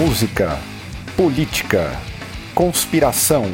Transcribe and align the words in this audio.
música, 0.00 0.58
política, 1.14 1.92
conspiração, 2.54 3.44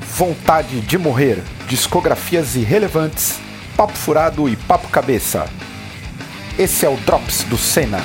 vontade 0.00 0.80
de 0.80 0.98
morrer, 0.98 1.40
discografias 1.68 2.56
irrelevantes, 2.56 3.38
papo 3.76 3.92
furado 3.92 4.48
e 4.48 4.56
papo 4.56 4.88
cabeça. 4.88 5.48
Esse 6.58 6.84
é 6.84 6.88
o 6.88 6.96
Drops 6.96 7.44
do 7.44 7.56
Senna. 7.56 8.00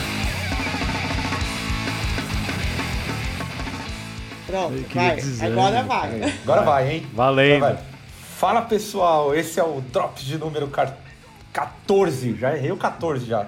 Pronto, 4.45 4.86
vai. 4.93 5.20
Agora 5.52 5.82
vai. 5.82 6.34
Agora 6.43 6.61
vai, 6.61 6.93
hein? 6.93 7.07
Valendo. 7.16 7.61
Vai. 7.61 7.77
Fala 8.38 8.61
pessoal, 8.61 9.34
esse 9.34 9.59
é 9.59 9.64
o 9.64 9.82
Drops 9.82 10.21
de 10.23 10.38
número 10.38 10.68
car- 10.68 10.93
14. 11.52 12.37
Já 12.39 12.56
errei 12.56 12.71
o 12.71 12.78
14 12.78 13.25
já. 13.25 13.48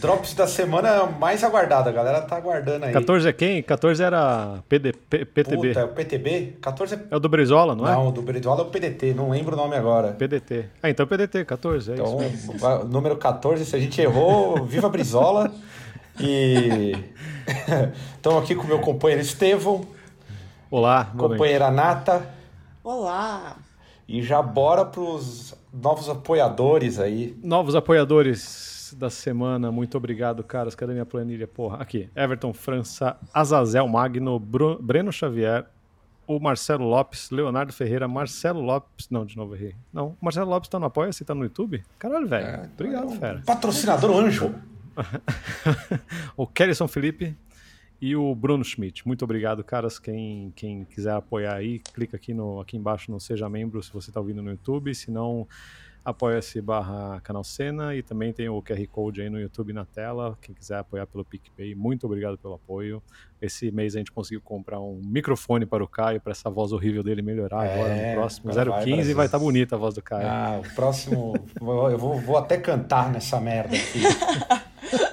Drops 0.00 0.32
da 0.34 0.46
semana 0.46 1.06
mais 1.06 1.42
aguardada, 1.42 1.90
a 1.90 1.92
galera 1.92 2.20
tá 2.22 2.36
aguardando 2.36 2.84
aí. 2.86 2.92
14 2.92 3.28
é 3.28 3.32
quem? 3.32 3.62
14 3.62 4.02
era 4.02 4.62
PD, 4.68 4.92
P- 4.92 5.24
PTB. 5.24 5.68
Puta, 5.68 5.80
é 5.80 5.84
o 5.84 5.88
PTB? 5.88 6.56
14 6.60 6.94
é. 6.94 7.00
É 7.10 7.16
o 7.16 7.18
do 7.18 7.28
Brizola, 7.28 7.74
não, 7.74 7.84
Não, 7.84 8.04
é? 8.04 8.08
o 8.08 8.10
do 8.12 8.22
Brizola 8.22 8.60
é 8.60 8.62
o 8.62 8.66
PDT, 8.70 9.12
não 9.14 9.30
lembro 9.30 9.54
o 9.54 9.58
nome 9.58 9.74
agora. 9.74 10.12
PDT. 10.12 10.66
Ah, 10.82 10.88
então 10.90 11.06
PDT, 11.06 11.44
14, 11.44 11.90
é 11.90 11.94
isso. 11.94 12.02
Então, 12.02 12.18
mesmo. 12.18 12.52
va- 12.58 12.84
número 12.84 13.16
14, 13.16 13.64
se 13.66 13.74
a 13.74 13.78
gente 13.80 14.00
errou, 14.00 14.64
viva 14.64 14.88
Brizola. 14.88 15.50
E 16.20 16.92
estamos 18.16 18.42
aqui 18.44 18.54
com 18.54 18.64
o 18.64 18.66
meu 18.66 18.78
companheiro 18.80 19.22
Estevão, 19.22 19.84
Olá, 20.70 21.12
companheira 21.16 21.70
Nata. 21.70 22.28
Olá. 22.84 23.56
E 24.06 24.22
já 24.22 24.40
bora 24.42 24.84
pros 24.84 25.54
novos 25.72 26.08
apoiadores 26.08 26.98
aí. 26.98 27.36
Novos 27.42 27.74
apoiadores 27.74 28.67
da 28.94 29.10
semana, 29.10 29.70
muito 29.72 29.96
obrigado, 29.96 30.42
caras. 30.44 30.74
Cadê 30.74 30.92
minha 30.92 31.06
planilha? 31.06 31.46
Porra, 31.46 31.78
aqui. 31.78 32.08
Everton 32.14 32.52
França, 32.52 33.16
Azazel 33.32 33.86
Magno, 33.88 34.38
Bru- 34.38 34.78
Breno 34.80 35.12
Xavier, 35.12 35.66
o 36.26 36.38
Marcelo 36.38 36.84
Lopes, 36.86 37.30
Leonardo 37.30 37.72
Ferreira, 37.72 38.06
Marcelo 38.06 38.60
Lopes. 38.60 39.08
Não, 39.10 39.24
de 39.24 39.36
novo 39.36 39.54
errei. 39.54 39.74
Não, 39.92 40.08
o 40.08 40.16
Marcelo 40.20 40.50
Lopes 40.50 40.68
tá 40.68 40.78
no 40.78 40.86
Apoia-se, 40.86 41.24
tá 41.24 41.34
no 41.34 41.42
YouTube? 41.44 41.82
Caralho, 41.98 42.26
velho. 42.26 42.70
obrigado, 42.74 43.10
fera. 43.12 43.42
Patrocinador 43.46 44.10
Anjo. 44.16 44.54
o 46.36 46.46
Kellyson 46.46 46.88
Felipe 46.88 47.36
e 48.00 48.14
o 48.14 48.34
Bruno 48.34 48.64
Schmidt. 48.64 49.06
Muito 49.06 49.24
obrigado, 49.24 49.62
caras. 49.64 49.98
Quem, 49.98 50.52
quem 50.54 50.84
quiser 50.84 51.12
apoiar 51.14 51.54
aí, 51.54 51.78
clica 51.78 52.16
aqui, 52.16 52.32
no, 52.34 52.60
aqui 52.60 52.76
embaixo 52.76 53.10
no 53.10 53.18
Seja 53.20 53.48
Membro 53.48 53.82
se 53.82 53.92
você 53.92 54.10
está 54.10 54.20
ouvindo 54.20 54.42
no 54.42 54.50
YouTube. 54.50 54.94
Se 54.94 55.10
não, 55.10 55.46
apoia-se 56.08 56.60
barra 56.60 57.20
canal 57.22 57.44
Cena 57.44 57.94
e 57.94 58.02
também 58.02 58.32
tem 58.32 58.48
o 58.48 58.62
QR 58.62 58.86
Code 58.90 59.20
aí 59.20 59.28
no 59.28 59.38
YouTube 59.38 59.72
na 59.72 59.84
tela. 59.84 60.36
Quem 60.40 60.54
quiser 60.54 60.78
apoiar 60.78 61.06
pelo 61.06 61.24
PicPay, 61.24 61.74
muito 61.74 62.06
obrigado 62.06 62.38
pelo 62.38 62.54
apoio. 62.54 63.02
Esse 63.40 63.70
mês 63.70 63.94
a 63.94 63.98
gente 63.98 64.10
conseguiu 64.10 64.40
comprar 64.40 64.80
um 64.80 65.00
microfone 65.04 65.66
para 65.66 65.84
o 65.84 65.88
Caio, 65.88 66.20
para 66.20 66.32
essa 66.32 66.48
voz 66.50 66.72
horrível 66.72 67.02
dele 67.02 67.22
melhorar 67.22 67.66
É, 67.66 67.74
agora 67.74 67.94
no 68.08 68.14
próximo. 68.14 68.50
agora 68.50 68.70
vai, 68.70 68.84
015 68.84 68.96
Brasil. 68.96 69.16
vai 69.16 69.26
estar 69.26 69.38
bonita 69.38 69.76
a 69.76 69.78
voz 69.78 69.94
do 69.94 70.02
Caio. 70.02 70.26
Ah, 70.26 70.60
o 70.64 70.74
próximo. 70.74 71.34
eu 71.60 71.98
vou, 71.98 72.18
vou 72.18 72.36
até 72.36 72.56
cantar 72.56 73.10
nessa 73.12 73.40
merda 73.40 73.76
aqui. 73.76 74.00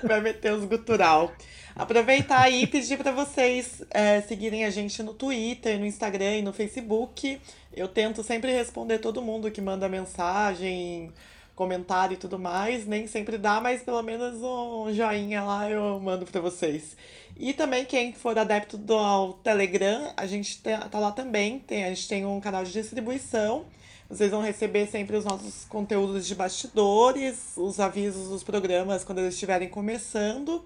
Vai 0.08 0.22
meter 0.22 0.54
os 0.54 0.64
gutural. 0.64 1.34
Aproveitar 1.76 2.50
e 2.50 2.66
pedir 2.66 2.98
para 2.98 3.12
vocês 3.12 3.84
é, 3.90 4.22
seguirem 4.22 4.64
a 4.64 4.70
gente 4.70 5.04
no 5.04 5.14
Twitter, 5.14 5.78
no 5.78 5.86
Instagram 5.86 6.38
e 6.38 6.42
no 6.42 6.54
Facebook. 6.54 7.38
Eu 7.74 7.90
tento 7.90 8.24
sempre 8.24 8.50
responder 8.54 9.00
todo 9.00 9.22
mundo 9.22 9.52
que 9.52 9.60
manda 9.60 9.90
mensagem, 9.90 11.12
comentário 11.54 12.14
e 12.14 12.18
tudo 12.18 12.40
mais. 12.40 12.88
Nem 12.88 13.08
sempre 13.08 13.38
dá, 13.38 13.60
mas 13.60 13.84
pelo 13.84 14.02
menos 14.02 14.42
um 14.42 14.94
joinha 14.94 15.44
lá 15.44 15.70
eu 15.70 16.00
mando 16.00 16.26
para 16.26 16.40
vocês. 16.40 16.96
E 17.36 17.52
também 17.52 17.84
quem 17.84 18.14
for 18.14 18.40
adepto 18.40 18.78
do 18.78 19.34
Telegram, 19.44 20.14
a 20.16 20.26
gente 20.26 20.62
tá 20.62 20.90
lá 20.94 21.12
também. 21.12 21.60
Tem, 21.60 21.84
a 21.84 21.90
gente 21.90 22.08
tem 22.08 22.26
um 22.26 22.40
canal 22.40 22.64
de 22.64 22.72
distribuição. 22.72 23.66
Vocês 24.10 24.32
vão 24.32 24.42
receber 24.42 24.88
sempre 24.88 25.18
os 25.18 25.26
nossos 25.26 25.66
conteúdos 25.66 26.26
de 26.26 26.36
bastidores, 26.36 27.58
os 27.58 27.82
avisos 27.82 28.30
dos 28.30 28.44
programas 28.44 29.04
quando 29.04 29.20
eles 29.20 29.34
estiverem 29.34 29.68
começando. 29.68 30.64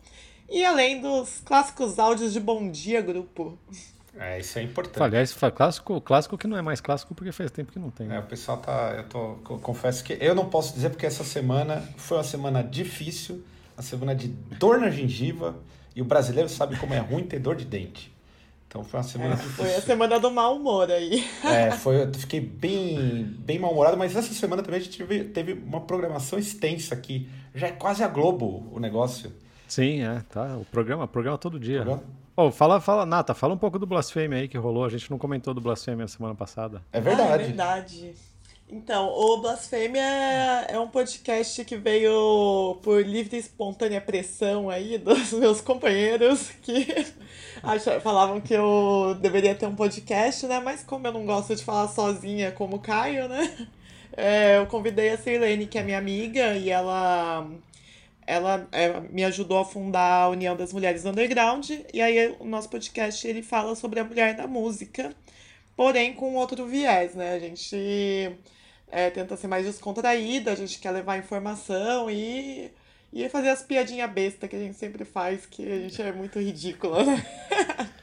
E 0.50 0.66
além 0.66 1.00
dos 1.00 1.42
clássicos 1.46 2.00
áudios 2.00 2.34
de 2.34 2.40
bom 2.40 2.70
dia, 2.72 3.02
grupo. 3.02 3.58
É, 4.18 4.40
isso 4.40 4.58
é 4.58 4.64
importante. 4.64 5.02
Aliás, 5.02 5.34
clássico, 5.56 6.02
clássico 6.02 6.38
que 6.38 6.48
não 6.48 6.58
é 6.58 6.62
mais 6.62 6.82
clássico 6.82 7.14
porque 7.14 7.32
faz 7.32 7.52
tempo 7.52 7.72
que 7.72 7.80
não 7.80 7.92
tem. 7.92 8.08
né? 8.08 8.18
É, 8.18 8.20
o 8.20 8.24
pessoal 8.24 8.58
tá. 8.58 8.94
Eu 8.98 9.04
tô, 9.04 9.38
eu 9.50 9.60
confesso 9.60 10.04
que 10.04 10.18
eu 10.20 10.34
não 10.34 10.50
posso 10.50 10.74
dizer 10.74 10.90
porque 10.90 11.06
essa 11.06 11.24
semana 11.24 11.84
foi 11.98 12.18
uma 12.18 12.24
semana 12.24 12.64
difícil, 12.64 13.44
uma 13.78 13.84
semana 13.84 14.16
de 14.16 14.28
dor 14.28 14.80
na 14.80 14.90
gengiva, 14.90 15.56
e 15.96 16.02
o 16.02 16.06
brasileiro 16.06 16.50
sabe 16.50 16.78
como 16.78 16.94
é 16.94 17.00
ruim 17.00 17.24
ter 17.24 17.40
dor 17.40 17.56
de 17.56 17.66
dente. 17.66 18.12
Então 18.68 18.84
foi 18.84 19.00
uma 19.00 19.04
semana 19.06 19.36
difícil. 19.36 19.56
Foi 19.56 19.76
a 19.76 19.82
semana 19.82 20.20
do 20.20 20.30
mau 20.32 20.56
humor 20.56 20.92
aí. 20.92 21.26
É, 21.44 21.72
foi, 21.78 22.04
eu 22.04 22.14
fiquei 22.14 22.40
bem, 22.40 23.24
bem 23.40 23.58
mal-humorado, 23.58 23.98
mas 23.98 24.16
essa 24.16 24.34
semana 24.34 24.62
também 24.62 24.80
a 24.80 24.84
gente 24.84 24.98
teve, 24.98 25.24
teve 25.26 25.54
uma 25.54 25.82
programação 25.82 26.38
extensa 26.38 26.94
aqui. 26.94 27.30
Já 27.54 27.68
é 27.68 27.72
quase 27.72 28.04
a 28.04 28.08
Globo 28.08 28.68
o 28.72 28.80
negócio. 28.80 29.32
Sim, 29.70 30.02
é, 30.04 30.22
tá. 30.30 30.58
O 30.58 30.66
programa, 30.66 31.06
o 31.06 31.08
programa 31.08 31.38
todo 31.38 31.60
dia. 31.60 31.84
Programa? 31.84 32.04
Ô, 32.36 32.52
fala, 32.52 32.82
fala, 32.82 33.06
Nata, 33.06 33.34
fala 33.34 33.54
um 33.54 33.58
pouco 33.58 33.78
do 33.78 33.86
Blasfêmia 33.86 34.40
aí 34.40 34.48
que 34.48 34.58
rolou. 34.58 34.84
A 34.84 34.90
gente 34.90 35.10
não 35.12 35.18
comentou 35.18 35.54
do 35.54 35.62
Blasfêmia 35.62 36.04
na 36.04 36.08
semana 36.08 36.34
passada. 36.36 36.82
É 36.92 37.00
verdade. 37.00 37.32
Ah, 37.32 37.36
é 37.36 37.38
verdade. 37.38 38.14
Então, 38.72 39.08
o 39.08 39.38
Blasfêmia 39.42 40.02
é 40.68 40.80
um 40.80 40.88
podcast 40.88 41.66
que 41.66 41.76
veio 41.76 42.78
por 42.84 43.04
livre 43.04 43.36
e 43.36 43.40
espontânea 43.40 44.00
pressão 44.00 44.70
aí 44.70 44.98
dos 44.98 45.32
meus 45.34 45.60
companheiros 45.60 46.52
que 46.62 46.88
acha- 47.64 48.00
falavam 48.00 48.40
que 48.40 48.54
eu 48.54 49.18
deveria 49.20 49.56
ter 49.56 49.66
um 49.66 49.76
podcast, 49.76 50.46
né? 50.48 50.60
Mas 50.60 50.84
como 50.84 51.08
eu 51.08 51.12
não 51.12 51.26
gosto 51.26 51.56
de 51.56 51.64
falar 51.64 51.88
sozinha 51.88 52.52
como 52.52 52.76
o 52.76 52.80
Caio, 52.80 53.28
né? 53.28 53.68
É, 54.16 54.58
eu 54.58 54.68
convidei 54.68 55.10
a 55.12 55.18
Sirlene, 55.18 55.66
que 55.66 55.78
é 55.78 55.84
minha 55.84 55.98
amiga, 55.98 56.56
e 56.56 56.70
ela 56.70 57.48
ela 58.30 58.68
é, 58.72 59.00
me 59.10 59.26
ajudou 59.26 59.58
a 59.58 59.66
fundar 59.66 60.26
a 60.26 60.30
União 60.30 60.56
das 60.56 60.72
Mulheres 60.72 61.04
Underground. 61.04 61.68
E 61.92 62.00
aí 62.00 62.36
o 62.40 62.46
nosso 62.46 62.70
podcast 62.70 63.28
ele 63.28 63.42
fala 63.42 63.74
sobre 63.74 64.00
a 64.00 64.04
mulher 64.04 64.38
na 64.38 64.46
música, 64.46 65.12
porém 65.76 66.14
com 66.14 66.36
outro 66.36 66.68
viés, 66.68 67.16
né? 67.16 67.34
A 67.34 67.40
gente 67.40 68.32
é, 68.92 69.10
tenta 69.10 69.36
ser 69.36 69.48
mais 69.48 69.66
descontraída, 69.66 70.52
a 70.52 70.56
gente 70.56 70.78
quer 70.78 70.92
levar 70.92 71.18
informação 71.18 72.08
e, 72.08 72.72
e 73.12 73.28
fazer 73.30 73.50
as 73.50 73.64
piadinhas 73.64 74.12
besta 74.12 74.48
que 74.48 74.56
a 74.56 74.60
gente 74.60 74.78
sempre 74.78 75.04
faz, 75.06 75.48
que 75.48 75.64
a 75.64 75.80
gente 75.80 76.00
é 76.00 76.12
muito 76.12 76.40
ridícula, 76.40 77.04
né? 77.04 77.26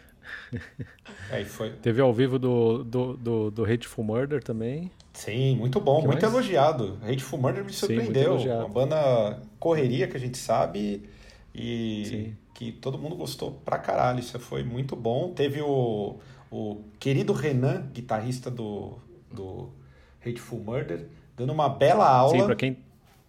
É, 1.30 1.44
foi. 1.44 1.70
Teve 1.72 2.00
ao 2.00 2.14
vivo 2.14 2.38
do, 2.38 2.84
do, 2.84 3.16
do, 3.16 3.50
do 3.50 3.64
Hateful 3.64 4.04
Murder 4.04 4.42
também. 4.42 4.92
Sim, 5.16 5.56
muito 5.56 5.80
bom, 5.80 6.00
Que 6.02 6.06
muito 6.08 6.20
mais? 6.22 6.32
elogiado. 6.34 6.98
Hateful 7.02 7.38
Murder 7.38 7.64
me 7.64 7.72
Sim, 7.72 7.78
surpreendeu. 7.78 8.32
elogiado. 8.34 8.60
Uma 8.60 8.68
banda 8.68 9.40
correria 9.58 10.06
que 10.06 10.16
a 10.16 10.20
gente 10.20 10.36
sabe 10.36 11.08
e 11.54 12.04
Sim. 12.06 12.36
que 12.54 12.70
todo 12.72 12.98
mundo 12.98 13.16
gostou 13.16 13.52
pra 13.64 13.78
caralho. 13.78 14.18
Isso 14.20 14.38
foi 14.38 14.62
muito 14.62 14.94
bom. 14.94 15.32
Teve 15.32 15.62
o, 15.62 16.16
o 16.50 16.82
querido 17.00 17.32
Renan, 17.32 17.86
guitarrista 17.94 18.50
do, 18.50 18.98
do 19.32 19.70
Hateful 20.20 20.60
Murder, 20.60 21.06
dando 21.34 21.52
uma 21.52 21.68
bela 21.68 22.06
aula. 22.08 22.38
Sim, 22.38 22.44
pra 22.44 22.54
quem, 22.56 22.76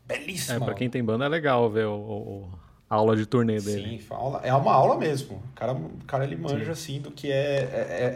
Belíssima. 0.06 0.58
é, 0.58 0.60
pra 0.60 0.74
quem 0.74 0.90
tem 0.90 1.02
banda 1.04 1.24
é 1.26 1.30
legal 1.30 1.70
ver 1.70 1.86
o, 1.88 1.94
o- 1.96 2.50
a 2.90 2.96
aula 2.96 3.16
de 3.16 3.26
turnê 3.26 3.60
dele. 3.62 4.00
Sim, 4.00 4.06
aula- 4.10 4.42
é 4.44 4.54
uma 4.54 4.74
aula 4.74 4.98
mesmo. 4.98 5.38
O 5.38 5.54
cara, 5.56 5.74
o 5.74 5.90
cara 6.06 6.26
ele 6.26 6.36
manja 6.36 6.72
assim 6.74 7.00
do 7.00 7.12
que 7.12 7.32
é, 7.32 7.36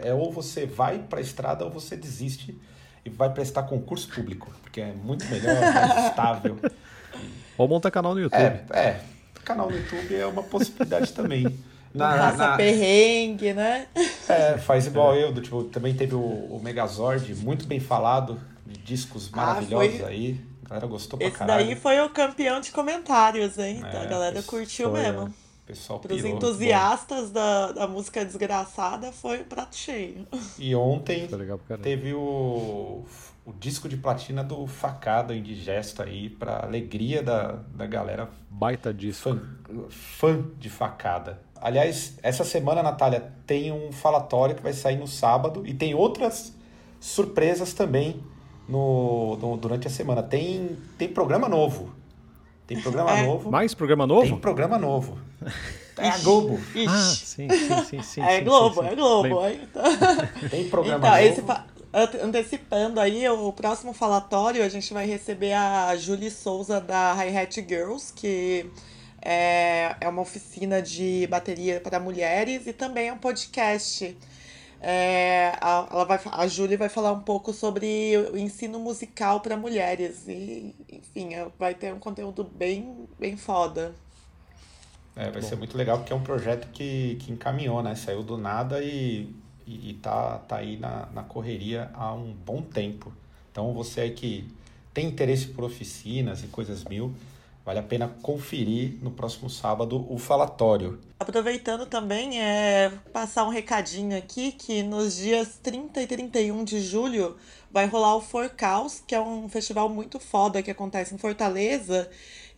é- 0.04 0.08
é 0.08 0.14
ou 0.14 0.30
você 0.30 0.66
vai 0.66 0.98
pra 0.98 1.20
estrada 1.22 1.64
ou 1.64 1.70
você 1.70 1.96
desiste 1.96 2.54
e 3.04 3.10
vai 3.10 3.30
prestar 3.30 3.64
concurso 3.64 4.08
público, 4.08 4.50
porque 4.62 4.80
é 4.80 4.92
muito 4.92 5.24
melhor, 5.26 5.60
mais 5.60 6.06
estável. 6.06 6.58
Ou 7.58 7.68
monta 7.68 7.90
canal 7.90 8.14
no 8.14 8.20
YouTube. 8.20 8.40
É, 8.40 8.64
é, 8.72 9.00
canal 9.44 9.70
no 9.70 9.76
YouTube 9.76 10.14
é 10.14 10.26
uma 10.26 10.42
possibilidade 10.42 11.12
também. 11.12 11.44
Na, 11.94 12.16
Passa 12.16 12.36
na- 12.38 12.56
perrengue, 12.56 13.52
né? 13.52 13.86
é, 14.26 14.56
faz 14.56 14.86
igual 14.86 15.14
eu, 15.14 15.30
do, 15.30 15.42
tipo, 15.42 15.64
também 15.64 15.92
teve 15.92 16.14
o, 16.14 16.18
o 16.20 16.58
Megazord, 16.64 17.34
muito 17.34 17.66
bem 17.66 17.80
falado, 17.80 18.40
de 18.66 18.78
discos 18.78 19.28
maravilhosos 19.28 19.98
foi- 20.00 20.08
aí. 20.08 20.40
A 20.64 20.68
galera 20.70 20.86
gostou 20.86 21.18
pra 21.18 21.28
Esse 21.28 21.36
caralho. 21.36 21.66
daí 21.66 21.76
foi 21.76 22.00
o 22.00 22.08
campeão 22.08 22.62
de 22.62 22.70
comentários, 22.72 23.58
hein? 23.58 23.82
Então 23.86 24.00
É, 24.00 24.04
a 24.04 24.08
galera 24.08 24.38
esse 24.38 24.48
curtiu 24.48 24.90
foi, 24.90 25.02
mesmo. 25.02 25.34
Pessoal 25.72 25.98
Para 26.00 26.14
os 26.14 26.22
entusiastas 26.22 27.30
da, 27.30 27.72
da 27.72 27.86
música 27.88 28.22
desgraçada, 28.24 29.10
foi 29.10 29.40
um 29.40 29.44
prato 29.44 29.74
cheio. 29.74 30.26
E 30.58 30.74
ontem. 30.74 31.26
Teve 31.82 32.12
o, 32.12 33.04
o 33.46 33.52
disco 33.58 33.88
de 33.88 33.96
platina 33.96 34.44
do 34.44 34.66
Facada 34.66 35.34
Indigesto 35.34 36.02
aí, 36.02 36.28
pra 36.28 36.62
alegria 36.62 37.22
da, 37.22 37.52
da 37.74 37.86
galera 37.86 38.28
Baita 38.50 38.92
disco. 38.92 39.30
fã, 39.30 39.40
fã 39.88 40.44
de 40.58 40.68
Facada. 40.68 41.40
Aliás, 41.58 42.18
essa 42.22 42.44
semana, 42.44 42.82
Natália, 42.82 43.32
tem 43.46 43.72
um 43.72 43.90
falatório 43.92 44.54
que 44.54 44.62
vai 44.62 44.74
sair 44.74 44.96
no 44.96 45.06
sábado 45.06 45.62
e 45.66 45.72
tem 45.72 45.94
outras 45.94 46.52
surpresas 47.00 47.72
também 47.72 48.22
no, 48.68 49.36
no- 49.38 49.56
durante 49.56 49.86
a 49.86 49.90
semana. 49.90 50.22
Tem, 50.22 50.76
tem 50.98 51.08
programa 51.08 51.48
novo. 51.48 51.94
Tem 52.66 52.80
programa 52.80 53.10
É. 53.18 53.26
novo. 53.26 53.50
Mais 53.50 53.74
programa 53.74 54.06
novo? 54.06 54.22
Tem 54.26 54.36
programa 54.38 54.78
novo. 54.78 55.18
É 55.98 56.08
a 56.08 56.16
Globo. 56.18 56.58
Ixi. 56.74 56.86
Ah, 56.88 56.98
sim, 57.04 57.48
sim, 57.50 57.84
sim, 57.84 58.02
sim. 58.02 58.22
É 58.22 58.38
sim, 58.38 58.44
Globo, 58.44 58.76
sim, 58.80 58.88
sim. 58.88 58.92
é 58.92 58.96
Globo. 58.96 59.40
Lembro. 59.40 59.62
Então, 59.62 60.48
Tem 60.48 60.68
programa 60.68 61.06
então 61.06 61.10
novo. 61.10 61.62
esse 61.92 62.16
antecipando 62.24 62.98
aí 62.98 63.28
o 63.28 63.52
próximo 63.52 63.92
falatório, 63.92 64.64
a 64.64 64.68
gente 64.70 64.92
vai 64.94 65.06
receber 65.06 65.52
a 65.52 65.94
Julie 65.96 66.30
Souza 66.30 66.80
da 66.80 67.12
Hi-Hat 67.12 67.56
Girls, 67.68 68.10
que 68.14 68.70
é, 69.20 69.94
é 70.00 70.08
uma 70.08 70.22
oficina 70.22 70.80
de 70.80 71.26
bateria 71.30 71.78
para 71.80 72.00
mulheres 72.00 72.66
e 72.66 72.72
também 72.72 73.08
é 73.08 73.12
um 73.12 73.18
podcast. 73.18 74.16
É, 74.84 75.52
a, 75.60 75.86
ela 75.92 76.04
vai, 76.04 76.20
a 76.32 76.46
Julie 76.48 76.76
vai 76.76 76.88
falar 76.88 77.12
um 77.12 77.20
pouco 77.20 77.52
sobre 77.52 78.16
o 78.32 78.36
ensino 78.36 78.80
musical 78.80 79.40
para 79.40 79.56
mulheres 79.56 80.26
e, 80.26 80.74
enfim, 80.90 81.34
é- 81.34 81.48
vai 81.56 81.72
ter 81.74 81.94
um 81.94 82.00
conteúdo 82.00 82.42
bem, 82.42 83.08
bem 83.18 83.36
foda. 83.36 83.94
É, 85.14 85.30
vai 85.30 85.42
ser 85.42 85.56
muito 85.56 85.76
legal 85.76 85.98
porque 85.98 86.12
é 86.12 86.16
um 86.16 86.22
projeto 86.22 86.68
que, 86.72 87.16
que 87.20 87.30
encaminhou, 87.30 87.82
né? 87.82 87.94
Saiu 87.94 88.22
do 88.22 88.36
nada 88.38 88.82
e, 88.82 89.32
e, 89.66 89.90
e 89.90 89.94
tá, 89.94 90.38
tá 90.38 90.56
aí 90.56 90.76
na, 90.78 91.06
na 91.14 91.22
correria 91.22 91.90
há 91.94 92.12
um 92.12 92.32
bom 92.32 92.62
tempo. 92.62 93.12
Então 93.52 93.72
você 93.74 94.00
aí 94.02 94.10
que 94.12 94.50
tem 94.92 95.06
interesse 95.06 95.46
por 95.48 95.64
oficinas 95.64 96.42
e 96.42 96.46
coisas 96.48 96.84
mil, 96.84 97.14
vale 97.64 97.78
a 97.78 97.82
pena 97.82 98.08
conferir 98.22 98.98
no 99.02 99.10
próximo 99.10 99.48
sábado 99.48 100.06
o 100.12 100.18
falatório. 100.18 100.98
Aproveitando 101.18 101.86
também, 101.86 102.40
é 102.40 102.90
passar 103.12 103.44
um 103.44 103.50
recadinho 103.50 104.16
aqui 104.16 104.52
que 104.52 104.82
nos 104.82 105.16
dias 105.16 105.58
30 105.62 106.02
e 106.02 106.06
31 106.06 106.64
de 106.64 106.80
julho 106.80 107.36
vai 107.70 107.86
rolar 107.86 108.16
o 108.16 108.20
Forcaus, 108.20 109.02
que 109.06 109.14
é 109.14 109.20
um 109.20 109.48
festival 109.48 109.88
muito 109.88 110.18
foda 110.18 110.62
que 110.62 110.70
acontece 110.70 111.14
em 111.14 111.18
Fortaleza. 111.18 112.10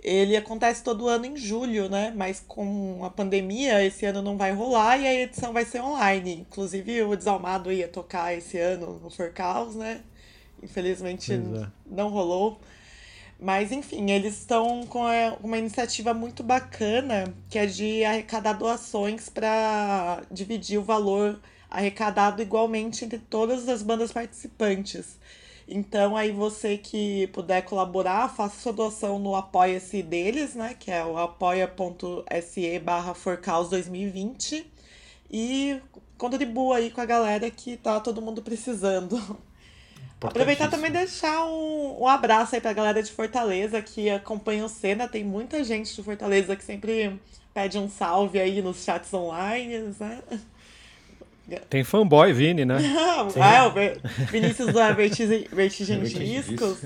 Ele 0.02 0.36
acontece 0.36 0.82
todo 0.82 1.08
ano 1.08 1.24
em 1.24 1.36
julho, 1.36 1.88
né? 1.88 2.12
Mas 2.14 2.42
com 2.46 3.02
a 3.04 3.10
pandemia, 3.10 3.82
esse 3.84 4.04
ano 4.04 4.20
não 4.20 4.36
vai 4.36 4.52
rolar 4.52 4.98
e 4.98 5.06
a 5.06 5.14
edição 5.14 5.52
vai 5.52 5.64
ser 5.64 5.80
online. 5.80 6.40
Inclusive, 6.40 7.02
o 7.02 7.16
Desalmado 7.16 7.72
ia 7.72 7.88
tocar 7.88 8.36
esse 8.36 8.58
ano 8.58 8.98
no 9.02 9.08
Forcaus, 9.08 9.74
né? 9.74 10.02
Infelizmente 10.62 11.32
é. 11.32 11.66
não 11.86 12.08
rolou. 12.10 12.58
Mas, 13.44 13.70
enfim, 13.72 14.10
eles 14.10 14.38
estão 14.38 14.86
com 14.86 15.00
uma 15.42 15.58
iniciativa 15.58 16.14
muito 16.14 16.42
bacana, 16.42 17.24
que 17.50 17.58
é 17.58 17.66
de 17.66 18.02
arrecadar 18.02 18.54
doações 18.54 19.28
para 19.28 20.22
dividir 20.30 20.78
o 20.78 20.82
valor 20.82 21.38
arrecadado 21.68 22.40
igualmente 22.40 23.04
entre 23.04 23.18
todas 23.18 23.68
as 23.68 23.82
bandas 23.82 24.10
participantes. 24.10 25.18
Então, 25.68 26.16
aí 26.16 26.32
você 26.32 26.78
que 26.78 27.26
puder 27.34 27.62
colaborar, 27.66 28.34
faça 28.34 28.58
sua 28.62 28.72
doação 28.72 29.18
no 29.18 29.36
Apoia-se 29.36 30.02
deles, 30.02 30.54
né? 30.54 30.74
Que 30.80 30.90
é 30.90 31.04
o 31.04 31.18
apoia.se 31.18 32.78
barra 32.78 33.12
Forcaus 33.12 33.68
2020 33.68 34.66
e 35.30 35.78
contribua 36.16 36.78
aí 36.78 36.90
com 36.90 37.00
a 37.02 37.06
galera 37.06 37.50
que 37.50 37.76
tá 37.76 38.00
todo 38.00 38.22
mundo 38.22 38.40
precisando. 38.40 39.20
Aproveitar 40.26 40.68
também 40.68 40.90
e 40.90 40.94
deixar 40.94 41.46
um, 41.46 42.02
um 42.02 42.08
abraço 42.08 42.54
aí 42.54 42.60
pra 42.60 42.72
galera 42.72 43.02
de 43.02 43.12
Fortaleza 43.12 43.80
que 43.82 44.10
acompanha 44.10 44.64
o 44.64 44.68
Cena. 44.68 45.08
Tem 45.08 45.24
muita 45.24 45.62
gente 45.62 45.94
de 45.94 46.02
Fortaleza 46.02 46.56
que 46.56 46.64
sempre 46.64 47.20
pede 47.52 47.78
um 47.78 47.88
salve 47.88 48.40
aí 48.40 48.60
nos 48.60 48.82
chats 48.84 49.12
online, 49.14 49.94
né? 49.98 50.22
Tem 51.68 51.84
fanboy, 51.84 52.32
Vini, 52.32 52.64
né? 52.64 52.78
Ah, 53.40 53.62
é, 53.62 53.62
o 53.62 54.26
Vinícius 54.30 54.72
da 54.72 54.92
Vertigem, 54.92 55.46
Discos. 56.02 56.78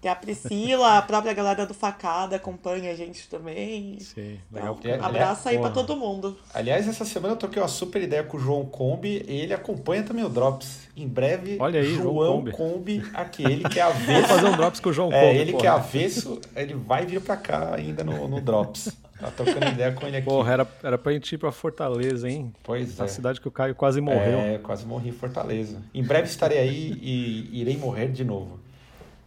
Tem 0.00 0.10
a 0.10 0.14
Priscila, 0.14 0.98
a 0.98 1.02
própria 1.02 1.32
galera 1.32 1.64
do 1.66 1.74
Facada 1.74 2.36
acompanha 2.36 2.90
a 2.92 2.94
gente 2.94 3.28
também. 3.28 3.98
Sim, 4.00 4.38
Então, 4.50 4.78
legal. 4.82 5.02
É, 5.02 5.04
abraço 5.04 5.48
aí 5.48 5.58
pra 5.58 5.70
porra. 5.70 5.86
todo 5.86 5.96
mundo. 5.98 6.36
Aliás, 6.52 6.86
essa 6.88 7.04
semana 7.04 7.34
eu 7.34 7.38
troquei 7.38 7.60
uma 7.60 7.68
super 7.68 8.02
ideia 8.02 8.22
com 8.22 8.36
o 8.36 8.40
João 8.40 8.64
Combi 8.64 9.24
e 9.28 9.40
ele 9.40 9.52
acompanha 9.54 10.02
também 10.02 10.24
o 10.24 10.28
Drops. 10.28 10.84
Em 10.96 11.08
breve, 11.08 11.56
Olha 11.60 11.80
aí, 11.80 11.94
João 11.94 12.02
João 12.14 12.36
Combi. 12.38 12.52
Combi, 12.52 13.04
aqui, 13.14 13.42
ele 13.50 13.64
que 13.68 13.80
é 13.80 13.84
Vou 13.84 13.92
avesso. 13.92 14.28
fazer 14.28 14.46
um 14.46 14.56
drops 14.56 14.80
com 14.80 14.88
o 14.90 14.92
João 14.92 15.12
É, 15.12 15.20
Combi, 15.26 15.38
ele 15.38 15.50
porra. 15.52 15.60
que 15.60 15.66
é 15.66 15.70
avesso, 15.70 16.40
ele 16.54 16.74
vai 16.74 17.04
vir 17.04 17.20
pra 17.20 17.36
cá 17.36 17.74
ainda 17.74 18.04
no, 18.04 18.28
no 18.28 18.40
Drops. 18.40 18.90
Tá 19.24 19.30
trocando 19.30 19.66
ideia 19.66 19.92
com 19.92 20.06
ele 20.06 20.18
aqui. 20.18 20.26
Porra, 20.26 20.52
era, 20.52 20.68
era 20.82 20.98
pra 20.98 21.12
gente 21.12 21.34
ir 21.34 21.38
pra 21.38 21.50
Fortaleza, 21.50 22.28
hein? 22.28 22.52
Pois 22.62 23.00
A 23.00 23.04
é. 23.04 23.08
cidade 23.08 23.40
que 23.40 23.48
o 23.48 23.50
Caio 23.50 23.74
quase 23.74 24.00
morreu. 24.00 24.38
É, 24.38 24.58
quase 24.58 24.84
morri 24.84 25.08
em 25.08 25.12
Fortaleza. 25.12 25.80
Em 25.94 26.02
breve 26.02 26.28
estarei 26.28 26.58
aí 26.58 26.98
e 27.02 27.60
irei 27.60 27.76
morrer 27.78 28.08
de 28.08 28.24
novo. 28.24 28.60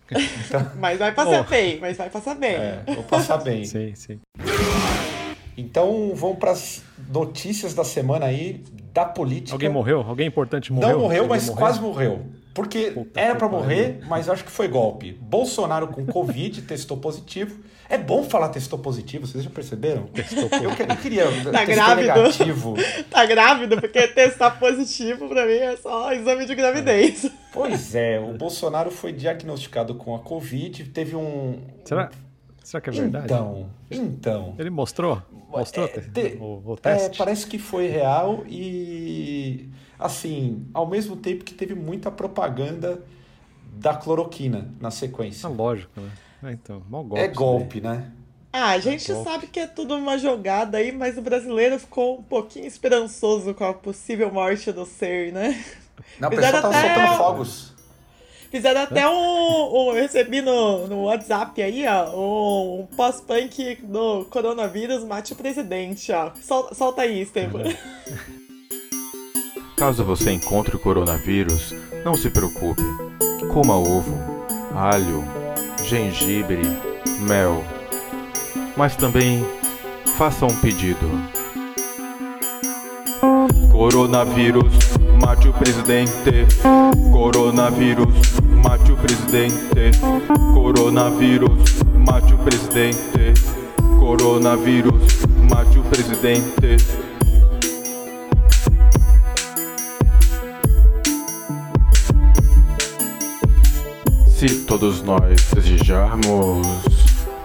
Mas 0.77 0.99
vai 0.99 1.11
passar 1.11 1.41
Oh. 1.41 1.49
bem, 1.49 1.79
mas 1.81 1.97
vai 1.97 2.09
passar 2.09 2.35
bem. 2.35 2.55
É, 2.55 2.83
vou 2.95 3.03
passar 3.03 3.37
bem. 3.37 3.65
Sim, 3.67 3.93
sim. 3.93 4.19
Então 5.57 6.13
vamos 6.15 6.37
para 6.37 6.51
as 6.51 6.83
notícias 7.09 7.73
da 7.73 7.83
semana 7.83 8.25
aí 8.27 8.63
da 8.93 9.03
política. 9.05 9.53
Alguém 9.55 9.69
morreu? 9.69 10.01
Alguém 10.01 10.27
importante 10.27 10.71
morreu? 10.71 10.89
Não 10.91 10.99
morreu, 10.99 11.23
Alguém 11.23 11.29
mas 11.37 11.49
quase 11.49 11.81
morreu. 11.81 12.25
Porque 12.57 12.89
Puta 12.91 13.19
era 13.19 13.35
pariu. 13.35 13.55
morrer, 13.55 13.99
mas 14.07 14.27
acho 14.27 14.43
que 14.43 14.49
foi 14.51 14.67
golpe. 14.67 15.13
Bolsonaro 15.21 15.87
com 15.89 16.05
Covid 16.07 16.61
testou 16.65 16.97
positivo. 16.97 17.59
É 17.89 17.97
bom 17.97 18.23
falar 18.23 18.49
testou 18.49 18.79
positivo, 18.79 19.25
vocês 19.27 19.43
já 19.43 19.49
perceberam? 19.49 20.07
Testou 20.07 20.43
Eu, 20.61 20.75
que- 20.75 20.81
eu 20.81 20.95
queria. 20.97 21.25
testou 21.27 21.51
grávido? 21.65 22.07
negativo. 22.13 22.73
Tá 23.11 23.25
grávido, 23.25 23.79
porque 23.79 24.07
testar 24.07 24.51
positivo 24.59 25.29
pra 25.29 25.45
mim 25.45 25.53
é 25.53 25.77
só 25.77 26.11
exame 26.11 26.45
de 26.45 26.55
gravidez. 26.55 27.31
Pois 27.53 27.93
é, 27.95 28.19
o 28.19 28.33
Bolsonaro 28.33 28.89
foi 28.91 29.13
diagnosticado 29.13 29.95
com 29.95 30.15
a 30.15 30.19
Covid, 30.19 30.83
teve 30.85 31.15
um. 31.15 31.59
Será, 31.85 32.09
será 32.63 32.81
que 32.81 32.89
é 32.89 32.93
verdade? 32.93 33.25
Então, 33.25 33.69
então. 33.89 34.55
Ele 34.59 34.69
mostrou? 34.69 35.21
Mostrou 35.49 35.85
É, 35.85 35.87
te- 36.01 36.37
o, 36.41 36.61
o 36.65 36.73
É, 36.73 36.75
teste? 36.81 37.17
parece 37.17 37.47
que 37.47 37.57
foi 37.57 37.87
real 37.87 38.43
e, 38.47 39.69
assim, 39.99 40.65
ao 40.73 40.87
mesmo 40.87 41.15
tempo 41.15 41.43
que 41.43 41.53
teve 41.53 41.73
muita 41.75 42.09
propaganda 42.11 43.01
da 43.73 43.95
cloroquina 43.95 44.69
na 44.79 44.91
sequência. 44.91 45.47
Ah, 45.47 45.51
lógico, 45.51 45.99
né? 45.99 46.09
É, 46.43 46.51
então, 46.51 46.83
mal 46.89 47.03
golpe. 47.03 47.23
é 47.23 47.27
golpe, 47.27 47.81
né? 47.81 48.11
Ah, 48.53 48.69
a 48.71 48.79
gente 48.79 49.11
golpe. 49.11 49.29
sabe 49.29 49.47
que 49.47 49.59
é 49.59 49.67
tudo 49.67 49.95
uma 49.95 50.17
jogada 50.17 50.77
aí, 50.77 50.91
mas 50.91 51.17
o 51.17 51.21
brasileiro 51.21 51.77
ficou 51.79 52.19
um 52.19 52.23
pouquinho 52.23 52.65
esperançoso 52.65 53.53
com 53.53 53.63
a 53.65 53.73
possível 53.73 54.31
morte 54.31 54.71
do 54.71 54.85
ser, 54.85 55.31
né? 55.31 55.63
Não, 56.19 56.29
Fizeram 56.29 56.53
pessoal 56.61 56.71
tava 56.73 56.77
até- 56.79 56.95
soltando 56.95 57.17
fogos. 57.17 57.73
Fizeram 58.49 58.81
até 58.81 59.07
um, 59.07 59.11
um- 59.13 59.89
Eu 59.89 59.93
recebi 59.95 60.41
no, 60.41 60.87
no 60.87 61.03
WhatsApp 61.03 61.61
aí, 61.61 61.85
ó, 61.85 62.15
um, 62.15 62.79
um 62.81 62.85
pós-punk 62.95 63.75
do 63.83 64.25
coronavírus 64.25 65.03
mate 65.03 65.33
o 65.33 65.35
presidente, 65.35 66.11
ó. 66.11 66.31
Sol- 66.41 66.73
solta 66.73 67.01
aí, 67.01 67.21
Esteban. 67.21 67.63
Caso 69.77 70.03
você 70.03 70.31
encontre 70.31 70.75
o 70.75 70.79
coronavírus, 70.79 71.71
não 72.03 72.15
se 72.15 72.31
preocupe. 72.31 72.81
Coma 73.53 73.75
ovo, 73.75 74.17
alho, 74.75 75.23
gengibre, 75.83 76.61
mel. 77.19 77.63
Mas 78.75 78.95
também 78.95 79.45
faça 80.17 80.47
um 80.47 80.55
pedido. 80.61 81.07
Coronavírus, 83.71 84.73
mate 85.23 85.47
o 85.47 85.53
presidente. 85.53 86.47
Coronavírus, 87.11 88.15
mate 88.63 88.91
o 88.91 88.97
presidente. 88.97 89.91
Coronavírus, 90.55 91.83
mate 92.03 92.33
o 92.33 92.37
presidente. 92.39 93.33
Coronavírus, 93.99 95.19
mate 95.47 95.77
o 95.77 95.83
presidente. 95.83 97.06
Se 104.47 104.63
todos 104.63 105.01
nós 105.01 105.51
desejarmos, 105.53 106.65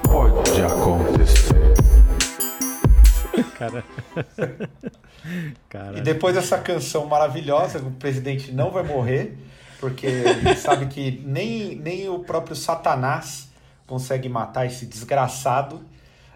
pode 0.04 0.62
acontecer. 0.62 1.74
Cara. 3.58 3.84
Cara. 5.68 5.98
E 5.98 6.00
depois 6.00 6.36
dessa 6.36 6.58
canção 6.58 7.06
maravilhosa, 7.06 7.80
o 7.80 7.90
presidente 7.90 8.52
não 8.52 8.70
vai 8.70 8.84
morrer, 8.84 9.36
porque 9.80 10.06
ele 10.06 10.54
sabe 10.54 10.86
que 10.86 11.20
nem, 11.26 11.74
nem 11.74 12.08
o 12.08 12.20
próprio 12.20 12.54
Satanás 12.54 13.50
consegue 13.84 14.28
matar 14.28 14.66
esse 14.66 14.86
desgraçado. 14.86 15.82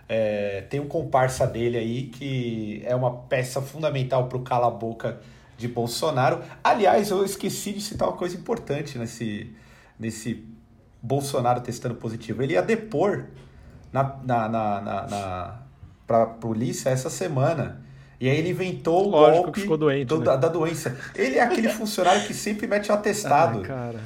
É, 0.09 0.63
tem 0.63 0.81
um 0.81 0.89
comparsa 0.89 1.47
dele 1.47 1.79
aí 1.79 2.03
que 2.09 2.83
é 2.85 2.97
uma 2.97 3.13
peça 3.13 3.63
fundamental 3.63 4.27
para 4.27 4.39
o 4.39 4.43
cala-boca 4.43 5.21
de 5.57 5.69
Bolsonaro. 5.69 6.43
Aliás, 6.65 7.11
eu 7.11 7.25
esqueci 7.25 7.73
de 7.73 7.81
citar 7.81 8.09
uma 8.09 8.17
coisa 8.17 8.37
importante 8.37 8.99
nesse, 8.99 9.55
nesse 9.97 10.56
Bolsonaro 11.07 11.61
testando 11.61 11.95
positivo. 11.95 12.43
Ele 12.43 12.55
ia 12.55 12.63
depor 12.63 13.25
na, 13.93 14.03
na, 14.25 14.49
na, 14.49 14.81
na, 14.81 15.07
na, 15.07 15.55
para 16.07 16.23
a 16.25 16.27
polícia 16.27 16.91
essa 16.91 17.09
semana. 17.09 17.85
E 18.19 18.31
aí 18.31 18.39
ele 18.39 18.49
inventou 18.49 19.07
o 19.07 19.11
Lógico 19.11 19.37
golpe 19.43 19.53
que 19.53 19.61
ficou 19.61 19.77
doente, 19.77 20.07
do- 20.07 20.19
né? 20.21 20.25
da, 20.25 20.37
da 20.37 20.49
doença. 20.49 20.97
Ele 21.15 21.37
é 21.37 21.43
aquele 21.43 21.69
funcionário 21.69 22.27
que 22.27 22.33
sempre 22.33 22.67
mete 22.67 22.91
o 22.91 22.95
atestado. 22.95 23.59
Ai, 23.61 23.65
cara. 23.67 24.01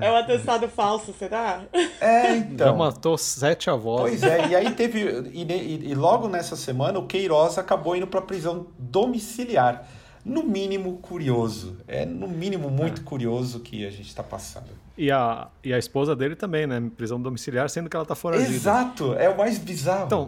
É 0.00 0.06
É. 0.06 0.10
um 0.12 0.16
atestado 0.16 0.68
falso, 0.68 1.12
será? 1.18 1.62
É, 2.00 2.22
Já 2.28 2.36
então. 2.36 2.76
matou 2.76 3.18
sete 3.18 3.68
avós. 3.68 4.02
Pois 4.02 4.22
é, 4.22 4.48
e 4.50 4.54
aí 4.54 4.70
teve. 4.70 5.00
E, 5.32 5.42
e- 5.42 5.90
e 5.90 5.94
logo 5.96 6.28
nessa 6.28 6.54
semana 6.54 6.98
o 7.00 7.06
Queiroz 7.08 7.58
acabou 7.58 7.96
indo 7.96 8.06
para 8.06 8.22
prisão 8.22 8.68
domiciliar. 8.78 9.84
No 10.28 10.42
mínimo 10.42 10.98
curioso. 10.98 11.76
É 11.86 12.04
no 12.04 12.26
mínimo 12.26 12.68
muito 12.68 13.02
curioso 13.02 13.60
que 13.60 13.86
a 13.86 13.90
gente 13.90 14.08
está 14.08 14.24
passando. 14.24 14.66
E 14.98 15.08
a, 15.10 15.46
e 15.62 15.72
a 15.72 15.78
esposa 15.78 16.16
dele 16.16 16.34
também, 16.34 16.66
né? 16.66 16.82
Prisão 16.96 17.20
domiciliar, 17.22 17.70
sendo 17.70 17.88
que 17.88 17.94
ela 17.96 18.04
tá 18.04 18.16
foragida. 18.16 18.50
Exato, 18.52 19.14
é 19.14 19.28
o 19.28 19.38
mais 19.38 19.56
bizarro. 19.56 20.06
Então, 20.06 20.26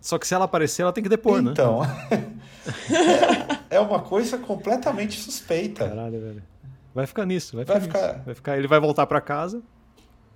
só 0.00 0.18
que 0.18 0.26
se 0.28 0.34
ela 0.34 0.44
aparecer, 0.44 0.82
ela 0.82 0.92
tem 0.92 1.02
que 1.02 1.08
depor, 1.10 1.42
né? 1.42 1.50
Então, 1.50 1.80
é, 1.84 2.24
é 3.76 3.80
uma 3.80 4.00
coisa 4.00 4.38
completamente 4.38 5.18
suspeita. 5.20 5.88
Caralho, 5.88 6.20
velho. 6.20 6.42
Vai 6.94 7.06
ficar 7.06 7.26
nisso, 7.26 7.56
vai, 7.56 7.64
Vai 7.64 7.80
ficar, 7.80 7.98
ficar- 7.98 8.12
nisso. 8.12 8.24
Vai 8.26 8.34
ficar. 8.36 8.58
Ele 8.58 8.68
vai 8.68 8.78
voltar 8.78 9.04
pra 9.06 9.20
casa, 9.20 9.60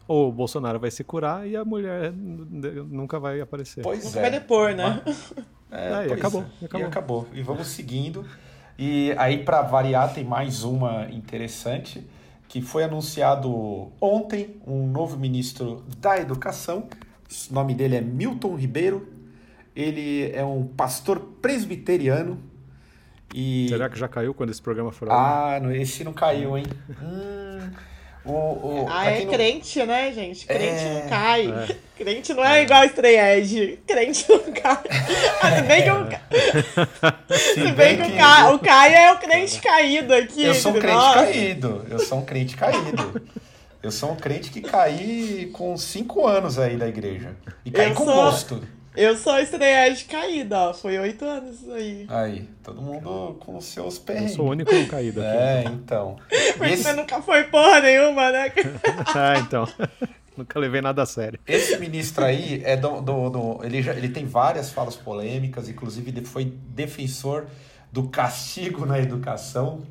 ou 0.08 0.28
o 0.28 0.32
Bolsonaro 0.32 0.80
vai 0.80 0.90
se 0.90 1.04
curar 1.04 1.46
e 1.46 1.54
a 1.56 1.64
mulher 1.64 2.12
nunca 2.12 3.20
vai 3.20 3.40
aparecer. 3.40 3.82
Pois 3.82 4.04
Nunca 4.06 4.18
é. 4.18 4.22
vai 4.22 4.30
depor, 4.32 4.74
né? 4.74 5.02
É, 5.70 5.92
Aí, 5.92 6.08
pois 6.08 6.18
acabou, 6.18 6.44
é. 6.62 6.64
acabou. 6.64 6.80
E 6.80 6.88
acabou. 6.88 7.28
E 7.34 7.42
vamos 7.42 7.66
seguindo. 7.66 8.24
E 8.78 9.12
aí, 9.18 9.42
para 9.42 9.60
variar, 9.62 10.14
tem 10.14 10.22
mais 10.22 10.62
uma 10.62 11.10
interessante, 11.10 12.06
que 12.46 12.62
foi 12.62 12.84
anunciado 12.84 13.90
ontem 14.00 14.56
um 14.64 14.86
novo 14.86 15.18
ministro 15.18 15.84
da 15.98 16.16
Educação. 16.16 16.88
O 17.50 17.54
nome 17.54 17.74
dele 17.74 17.96
é 17.96 18.00
Milton 18.00 18.54
Ribeiro. 18.54 19.08
Ele 19.74 20.30
é 20.30 20.44
um 20.44 20.64
pastor 20.64 21.18
presbiteriano. 21.42 22.40
E... 23.34 23.66
Será 23.68 23.88
que 23.88 23.98
já 23.98 24.06
caiu 24.06 24.32
quando 24.32 24.50
esse 24.50 24.62
programa 24.62 24.92
for? 24.92 25.10
Ah, 25.10 25.60
esse 25.74 26.04
não 26.04 26.12
caiu, 26.12 26.56
hein? 26.56 26.64
Hum, 27.02 27.70
o, 28.24 28.30
o, 28.32 28.86
Ah, 28.90 29.10
é 29.10 29.24
não- 29.24 29.32
crente, 29.32 29.82
né, 29.84 30.12
gente? 30.12 30.46
Crente 30.46 30.84
É. 30.84 31.00
não 31.02 31.08
cai. 31.08 31.76
Crente 31.98 32.32
não 32.34 32.44
é 32.44 32.62
igual 32.62 32.84
estreede. 32.84 33.78
Crente 33.86 34.24
não 34.28 34.38
cai. 34.52 34.78
Se 35.56 35.62
bem 35.66 35.82
que 35.82 35.90
o, 35.90 36.06
Ca- 36.06 37.18
se 37.34 37.72
bem 37.72 37.96
que 37.96 38.02
o, 38.12 38.16
Ca... 38.16 38.50
o 38.52 38.58
Caio 38.60 38.94
é 38.94 39.12
o 39.12 39.18
crente 39.18 39.60
caído 39.60 40.14
aqui. 40.14 40.44
Eu 40.44 40.54
sou 40.54 40.72
um 40.72 40.78
crente 40.78 40.94
nós. 40.94 41.14
caído. 41.14 41.86
Eu 41.90 41.98
sou 41.98 42.18
um 42.18 42.24
crente 42.24 42.56
caído. 42.56 43.22
Eu 43.82 43.90
sou 43.90 44.12
um 44.12 44.16
crente 44.16 44.50
que 44.50 44.60
caí 44.60 45.50
com 45.52 45.76
cinco 45.76 46.26
anos 46.26 46.58
aí 46.58 46.76
da 46.76 46.86
igreja. 46.86 47.34
E 47.64 47.70
caí 47.70 47.88
Eu 47.90 47.94
com 47.94 48.04
sou- 48.04 48.14
gosto. 48.14 48.62
Eu 48.96 49.16
sou 49.16 49.38
estreede 49.38 50.04
caída, 50.06 50.58
ó. 50.70 50.74
Foi 50.74 50.98
oito 50.98 51.24
anos 51.24 51.60
isso 51.60 51.72
aí. 51.72 52.06
Aí, 52.08 52.48
todo 52.64 52.82
mundo 52.82 53.36
com 53.40 53.56
os 53.56 53.64
seus 53.66 53.96
Eu 53.96 54.02
perrengues. 54.02 54.32
sou 54.34 54.46
o 54.46 54.50
único 54.50 54.74
não 54.74 54.86
caído 54.86 55.20
aqui. 55.20 55.30
É, 55.30 55.64
então. 55.66 56.16
Porque 56.58 56.72
esse, 56.72 56.82
você 56.82 56.92
nunca 56.94 57.22
foi 57.22 57.44
porra 57.44 57.80
nenhuma, 57.80 58.30
né? 58.32 58.52
ah, 59.14 59.34
então. 59.40 59.66
Nunca 60.36 60.56
levei 60.60 60.80
nada 60.80 61.02
a 61.02 61.06
sério. 61.06 61.40
esse 61.48 61.76
ministro 61.78 62.24
aí 62.24 62.62
é 62.64 62.76
do. 62.76 63.00
do, 63.00 63.28
do- 63.28 63.60
ele, 63.64 63.82
já, 63.82 63.92
ele 63.92 64.08
tem 64.08 64.24
várias 64.24 64.70
falas 64.70 64.94
polêmicas, 64.94 65.68
inclusive 65.68 66.10
ele 66.12 66.24
foi 66.24 66.44
defensor 66.44 67.46
do 67.90 68.04
castigo 68.08 68.86
na 68.86 69.00
educação. 69.00 69.82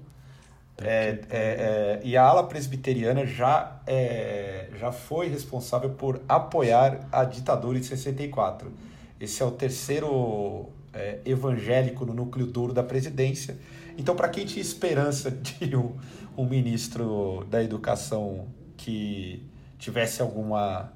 É, 0.80 0.88
é, 1.10 1.20
é, 1.32 2.00
e 2.02 2.16
a 2.16 2.24
ala 2.24 2.44
presbiteriana 2.48 3.26
já, 3.26 3.78
é, 3.86 4.68
já 4.80 4.90
foi 4.92 5.28
responsável 5.28 5.90
por 5.90 6.22
apoiar 6.30 7.00
a 7.12 7.26
ditadura 7.26 7.78
em 7.78 7.84
64. 7.84 8.72
Esse 9.20 9.42
é 9.42 9.46
o 9.46 9.52
terceiro 9.52 10.68
é, 10.94 11.20
evangélico 11.26 12.06
no 12.06 12.14
núcleo 12.14 12.46
duro 12.48 12.74
da 12.74 12.84
presidência. 12.84 13.58
Então, 13.98 14.16
para 14.16 14.30
quem 14.30 14.46
tinha 14.46 14.62
esperança 14.62 15.32
de 15.60 15.76
um, 15.76 15.96
um 16.38 16.46
ministro 16.46 17.46
da 17.50 17.64
educação 17.64 18.48
que 18.76 19.44
tivesse 19.80 20.22
alguma 20.22 20.92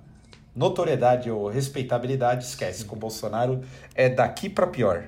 notoriedade 0.55 1.31
ou 1.31 1.47
respeitabilidade, 1.49 2.43
esquece. 2.45 2.85
Com 2.85 2.95
o 2.95 2.99
Bolsonaro 2.99 3.61
é 3.95 4.09
daqui 4.09 4.49
para 4.49 4.67
pior. 4.67 5.05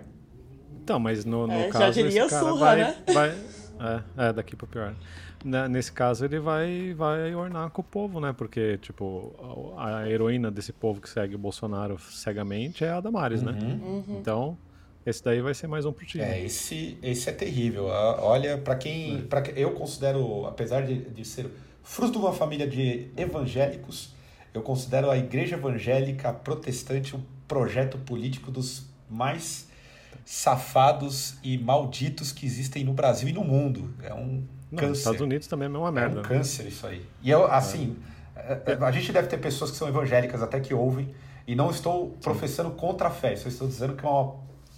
Então, 0.84 1.00
mas 1.00 1.24
no, 1.26 1.46
no 1.48 1.54
É, 1.54 1.66
já 1.68 1.70
caso. 1.72 1.94
diria 1.94 2.22
esse 2.22 2.30
cara 2.30 2.46
surra, 2.50 2.60
vai, 2.60 2.78
né? 2.78 2.96
vai- 3.14 3.36
é, 4.18 4.30
é, 4.30 4.34
daqui 4.34 4.56
pra 4.56 4.68
pior. 4.68 4.96
Na- 5.44 5.68
Nesse 5.68 5.92
caso, 5.92 6.24
ele 6.26 6.40
vai, 6.40 6.94
vai 6.94 7.36
ornar 7.36 7.70
com 7.70 7.82
o 7.82 7.84
povo, 7.84 8.20
né? 8.20 8.34
Porque, 8.34 8.78
tipo, 8.78 9.34
a, 9.78 10.00
a 10.00 10.10
heroína 10.10 10.50
desse 10.50 10.72
povo 10.72 11.02
que 11.02 11.10
segue 11.10 11.36
o 11.36 11.38
Bolsonaro 11.38 12.00
cegamente 12.00 12.84
é 12.86 12.90
a 12.90 13.02
Damares, 13.02 13.42
né? 13.44 13.52
Então, 14.10 14.58
esse 15.06 15.24
daí 15.24 15.42
vai 15.42 15.54
ser 15.54 15.68
mais 15.68 15.86
um 15.86 15.92
pro 15.92 16.06
time. 16.06 16.24
É, 16.24 16.42
esse, 16.44 16.98
esse 17.04 17.30
é 17.30 17.34
terrível. 17.34 17.92
Ah, 17.92 18.20
Olha, 18.24 18.58
para 18.58 18.76
quem, 18.76 19.22
para 19.24 19.50
eu 19.52 19.72
considero, 19.72 20.46
apesar 20.46 20.82
de, 20.86 20.96
de 21.10 21.26
ser 21.26 21.48
fruto 21.84 22.14
de 22.14 22.26
uma 22.26 22.34
família 22.34 22.66
de 22.68 23.10
evangélicos, 23.18 24.14
eu 24.54 24.62
considero 24.62 25.12
a 25.12 25.18
Igreja 25.18 25.56
Evangélica 25.56 26.32
Protestante 26.32 27.16
um 27.16 27.22
projeto 27.48 27.98
político 27.98 28.50
dos 28.50 28.86
mais 29.10 29.68
safados 30.24 31.36
e 31.44 31.58
malditos 31.58 32.32
que 32.32 32.46
existem 32.46 32.84
no 32.84 32.94
Brasil 32.94 33.28
e 33.28 33.34
no 33.34 33.44
mundo. 33.44 33.94
É 34.02 34.14
um 34.14 34.44
Não, 34.74 34.82
nos 34.82 34.90
câncer. 34.90 35.00
Estados 35.00 35.22
Unidos 35.22 35.48
também 35.48 35.68
é 35.68 35.78
uma 35.78 35.92
merda. 35.92 36.18
É 36.18 36.20
um 36.20 36.24
né? 36.24 36.28
câncer 36.30 36.68
isso 36.68 36.86
aí. 36.88 37.06
E 37.22 37.30
eu, 37.30 37.46
assim, 37.52 37.96
é, 38.36 38.78
a 38.82 38.92
gente 38.92 39.12
deve 39.12 39.28
ter 39.28 39.38
pessoas 39.38 39.72
que 39.72 39.78
são 39.78 39.88
evangélicas 39.88 40.42
até 40.42 40.60
que 40.60 40.74
ouvem, 40.74 41.14
e 41.48 41.56
não 41.56 41.70
estou 41.70 42.10
professando 42.22 42.72
contra 42.72 43.08
a 43.08 43.12
fé, 43.12 43.36
só 43.36 43.50
estou 43.50 43.68
dizendo 43.68 43.96
que 43.96 44.06
é, 44.06 44.10
uma, 44.10 44.36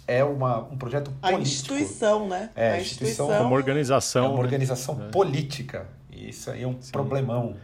é 0.08 0.24
uma, 0.24 0.58
um 0.64 0.76
projeto 0.76 1.12
A 1.22 1.30
político. 1.30 1.42
instituição, 1.74 2.28
né? 2.28 2.50
É, 2.56 2.70
a 2.70 2.74
a 2.74 2.80
instituição 2.80 3.32
É 3.32 3.38
uma 3.40 3.50
É 3.50 3.54
organização. 3.54 4.26
uma 4.26 4.34
né? 4.38 4.40
organização 4.42 4.96
política. 5.10 5.86
E 6.10 6.28
isso 6.30 6.50
aí 6.50 6.62
é 6.62 6.66
um 6.66 6.74
problemão. 6.90 7.54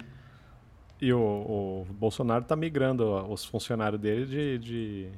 E 1.01 1.12
o, 1.12 1.19
o 1.21 1.87
Bolsonaro 1.95 2.45
tá 2.45 2.55
migrando 2.55 3.05
ó, 3.09 3.27
os 3.33 3.45
funcionários 3.45 4.01
dele 4.01 4.25
de, 4.27 4.59
de- 4.59 5.09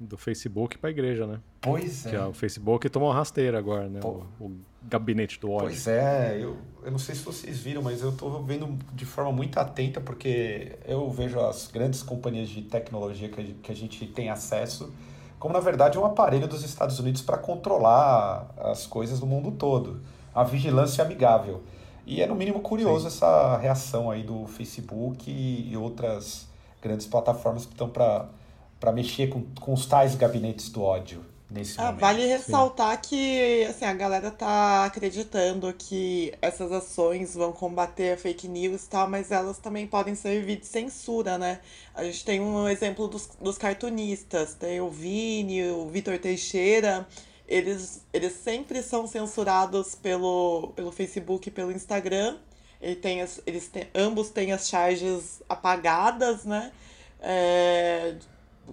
do 0.00 0.16
Facebook 0.16 0.78
pra 0.78 0.88
igreja, 0.88 1.26
né? 1.26 1.40
Pois 1.60 2.02
Que 2.06 2.16
é 2.16 2.18
é. 2.18 2.24
o 2.24 2.32
Facebook 2.32 2.88
tomou 2.88 3.08
uma 3.10 3.14
rasteira 3.14 3.58
agora, 3.58 3.86
né? 3.88 4.00
Pô. 4.00 4.22
O, 4.40 4.44
o 4.46 4.75
gabinete 4.88 5.38
do 5.40 5.50
ódio. 5.50 5.68
Pois 5.68 5.86
é, 5.86 6.38
eu, 6.40 6.56
eu 6.84 6.90
não 6.90 6.98
sei 6.98 7.14
se 7.14 7.22
vocês 7.22 7.58
viram, 7.58 7.82
mas 7.82 8.02
eu 8.02 8.10
estou 8.10 8.42
vendo 8.42 8.78
de 8.92 9.04
forma 9.04 9.32
muito 9.32 9.58
atenta, 9.58 10.00
porque 10.00 10.78
eu 10.86 11.10
vejo 11.10 11.40
as 11.40 11.68
grandes 11.68 12.02
companhias 12.02 12.48
de 12.48 12.62
tecnologia 12.62 13.28
que 13.28 13.40
a, 13.40 13.44
gente- 13.44 13.58
que 13.60 13.72
a 13.72 13.74
gente 13.74 14.06
tem 14.06 14.30
acesso 14.30 14.92
como, 15.38 15.52
na 15.52 15.60
verdade, 15.60 15.98
um 15.98 16.04
aparelho 16.04 16.48
dos 16.48 16.64
Estados 16.64 16.98
Unidos 16.98 17.20
para 17.20 17.36
controlar 17.36 18.54
as 18.58 18.86
coisas 18.86 19.20
do 19.20 19.26
mundo 19.26 19.50
todo. 19.52 20.00
A 20.34 20.42
vigilância 20.42 21.04
amigável. 21.04 21.62
E 22.06 22.22
é, 22.22 22.26
no 22.26 22.34
mínimo, 22.34 22.60
curioso 22.60 23.06
essa 23.06 23.56
reação 23.58 24.10
aí 24.10 24.22
do 24.22 24.46
Facebook 24.46 25.30
e, 25.30 25.72
e 25.72 25.76
outras 25.76 26.48
grandes 26.80 27.06
plataformas 27.06 27.66
que 27.66 27.72
estão 27.72 27.88
para 27.88 28.92
mexer 28.94 29.26
com, 29.28 29.42
com 29.60 29.72
os 29.74 29.86
tais 29.86 30.14
gabinetes 30.14 30.70
do 30.70 30.82
ódio 30.82 31.22
nesse 31.50 31.78
Ah, 31.78 31.92
momento. 31.92 32.00
vale 32.00 32.26
ressaltar 32.26 33.00
que 33.02 33.64
assim, 33.64 33.84
a 33.84 33.92
galera 33.92 34.30
tá 34.30 34.84
acreditando 34.86 35.72
que 35.74 36.32
essas 36.40 36.72
ações 36.72 37.34
vão 37.34 37.52
combater 37.52 38.14
a 38.14 38.16
fake 38.16 38.48
news 38.48 38.84
e 38.84 38.88
tal, 38.88 39.08
mas 39.08 39.30
elas 39.30 39.58
também 39.58 39.86
podem 39.86 40.14
servir 40.14 40.56
de 40.56 40.66
censura, 40.66 41.36
né? 41.38 41.60
A 41.94 42.02
gente 42.04 42.24
tem 42.24 42.40
um 42.40 42.66
exemplo 42.68 43.06
dos, 43.08 43.28
dos 43.40 43.58
cartunistas, 43.58 44.54
tem 44.54 44.80
o 44.80 44.90
Vini, 44.90 45.68
o 45.70 45.86
Vitor 45.88 46.18
Teixeira, 46.18 47.06
eles, 47.46 48.02
eles 48.12 48.32
sempre 48.32 48.82
são 48.82 49.06
censurados 49.06 49.94
pelo, 49.94 50.72
pelo 50.74 50.90
Facebook 50.90 51.48
e 51.48 51.52
pelo 51.52 51.72
Instagram. 51.72 52.38
Ele 52.80 52.96
tem 52.96 53.22
as, 53.22 53.40
eles 53.46 53.68
têm, 53.68 53.86
ambos 53.94 54.30
têm 54.30 54.52
as 54.52 54.68
charges 54.68 55.42
apagadas, 55.48 56.44
né? 56.44 56.72
É, 57.20 58.14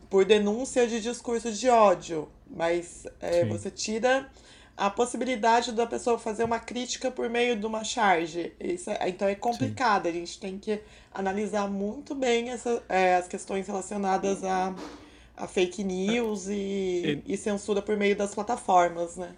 por 0.10 0.26
denúncia 0.26 0.88
de 0.88 1.00
discurso 1.02 1.52
de 1.52 1.70
ódio. 1.70 2.28
Mas 2.56 3.06
é, 3.20 3.42
Sim. 3.42 3.50
você 3.50 3.72
tira 3.72 4.30
a 4.78 4.90
possibilidade 4.90 5.72
da 5.72 5.86
pessoa 5.86 6.18
fazer 6.18 6.44
uma 6.44 6.60
crítica 6.60 7.10
por 7.12 7.30
meio 7.30 7.56
de 7.56 7.66
uma 7.66 7.84
charge. 7.84 8.54
Isso 8.60 8.90
é- 8.92 9.10
então 9.10 9.28
é 9.28 9.36
complicado. 9.36 10.08
A 10.08 10.12
gente 10.12 10.40
tem 10.40 10.58
que 10.58 10.82
analisar 11.14 11.68
muito 11.70 12.14
bem 12.16 12.50
essa, 12.50 12.84
é, 12.88 13.16
as 13.16 13.28
questões 13.28 13.68
relacionadas 13.68 14.44
a, 14.44 14.74
a 15.36 15.48
fake 15.48 15.84
news 15.84 16.48
e, 16.48 17.22
e 17.26 17.38
censura 17.38 17.82
por 17.82 17.98
meio 17.98 18.16
das 18.16 18.34
plataformas, 18.34 19.18
né? 19.18 19.36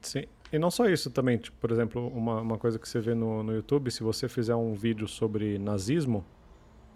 Sim. 0.00 0.24
E 0.52 0.58
não 0.58 0.70
só 0.70 0.86
isso 0.88 1.10
também, 1.10 1.36
tipo, 1.36 1.56
por 1.60 1.70
exemplo, 1.70 2.08
uma, 2.08 2.40
uma 2.40 2.58
coisa 2.58 2.78
que 2.78 2.88
você 2.88 3.00
vê 3.00 3.14
no, 3.14 3.42
no 3.42 3.54
YouTube, 3.54 3.90
se 3.90 4.02
você 4.02 4.28
fizer 4.28 4.54
um 4.54 4.72
vídeo 4.74 5.06
sobre 5.06 5.58
nazismo, 5.58 6.24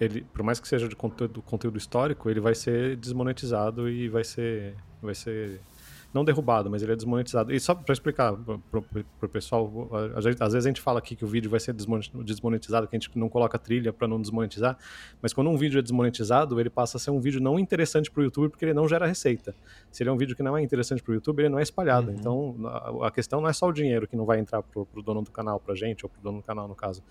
ele, 0.00 0.22
por 0.32 0.42
mais 0.42 0.58
que 0.58 0.66
seja 0.66 0.88
de 0.88 0.96
conteúdo, 0.96 1.42
conteúdo 1.42 1.76
histórico, 1.76 2.30
ele 2.30 2.40
vai 2.40 2.54
ser 2.54 2.96
desmonetizado 2.96 3.90
e 3.90 4.08
vai 4.08 4.24
ser, 4.24 4.74
vai 5.02 5.14
ser 5.14 5.60
não 6.12 6.24
derrubado, 6.24 6.68
mas 6.68 6.82
ele 6.82 6.92
é 6.92 6.96
desmonetizado. 6.96 7.52
E 7.52 7.58
só 7.58 7.74
para 7.74 7.92
explicar 7.92 8.34
pro, 8.70 8.82
pro, 9.18 9.28
pessoal, 9.28 9.88
a 10.14 10.20
gente, 10.20 10.42
às 10.42 10.52
vezes 10.52 10.66
a 10.66 10.68
gente 10.68 10.80
fala 10.80 10.98
aqui 10.98 11.16
que 11.16 11.24
o 11.24 11.28
vídeo 11.28 11.50
vai 11.50 11.58
ser 11.58 11.72
desmonetizado, 11.72 12.86
que 12.86 12.94
a 12.94 12.98
gente 12.98 13.18
não 13.18 13.28
coloca 13.28 13.58
trilha 13.58 13.92
para 13.92 14.06
não 14.06 14.20
desmonetizar, 14.20 14.76
mas 15.22 15.32
quando 15.32 15.48
um 15.48 15.56
vídeo 15.56 15.78
é 15.78 15.82
desmonetizado, 15.82 16.60
ele 16.60 16.68
passa 16.68 16.98
a 16.98 17.00
ser 17.00 17.10
um 17.10 17.20
vídeo 17.20 17.40
não 17.40 17.58
interessante 17.58 18.10
para 18.10 18.20
o 18.20 18.24
YouTube 18.24 18.50
porque 18.50 18.64
ele 18.64 18.74
não 18.74 18.86
gera 18.86 19.06
receita. 19.06 19.54
Se 19.90 20.02
ele 20.02 20.10
é 20.10 20.12
um 20.12 20.18
vídeo 20.18 20.36
que 20.36 20.42
não 20.42 20.56
é 20.56 20.62
interessante 20.62 21.02
para 21.02 21.12
o 21.12 21.14
YouTube, 21.14 21.40
ele 21.40 21.48
não 21.48 21.58
é 21.58 21.62
espalhado. 21.62 22.10
Uhum. 22.10 22.16
Então, 22.16 22.56
a, 22.66 23.06
a, 23.08 23.10
questão 23.10 23.40
não 23.40 23.48
é 23.48 23.52
só 23.52 23.68
o 23.68 23.72
dinheiro 23.72 24.06
que 24.06 24.16
não 24.16 24.26
vai 24.26 24.38
entrar 24.38 24.62
pro, 24.62 24.84
pro 24.84 25.02
dono 25.02 25.22
do 25.22 25.30
canal, 25.30 25.58
pra 25.58 25.74
gente, 25.74 26.04
ou 26.04 26.10
pro 26.10 26.20
dono 26.20 26.38
do 26.38 26.44
canal 26.44 26.68
no 26.68 26.74
caso. 26.74 27.02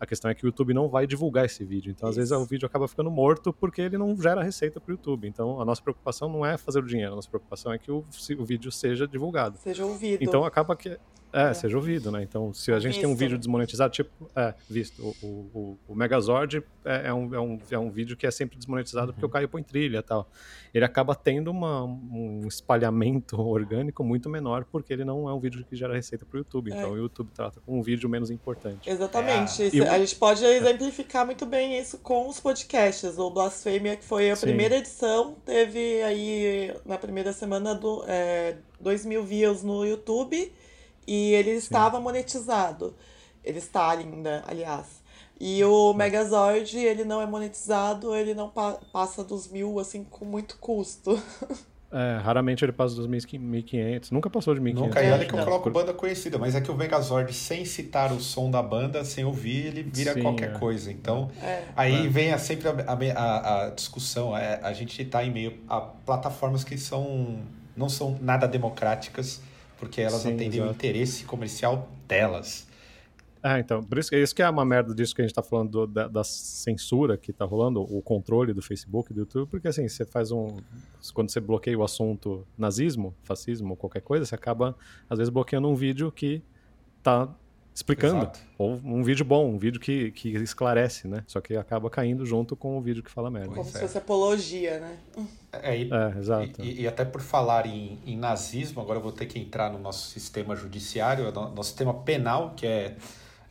A 0.00 0.06
questão 0.06 0.30
é 0.30 0.34
que 0.34 0.44
o 0.44 0.46
YouTube 0.46 0.72
não 0.72 0.88
vai 0.88 1.06
divulgar 1.06 1.44
esse 1.44 1.62
vídeo. 1.62 1.90
Então, 1.90 2.08
Isso. 2.08 2.18
às 2.18 2.30
vezes, 2.30 2.32
o 2.32 2.46
vídeo 2.46 2.64
acaba 2.64 2.88
ficando 2.88 3.10
morto 3.10 3.52
porque 3.52 3.82
ele 3.82 3.98
não 3.98 4.16
gera 4.20 4.42
receita 4.42 4.80
para 4.80 4.90
o 4.90 4.94
YouTube. 4.94 5.28
Então, 5.28 5.60
a 5.60 5.64
nossa 5.64 5.82
preocupação 5.82 6.28
não 6.28 6.44
é 6.44 6.56
fazer 6.56 6.78
o 6.78 6.86
dinheiro, 6.86 7.12
a 7.12 7.16
nossa 7.16 7.28
preocupação 7.28 7.70
é 7.70 7.78
que 7.78 7.90
o, 7.90 8.02
o 8.38 8.44
vídeo 8.44 8.72
seja 8.72 9.06
divulgado. 9.06 9.58
Seja 9.58 9.84
ouvido. 9.84 10.24
Então, 10.24 10.42
acaba 10.44 10.74
que 10.74 10.98
é, 11.32 11.50
é, 11.50 11.54
seja 11.54 11.76
ouvido, 11.76 12.10
né? 12.10 12.22
Então, 12.22 12.52
se 12.52 12.72
a 12.72 12.78
gente 12.78 12.92
visto. 12.92 13.00
tem 13.00 13.08
um 13.08 13.14
vídeo 13.14 13.38
desmonetizado, 13.38 13.92
tipo, 13.92 14.10
é, 14.34 14.54
visto, 14.68 15.14
o, 15.22 15.26
o, 15.26 15.78
o 15.88 15.94
Megazord 15.94 16.62
é, 16.84 17.08
é, 17.08 17.14
um, 17.14 17.34
é, 17.34 17.40
um, 17.40 17.58
é 17.70 17.78
um 17.78 17.90
vídeo 17.90 18.16
que 18.16 18.26
é 18.26 18.30
sempre 18.30 18.56
desmonetizado 18.56 19.08
uhum. 19.08 19.12
porque 19.12 19.26
o 19.26 19.28
Caio 19.28 19.48
põe 19.48 19.62
trilha 19.62 19.98
e 19.98 20.02
tal. 20.02 20.28
Ele 20.72 20.84
acaba 20.84 21.14
tendo 21.14 21.50
uma, 21.50 21.84
um 21.84 22.46
espalhamento 22.46 23.38
orgânico 23.40 24.02
muito 24.02 24.28
menor 24.28 24.64
porque 24.64 24.92
ele 24.92 25.04
não 25.04 25.28
é 25.28 25.32
um 25.32 25.40
vídeo 25.40 25.64
que 25.68 25.76
gera 25.76 25.94
receita 25.94 26.24
para 26.24 26.36
o 26.36 26.38
YouTube. 26.40 26.70
Então, 26.70 26.90
é. 26.90 26.92
o 26.92 26.96
YouTube 26.96 27.30
trata 27.34 27.60
como 27.64 27.78
um 27.78 27.82
vídeo 27.82 28.08
menos 28.08 28.30
importante. 28.30 28.88
Exatamente. 28.88 29.80
É. 29.80 29.88
a 29.88 29.98
gente 29.98 30.16
pode 30.16 30.44
exemplificar 30.44 31.24
muito 31.24 31.46
bem 31.46 31.78
isso 31.78 31.98
com 31.98 32.28
os 32.28 32.40
podcasts. 32.40 33.18
O 33.18 33.30
Blasfêmia, 33.30 33.96
que 33.96 34.04
foi 34.04 34.30
a 34.30 34.36
Sim. 34.36 34.46
primeira 34.46 34.76
edição, 34.76 35.36
teve 35.44 36.02
aí 36.02 36.74
na 36.84 36.98
primeira 36.98 37.32
semana 37.32 37.74
do, 37.74 38.04
é, 38.08 38.56
2 38.80 39.06
mil 39.06 39.22
views 39.22 39.62
no 39.62 39.84
YouTube 39.84 40.52
e 41.06 41.34
ele 41.34 41.52
Sim. 41.52 41.56
estava 41.56 42.00
monetizado. 42.00 42.94
Ele 43.44 43.58
está 43.58 43.90
ainda, 43.90 44.44
aliás. 44.46 45.00
E 45.40 45.64
o 45.64 45.94
Megazord, 45.94 46.76
ele 46.76 47.02
não 47.02 47.22
é 47.22 47.26
monetizado, 47.26 48.14
ele 48.14 48.34
não 48.34 48.50
pa 48.50 48.78
passa 48.92 49.24
dos 49.24 49.48
mil, 49.48 49.78
assim, 49.78 50.04
com 50.04 50.24
muito 50.24 50.58
custo. 50.58 51.20
É, 51.92 52.18
raramente 52.18 52.64
ele 52.64 52.70
passa 52.70 52.94
dos 52.94 53.08
1.500. 53.08 54.12
Nunca 54.12 54.30
passou 54.30 54.54
de 54.54 54.60
1.500. 54.60 54.74
Nunca, 54.74 55.02
e 55.02 55.10
olha 55.10 55.26
que 55.26 55.34
eu 55.34 55.44
coloco 55.44 55.68
banda 55.70 55.92
conhecida, 55.92 56.38
mas 56.38 56.54
é 56.54 56.60
que 56.60 56.70
o 56.70 56.74
Megazord, 56.76 57.32
sem 57.34 57.64
citar 57.64 58.12
o 58.12 58.20
som 58.20 58.48
da 58.48 58.62
banda, 58.62 59.04
sem 59.04 59.24
ouvir, 59.24 59.66
ele 59.66 59.82
vira 59.82 60.14
Sim, 60.14 60.22
qualquer 60.22 60.54
é. 60.54 60.58
coisa. 60.58 60.92
Então, 60.92 61.30
é. 61.42 61.64
aí 61.74 62.06
é. 62.06 62.08
vem 62.08 62.32
a, 62.32 62.38
sempre 62.38 62.68
a, 62.68 62.72
a, 62.72 63.64
a 63.64 63.70
discussão. 63.70 64.36
É, 64.36 64.60
a 64.62 64.72
gente 64.72 65.02
está 65.02 65.24
em 65.24 65.32
meio 65.32 65.58
a 65.68 65.80
plataformas 65.80 66.62
que 66.62 66.78
são 66.78 67.40
não 67.76 67.88
são 67.88 68.16
nada 68.20 68.46
democráticas 68.46 69.40
porque 69.80 70.02
elas 70.02 70.20
Sim, 70.20 70.34
atendem 70.34 70.60
exato. 70.60 70.68
o 70.68 70.72
interesse 70.72 71.24
comercial 71.24 71.88
delas. 72.06 72.68
Ah, 73.42 73.58
então, 73.58 73.82
por 73.82 73.96
isso, 73.98 74.14
isso 74.14 74.34
que 74.34 74.42
é 74.42 74.50
uma 74.50 74.66
merda 74.66 74.94
disso 74.94 75.14
que 75.14 75.22
a 75.22 75.24
gente 75.26 75.34
tá 75.34 75.42
falando 75.42 75.70
do, 75.70 75.86
da, 75.86 76.06
da, 76.06 76.22
censura 76.22 77.16
que 77.16 77.32
tá 77.32 77.46
rolando, 77.46 77.80
o 77.80 78.02
controle 78.02 78.52
do 78.52 78.60
Facebook, 78.60 79.14
do 79.14 79.20
YouTube, 79.20 79.48
porque 79.48 79.66
assim, 79.66 79.88
você 79.88 80.04
faz 80.04 80.30
um. 80.30 80.58
Quando 81.14 81.30
você 81.30 81.40
bloqueia 81.40 81.78
o 81.78 81.82
assunto 81.82 82.46
nazismo, 82.58 83.14
fascismo, 83.22 83.74
qualquer 83.76 84.02
coisa, 84.02 84.26
você 84.26 84.34
acaba, 84.34 84.76
às 85.08 85.16
vezes, 85.16 85.30
bloqueando 85.32 85.68
um 85.68 85.74
vídeo 85.74 86.12
que 86.12 86.42
tá 87.02 87.34
explicando. 87.74 88.22
Exato. 88.22 88.40
Ou 88.58 88.80
um 88.84 89.02
vídeo 89.02 89.24
bom, 89.24 89.48
um 89.48 89.58
vídeo 89.58 89.80
que, 89.80 90.10
que 90.12 90.28
esclarece, 90.30 91.08
né? 91.08 91.24
Só 91.26 91.40
que 91.40 91.56
acaba 91.56 91.88
caindo 91.88 92.26
junto 92.26 92.54
com 92.54 92.76
o 92.76 92.80
vídeo 92.80 93.02
que 93.02 93.10
fala 93.10 93.30
merda. 93.30 93.54
Como 93.54 93.64
se 93.64 93.78
fosse 93.78 93.96
apologia, 93.96 94.80
né? 94.80 94.96
É, 95.52 95.78
e, 95.78 95.90
é 95.92 96.18
exato. 96.18 96.62
E, 96.62 96.82
e, 96.82 96.86
até 96.86 97.04
por 97.04 97.20
falar 97.20 97.66
em, 97.66 97.98
em, 98.06 98.16
nazismo, 98.16 98.80
agora 98.80 98.98
eu 98.98 99.02
vou 99.02 99.12
ter 99.12 99.26
que 99.26 99.38
entrar 99.38 99.72
no 99.72 99.78
nosso 99.78 100.08
sistema 100.08 100.54
judiciário, 100.54 101.24
no 101.32 101.50
nosso 101.54 101.70
sistema 101.70 101.94
penal, 101.94 102.54
que 102.56 102.66
é, 102.66 102.96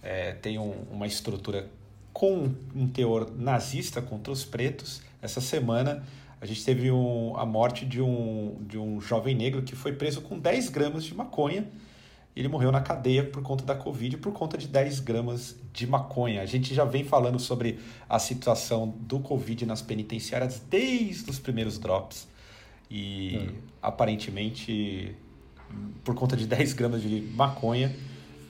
é 0.03 0.33
tem 0.33 0.59
um, 0.59 0.73
uma 0.91 1.07
estrutura 1.07 1.67
com 2.13 2.53
um 2.75 2.87
teor 2.87 3.31
nazista 3.35 4.01
contra 4.01 4.31
os 4.31 4.45
pretos. 4.45 5.01
Essa 5.21 5.41
semana 5.41 6.03
a 6.41 6.45
gente 6.45 6.63
teve 6.63 6.91
um, 6.91 7.35
a 7.35 7.45
morte 7.45 7.85
de 7.85 8.01
um, 8.01 8.57
de 8.61 8.77
um 8.77 9.01
jovem 9.01 9.35
negro 9.35 9.61
que 9.61 9.75
foi 9.75 9.93
preso 9.93 10.21
com 10.21 10.37
10 10.37 10.69
gramas 10.69 11.03
de 11.03 11.13
maconha 11.13 11.67
ele 12.39 12.47
morreu 12.47 12.71
na 12.71 12.79
cadeia 12.79 13.25
por 13.25 13.43
conta 13.43 13.65
da 13.65 13.75
Covid, 13.75 14.15
por 14.17 14.31
conta 14.31 14.57
de 14.57 14.65
10 14.65 15.01
gramas 15.01 15.57
de 15.73 15.85
maconha. 15.85 16.41
A 16.41 16.45
gente 16.45 16.73
já 16.73 16.85
vem 16.85 17.03
falando 17.03 17.37
sobre 17.37 17.79
a 18.07 18.17
situação 18.17 18.95
do 19.01 19.19
Covid 19.19 19.65
nas 19.65 19.81
penitenciárias 19.81 20.61
desde 20.69 21.29
os 21.29 21.37
primeiros 21.37 21.77
drops. 21.77 22.29
E 22.89 23.37
hum. 23.37 23.55
aparentemente, 23.81 25.13
por 26.01 26.15
conta 26.15 26.37
de 26.37 26.47
10 26.47 26.71
gramas 26.73 27.01
de 27.01 27.21
maconha, 27.35 27.93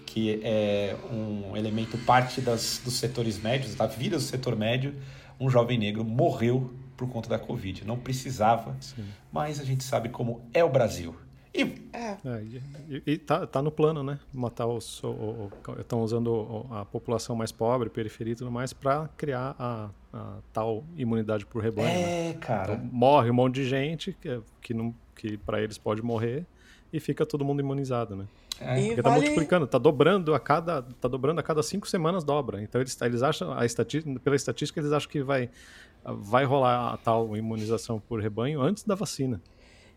que 0.05 0.39
é 0.43 0.95
um 1.11 1.57
elemento 1.57 1.97
parte 1.97 2.41
das, 2.41 2.79
dos 2.85 2.93
setores 2.93 3.41
médios, 3.41 3.73
da 3.73 3.87
vida 3.87 4.17
do 4.17 4.21
setor 4.21 4.55
médio, 4.55 4.93
um 5.39 5.49
jovem 5.49 5.79
negro 5.79 6.05
morreu 6.05 6.71
por 6.95 7.09
conta 7.09 7.27
da 7.27 7.39
Covid. 7.39 7.87
Não 7.87 7.97
precisava, 7.97 8.77
Sim. 8.79 9.03
mas 9.31 9.59
a 9.59 9.63
gente 9.63 9.83
sabe 9.83 10.09
como 10.09 10.41
é 10.53 10.63
o 10.63 10.69
Brasil. 10.69 11.15
E, 11.53 11.61
é. 11.93 12.17
é 12.23 12.43
e, 12.89 13.03
e 13.05 13.17
tá, 13.17 13.47
tá 13.47 13.61
no 13.61 13.71
plano, 13.71 14.03
né? 14.03 14.19
Matar 14.33 14.67
os. 14.67 15.01
Estão 15.79 16.01
usando 16.01 16.65
a 16.69 16.85
população 16.85 17.35
mais 17.35 17.51
pobre, 17.51 17.89
periferia 17.89 18.33
e 18.33 18.35
tudo 18.35 18.51
mais, 18.51 18.71
para 18.71 19.07
criar 19.17 19.55
a, 19.57 19.89
a, 20.13 20.37
tal 20.53 20.83
imunidade 20.95 21.45
por 21.45 21.63
rebanho. 21.63 21.87
É, 21.87 22.27
né? 22.29 22.33
cara. 22.33 22.73
Então, 22.73 22.89
morre 22.91 23.31
um 23.31 23.33
monte 23.33 23.55
de 23.55 23.65
gente 23.65 24.13
que, 24.21 24.41
que, 24.61 24.73
não, 24.73 24.93
que 25.15 25.37
para 25.37 25.61
eles 25.61 25.77
pode 25.77 26.01
morrer 26.03 26.45
e 26.93 26.99
fica 26.99 27.25
todo 27.25 27.43
mundo 27.43 27.59
imunizado, 27.61 28.15
né? 28.15 28.25
É. 28.59 28.87
Porque 28.87 29.01
tá 29.01 29.09
vale... 29.09 29.21
multiplicando, 29.21 29.65
tá 29.65 29.77
dobrando 29.77 30.35
a 30.35 30.39
cada, 30.39 30.81
tá 30.81 31.07
dobrando 31.07 31.39
a 31.39 31.43
cada 31.43 31.63
cinco 31.63 31.87
semanas 31.87 32.23
dobra. 32.23 32.61
Então 32.61 32.79
eles, 32.81 32.99
eles 33.01 33.23
acham, 33.23 33.53
a 33.57 33.65
estatística, 33.65 34.19
pela 34.19 34.35
estatística, 34.35 34.79
eles 34.79 34.91
acham 34.91 35.09
que 35.09 35.23
vai, 35.23 35.49
vai 36.03 36.45
rolar 36.45 36.93
a 36.93 36.97
tal 36.97 37.35
imunização 37.35 37.99
por 37.99 38.19
rebanho 38.19 38.61
antes 38.61 38.83
da 38.83 38.95
vacina. 38.95 39.41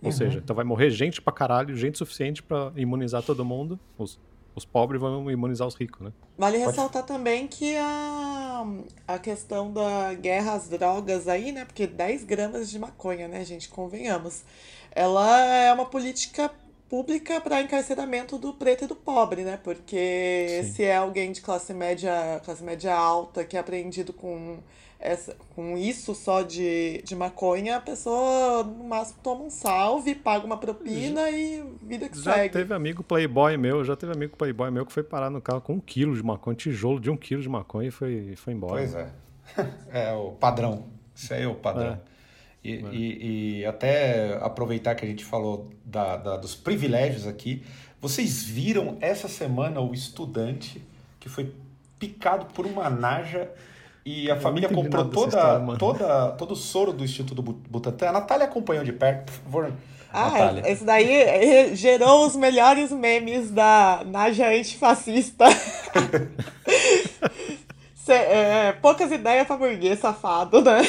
Ou 0.03 0.07
uhum. 0.07 0.13
seja, 0.13 0.39
então 0.41 0.55
vai 0.55 0.65
morrer 0.65 0.91
gente 0.91 1.23
pra 1.23 1.33
caralho, 1.33 1.77
gente 1.77 1.97
suficiente 1.97 2.43
para 2.43 2.73
imunizar 2.75 3.23
todo 3.23 3.45
mundo. 3.45 3.79
Os, 3.97 4.19
os 4.55 4.65
pobres 4.65 5.01
vão 5.01 5.31
imunizar 5.31 5.67
os 5.67 5.75
ricos, 5.77 6.01
né? 6.01 6.13
Vale 6.37 6.59
Pode... 6.59 6.71
ressaltar 6.71 7.05
também 7.05 7.47
que 7.47 7.77
a, 7.77 8.67
a 9.07 9.19
questão 9.19 9.73
da 9.73 10.13
guerra 10.15 10.55
às 10.55 10.69
drogas 10.69 11.29
aí, 11.29 11.53
né? 11.53 11.65
Porque 11.65 11.87
10 11.87 12.25
gramas 12.25 12.69
de 12.69 12.79
maconha, 12.79 13.29
né, 13.29 13.45
gente? 13.45 13.69
Convenhamos. 13.69 14.43
Ela 14.91 15.39
é 15.39 15.73
uma 15.73 15.87
política 15.87 16.51
pública 16.89 17.41
para 17.41 17.63
encarceramento 17.63 18.37
do 18.37 18.53
preto 18.53 18.85
e 18.85 18.87
do 18.87 18.97
pobre, 18.97 19.45
né? 19.45 19.59
Porque 19.63 20.63
Sim. 20.65 20.73
se 20.73 20.83
é 20.83 20.97
alguém 20.97 21.33
de 21.33 21.41
classe 21.41 21.73
média, 21.73 22.41
classe 22.45 22.63
média 22.63 22.95
alta 22.95 23.45
que 23.45 23.57
é 23.57 23.61
apreendido 23.61 24.13
com 24.13 24.59
essa, 25.03 25.37
com 25.57 25.77
isso 25.77 26.15
só 26.15 26.43
de, 26.43 27.03
de 27.03 27.17
maconha, 27.17 27.77
a 27.77 27.81
pessoa 27.81 28.63
no 28.63 28.85
máximo 28.85 29.19
toma 29.21 29.45
um 29.45 29.51
salve, 29.51 30.15
paga 30.15 30.47
uma 30.47 30.57
propina 30.57 31.23
já, 31.23 31.31
e 31.31 31.65
vida 31.83 32.09
que 32.09 32.17
já 32.17 32.35
segue. 32.35 32.47
Já 32.47 32.61
teve 32.61 32.73
amigo 32.73 33.03
playboy 33.03 33.57
meu, 33.57 33.85
já 33.85 33.97
teve 33.97 34.13
amigo 34.13 34.37
playboy 34.37 34.71
meu 34.71 34.87
que 34.87 34.93
foi 34.93 35.03
parar 35.03 35.29
no 35.29 35.41
carro 35.41 35.61
com 35.61 35.75
um 35.75 35.81
quilo 35.81 36.15
de 36.15 36.23
maconha, 36.23 36.57
tijolo 36.57 37.01
de 37.01 37.11
um 37.11 37.17
quilo 37.17 37.43
de 37.43 37.49
maconha 37.49 37.89
e 37.89 37.91
foi, 37.91 38.35
foi 38.37 38.53
embora. 38.55 38.75
Pois 38.75 38.95
é. 38.95 39.09
É 39.93 40.13
o 40.13 40.31
padrão. 40.31 40.85
Isso 41.15 41.35
aí 41.35 41.43
é 41.43 41.49
o 41.49 41.57
padrão. 41.57 41.93
É. 41.93 41.99
E, 42.65 42.75
é. 42.75 42.95
e, 42.95 43.59
e, 43.61 43.67
até 43.67 44.39
aproveitar 44.41 44.95
que 44.95 45.05
a 45.05 45.09
gente 45.09 45.25
falou 45.25 45.69
da, 45.85 46.17
da, 46.17 46.37
dos 46.37 46.55
privilégios 46.55 47.27
aqui, 47.27 47.65
vocês 48.01 48.45
viram 48.45 48.97
essa 49.01 49.27
semana 49.27 49.81
o 49.81 49.93
estudante 49.93 50.81
que 51.19 51.29
foi 51.29 51.53
picado 51.99 52.47
por 52.47 52.67
uma 52.67 52.89
naja 52.89 53.51
e 54.05 54.31
a 54.31 54.35
eu 54.35 54.41
família 54.41 54.69
comprou 54.69 55.05
toda, 55.09 55.37
história, 55.37 55.79
toda, 55.79 56.33
todo 56.33 56.53
o 56.53 56.57
soro 56.57 56.93
do 56.93 57.05
Instituto 57.05 57.41
Butantan. 57.43 58.09
A 58.09 58.13
Natália 58.13 58.47
acompanhou 58.47 58.85
de 58.85 58.93
perto, 58.93 59.33
por 59.33 59.33
favor. 59.33 59.73
Ah, 60.13 60.31
Natália. 60.31 60.71
esse 60.71 60.85
daí 60.85 61.75
gerou 61.75 62.27
os 62.27 62.37
melhores 62.37 62.91
memes 62.93 63.51
da 63.51 64.03
Naja 64.05 64.49
antifascista. 64.49 65.47
Cê, 67.95 68.13
é, 68.13 68.73
poucas 68.83 69.13
ideias 69.13 69.47
pra 69.47 69.57
burguês 69.57 70.01
safado, 70.01 70.61
né? 70.61 70.83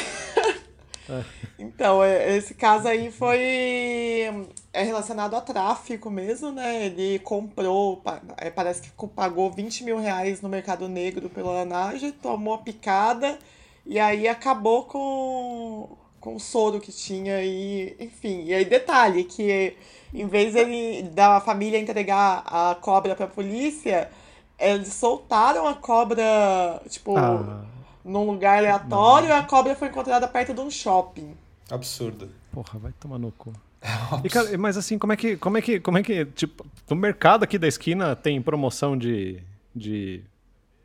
É. 1.08 1.22
Então, 1.60 2.04
esse 2.04 2.56
caso 2.56 2.88
aí 2.88 3.12
foi 3.12 4.48
é 4.74 4.82
relacionado 4.82 5.36
a 5.36 5.42
tráfico 5.42 6.10
mesmo, 6.10 6.52
né? 6.52 6.88
Ele 6.88 7.20
comprou, 7.20 8.02
é, 8.38 8.50
parece 8.50 8.82
que 8.82 9.08
pagou 9.08 9.52
20 9.52 9.84
mil 9.84 10.00
reais 10.00 10.42
no 10.42 10.50
mercado 10.50 10.90
negro 10.90 11.30
pela 11.30 11.64
Naja, 11.64 12.12
tomou 12.12 12.56
a 12.56 12.58
picada 12.58 13.38
e 13.86 14.00
aí 14.00 14.28
acabou 14.28 14.86
com, 14.86 15.96
com 16.20 16.36
o 16.36 16.40
soro 16.40 16.80
que 16.80 16.92
tinha 16.92 17.44
e, 17.44 17.96
enfim. 18.00 18.46
E 18.46 18.54
aí, 18.54 18.66
detalhe, 18.66 19.26
que 19.26 19.78
em 20.12 20.26
vez 20.26 20.56
ele, 20.56 21.04
da 21.04 21.40
família 21.40 21.80
entregar 21.80 22.44
a 22.46 22.76
cobra 22.76 23.16
pra 23.16 23.28
polícia, 23.28 24.10
eles 24.58 24.92
soltaram 24.94 25.68
a 25.68 25.76
cobra, 25.76 26.82
tipo, 26.90 27.16
ah, 27.16 27.64
num 28.04 28.26
lugar 28.26 28.58
aleatório 28.58 29.30
não. 29.30 29.36
e 29.36 29.40
a 29.40 29.44
cobra 29.44 29.76
foi 29.76 29.90
encontrada 29.90 30.28
perto 30.28 30.52
de 30.52 30.62
um 30.62 30.72
shopping. 30.72 31.38
Absurdo. 31.70 32.32
Porra, 32.52 32.80
vai 32.80 32.92
tomar 32.94 33.20
no 33.20 33.32
cu. 33.32 33.54
E, 34.24 34.30
cara, 34.30 34.58
mas 34.58 34.78
assim, 34.78 34.98
como 34.98 35.14
é 35.14 35.18
que, 35.18 35.36
como 35.38 35.58
é 35.58 35.62
que, 35.62 35.80
como 35.80 35.98
é 35.98 36.04
que, 36.04 36.26
tipo, 36.26 36.66
no 36.90 36.96
mercado 36.96 37.44
aqui 37.44 37.58
da 37.58 37.68
esquina 37.68 38.16
tem 38.16 38.42
promoção 38.42 38.98
de, 38.98 39.42
de 39.76 40.22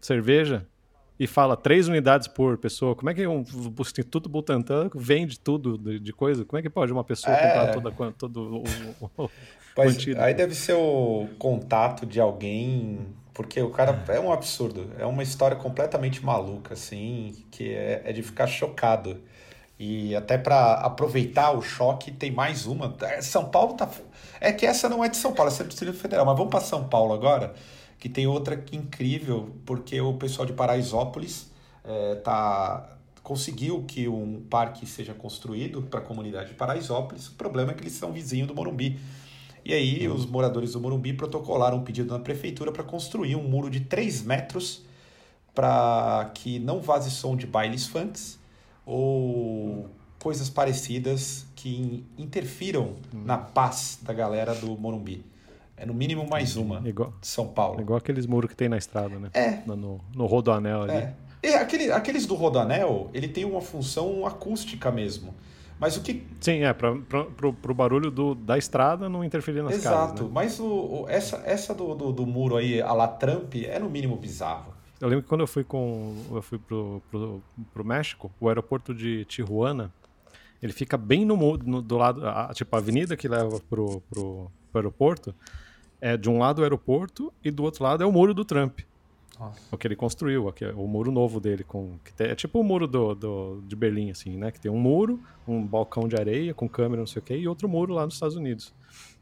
cerveja 0.01 0.67
e 1.19 1.27
fala 1.27 1.57
três 1.57 1.89
unidades 1.89 2.29
por 2.29 2.59
pessoa. 2.59 2.95
Como 2.95 3.11
é 3.11 3.15
que 3.15 3.27
um, 3.27 3.43
o 3.43 3.81
Instituto 3.81 4.29
Butantan 4.29 4.89
vende 4.95 5.39
tudo 5.39 5.77
de, 5.77 5.99
de, 5.99 6.13
coisa? 6.13 6.45
Como 6.45 6.59
é 6.59 6.63
que 6.63 6.71
pode 6.71 6.93
uma 6.93 7.05
pessoa 7.05 7.35
é... 7.35 7.73
comprar 7.73 7.73
toda, 7.73 8.13
todo 8.13 8.63
o, 8.63 9.25
o, 9.25 9.31
Pois, 9.75 9.97
aí 10.19 10.35
deve 10.35 10.57
ser 10.57 10.73
o 10.73 11.29
contato 11.39 12.05
de 12.05 12.19
alguém, 12.19 12.99
porque 13.33 13.63
o 13.63 13.71
cara 13.71 14.03
é. 14.09 14.17
é 14.17 14.21
um 14.21 14.33
absurdo, 14.33 14.91
é 14.99 15.07
uma 15.07 15.23
história 15.23 15.57
completamente 15.57 16.25
maluca, 16.25 16.75
assim, 16.75 17.45
que 17.49 17.73
é, 17.75 18.03
é 18.05 18.13
de 18.13 18.21
ficar 18.21 18.49
chocado. 18.49 19.21
E 19.79 20.14
até 20.17 20.37
para 20.37 20.75
aproveitar 20.75 21.53
o 21.53 21.62
choque, 21.62 22.11
tem 22.11 22.33
mais 22.33 22.67
uma. 22.67 22.97
É, 23.03 23.23
São 23.23 23.45
Paulo 23.49 23.75
tá. 23.75 23.88
É 24.41 24.53
que 24.53 24.67
essa 24.67 24.88
não 24.88 25.05
é 25.05 25.09
de 25.09 25.17
São 25.17 25.33
Paulo, 25.33 25.53
essa 25.53 25.62
é 25.62 25.64
do 25.64 25.69
Distrito 25.69 25.97
Federal. 25.97 26.27
Mas 26.27 26.37
vamos 26.37 26.51
para 26.51 26.61
São 26.61 26.88
Paulo 26.88 27.14
agora, 27.14 27.55
que 27.99 28.09
tem 28.09 28.27
outra 28.27 28.57
que 28.57 28.77
incrível, 28.77 29.55
porque 29.64 30.01
o 30.01 30.14
pessoal 30.14 30.47
de 30.47 30.53
Paraisópolis 30.53 31.51
é, 31.85 32.17
tá, 32.17 32.99
conseguiu 33.23 33.85
que 33.85 34.09
um 34.09 34.43
parque 34.51 34.85
seja 34.85 35.14
construído 35.14 35.83
para 35.83 36.01
a 36.01 36.03
comunidade 36.03 36.49
de 36.49 36.55
Paraisópolis. 36.55 37.29
O 37.29 37.35
problema 37.35 37.71
é 37.71 37.75
que 37.75 37.83
eles 37.83 37.93
são 37.93 38.11
vizinhos 38.12 38.49
do 38.49 38.55
Morumbi. 38.57 38.99
E 39.64 39.73
aí, 39.73 40.09
os 40.09 40.27
moradores 40.27 40.73
do 40.73 40.81
Morumbi 40.81 41.12
protocolaram 41.12 41.77
um 41.79 41.85
pedido 41.85 42.12
na 42.12 42.19
prefeitura 42.19 42.73
para 42.73 42.83
construir 42.83 43.37
um 43.37 43.45
muro 43.45 43.71
de 43.71 43.81
3 43.81 44.23
metros 44.23 44.83
para 45.55 46.31
que 46.35 46.59
não 46.59 46.81
vaze 46.81 47.11
som 47.11 47.37
de 47.37 47.47
bailes 47.47 47.87
funks 47.87 48.38
ou 48.88 49.87
coisas 50.18 50.48
parecidas 50.48 51.46
que 51.55 52.03
interfiram 52.16 52.94
hum. 53.14 53.22
na 53.24 53.37
paz 53.37 53.98
da 54.03 54.14
galera 54.14 54.55
do 54.55 54.77
Morumbi. 54.79 55.24
É 55.77 55.87
no 55.87 55.94
mínimo 55.94 56.27
mais 56.29 56.57
uma 56.57 56.83
igual, 56.88 57.12
de 57.20 57.27
São 57.27 57.46
Paulo. 57.46 57.81
Igual 57.81 57.98
aqueles 57.98 58.27
muros 58.27 58.51
que 58.51 58.57
tem 58.57 58.68
na 58.68 58.79
estrada, 58.79 59.16
né? 59.18 59.29
É. 59.35 59.61
No, 59.64 60.01
no 60.14 60.27
Rodoanel 60.27 60.83
ali. 60.83 60.92
É. 60.92 61.14
E 61.40 61.48
aquele, 61.55 61.92
aqueles 61.92 62.27
do 62.27 62.35
Rodoanel, 62.35 63.11
ele 63.14 63.29
tem 63.29 63.44
uma 63.44 63.61
função 63.61 64.27
acústica 64.27 64.90
mesmo. 64.90 65.33
Mas 65.79 65.96
o 65.96 66.03
que. 66.03 66.27
Sim, 66.40 66.64
é, 66.64 66.72
para 66.72 66.90
o 66.90 67.74
barulho 67.74 68.11
do, 68.11 68.35
da 68.35 68.59
estrada 68.59 69.09
não 69.09 69.22
interferir 69.22 69.62
nas 69.62 69.74
Exato, 69.74 69.94
casas. 69.94 70.07
Exato, 70.09 70.24
né? 70.24 70.31
mas 70.33 70.59
o, 70.59 70.66
o, 70.66 71.07
essa, 71.09 71.42
essa 71.44 71.72
do, 71.72 71.94
do, 71.94 72.12
do, 72.12 72.27
muro 72.27 72.57
aí, 72.57 72.83
a 72.83 72.92
la 72.92 73.07
Trump, 73.07 73.55
é 73.55 73.79
no 73.79 73.88
mínimo 73.88 74.16
bizarro. 74.16 74.74
Eu 75.01 75.09
lembro 75.09 75.23
que 75.23 75.29
quando 75.29 75.43
eu 75.43 75.47
fui 75.47 75.63
com. 75.63 76.15
Eu 76.33 76.43
fui 76.43 76.59
pro, 76.59 77.03
pro, 77.11 77.43
pro 77.73 77.85
México, 77.85 78.31
o 78.41 78.49
aeroporto 78.49 78.95
de 78.95 79.25
Tijuana, 79.27 79.93
ele 80.63 80.73
fica 80.73 80.97
bem 80.97 81.25
no, 81.25 81.37
no 81.59 81.81
do 81.81 81.97
lado. 81.97 82.27
A, 82.27 82.51
tipo, 82.53 82.75
a 82.75 82.79
avenida 82.79 83.17
que 83.17 83.29
leva 83.29 83.61
pro, 83.69 84.01
pro, 84.11 84.51
pro 84.73 84.79
aeroporto 84.79 85.35
é 86.01 86.17
de 86.17 86.29
um 86.29 86.39
lado 86.39 86.61
o 86.61 86.63
aeroporto 86.63 87.33
e 87.45 87.51
do 87.51 87.63
outro 87.63 87.85
lado 87.85 88.03
é 88.03 88.07
o 88.07 88.13
muro 88.13 88.35
do 88.35 88.45
Trump. 88.45 88.81
Nossa. 89.39 89.61
O 89.71 89.79
que 89.79 89.87
ele 89.87 89.95
construiu, 89.95 90.53
o 90.77 90.87
muro 90.89 91.13
novo 91.13 91.39
dele, 91.39 91.63
com, 91.63 91.97
que 92.05 92.13
tem, 92.13 92.27
é 92.29 92.35
tipo 92.35 92.59
o 92.59 92.65
muro 92.65 92.89
do, 92.89 93.15
do, 93.15 93.63
de 93.69 93.77
Berlim, 93.77 94.11
assim, 94.11 94.37
né? 94.37 94.51
Que 94.51 94.59
tem 94.59 94.71
um 94.71 94.79
muro, 94.79 95.21
um 95.47 95.65
balcão 95.65 96.09
de 96.09 96.17
areia 96.17 96.53
com 96.53 96.69
câmera, 96.69 97.01
não 97.01 97.07
sei 97.07 97.21
o 97.21 97.25
quê, 97.25 97.37
e 97.37 97.47
outro 97.47 97.69
muro 97.69 97.95
lá 97.95 98.05
nos 98.05 98.15
Estados 98.15 98.35
Unidos. 98.35 98.75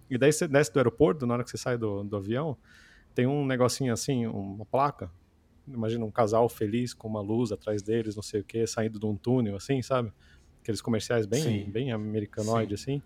E 0.09 0.17
daí 0.17 0.33
você 0.33 0.49
desce 0.49 0.73
do 0.73 0.79
aeroporto, 0.79 1.27
na 1.27 1.35
hora 1.35 1.45
que 1.45 1.51
você 1.51 1.59
sai 1.59 1.77
do, 1.77 2.03
do 2.03 2.17
avião, 2.17 2.57
tem 3.15 3.27
um 3.27 3.45
negocinho 3.45 3.93
assim, 3.93 4.27
uma 4.27 4.65
placa. 4.65 5.11
Imagina 5.67 6.05
um 6.05 6.11
casal 6.11 6.49
feliz 6.49 6.95
com 6.95 7.09
uma 7.09 7.21
luz 7.21 7.53
atrás 7.53 7.83
deles, 7.83 8.15
não 8.17 8.23
sei 8.23 8.41
o 8.41 8.45
quê, 8.45 8.67
saindo 8.67 8.99
de 8.99 9.07
um 9.07 9.17
túnel, 9.17 9.57
assim, 9.57 9.83
sabe? 9.83 10.13
Aqueles 10.63 10.81
comerciais 10.81 11.27
bem, 11.27 11.69
bem 11.71 11.93
americanoide, 11.93 12.75
assim. 12.75 13.03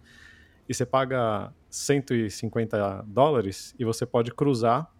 E 0.68 0.74
você 0.74 0.86
paga 0.86 1.52
150 1.68 3.02
dólares 3.06 3.74
e 3.78 3.84
você 3.84 4.06
pode 4.06 4.32
cruzar 4.32 4.92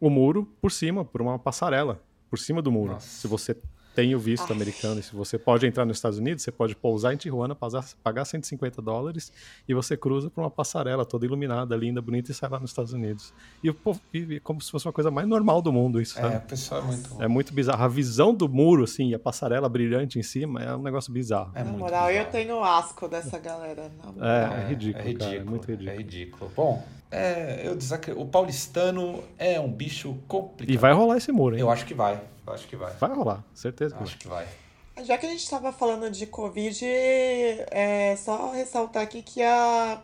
o 0.00 0.08
muro 0.08 0.46
por 0.60 0.72
cima, 0.72 1.04
por 1.04 1.20
uma 1.20 1.38
passarela, 1.38 2.02
por 2.28 2.38
cima 2.38 2.62
do 2.62 2.72
muro. 2.72 2.92
Nossa. 2.92 3.06
Se 3.06 3.28
você 3.28 3.56
tem 3.94 4.14
o 4.14 4.18
visto 4.18 4.46
Ai. 4.48 4.52
americano 4.52 5.00
e 5.00 5.02
se 5.02 5.14
você 5.14 5.38
pode 5.38 5.66
entrar 5.66 5.84
nos 5.84 5.96
Estados 5.96 6.18
Unidos, 6.18 6.42
você 6.42 6.52
pode 6.52 6.74
pousar 6.76 7.12
em 7.12 7.16
Tijuana, 7.16 7.56
pagar 8.02 8.24
150 8.24 8.80
dólares 8.80 9.32
e 9.68 9.74
você 9.74 9.96
cruza 9.96 10.30
por 10.30 10.42
uma 10.42 10.50
passarela 10.50 11.04
toda 11.04 11.26
iluminada, 11.26 11.76
linda, 11.76 12.00
bonita 12.00 12.30
e 12.30 12.34
sai 12.34 12.48
lá 12.48 12.60
nos 12.60 12.70
Estados 12.70 12.92
Unidos. 12.92 13.32
E 13.62 13.70
o 13.70 13.74
povo 13.74 14.00
vive 14.12 14.40
como 14.40 14.60
se 14.60 14.70
fosse 14.70 14.86
uma 14.86 14.92
coisa 14.92 15.10
mais 15.10 15.26
normal 15.26 15.60
do 15.60 15.72
mundo 15.72 16.00
isso, 16.00 16.14
sabe? 16.14 16.34
É, 16.34 16.38
o 16.38 16.42
pessoal 16.42 16.80
é 16.80 16.84
muito... 16.84 17.22
É 17.22 17.28
muito 17.28 17.54
bizarro. 17.54 17.82
A 17.82 17.88
visão 17.88 18.34
do 18.34 18.48
muro, 18.48 18.84
assim, 18.84 19.08
e 19.08 19.14
a 19.14 19.18
passarela 19.18 19.68
brilhante 19.68 20.18
em 20.18 20.22
cima 20.22 20.62
é 20.62 20.74
um 20.74 20.82
negócio 20.82 21.12
bizarro. 21.12 21.52
É 21.54 21.64
na 21.64 21.72
moral, 21.72 22.06
bizarro. 22.08 22.26
eu 22.26 22.30
tenho 22.30 22.62
asco 22.62 23.08
dessa 23.08 23.38
galera. 23.38 23.90
É, 24.20 24.64
é, 24.64 24.68
ridículo, 24.68 25.02
é 25.02 25.06
ridículo, 25.06 25.30
cara, 25.30 25.36
é 25.36 25.44
muito 25.44 25.66
ridículo. 25.66 25.90
É 25.90 25.96
ridículo. 25.96 26.52
Bom, 26.56 26.84
é, 27.10 27.66
eu 27.66 27.74
desacre... 27.74 28.12
o 28.12 28.24
paulistano 28.24 29.22
é 29.36 29.58
um 29.58 29.70
bicho 29.70 30.16
complicado. 30.28 30.72
E 30.72 30.76
vai 30.76 30.92
rolar 30.92 31.16
esse 31.16 31.32
muro, 31.32 31.56
hein? 31.56 31.60
Eu 31.60 31.70
acho 31.70 31.84
que 31.84 31.94
vai. 31.94 32.20
Eu 32.46 32.52
acho 32.52 32.66
que 32.66 32.76
vai. 32.76 32.92
Vai 32.94 33.14
rolar, 33.14 33.44
certeza 33.54 33.96
que 33.96 34.02
acho 34.02 34.12
vai. 34.12 34.18
que 34.18 34.28
vai. 34.28 35.04
Já 35.04 35.16
que 35.16 35.26
a 35.26 35.30
gente 35.30 35.42
estava 35.42 35.72
falando 35.72 36.10
de 36.10 36.26
Covid, 36.26 36.84
é 36.84 38.16
só 38.18 38.52
ressaltar 38.52 39.02
aqui 39.02 39.22
que 39.22 39.42
a, 39.42 40.00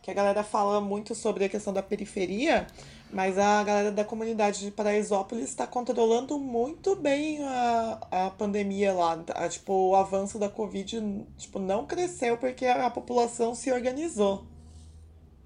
que 0.00 0.10
a 0.10 0.14
galera 0.14 0.42
fala 0.42 0.80
muito 0.80 1.14
sobre 1.14 1.44
a 1.44 1.48
questão 1.48 1.72
da 1.72 1.82
periferia, 1.82 2.66
mas 3.12 3.36
a 3.36 3.62
galera 3.62 3.92
da 3.92 4.04
comunidade 4.04 4.60
de 4.60 4.70
Paraisópolis 4.70 5.48
está 5.48 5.66
controlando 5.66 6.38
muito 6.38 6.96
bem 6.96 7.44
a, 7.44 7.98
a 8.10 8.30
pandemia 8.30 8.92
lá. 8.94 9.22
A, 9.34 9.48
tipo, 9.48 9.90
o 9.90 9.96
avanço 9.96 10.38
da 10.38 10.48
Covid 10.48 11.26
tipo, 11.36 11.58
não 11.58 11.86
cresceu 11.86 12.38
porque 12.38 12.64
a, 12.64 12.86
a 12.86 12.90
população 12.90 13.54
se 13.54 13.70
organizou. 13.70 14.46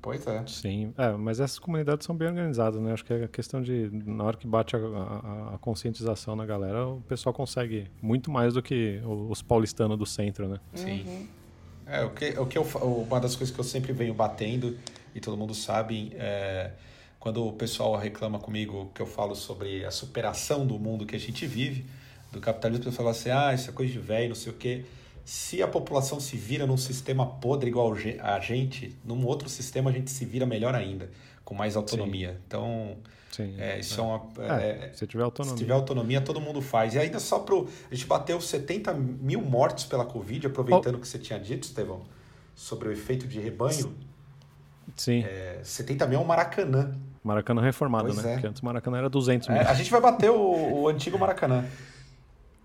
Pois 0.04 0.26
é. 0.26 0.44
Sim, 0.46 0.92
é, 0.98 1.12
mas 1.12 1.40
essas 1.40 1.58
comunidades 1.58 2.04
são 2.04 2.14
bem 2.14 2.28
organizadas, 2.28 2.78
né? 2.78 2.92
Acho 2.92 3.02
que 3.02 3.14
é 3.14 3.24
a 3.24 3.28
questão 3.28 3.62
de, 3.62 3.88
na 4.04 4.24
hora 4.24 4.36
que 4.36 4.46
bate 4.46 4.76
a, 4.76 4.78
a, 4.78 5.54
a, 5.54 5.58
conscientização 5.58 6.36
na 6.36 6.44
galera, 6.44 6.86
o 6.86 7.00
pessoal 7.08 7.32
consegue 7.32 7.90
muito 8.02 8.30
mais 8.30 8.52
do 8.52 8.62
que 8.62 9.00
os 9.02 9.40
paulistanos 9.40 9.96
do 9.96 10.04
centro, 10.04 10.46
né? 10.46 10.60
Sim. 10.74 11.04
Uhum. 11.06 11.26
É, 11.86 12.04
o 12.04 12.10
que, 12.10 12.38
o 12.38 12.44
que 12.44 12.58
eu, 12.58 12.64
uma 13.08 13.18
das 13.18 13.34
coisas 13.34 13.54
que 13.54 13.58
eu 13.58 13.64
sempre 13.64 13.94
venho 13.94 14.12
batendo, 14.12 14.76
e 15.14 15.20
todo 15.20 15.38
mundo 15.38 15.54
sabe, 15.54 16.12
é 16.16 16.72
quando 17.18 17.42
o 17.46 17.54
pessoal 17.54 17.96
reclama 17.96 18.38
comigo 18.38 18.90
que 18.94 19.00
eu 19.00 19.06
falo 19.06 19.34
sobre 19.34 19.86
a 19.86 19.90
superação 19.90 20.66
do 20.66 20.78
mundo 20.78 21.06
que 21.06 21.16
a 21.16 21.20
gente 21.20 21.46
vive, 21.46 21.86
do 22.30 22.42
capitalismo, 22.42 22.88
eu 22.88 22.92
falo 22.92 23.08
assim, 23.08 23.30
ah, 23.30 23.54
isso 23.54 23.70
é 23.70 23.72
coisa 23.72 23.90
de 23.90 23.98
velho, 23.98 24.28
não 24.28 24.36
sei 24.36 24.52
o 24.52 24.54
quê 24.54 24.84
se 25.24 25.62
a 25.62 25.68
população 25.68 26.20
se 26.20 26.36
vira 26.36 26.66
num 26.66 26.76
sistema 26.76 27.26
podre 27.26 27.70
igual 27.70 27.94
a 28.22 28.40
gente, 28.40 28.96
num 29.04 29.24
outro 29.24 29.48
sistema 29.48 29.90
a 29.90 29.92
gente 29.92 30.10
se 30.10 30.24
vira 30.24 30.44
melhor 30.44 30.74
ainda, 30.74 31.10
com 31.44 31.54
mais 31.54 31.76
autonomia. 31.76 32.32
Sim. 32.32 32.38
Então, 32.46 32.96
Sim, 33.30 33.54
é, 33.58 33.80
isso 33.80 34.00
é, 34.00 34.04
é 34.04 34.06
uma. 34.06 34.22
É, 34.38 34.68
é, 34.70 34.92
se 34.92 35.06
tiver 35.06 35.24
autonomia. 35.24 35.56
Se 35.56 35.62
tiver 35.62 35.72
autonomia, 35.72 36.20
todo 36.20 36.40
mundo 36.40 36.60
faz. 36.60 36.94
E 36.94 36.98
ainda 36.98 37.18
só 37.18 37.38
pro. 37.40 37.68
A 37.90 37.94
gente 37.94 38.06
bateu 38.06 38.40
70 38.40 38.92
mil 38.94 39.40
mortes 39.40 39.86
pela 39.86 40.04
Covid, 40.04 40.46
aproveitando 40.46 40.94
o 40.94 40.98
oh. 40.98 41.00
que 41.00 41.08
você 41.08 41.18
tinha 41.18 41.38
dito, 41.38 41.64
Estevão, 41.64 42.02
sobre 42.54 42.88
o 42.88 42.92
efeito 42.92 43.26
de 43.26 43.40
rebanho. 43.40 43.92
Sim. 44.94 45.24
É, 45.24 45.58
70 45.64 46.06
mil 46.06 46.20
é 46.20 46.22
um 46.22 46.24
Maracanã. 46.24 46.92
Maracanã 47.24 47.62
reformado, 47.62 48.04
pois 48.04 48.22
né? 48.22 48.30
É. 48.30 48.34
Porque 48.34 48.46
antes 48.46 48.62
o 48.62 48.64
Maracanã 48.64 48.98
era 48.98 49.08
200 49.08 49.48
mil. 49.48 49.56
É, 49.56 49.66
a 49.66 49.74
gente 49.74 49.90
vai 49.90 50.00
bater 50.00 50.30
o, 50.30 50.82
o 50.82 50.88
antigo 50.88 51.18
Maracanã. 51.18 51.64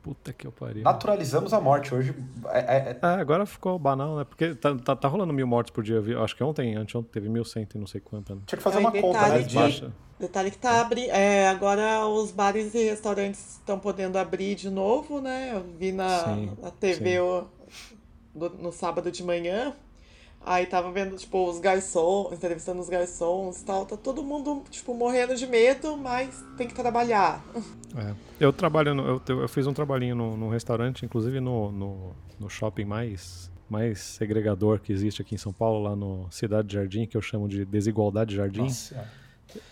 Puta 0.02 0.32
que 0.32 0.48
eu 0.48 0.52
pariu. 0.52 0.84
Naturalizamos 0.84 1.54
a 1.54 1.60
morte 1.60 1.94
hoje. 1.94 2.16
É, 2.48 2.60
é... 2.60 3.00
é 3.02 3.06
agora 3.06 3.46
ficou 3.46 3.78
banal, 3.78 4.18
né? 4.18 4.24
Porque 4.24 4.56
tá, 4.56 4.76
tá, 4.76 4.96
tá, 4.96 5.08
rolando 5.08 5.34
mil 5.34 5.46
mortes 5.46 5.72
por 5.72 5.84
dia. 5.84 6.02
Acho 6.24 6.36
que 6.36 6.44
ontem, 6.44 6.76
anteontem, 6.76 7.12
teve 7.12 7.28
mil 7.28 7.44
cento 7.44 7.76
e 7.76 7.80
não 7.80 7.88
sei 7.88 8.00
quanto. 8.00 8.34
Né? 8.34 8.42
Tinha 8.46 8.58
que 8.58 8.64
fazer 8.64 8.78
uma 8.78 8.92
conta, 8.92 9.28
né? 9.28 9.40
De... 9.40 9.92
Detalhe 10.20 10.52
que 10.52 10.58
tá 10.58 10.82
abrindo. 10.82 11.12
É, 11.12 11.48
agora 11.48 12.06
os 12.08 12.32
bares 12.32 12.74
e 12.76 12.84
restaurantes 12.86 13.58
estão 13.58 13.80
podendo 13.80 14.18
abrir 14.18 14.56
de 14.56 14.70
novo, 14.70 15.20
né? 15.22 15.52
Eu 15.54 15.64
vi 15.78 15.92
na, 15.92 16.26
sim, 16.26 16.52
na 16.62 16.72
TV 16.72 17.20
o, 17.20 17.46
do, 18.34 18.50
no 18.50 18.72
sábado 18.72 19.12
de 19.12 19.24
manhã. 19.24 19.74
Aí 20.46 20.66
tava 20.66 20.92
vendo, 20.92 21.16
tipo, 21.18 21.50
os 21.50 21.60
garçons, 21.60 22.32
entrevistando 22.32 22.80
os 22.80 22.90
garçons 22.90 23.62
e 23.62 23.66
tal. 23.66 23.86
Tá 23.86 23.98
todo 23.98 24.24
mundo, 24.24 24.64
tipo, 24.70 24.94
morrendo 24.94 25.36
de 25.36 25.46
medo, 25.46 25.98
mas 25.98 26.44
tem 26.58 26.68
que 26.68 26.74
trabalhar. 26.74 27.44
É. 27.96 28.14
Eu 28.40 28.54
trabalho, 28.54 28.96
no, 28.96 29.22
eu, 29.28 29.42
eu 29.42 29.50
fiz 29.50 29.68
um 29.68 29.74
trabalhinho 29.74 30.16
no, 30.16 30.38
no 30.38 30.50
restaurante, 30.50 31.06
inclusive 31.06 31.40
no, 31.40 31.72
no, 31.72 32.16
no, 32.40 32.50
shopping 32.50 32.86
mais, 32.86 33.52
mais 33.70 34.00
segregador 34.00 34.80
que 34.80 34.94
existe 34.94 35.22
aqui 35.22 35.36
em 35.36 35.38
São 35.38 35.52
Paulo, 35.52 35.84
lá 35.84 35.96
no 35.96 36.28
Cidade 36.32 36.74
Jardim, 36.74 37.06
que 37.06 37.18
eu 37.18 37.22
chamo 37.22 37.48
de 37.48 37.66
Desigualdade 37.66 38.36
Jardim. 38.36 38.62
Nossa. 38.62 39.08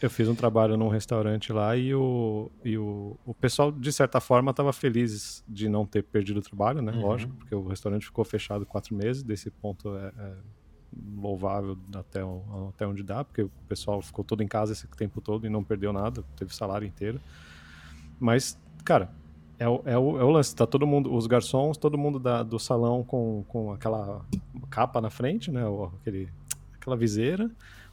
Eu 0.02 0.10
fiz 0.10 0.28
um 0.28 0.36
trabalho 0.36 0.76
num 0.76 0.90
restaurante 0.90 1.54
lá 1.54 1.78
e 1.78 1.94
o, 1.94 2.52
e 2.66 2.78
o, 2.78 3.16
o 3.26 3.34
pessoal, 3.34 3.72
de 3.72 3.94
certa 3.94 4.20
forma, 4.20 4.52
estava 4.52 4.74
feliz 4.74 5.44
de 5.48 5.70
não 5.70 5.86
ter 5.86 6.04
perdido 6.04 6.40
o 6.40 6.42
trabalho, 6.42 6.82
né? 6.82 6.92
Uhum. 6.92 7.02
Lógico, 7.02 7.34
porque 7.36 7.54
o 7.54 7.68
restaurante 7.68 8.06
ficou 8.06 8.26
fechado 8.26 8.66
quatro 8.66 8.96
meses. 8.96 9.22
Desse 9.22 9.52
ponto 9.52 9.96
é, 9.96 10.12
é 10.18 10.34
louvável 11.18 11.78
até, 11.94 12.22
até 12.70 12.88
onde 12.88 13.04
dá, 13.04 13.24
porque 13.24 13.44
o 13.44 13.52
pessoal 13.68 14.02
ficou 14.02 14.24
todo 14.24 14.42
em 14.42 14.48
casa 14.48 14.74
esse 14.74 14.88
tempo 14.88 15.22
todo 15.22 15.46
e 15.46 15.50
não 15.50 15.64
perdeu 15.64 15.92
nada, 15.94 16.24
teve 16.36 16.56
salário 16.56 16.88
inteiro. 16.88 17.20
Mas, 18.20 18.60
cara, 18.84 19.12
é 19.60 19.68
o, 19.68 19.82
é 19.86 19.98
o, 19.98 20.20
é 20.20 20.24
o 20.24 20.30
lance. 20.30 20.56
Tá 20.56 20.66
todo 20.66 20.86
mundo, 20.86 21.14
os 21.14 21.28
garçons, 21.28 21.78
todo 21.78 21.98
mundo 21.98 22.20
da, 22.20 22.44
do 22.44 22.60
salão 22.60 23.04
com, 23.04 23.44
com 23.48 23.72
aquela 23.72 24.26
capa 24.70 25.02
na 25.02 25.10
frente, 25.10 25.52
né? 25.52 25.64
Aquele 26.02 26.30
aquela 26.80 26.96
viseira, 26.96 27.52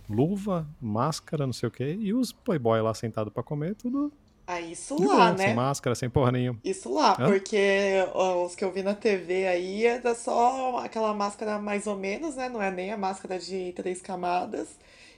luva, 0.09 0.67
máscara, 0.81 1.47
não 1.47 1.53
sei 1.53 1.69
o 1.69 1.73
quê, 1.73 1.99
e 2.01 2.15
os 2.15 2.33
playboy 2.33 2.81
lá 2.81 2.95
sentado 2.95 3.29
para 3.29 3.43
comer, 3.43 3.75
tudo 3.75 4.13
Ah, 4.47 4.61
isso 4.61 4.97
de 4.97 5.07
lá, 5.07 5.15
boa, 5.15 5.33
né? 5.33 5.47
sem 5.47 5.55
máscara, 5.55 5.95
sem 5.95 6.11
porra 6.11 6.33
nenhuma. 6.33 6.59
Isso 6.63 6.93
lá, 6.93 7.17
Hã? 7.19 7.27
porque 7.27 7.95
os 8.15 8.55
que 8.55 8.65
eu 8.65 8.71
vi 8.71 8.83
na 8.83 8.95
TV 8.95 9.47
aí 9.47 9.87
era 9.87 10.15
só 10.15 10.79
aquela 10.79 11.15
máscara 11.15 11.59
mais 11.59 11.87
ou 11.87 11.97
menos, 11.97 12.37
né? 12.37 12.49
Não 12.49 12.61
é 12.61 12.71
nem 12.71 12.93
a 12.93 12.97
máscara 12.97 13.39
de 13.39 13.73
três 13.73 14.03
camadas. 14.03 14.69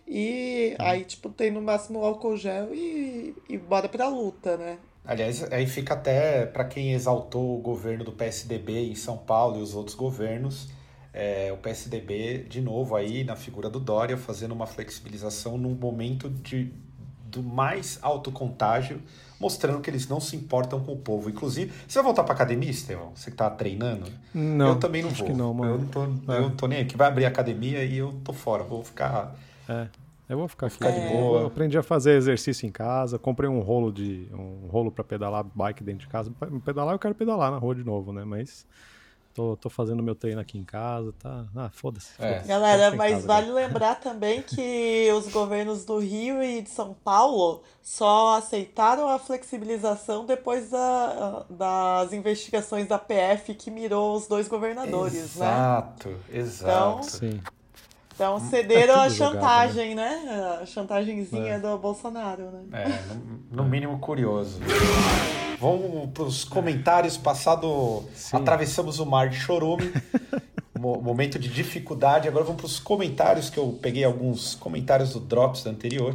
E 0.07 0.77
aí, 0.79 1.05
tipo, 1.05 1.29
tem 1.31 1.51
no 1.51 1.61
máximo 1.61 2.05
álcool 2.05 2.37
gel 2.37 2.73
e, 2.73 3.35
e 3.49 3.59
bora 3.59 3.89
pra 3.89 4.09
luta, 4.09 4.57
né? 4.57 4.79
Aliás, 5.05 5.43
aí 5.53 5.67
fica 5.67 5.95
até 5.95 6.47
para 6.47 6.65
quem 6.65 6.93
exaltou 6.93 7.57
o 7.59 7.61
governo 7.61 8.05
do 8.05 8.13
PSDB 8.13 8.91
em 8.91 8.95
São 8.95 9.17
Paulo 9.17 9.59
e 9.59 9.63
os 9.63 9.75
outros 9.75 9.97
governos, 9.97 10.69
é, 11.13 11.53
o 11.53 11.57
PSDB, 11.57 12.45
de 12.49 12.61
novo, 12.61 12.95
aí 12.97 13.25
na 13.25 13.37
figura 13.37 13.71
do 13.71 13.81
Dória, 13.81 14.17
fazendo 14.17 14.53
uma 14.53 14.67
flexibilização 14.67 15.57
num 15.57 15.75
momento 15.75 16.29
de, 16.29 16.73
do 17.41 17.43
mais 17.43 17.99
alto 18.03 18.33
contágio, 18.33 19.01
mostrando 19.39 19.81
que 19.81 19.91
eles 19.91 20.09
não 20.09 20.19
se 20.21 20.35
importam 20.37 20.81
com 20.81 20.93
o 20.93 20.97
povo. 20.97 21.29
Inclusive, 21.31 21.73
você 21.87 21.99
vai 21.99 22.05
voltar 22.05 22.25
para 22.25 22.35
academia, 22.35 22.71
Estevão? 22.71 23.13
Você 23.15 23.31
que 23.31 23.37
tá 23.37 23.49
treinando? 23.51 24.07
Não, 24.35 24.69
eu 24.71 24.77
também 24.77 25.03
não 25.03 25.11
acho 25.11 25.19
vou. 25.19 25.27
que 25.33 25.37
não, 25.37 25.53
mano. 25.55 25.73
Eu 25.75 25.79
não 25.79 25.87
tô, 25.87 26.03
É. 26.33 26.37
eu 26.39 26.43
não 26.43 26.51
tô 26.51 26.67
nem 26.67 26.81
aqui. 26.81 26.97
Vai 26.97 27.09
abrir 27.09 27.25
a 27.25 27.29
academia 27.29 27.85
e 27.85 27.99
eu 27.99 28.15
tô 28.25 28.33
fora. 28.33 28.63
Vou 28.65 28.83
ficar. 28.83 29.35
É. 29.69 29.87
Eu 30.29 30.39
vou 30.39 30.49
ficar 30.49 30.67
aqui. 30.67 30.75
ficar 30.77 30.91
de 30.91 30.99
Eu 31.01 31.11
boa. 31.21 31.47
aprendi 31.47 31.79
a 31.79 31.83
fazer 31.85 32.17
exercício 32.17 32.67
em 32.67 32.73
casa, 32.73 33.17
comprei 33.19 33.49
um 33.49 33.61
rolo 33.61 33.93
de 33.93 34.27
um 34.33 34.67
rolo 34.69 34.91
para 34.91 35.05
pedalar 35.05 35.45
bike 35.55 35.85
dentro 35.85 36.01
de 36.01 36.09
casa. 36.09 36.33
Pedalar 36.65 36.95
eu 36.95 36.99
quero 36.99 37.15
pedalar 37.15 37.51
na 37.53 37.59
rua 37.59 37.75
de 37.77 37.85
novo, 37.85 38.13
né? 38.13 38.25
Mas 38.25 38.67
tô, 39.37 39.55
tô 39.57 39.69
fazendo 39.69 40.03
meu 40.03 40.15
treino 40.15 40.41
aqui 40.41 40.57
em 40.59 40.65
casa, 40.65 41.13
tá? 41.23 41.45
Ah, 41.55 41.69
foda-se. 41.71 42.11
É. 42.19 42.29
foda-se. 42.29 42.49
Galera, 42.49 42.97
mas 42.97 43.13
casa, 43.13 43.27
vale 43.27 43.47
né? 43.49 43.53
lembrar 43.69 43.97
também 44.01 44.41
que 44.43 45.09
os 45.13 45.29
governos 45.29 45.85
do 45.85 45.99
Rio 45.99 46.43
e 46.43 46.63
de 46.63 46.71
São 46.71 46.97
Paulo 47.05 47.63
só 47.83 48.39
aceitaram 48.39 49.09
a 49.09 49.19
flexibilização 49.19 50.25
depois 50.25 50.71
da- 50.71 51.45
das 51.51 52.13
investigações 52.15 52.89
da 52.89 52.99
PF 52.99 53.55
que 53.55 53.71
mirou 53.71 54.17
os 54.17 54.27
dois 54.27 54.49
governadores, 54.49 55.15
né? 55.15 55.21
Exato, 55.47 56.17
exato. 56.33 57.05
Sim. 57.05 57.41
Então 58.15 58.41
cederam 58.41 58.95
É 58.95 59.01
a 59.01 59.03
tudo 59.05 59.15
jogado, 59.15 59.35
chantagem, 59.43 59.95
né? 59.95 60.59
A 60.63 60.65
chantagenzinha 60.67 61.61
do 61.61 61.77
Bolsonaro, 61.77 62.45
né? 62.51 62.65
É, 62.73 63.15
no, 63.15 63.63
no 63.63 63.69
mínimo 63.69 63.99
curioso. 63.99 64.59
Vamos 65.61 66.11
para 66.13 66.25
os 66.25 66.45
comentários. 66.45 67.17
Passado, 67.17 68.05
Sim. 68.15 68.37
atravessamos 68.37 68.99
o 68.99 69.07
mar 69.07 69.29
de 69.29 69.37
chorume. 69.37 69.91
Mo- 70.79 71.01
momento 71.01 71.39
de 71.39 71.49
dificuldade. 71.49 72.29
Agora 72.29 72.45
vamos 72.45 72.61
para 72.61 72.67
os 72.67 72.79
comentários, 72.79 73.49
que 73.49 73.59
eu 73.59 73.79
peguei 73.81 74.05
alguns 74.05 74.55
comentários 74.55 75.13
do 75.15 75.21
Drops 75.21 75.65
anterior. 75.67 76.15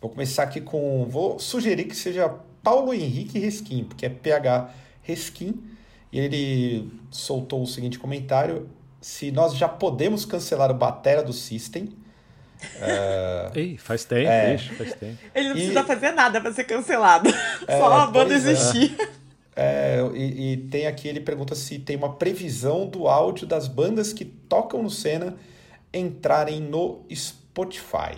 Vou 0.00 0.10
começar 0.10 0.44
aqui 0.44 0.60
com. 0.60 1.06
Vou 1.08 1.38
sugerir 1.38 1.84
que 1.84 1.94
seja 1.94 2.28
Paulo 2.62 2.94
Henrique 2.94 3.38
Resquim, 3.38 3.84
porque 3.84 4.06
é 4.06 4.08
PH 4.08 4.70
Resquim. 5.02 5.62
E 6.10 6.18
ele 6.18 6.90
soltou 7.10 7.62
o 7.62 7.66
seguinte 7.66 7.98
comentário: 7.98 8.68
se 9.00 9.30
nós 9.30 9.54
já 9.54 9.68
podemos 9.68 10.24
cancelar 10.24 10.70
o 10.70 10.74
Batera 10.74 11.22
do 11.22 11.32
System. 11.32 11.90
Ei, 13.54 13.76
faz 13.78 14.04
tempo, 14.04 14.28
É. 14.28 14.54
ixi, 14.54 14.74
faz 14.74 14.94
tempo. 14.94 15.18
Ele 15.34 15.48
não 15.48 15.56
E- 15.56 15.58
precisa 15.60 15.84
fazer 15.84 16.12
nada 16.12 16.40
pra 16.40 16.52
ser 16.52 16.64
cancelado. 16.64 17.30
Só 17.68 17.92
a 17.92 18.06
banda 18.06 18.32
é. 18.32 18.36
existir. 18.36 18.96
É, 19.54 19.98
e, 20.14 20.52
e 20.52 20.56
tem 20.68 20.86
aqui, 20.86 21.08
ele 21.08 21.20
pergunta 21.20 21.54
se 21.54 21.78
tem 21.78 21.94
uma 21.96 22.14
previsão 22.14 22.86
do 22.86 23.06
áudio 23.06 23.46
das 23.46 23.68
bandas 23.68 24.12
que 24.12 24.24
tocam 24.24 24.82
no 24.82 24.88
Senna 24.90 25.34
entrarem 25.92 26.60
no 26.60 27.04
Spotify. 27.14 28.16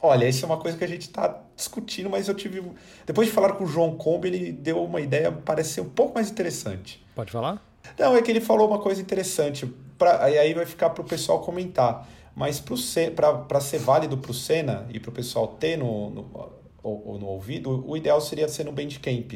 Olha, 0.00 0.26
isso 0.28 0.44
é 0.44 0.46
uma 0.46 0.56
coisa 0.58 0.76
que 0.76 0.82
a 0.82 0.88
gente 0.88 1.02
está 1.02 1.40
discutindo, 1.54 2.10
mas 2.10 2.26
eu 2.26 2.34
tive. 2.34 2.60
Depois 3.06 3.28
de 3.28 3.32
falar 3.32 3.52
com 3.52 3.62
o 3.62 3.66
João 3.68 3.96
Combe, 3.96 4.26
ele 4.26 4.50
deu 4.50 4.82
uma 4.82 5.00
ideia, 5.00 5.30
parece 5.30 5.74
ser 5.74 5.80
um 5.82 5.88
pouco 5.88 6.14
mais 6.16 6.28
interessante. 6.28 7.00
Pode 7.14 7.30
falar? 7.30 7.64
Não, 7.96 8.16
é 8.16 8.20
que 8.22 8.28
ele 8.30 8.40
falou 8.40 8.66
uma 8.66 8.80
coisa 8.80 9.00
interessante, 9.00 9.64
pra, 9.96 10.28
e 10.28 10.38
aí 10.38 10.54
vai 10.54 10.66
ficar 10.66 10.90
para 10.90 11.02
o 11.02 11.04
pessoal 11.04 11.40
comentar. 11.40 12.08
Mas 12.34 12.60
para 12.60 13.60
ser 13.60 13.78
válido 13.78 14.16
para 14.16 14.30
o 14.30 14.34
Senna 14.34 14.86
e 14.90 14.98
para 14.98 15.10
o 15.10 15.12
pessoal 15.12 15.48
ter 15.48 15.76
no, 15.76 16.10
no, 16.10 16.52
ou- 16.82 17.18
no 17.18 17.26
ouvido, 17.26 17.84
o 17.86 17.96
ideal 17.96 18.20
seria 18.20 18.48
ser 18.48 18.64
no 18.64 18.72
Bandcamp. 18.72 19.34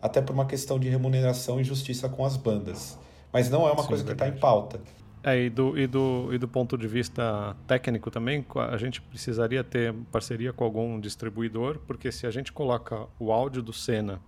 Até 0.00 0.20
por 0.20 0.32
uma 0.34 0.46
questão 0.46 0.78
de 0.78 0.88
remuneração 0.88 1.60
e 1.60 1.64
justiça 1.64 2.08
com 2.08 2.24
as 2.24 2.36
bandas. 2.36 2.98
Mas 3.32 3.48
não 3.48 3.66
é 3.68 3.72
uma 3.72 3.82
Sim, 3.82 3.88
coisa 3.88 4.04
que 4.04 4.12
está 4.12 4.26
em 4.26 4.30
verdade. 4.32 4.40
pauta. 4.40 4.80
É, 5.22 5.38
e 5.38 5.48
do, 5.48 5.78
e, 5.78 5.86
do, 5.86 6.30
e 6.32 6.38
do 6.38 6.48
ponto 6.48 6.76
de 6.76 6.88
vista 6.88 7.56
técnico 7.68 8.10
também, 8.10 8.44
a 8.56 8.76
gente 8.76 9.00
precisaria 9.00 9.62
ter 9.62 9.94
parceria 10.10 10.52
com 10.52 10.64
algum 10.64 10.98
distribuidor, 10.98 11.78
porque 11.86 12.10
se 12.10 12.26
a 12.26 12.30
gente 12.32 12.52
coloca 12.52 13.06
o 13.20 13.30
áudio 13.30 13.62
do 13.62 13.72
Senna 13.72 14.20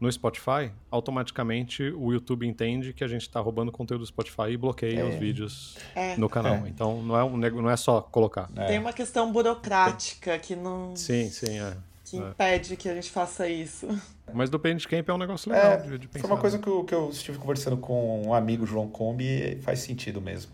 no 0.00 0.10
Spotify, 0.10 0.70
automaticamente 0.90 1.82
o 1.96 2.12
YouTube 2.12 2.46
entende 2.46 2.92
que 2.92 3.02
a 3.04 3.08
gente 3.08 3.22
está 3.22 3.40
roubando 3.40 3.70
conteúdo 3.72 4.00
do 4.02 4.06
Spotify 4.06 4.50
e 4.50 4.56
bloqueia 4.56 5.06
os 5.06 5.14
vídeos 5.14 5.76
É. 5.94 6.16
no 6.16 6.28
canal. 6.28 6.56
É. 6.56 6.68
Então 6.68 7.00
não 7.02 7.16
é, 7.16 7.24
um, 7.24 7.36
não 7.36 7.70
é 7.70 7.76
só 7.76 8.00
colocar. 8.00 8.48
Tem 8.66 8.78
uma 8.78 8.92
questão 8.92 9.32
burocrática 9.32 10.38
que 10.38 10.54
não 10.56 10.94
Sim, 10.96 11.30
sim, 11.30 11.58
é. 11.58 11.76
que 12.04 12.16
É. 12.18 12.20
impede 12.20 12.76
que 12.76 12.88
a 12.88 12.94
gente 12.94 13.10
faça 13.10 13.48
isso. 13.48 13.86
Mas 14.32 14.50
do 14.50 14.58
Bandcamp 14.58 15.08
é 15.08 15.12
um 15.14 15.18
negócio 15.18 15.50
legal 15.50 15.72
É, 15.72 15.76
de, 15.78 15.98
de 15.98 16.06
foi 16.08 16.20
pensar. 16.20 16.26
uma 16.26 16.38
coisa 16.38 16.58
que 16.58 16.66
eu, 16.66 16.84
que 16.84 16.94
eu 16.94 17.08
estive 17.10 17.38
conversando 17.38 17.76
com 17.76 18.26
um 18.26 18.34
amigo, 18.34 18.66
João 18.66 18.88
Combe, 18.88 19.24
e 19.24 19.56
faz 19.62 19.78
sentido 19.80 20.20
mesmo. 20.20 20.52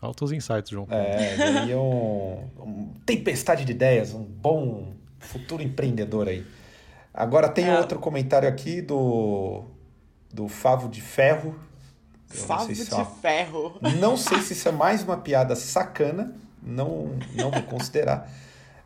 Altos 0.00 0.32
insights, 0.32 0.68
João. 0.70 0.86
É, 0.90 1.70
é 1.70 1.76
um, 1.76 2.44
um 2.60 2.92
tempestade 3.06 3.64
de 3.64 3.70
ideias, 3.72 4.12
um 4.12 4.22
bom 4.24 4.92
futuro 5.20 5.62
empreendedor 5.62 6.26
aí. 6.28 6.44
Agora 7.14 7.48
tem 7.48 7.66
É. 7.68 7.78
outro 7.78 7.98
comentário 7.98 8.48
aqui 8.48 8.80
do, 8.80 9.62
do 10.32 10.48
Favo 10.48 10.88
de 10.88 11.00
Ferro. 11.00 11.54
Eu 12.30 12.36
Favo 12.36 12.66
sei 12.66 12.74
de 12.74 12.84
se 12.86 12.92
é 12.92 12.96
uma- 12.96 13.04
ferro. 13.04 13.76
Não 13.98 14.16
sei 14.16 14.38
se 14.40 14.54
isso 14.54 14.68
é 14.68 14.72
mais 14.72 15.02
uma 15.02 15.16
piada 15.18 15.54
sacana, 15.54 16.34
não, 16.62 17.10
não 17.34 17.50
vou 17.50 17.62
considerar. 17.64 18.30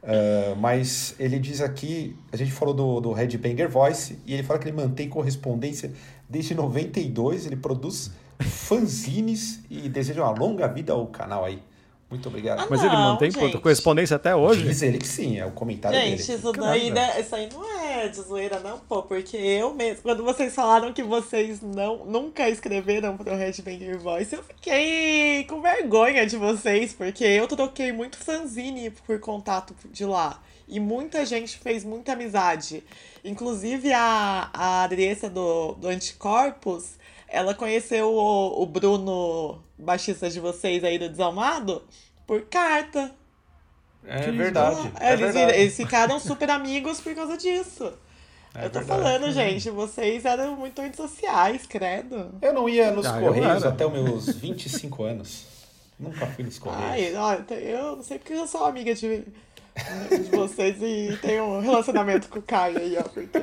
Ah, 0.02 0.54
mas 0.58 1.14
ele 1.18 1.38
diz 1.38 1.60
aqui, 1.60 2.16
a 2.32 2.36
gente 2.36 2.50
falou 2.52 2.74
do, 2.74 3.00
do 3.00 3.12
Headbanger 3.12 3.68
Voice, 3.68 4.18
e 4.26 4.34
ele 4.34 4.42
fala 4.42 4.58
que 4.58 4.68
ele 4.68 4.76
mantém 4.76 5.08
correspondência 5.08 5.92
desde 6.28 6.54
92, 6.54 7.46
ele 7.46 7.56
produz 7.56 8.10
fanzines 8.40 9.60
e 9.70 9.88
deseja 9.88 10.22
uma 10.22 10.30
longa 10.36 10.66
vida 10.68 10.92
ao 10.92 11.06
canal 11.06 11.44
aí. 11.44 11.62
Muito 12.08 12.28
obrigado. 12.28 12.68
Mas 12.70 12.84
ele 12.84 12.94
Não, 12.94 13.12
mantém 13.14 13.30
gente. 13.32 13.58
correspondência 13.58 14.14
até 14.14 14.34
hoje? 14.34 14.62
Diz 14.62 14.80
ele 14.80 14.98
que 14.98 15.08
sim, 15.08 15.38
é 15.40 15.44
o 15.44 15.50
comentário 15.50 15.98
Gente, 15.98 16.24
dele. 16.24 16.38
isso 16.38 16.52
Caralho, 16.52 16.80
daí, 16.80 16.90
né, 16.92 17.20
isso 17.20 17.34
aí 17.34 17.48
não 17.52 17.80
é 17.80 18.06
de 18.06 18.20
zoeira, 18.20 18.60
não, 18.60 18.78
pô, 18.78 19.02
porque 19.02 19.36
eu 19.36 19.74
mesmo, 19.74 20.02
quando 20.04 20.22
vocês 20.22 20.54
falaram 20.54 20.92
que 20.92 21.02
vocês 21.02 21.60
não, 21.60 22.04
nunca 22.06 22.48
escreveram 22.48 23.16
pro 23.16 23.34
Headbanger 23.34 23.98
Voice, 23.98 24.36
eu 24.36 24.42
fiquei 24.44 25.44
com 25.48 25.60
vergonha 25.60 26.24
de 26.24 26.36
vocês, 26.36 26.92
porque 26.92 27.24
eu 27.24 27.48
troquei 27.48 27.90
muito 27.90 28.16
fanzine 28.18 28.90
por 28.90 29.18
contato 29.18 29.74
de 29.90 30.04
lá. 30.04 30.40
E 30.68 30.78
muita 30.78 31.24
gente 31.26 31.58
fez 31.58 31.84
muita 31.84 32.12
amizade. 32.12 32.84
Inclusive 33.24 33.92
a, 33.92 34.48
a 34.52 34.82
Adriessa 34.84 35.28
do, 35.28 35.74
do 35.74 35.88
Anticorpos, 35.88 36.90
ela 37.28 37.54
conheceu 37.54 38.08
o, 38.12 38.62
o 38.62 38.66
Bruno, 38.66 39.62
baixista 39.78 40.30
de 40.30 40.40
vocês 40.40 40.84
aí 40.84 40.98
do 40.98 41.08
Desalmado, 41.08 41.82
por 42.26 42.42
carta. 42.42 43.12
É 44.04 44.30
verdade. 44.30 44.92
É, 45.00 45.10
é 45.10 45.12
eles, 45.14 45.34
verdade. 45.34 45.58
eles 45.58 45.76
ficaram 45.76 46.18
super 46.20 46.50
amigos 46.50 47.00
por 47.00 47.14
causa 47.14 47.36
disso. 47.36 47.92
É 48.54 48.66
eu 48.66 48.70
tô 48.70 48.78
verdade. 48.78 48.86
falando, 48.86 49.32
gente, 49.32 49.68
vocês 49.70 50.24
eram 50.24 50.56
muito 50.56 50.80
antissociais, 50.80 51.66
credo. 51.66 52.32
Eu 52.40 52.52
não 52.54 52.68
ia 52.68 52.90
nos 52.90 53.04
Ah, 53.04 53.20
Correios 53.20 53.64
até 53.64 53.84
os 53.84 53.92
meus 53.92 54.28
25 54.36 55.02
anos. 55.02 55.44
Nunca 55.98 56.26
fui 56.26 56.44
nos 56.44 56.58
Correios. 56.58 57.16
Ai, 57.16 57.16
olha, 57.16 57.54
eu 57.54 57.96
não 57.96 58.02
sei 58.02 58.18
porque 58.18 58.32
eu 58.34 58.46
sou 58.46 58.64
amiga 58.64 58.94
de, 58.94 59.24
de 59.24 60.30
vocês 60.30 60.76
e 60.80 61.18
tenho 61.20 61.44
um 61.44 61.60
relacionamento 61.60 62.28
com 62.28 62.38
o 62.38 62.42
Caio 62.42 62.78
aí, 62.78 62.96
ó, 62.98 63.02
porque. 63.02 63.38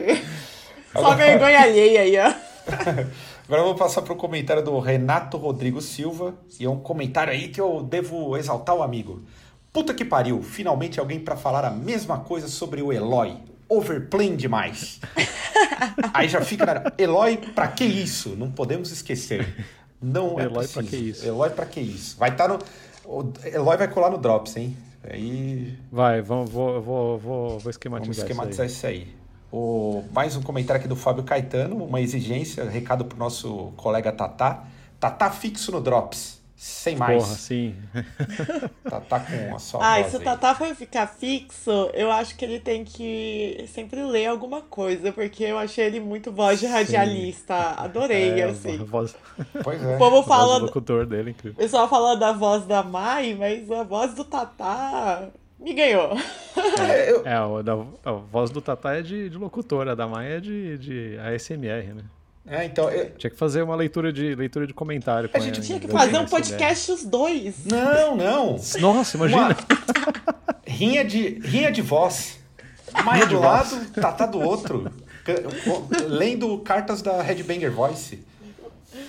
Só 0.94 1.16
vergonha 1.16 1.60
alheia 1.60 2.02
aí, 2.02 2.18
ó. 2.20 2.34
Agora 3.46 3.62
eu 3.62 3.66
vou 3.66 3.76
passar 3.76 4.02
para 4.02 4.14
o 4.14 4.16
comentário 4.16 4.64
do 4.64 4.80
Renato 4.80 5.38
Rodrigo 5.38 5.82
Silva. 5.82 6.34
E 6.60 6.66
é 6.66 6.70
um 6.70 6.80
comentário 6.80 7.34
aí 7.34 7.50
que 7.50 7.60
eu 7.60 7.84
devo 7.84 8.38
exaltar 8.38 8.76
o 8.76 8.82
amigo. 8.82 9.24
Puta 9.72 9.94
que 9.94 10.06
pariu, 10.06 10.42
finalmente 10.42 11.00
alguém 11.00 11.20
para 11.20 11.36
falar 11.36 11.66
a 11.66 11.72
mesma 11.72 12.20
coisa 12.20 12.48
sobre 12.48 12.82
o 12.82 12.94
Eloy. 12.94 13.36
Overplaying 13.68 14.36
demais. 14.36 15.02
aí 16.14 16.30
já 16.30 16.42
fica 16.42 16.66
na... 16.66 16.94
Eloy, 16.98 17.38
pra 17.38 17.68
que 17.68 17.84
isso? 17.84 18.30
Não 18.38 18.52
podemos 18.52 18.92
esquecer. 18.92 19.66
Não 20.02 20.40
é 20.40 20.44
Eloy, 20.44 20.68
pra 20.68 20.84
que 20.84 20.96
isso? 20.96 21.26
Eloy, 21.26 21.50
pra 21.50 21.66
que 21.66 21.80
isso? 21.80 22.18
Vai 22.18 22.30
estar 22.30 22.48
no... 22.48 22.60
O 23.04 23.34
Eloy 23.44 23.78
vai 23.78 23.88
colar 23.88 24.10
no 24.10 24.18
Drops, 24.18 24.56
hein? 24.56 24.78
Aí 25.04 25.78
Vai, 25.92 26.22
vamos, 26.22 26.50
vou, 26.50 26.82
vou, 26.82 27.18
vou, 27.18 27.60
vou 27.60 27.70
esquematizar, 27.70 28.06
Vamos 28.06 28.18
isso 28.18 28.26
esquematizar 28.26 28.66
aí. 28.66 28.72
isso 28.72 28.88
aí. 28.88 29.23
O, 29.56 30.04
mais 30.12 30.36
um 30.36 30.42
comentário 30.42 30.80
aqui 30.80 30.88
do 30.88 30.96
Fábio 30.96 31.24
Caetano, 31.24 31.76
uma 31.86 32.02
exigência, 32.02 32.64
recado 32.68 33.06
pro 33.06 33.16
nosso 33.20 33.72
colega 33.78 34.12
Tatá. 34.12 34.64
Tatá 35.00 35.30
fixo 35.30 35.72
no 35.72 35.80
Drops. 35.80 36.42
Sem 36.56 36.96
mais. 36.96 37.22
Porra, 37.22 37.36
sim. 37.36 37.76
Tatá 38.90 39.20
com 39.20 39.56
a 39.56 39.60
sua 39.60 39.80
Ah, 39.86 40.00
voz 40.00 40.12
se 40.12 40.18
o. 40.18 40.20
Tatá 40.22 40.56
for 40.56 40.74
ficar 40.74 41.06
fixo, 41.06 41.70
eu 41.94 42.12
acho 42.12 42.36
que 42.36 42.44
ele 42.44 42.60
tem 42.60 42.84
que 42.84 43.66
sempre 43.72 44.02
ler 44.04 44.26
alguma 44.26 44.62
coisa, 44.62 45.12
porque 45.12 45.44
eu 45.44 45.60
achei 45.60 45.86
ele 45.86 46.00
muito 46.00 46.32
voz 46.32 46.60
de 46.60 46.66
radialista. 46.66 47.54
Adorei, 47.78 48.40
É, 48.40 48.46
assim. 48.46 48.80
A 48.82 48.84
voz, 48.86 49.14
Pois 49.64 49.80
O 49.84 49.88
é. 49.90 49.98
povo 49.98 50.06
a 50.18 50.22
voz 50.22 50.24
do 50.26 50.28
fala. 50.30 50.58
locutor 50.58 51.06
dele, 51.06 51.30
incrível. 51.32 51.54
O 51.60 51.62
pessoal 51.62 51.88
fala 51.88 52.16
da 52.16 52.32
voz 52.32 52.66
da 52.66 52.82
Mai, 52.82 53.36
mas 53.38 53.70
a 53.70 53.84
voz 53.84 54.16
do 54.16 54.24
Tatá 54.24 55.28
me 55.64 55.74
ganhou. 55.74 56.18
É, 56.88 57.12
eu- 57.12 57.26
É, 57.26 57.40
o 57.42 57.64
da- 57.64 57.86
a 58.06 58.12
voz 58.12 58.50
do 58.52 58.62
Tatá 58.62 58.94
é 58.96 59.02
de, 59.02 59.30
de 59.30 59.38
locutora, 59.38 59.94
a 59.94 59.96
da 59.96 60.08
Maia 60.08 60.38
é 60.38 60.40
de, 60.40 60.78
de 60.78 61.18
ASMR, 61.20 61.94
né? 61.94 62.04
é, 62.46 62.66
então, 62.66 62.90
eu- 62.90 63.12
Tinha 63.12 63.32
que 63.32 63.38
fazer 63.38 63.62
uma 63.64 63.76
leitura 63.76 64.12
de, 64.12 64.36
leitura 64.36 64.68
de 64.68 64.74
comentário. 64.74 65.30
com 65.30 65.38
A 65.38 65.40
gente 65.40 65.62
Tinha 65.62 65.80
que 65.80 65.88
fazer 65.88 66.18
um 66.18 66.26
podcast 66.26 66.92
os 66.92 67.04
dois. 67.06 67.66
Não, 67.66 68.16
não. 68.18 68.58
Nossa, 68.80 69.18
imagina! 69.18 69.48
Uma- 69.48 69.56
Rinha 70.66 71.04
de, 71.06 71.40
rinha 71.40 71.72
de 71.72 71.82
voz. 71.82 72.40
Maia 73.04 73.26
do 73.26 73.40
lado, 73.40 73.86
Tatá 73.92 74.26
do 74.26 74.40
outro. 74.42 74.92
Lendo 76.08 76.58
cartas 76.60 77.02
da 77.02 77.22
Headbanger 77.22 77.72
Voice. 77.72 78.24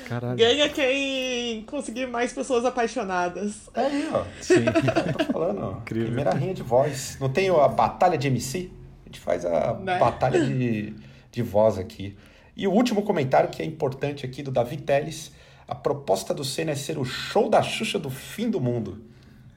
Caralho. 0.08 0.36
Ganha 0.36 0.68
quem 0.68 1.62
conseguir 1.62 2.06
mais 2.06 2.32
pessoas 2.32 2.64
apaixonadas. 2.64 3.68
É 3.74 3.80
aí, 3.86 4.08
ó. 4.12 4.24
Sim. 4.40 4.64
Tô 5.16 5.32
falando, 5.32 5.60
ó. 5.62 5.72
Incrível. 5.78 6.06
Primeira 6.06 6.32
rinha 6.34 6.54
de 6.54 6.62
voz. 6.62 7.16
Não 7.20 7.28
tem 7.28 7.48
a 7.48 7.68
batalha 7.68 8.16
de 8.18 8.26
MC? 8.28 8.70
A 9.02 9.08
gente 9.08 9.20
faz 9.20 9.44
a 9.44 9.74
Né? 9.74 9.98
batalha 9.98 10.44
de, 10.44 10.94
de 11.30 11.42
voz 11.42 11.78
aqui. 11.78 12.16
E 12.56 12.66
o 12.68 12.72
último 12.72 13.02
comentário 13.02 13.50
que 13.50 13.62
é 13.62 13.64
importante 13.64 14.24
aqui 14.24 14.42
do 14.42 14.50
Davi 14.50 14.76
Teles. 14.76 15.32
A 15.66 15.74
proposta 15.74 16.34
do 16.34 16.44
Senna 16.44 16.72
é 16.72 16.74
ser 16.74 16.98
o 16.98 17.04
show 17.04 17.48
da 17.48 17.62
Xuxa 17.62 17.98
do 17.98 18.10
fim 18.10 18.50
do 18.50 18.60
mundo. 18.60 19.02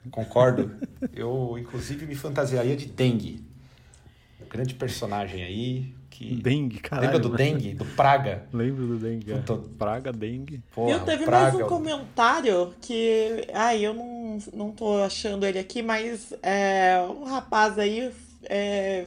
Concordo. 0.10 0.72
Eu, 1.14 1.58
inclusive, 1.60 2.06
me 2.06 2.16
fantasiaria 2.16 2.78
de 2.78 2.86
Dengue. 2.86 3.44
Grande 4.50 4.74
personagem 4.74 5.44
aí. 5.44 5.94
Que... 6.18 6.34
Dengue, 6.34 6.80
caralho. 6.80 7.06
Lembra 7.06 7.20
do 7.20 7.30
mano. 7.30 7.38
Dengue? 7.38 7.74
Do 7.76 7.86
Praga? 7.86 8.48
Lembro 8.52 8.88
do 8.88 8.98
dengue. 8.98 9.34
é. 9.34 9.44
Praga, 9.78 10.12
dengue. 10.12 10.64
Porra, 10.74 10.96
e 10.96 11.00
teve 11.02 11.26
Praga, 11.26 11.52
mais 11.52 11.56
um 11.64 11.68
comentário 11.68 12.74
que. 12.82 13.48
Ai, 13.54 13.86
eu 13.86 13.94
não, 13.94 14.40
não 14.52 14.72
tô 14.72 14.98
achando 15.04 15.46
ele 15.46 15.60
aqui, 15.60 15.84
mas 15.84 16.34
é, 16.42 17.00
um 17.08 17.24
rapaz 17.24 17.78
aí 17.78 18.12
é, 18.46 19.06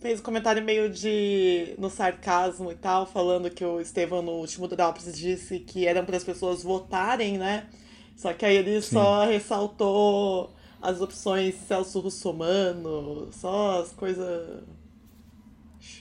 fez 0.00 0.18
um 0.18 0.24
comentário 0.24 0.60
meio 0.60 0.90
de. 0.90 1.72
no 1.78 1.88
sarcasmo 1.88 2.72
e 2.72 2.74
tal, 2.74 3.06
falando 3.06 3.48
que 3.48 3.64
o 3.64 3.80
Estevão 3.80 4.20
no 4.20 4.32
último 4.32 4.66
Drops 4.66 5.16
disse 5.16 5.60
que 5.60 5.86
eram 5.86 6.04
para 6.04 6.16
as 6.16 6.24
pessoas 6.24 6.64
votarem, 6.64 7.38
né? 7.38 7.68
Só 8.16 8.32
que 8.32 8.44
aí 8.44 8.56
ele 8.56 8.82
só 8.82 9.24
ressaltou 9.24 10.52
as 10.82 11.00
opções 11.00 11.54
Celso 11.68 12.00
Russomano, 12.00 13.28
só 13.30 13.82
as 13.82 13.92
coisas. 13.92 14.64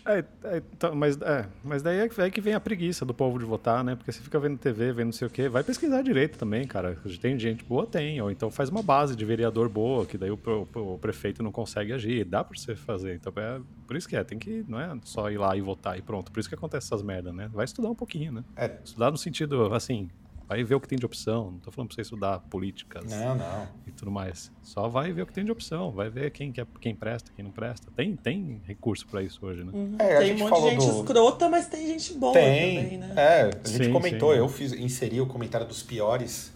É, 0.05 0.23
é, 0.43 0.61
tá, 0.77 0.91
mas, 0.93 1.19
é, 1.21 1.45
mas 1.63 1.81
daí 1.81 1.99
é, 1.99 2.09
que- 2.09 2.21
é 2.21 2.29
que 2.29 2.41
vem 2.41 2.53
a 2.53 2.59
preguiça 2.59 3.05
do 3.05 3.13
povo 3.13 3.37
de 3.39 3.45
votar, 3.45 3.83
né? 3.83 3.95
Porque 3.95 4.11
você 4.11 4.21
fica 4.21 4.39
vendo 4.39 4.57
TV, 4.57 4.91
vendo 4.93 5.05
não 5.07 5.11
sei 5.13 5.27
o 5.27 5.29
quê. 5.31 5.47
Vai 5.49 5.63
pesquisar 5.63 6.01
direito 6.01 6.37
também, 6.37 6.65
cara. 6.67 6.97
Tem 7.21 7.37
gente 7.37 7.63
boa, 7.63 7.85
tem. 7.85 8.21
Ou 8.21 8.31
então 8.31 8.49
faz 8.51 8.69
uma 8.69 8.81
base 8.83 9.15
de 9.15 9.25
vereador 9.25 9.69
boa, 9.69 10.05
que 10.05 10.17
daí 10.17 10.31
o, 10.31 10.37
pro- 10.37 10.67
o 10.75 10.97
prefeito 10.99 11.41
não 11.43 11.51
consegue 11.51 11.93
agir. 11.93 12.23
Dá 12.25 12.43
pra 12.43 12.57
você 12.57 12.75
fazer. 12.75 13.15
Então 13.15 13.31
é 13.35 13.59
por 13.87 13.95
isso 13.95 14.07
que 14.07 14.15
é. 14.15 14.23
Tem 14.23 14.37
que, 14.39 14.63
não 14.67 14.79
é 14.79 14.97
só 15.03 15.29
ir 15.31 15.37
lá 15.37 15.55
e 15.55 15.61
votar 15.61 15.97
e 15.97 16.01
pronto. 16.01 16.31
Por 16.31 16.39
isso 16.39 16.49
que 16.49 16.55
acontece 16.55 16.87
essas 16.87 17.01
merdas, 17.03 17.33
né? 17.33 17.49
Vai 17.53 17.65
estudar 17.65 17.89
um 17.89 17.95
pouquinho, 17.95 18.31
né? 18.31 18.43
É. 18.55 18.77
Estudar 18.83 19.11
no 19.11 19.17
sentido, 19.17 19.73
assim, 19.73 20.09
vai 20.49 20.63
ver 20.63 20.73
o 20.73 20.79
que 20.81 20.87
tem 20.87 20.97
de 20.97 21.05
opção. 21.05 21.51
Não 21.51 21.59
tô 21.59 21.71
falando 21.71 21.89
pra 21.89 21.95
você 21.95 22.01
estudar 22.01 22.39
políticas 22.49 23.05
Não, 23.11 23.35
não. 23.35 23.67
e 23.85 23.91
tudo 23.91 24.09
mais. 24.09 24.51
Só 24.63 24.89
vai 24.89 25.13
ver 25.13 25.21
o 25.21 25.25
que 25.27 25.31
tem 25.33 25.45
de 25.45 25.51
opção. 25.51 25.91
Vai 25.91 26.09
ver 26.09 26.31
quem, 26.31 26.51
quer, 26.51 26.65
quem 26.81 26.95
presta, 26.95 27.31
quem 27.35 27.45
não 27.45 27.51
presta. 27.51 27.91
Tem, 27.95 28.15
tem 28.15 28.59
recurso 28.65 29.05
pra 29.07 29.21
isso 29.21 29.39
hoje, 29.45 29.63
né? 29.63 29.71
É, 29.99 30.15
a 30.15 30.17
tem 30.17 30.27
gente 30.29 30.41
um 30.43 30.49
monte 30.49 30.61
de 30.63 30.69
gente 30.71 30.85
do- 30.87 30.99
escrota, 31.01 31.47
mas 31.47 31.67
tem 31.67 31.85
gente 31.85 32.13
boa 32.15 32.33
Tem. 32.33 32.75
também, 32.83 32.97
né? 32.97 33.13
É, 33.15 33.41
a 33.63 33.67
gente 33.67 33.85
Sim, 33.85 33.93
comentou, 33.93 34.33
sim. 34.33 34.39
eu 34.39 34.49
fiz, 34.49 34.73
inseri 34.73 35.21
o 35.21 35.27
comentário 35.27 35.67
dos 35.67 35.83
piores, 35.83 36.51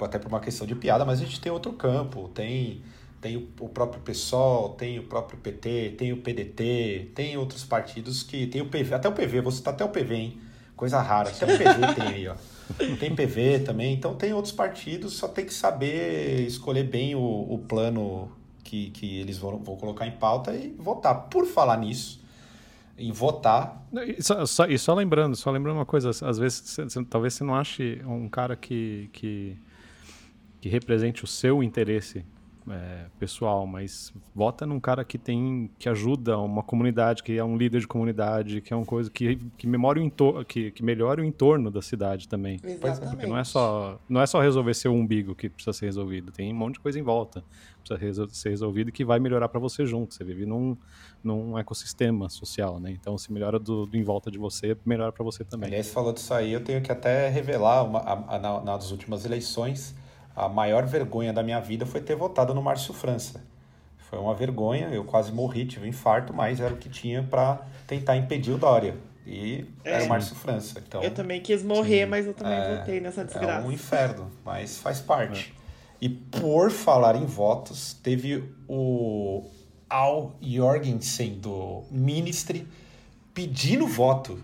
até 0.00 0.18
por 0.18 0.26
uma 0.28 0.40
questão 0.40 0.66
de 0.66 0.74
piada, 0.74 1.04
mas 1.04 1.20
a 1.20 1.24
gente 1.24 1.40
tem 1.40 1.52
outro 1.52 1.72
campo. 1.72 2.28
Tem, 2.34 2.82
tem 3.20 3.36
o, 3.36 3.48
o 3.60 3.68
próprio 3.68 4.02
PSOL, 4.02 4.70
tem 4.70 4.98
o 4.98 5.04
próprio 5.04 5.38
PT, 5.38 5.94
tem 5.96 6.12
o 6.12 6.16
PDT, 6.16 7.12
tem 7.14 7.36
outros 7.36 7.62
partidos 7.64 8.24
que 8.24 8.46
tem 8.48 8.60
o 8.60 8.66
PV, 8.68 8.94
até 8.94 9.08
o 9.08 9.12
PV, 9.12 9.40
vou 9.40 9.52
citar 9.52 9.72
até 9.72 9.84
o 9.84 9.88
PV, 9.88 10.14
hein? 10.16 10.40
Coisa 10.76 11.00
rara, 11.00 11.30
até 11.30 11.44
o 11.46 11.48
PV 11.58 11.94
tem 11.94 12.06
aí, 12.06 12.28
ó. 12.28 12.34
Tem 12.98 13.14
PV 13.14 13.60
também, 13.60 13.94
então 13.94 14.14
tem 14.14 14.32
outros 14.34 14.52
partidos, 14.52 15.14
só 15.14 15.26
tem 15.26 15.46
que 15.46 15.54
saber 15.54 16.40
escolher 16.46 16.84
bem 16.84 17.14
o, 17.14 17.20
o 17.20 17.58
plano 17.66 18.30
que, 18.62 18.90
que 18.90 19.18
eles 19.20 19.38
vão, 19.38 19.58
vão 19.58 19.76
colocar 19.76 20.06
em 20.06 20.10
pauta 20.12 20.52
e 20.54 20.74
votar. 20.78 21.28
Por 21.30 21.46
falar 21.46 21.78
nisso, 21.78 22.20
em 22.98 23.10
votar, 23.12 23.86
E 23.92 24.22
só, 24.22 24.44
só- 24.44 24.66
e 24.66 24.78
só 24.78 24.92
lembrando, 24.94 25.34
só 25.36 25.50
lembrando 25.50 25.76
uma 25.76 25.86
coisa, 25.86 26.10
às 26.10 26.38
vezes 26.38 26.58
você- 26.64 26.84
você- 26.84 27.04
talvez 27.04 27.34
você 27.34 27.44
não 27.44 27.54
ache 27.54 28.02
um 28.06 28.28
cara 28.28 28.54
que, 28.56 29.08
que, 29.12 29.56
que 30.60 30.68
represente 30.68 31.22
o 31.24 31.26
seu 31.26 31.62
interesse 31.62 32.24
é, 32.68 33.06
pessoal, 33.18 33.66
mas 33.66 34.12
vota 34.34 34.66
num 34.66 34.80
cara 34.80 35.04
que 35.04 35.18
tem 35.18 35.70
que 35.78 35.88
ajuda 35.88 36.36
uma 36.38 36.62
comunidade, 36.62 37.22
que 37.22 37.36
é 37.36 37.44
um 37.44 37.56
líder 37.56 37.80
de 37.80 37.86
comunidade, 37.86 38.60
que 38.60 38.72
é 38.72 38.76
uma 38.76 38.84
coisa 38.84 39.10
que, 39.10 39.36
que, 39.56 39.66
memore 39.66 40.00
o 40.00 40.02
entor 40.02 40.44
que, 40.44 40.70
que 40.72 40.82
melhore 40.82 41.20
o 41.22 41.24
entorno 41.24 41.70
da 41.70 41.80
cidade 41.80 42.28
também. 42.28 42.60
Exatamente. 42.64 43.10
Porque 43.10 43.26
não 43.26 43.38
é 43.38 43.44
só 43.44 44.00
não 44.08 44.20
é 44.20 44.26
só 44.26 44.40
resolver 44.40 44.74
seu 44.74 44.92
umbigo 44.92 45.34
que 45.34 45.48
precisa 45.48 45.72
ser 45.72 45.86
resolvido, 45.86 46.32
tem 46.32 46.52
um 46.52 46.56
monte 46.56 46.74
de 46.74 46.80
coisa 46.80 46.98
em 46.98 47.02
volta 47.02 47.40
que 47.40 47.88
precisa 47.88 47.98
resol- 48.06 48.28
ser 48.30 48.48
resolvido 48.50 48.88
e 48.88 48.92
que 48.92 49.04
vai 49.04 49.20
melhorar 49.20 49.48
para 49.48 49.60
você 49.60 49.86
junto. 49.86 50.14
Você 50.14 50.24
vive 50.24 50.44
num, 50.44 50.76
num 51.22 51.56
ecossistema 51.58 52.28
social, 52.28 52.80
né? 52.80 52.90
Então 52.90 53.16
se 53.16 53.32
melhora 53.32 53.58
do, 53.58 53.86
do 53.86 53.96
em 53.96 54.02
volta 54.02 54.30
de 54.30 54.38
você, 54.38 54.76
melhora 54.84 55.12
para 55.12 55.24
você 55.24 55.44
também. 55.44 55.68
Aliás, 55.68 55.88
falou 55.90 56.12
disso 56.12 56.34
aí, 56.34 56.52
eu 56.52 56.62
tenho 56.64 56.82
que 56.82 56.90
até 56.90 57.28
revelar, 57.28 57.84
uma, 57.84 58.00
a, 58.00 58.36
a, 58.36 58.38
na- 58.38 58.60
nas 58.60 58.90
últimas 58.90 59.24
eleições, 59.24 59.94
a 60.36 60.48
maior 60.48 60.84
vergonha 60.86 61.32
da 61.32 61.42
minha 61.42 61.58
vida 61.60 61.86
foi 61.86 62.00
ter 62.00 62.14
votado 62.14 62.54
no 62.54 62.62
Márcio 62.62 62.92
França. 62.92 63.42
Foi 63.98 64.18
uma 64.18 64.34
vergonha, 64.34 64.88
eu 64.88 65.02
quase 65.02 65.32
morri, 65.32 65.66
tive 65.66 65.86
um 65.86 65.88
infarto, 65.88 66.32
mas 66.32 66.60
era 66.60 66.72
o 66.72 66.76
que 66.76 66.88
tinha 66.88 67.22
para 67.22 67.60
tentar 67.86 68.16
impedir 68.16 68.52
o 68.52 68.58
Dória. 68.58 68.94
E 69.26 69.64
era 69.82 70.04
o 70.04 70.08
Márcio 70.08 70.36
França. 70.36 70.80
Então, 70.86 71.02
Eu 71.02 71.10
também 71.10 71.40
quis 71.40 71.64
morrer, 71.64 72.06
mas 72.06 72.26
eu 72.26 72.34
também 72.34 72.54
é, 72.56 72.76
votei 72.76 73.00
nessa 73.00 73.22
é 73.22 73.24
desgraça. 73.24 73.66
um 73.66 73.72
inferno, 73.72 74.30
mas 74.44 74.78
faz 74.78 75.00
parte. 75.00 75.52
E 76.00 76.08
por 76.08 76.70
falar 76.70 77.16
em 77.16 77.24
votos, 77.26 77.94
teve 77.94 78.44
o 78.68 79.50
Al 79.90 80.36
Jorgensen 80.40 81.38
do 81.40 81.82
Ministry 81.90 82.68
pedindo 83.34 83.86
voto. 83.86 84.38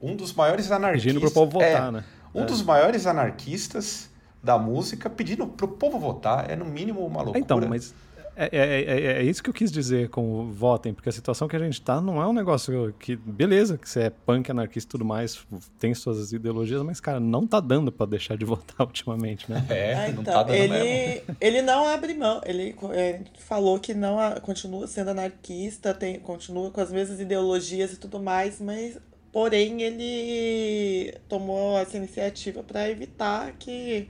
Um 0.00 0.16
dos 0.16 0.32
maiores 0.32 0.70
anarquistas. 0.70 1.04
Pedindo 1.12 1.20
pro 1.20 1.30
povo 1.30 1.52
votar, 1.52 1.88
é, 1.88 1.90
né? 1.92 2.04
Um 2.34 2.42
É. 2.42 2.46
dos 2.46 2.62
maiores 2.62 3.06
anarquistas 3.06 4.10
da 4.44 4.58
música 4.58 5.08
pedindo 5.08 5.46
pro 5.46 5.66
povo 5.68 5.98
votar. 5.98 6.50
É 6.50 6.54
no 6.54 6.64
mínimo 6.64 7.00
uma 7.04 7.22
loucura. 7.22 7.38
Então, 7.38 7.60
mas 7.68 7.94
é, 8.36 8.48
é, 8.52 8.82
é, 8.82 9.12
é 9.18 9.22
isso 9.22 9.40
que 9.42 9.48
eu 9.48 9.54
quis 9.54 9.70
dizer 9.70 10.08
com 10.08 10.40
o 10.40 10.52
votem, 10.52 10.92
porque 10.92 11.08
a 11.08 11.12
situação 11.12 11.46
que 11.46 11.54
a 11.54 11.58
gente 11.60 11.80
tá 11.80 12.00
não 12.00 12.20
é 12.20 12.26
um 12.26 12.32
negócio 12.32 12.92
que, 12.98 13.14
beleza, 13.14 13.78
que 13.78 13.88
você 13.88 14.00
é 14.02 14.10
punk, 14.10 14.50
anarquista 14.50 14.88
e 14.88 14.90
tudo 14.90 15.04
mais, 15.04 15.46
tem 15.78 15.94
suas 15.94 16.32
ideologias, 16.32 16.82
mas, 16.82 16.98
cara, 16.98 17.20
não 17.20 17.46
tá 17.46 17.60
dando 17.60 17.92
pra 17.92 18.04
deixar 18.06 18.36
de 18.36 18.44
votar 18.44 18.84
ultimamente, 18.86 19.48
né? 19.48 19.64
É, 19.70 19.94
Ah, 19.94 20.08
não 20.12 20.22
então, 20.22 20.34
tá 20.34 20.42
dando 20.42 20.58
mesmo. 20.58 20.74
ele, 20.74 21.22
ele 21.40 21.62
não 21.62 21.86
abre 21.86 22.12
mão. 22.14 22.40
Ele 22.44 22.74
é, 22.92 23.20
falou 23.38 23.78
que 23.78 23.94
não 23.94 24.18
a- 24.18 24.40
continua 24.40 24.86
sendo 24.88 25.10
anarquista, 25.10 25.94
tem, 25.94 26.18
continua 26.18 26.72
com 26.72 26.80
as 26.80 26.90
mesmas 26.90 27.20
ideologias 27.20 27.92
e 27.92 27.96
tudo 27.98 28.18
mais, 28.20 28.60
mas 28.60 28.98
porém 29.32 29.80
ele 29.82 31.14
tomou 31.28 31.78
essa 31.78 31.96
iniciativa 31.96 32.62
para 32.64 32.88
evitar 32.90 33.52
que 33.58 34.08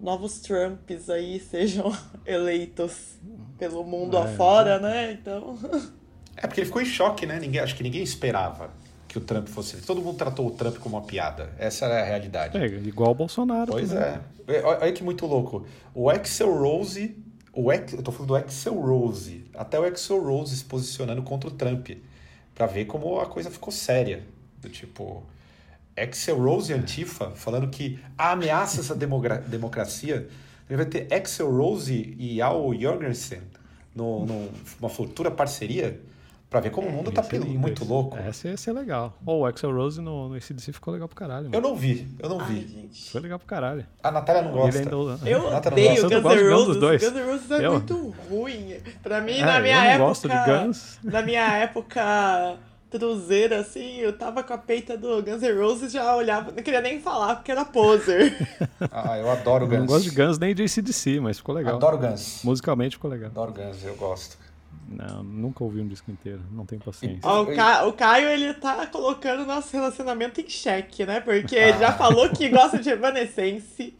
novos 0.00 0.40
Trumps 0.40 1.08
aí 1.10 1.40
sejam 1.40 1.92
eleitos 2.26 3.18
pelo 3.58 3.84
mundo 3.84 4.16
É, 4.16 4.22
afora, 4.22 4.78
né? 4.78 5.12
Então. 5.12 5.58
É 6.40 6.46
porque 6.46 6.60
ele 6.60 6.66
ficou 6.66 6.80
em 6.80 6.84
choque, 6.84 7.26
né? 7.26 7.40
Ninguém, 7.40 7.60
acho 7.60 7.74
que 7.74 7.82
ninguém 7.82 8.00
esperava 8.00 8.70
que 9.08 9.18
o 9.18 9.20
Trump 9.20 9.48
fosse. 9.48 9.78
Todo 9.78 10.00
mundo 10.00 10.16
tratou 10.16 10.46
o 10.46 10.52
Trump 10.52 10.76
como 10.76 10.96
uma 10.96 11.02
piada. 11.04 11.52
Essa 11.58 11.86
é 11.86 12.00
a 12.00 12.04
realidade. 12.04 12.56
É, 12.56 12.64
igual 12.64 13.10
o 13.10 13.14
Bolsonaro. 13.14 13.72
Pois 13.72 13.88
também. 13.88 14.04
é. 14.46 14.58
É, 14.58 14.62
Olha 14.64 14.78
olha 14.82 14.92
que 14.92 15.02
muito 15.02 15.26
louco. 15.26 15.66
O 15.92 16.08
Axel 16.08 16.56
Rose. 16.56 17.16
O 17.52 17.72
Ex, 17.72 17.92
eu 17.92 18.02
tô 18.04 18.12
falando 18.12 18.28
do 18.28 18.36
Axel 18.36 18.74
Rose. 18.80 19.46
Até 19.52 19.80
o 19.80 19.84
Axel 19.84 20.22
Rose 20.22 20.56
se 20.56 20.64
posicionando 20.64 21.22
contra 21.24 21.50
o 21.50 21.52
Trump. 21.52 21.88
Pra 22.54 22.66
ver 22.66 22.84
como 22.84 23.18
a 23.18 23.26
coisa 23.26 23.50
ficou 23.50 23.72
séria. 23.72 24.22
Do 24.60 24.68
tipo. 24.68 25.24
Axel 26.02 26.38
Rose 26.42 26.72
e 26.72 26.74
Antifa 26.74 27.30
falando 27.34 27.68
que 27.68 27.98
à 28.16 28.34
demogra- 28.94 29.38
democracia. 29.38 30.28
Ele 30.68 30.76
vai 30.76 30.86
ter 30.86 31.12
Axel 31.12 31.50
Rose 31.50 32.14
e 32.18 32.40
Al 32.42 32.74
Jorgensen 32.74 33.40
numa 33.94 34.88
futura 34.88 35.30
parceria. 35.30 36.00
Pra 36.50 36.60
ver 36.60 36.70
como 36.70 36.88
o 36.88 36.90
mundo 36.90 37.12
tá 37.12 37.22
ser 37.22 37.42
lindo 37.42 37.58
muito 37.58 37.82
esse. 37.82 37.92
louco. 37.92 38.16
Essa 38.16 38.48
ia 38.48 38.56
ser 38.56 38.72
legal. 38.72 39.14
Ou 39.26 39.40
o 39.40 39.46
Axel 39.46 39.70
Rose 39.70 40.00
no, 40.00 40.30
no 40.30 40.34
ACDC 40.34 40.72
ficou 40.72 40.94
legal 40.94 41.06
pro 41.06 41.14
caralho. 41.14 41.44
Eu 41.48 41.50
Mano. 41.50 41.68
não 41.68 41.76
vi, 41.76 42.08
eu 42.18 42.26
não 42.26 42.40
Ai, 42.40 42.46
vi. 42.54 42.60
gente. 42.68 43.10
Foi 43.10 43.20
legal 43.20 43.38
pro 43.38 43.46
caralho. 43.46 43.84
A 44.02 44.10
Natália 44.10 44.40
não 44.40 44.52
gosta. 44.52 44.78
ainda... 44.80 44.90
Eu 44.90 45.00
odeio. 45.00 45.28
Eu 45.28 46.22
Guns 46.22 46.40
N' 46.40 46.48
Roses. 46.50 46.76
Guns 46.80 47.12
N' 47.12 47.22
Roses 47.26 47.50
é 47.50 47.66
Eu- 47.66 47.72
muito 47.72 48.14
ruim. 48.30 48.76
Pra 49.02 49.20
mim, 49.20 49.32
É, 49.32 49.44
na 49.44 49.60
minha 49.60 49.74
eu 49.74 49.80
não 49.80 49.86
época. 49.90 50.04
gosto 50.08 50.26
de 50.30 50.34
Guns. 50.46 50.98
Na 51.04 51.20
minha 51.20 51.54
época 51.58 52.56
truzeira, 52.90 53.60
assim, 53.60 53.98
eu 53.98 54.12
tava 54.16 54.42
com 54.42 54.52
a 54.52 54.58
peita 54.58 54.96
do 54.96 55.22
Guns 55.22 55.42
N' 55.42 55.52
Roses 55.60 55.92
já 55.92 56.14
olhava, 56.16 56.50
não 56.52 56.62
queria 56.62 56.80
nem 56.80 57.00
falar 57.00 57.36
porque 57.36 57.50
era 57.52 57.64
poser. 57.64 58.34
Ah, 58.92 59.18
eu 59.18 59.28
adoro 59.28 59.64
Eu 59.64 59.68
Guns. 59.68 59.78
não 59.80 59.86
gosto 59.86 60.04
de 60.04 60.10
Guns 60.14 60.38
nem 60.38 60.54
de 60.54 60.62
ACDC, 60.62 61.18
mas 61.20 61.38
ficou 61.38 61.54
legal. 61.54 61.76
Adoro 61.76 61.98
Guns. 61.98 62.42
Musicalmente 62.44 62.94
ficou 62.96 63.10
legal. 63.10 63.28
Adoro 63.28 63.52
Guns, 63.52 63.84
eu 63.84 63.94
gosto. 63.96 64.38
Não, 64.88 65.22
nunca 65.22 65.62
ouvi 65.64 65.80
um 65.80 65.88
disco 65.88 66.10
inteiro. 66.10 66.40
Não 66.50 66.64
tenho 66.64 66.80
paciência. 66.80 67.20
Ó, 67.22 67.42
o, 67.42 67.54
Ca... 67.54 67.84
o 67.86 67.92
Caio, 67.92 68.28
ele 68.28 68.54
tá 68.54 68.86
colocando 68.86 69.44
nosso 69.44 69.72
relacionamento 69.76 70.40
em 70.40 70.48
xeque, 70.48 71.04
né? 71.04 71.20
Porque 71.20 71.54
ele 71.56 71.78
já 71.78 71.92
falou 71.92 72.28
que 72.30 72.48
gosta 72.48 72.78
de 72.78 72.88
Evanescence. 72.88 73.94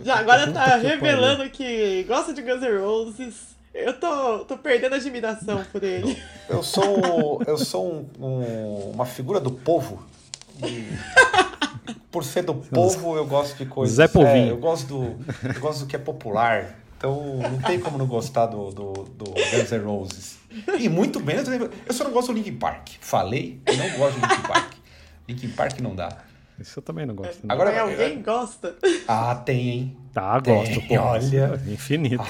Já 0.00 0.16
agora 0.16 0.50
tá 0.50 0.76
revelando 0.76 1.48
que 1.50 2.04
gosta 2.04 2.32
de 2.32 2.40
Guns 2.42 2.62
N' 2.62 2.78
Roses. 2.80 3.51
Eu 3.74 3.98
tô, 3.98 4.40
tô 4.40 4.56
perdendo 4.58 4.92
a 4.94 4.96
admiração 4.96 5.64
por 5.72 5.82
ele. 5.82 6.16
Eu 6.48 6.62
sou, 6.62 7.42
eu 7.46 7.56
sou 7.56 7.90
um- 7.90 8.06
um- 8.24 8.90
uma 8.94 9.06
figura 9.06 9.40
do 9.40 9.50
povo. 9.50 10.02
E 10.62 10.86
por 12.10 12.22
ser 12.24 12.42
do 12.42 12.54
povo, 12.54 13.16
eu 13.16 13.26
gosto 13.26 13.56
de 13.56 13.66
coisas. 13.66 13.96
Zé 13.96 14.06
Povinho. 14.08 14.28
É, 14.48 14.50
eu, 14.50 14.58
gosto 14.58 14.86
do, 14.86 15.04
eu 15.54 15.60
gosto 15.60 15.80
do 15.80 15.86
que 15.86 15.96
é 15.96 15.98
popular. 15.98 16.76
Então 16.98 17.38
não 17.50 17.58
tem 17.62 17.80
como 17.80 17.96
não 17.98 18.06
gostar 18.06 18.46
do, 18.46 18.70
do, 18.70 18.92
do 18.92 19.24
Guns 19.24 19.72
N' 19.72 19.82
Roses. 19.84 20.36
E 20.78 20.88
muito 20.88 21.18
bem, 21.18 21.36
eu 21.36 21.44
também- 21.44 21.68
eu 21.86 21.94
só 21.94 22.04
não 22.04 22.12
gosto 22.12 22.28
do 22.28 22.34
Linkin 22.34 22.56
Park. 22.56 22.90
Falei, 23.00 23.60
eu 23.66 23.76
não 23.76 23.90
gosto 23.98 24.20
do 24.20 24.26
Linkin 24.26 24.42
Park. 24.42 24.72
Linkin 25.26 25.48
Park 25.48 25.80
não 25.80 25.96
dá. 25.96 26.18
Isso 26.60 26.78
eu 26.78 26.82
também 26.82 27.04
não 27.06 27.14
gosto. 27.14 27.44
não. 27.46 27.52
Agora- 27.54 27.80
alguém 27.82 28.22
gosta? 28.22 28.76
Ah, 29.08 29.34
tem, 29.34 29.68
hein? 29.68 29.96
Tá, 30.12 30.38
gosto, 30.38 30.80
Tem, 30.80 30.98
pô. 30.98 31.04
olha. 31.04 31.60
Infinito. 31.66 32.22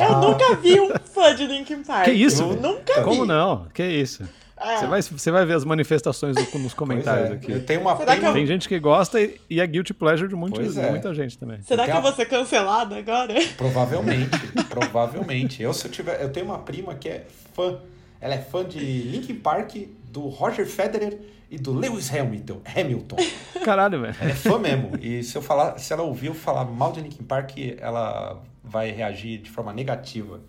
Eu 0.00 0.18
nunca 0.20 0.54
vi 0.56 0.80
um 0.80 0.90
fã 1.12 1.34
de 1.34 1.46
Linkin 1.46 1.82
Park. 1.82 2.04
Que 2.04 2.12
isso? 2.12 2.42
Eu 2.42 2.54
nunca 2.56 2.94
vi. 2.94 3.02
Como 3.04 3.24
não? 3.26 3.66
Que 3.74 3.84
isso? 3.84 4.22
É. 4.56 4.76
Você 4.78 4.86
vai, 4.86 5.02
você 5.02 5.30
vai 5.32 5.44
ver 5.44 5.54
as 5.54 5.64
manifestações 5.64 6.36
do- 6.36 6.58
nos 6.60 6.72
comentários 6.72 7.30
é, 7.30 7.32
aqui. 7.34 7.52
Eu 7.52 7.66
tenho 7.66 7.80
uma 7.80 7.96
Será 7.96 8.16
eu- 8.16 8.32
Tem 8.32 8.46
gente 8.46 8.68
que 8.68 8.78
gosta 8.78 9.20
e, 9.20 9.38
e 9.50 9.60
é 9.60 9.66
guilty 9.66 9.92
pleasure 9.92 10.28
de, 10.28 10.34
muito, 10.36 10.62
de 10.62 10.78
é. 10.80 10.90
muita 10.90 11.12
gente 11.12 11.36
também. 11.36 11.60
Será 11.62 11.84
que 11.84 11.90
eu 11.90 12.00
vou 12.00 12.12
ser 12.12 12.24
cancelada 12.26 12.96
agora? 12.96 13.34
Provavelmente, 13.58 14.30
provavelmente. 14.70 15.62
Eu, 15.62 15.74
se 15.74 15.86
eu 15.86 15.90
tiver, 15.90 16.22
eu 16.22 16.30
tenho 16.30 16.46
uma 16.46 16.58
prima 16.60 16.94
que 16.94 17.08
é 17.08 17.26
fã. 17.52 17.78
Ela 18.24 18.36
é 18.36 18.38
fã 18.40 18.64
de 18.64 18.78
Linkin 18.78 19.34
Park, 19.34 19.74
do 20.10 20.28
Roger 20.28 20.66
Federer 20.66 21.18
e 21.50 21.58
do 21.58 21.74
Lewis 21.74 22.10
Hamilton. 22.10 22.62
Hamilton. 22.64 23.16
Caralho, 23.62 24.00
velho. 24.00 24.16
Ela 24.18 24.30
é 24.30 24.34
fã 24.34 24.58
mesmo. 24.58 24.92
E 24.98 25.22
se 25.22 25.36
eu 25.36 25.42
falar, 25.42 25.78
se 25.78 25.92
ela 25.92 26.02
ouvir 26.02 26.28
eu 26.28 26.34
falar 26.34 26.64
mal 26.64 26.90
de 26.90 27.02
Linkin 27.02 27.22
Park, 27.24 27.58
ela 27.78 28.42
vai 28.62 28.90
reagir 28.90 29.42
de 29.42 29.50
forma 29.50 29.74
negativa. 29.74 30.40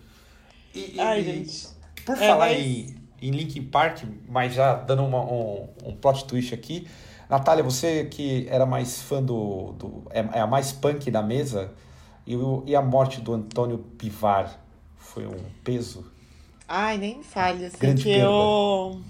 E, 0.74 0.96
e- 0.96 1.00
Ai, 1.00 1.20
e 1.20 1.24
gente. 1.24 1.68
por 2.04 2.16
É, 2.16 2.26
falar 2.28 2.46
mas- 2.48 2.58
em, 2.64 2.96
em 3.20 3.30
Linkin 3.30 3.64
Park, 3.64 4.04
mas 4.26 4.54
já 4.54 4.74
dando 4.76 5.04
uma- 5.04 5.22
um, 5.24 5.68
um 5.84 5.94
plot 5.94 6.24
twist 6.24 6.54
aqui, 6.54 6.86
Natália, 7.28 7.62
você 7.62 8.06
que 8.06 8.46
era 8.48 8.64
mais 8.64 9.02
fã 9.02 9.22
do. 9.22 9.72
do 9.72 10.02
é, 10.10 10.20
é 10.38 10.40
a 10.40 10.46
mais 10.46 10.72
punk 10.72 11.10
da 11.10 11.20
mesa, 11.22 11.72
e, 12.26 12.34
e 12.66 12.74
a 12.74 12.80
morte 12.80 13.20
do 13.20 13.34
Antônio 13.34 13.78
Pivar 13.98 14.58
foi 14.96 15.26
um 15.26 15.36
peso? 15.62 16.10
Ai, 16.68 16.98
nem 16.98 17.22
fale, 17.22 17.66
assim, 17.66 17.78
Grande 17.78 18.02
que 18.02 18.10
perda. 18.14 18.24
eu... 18.24 19.00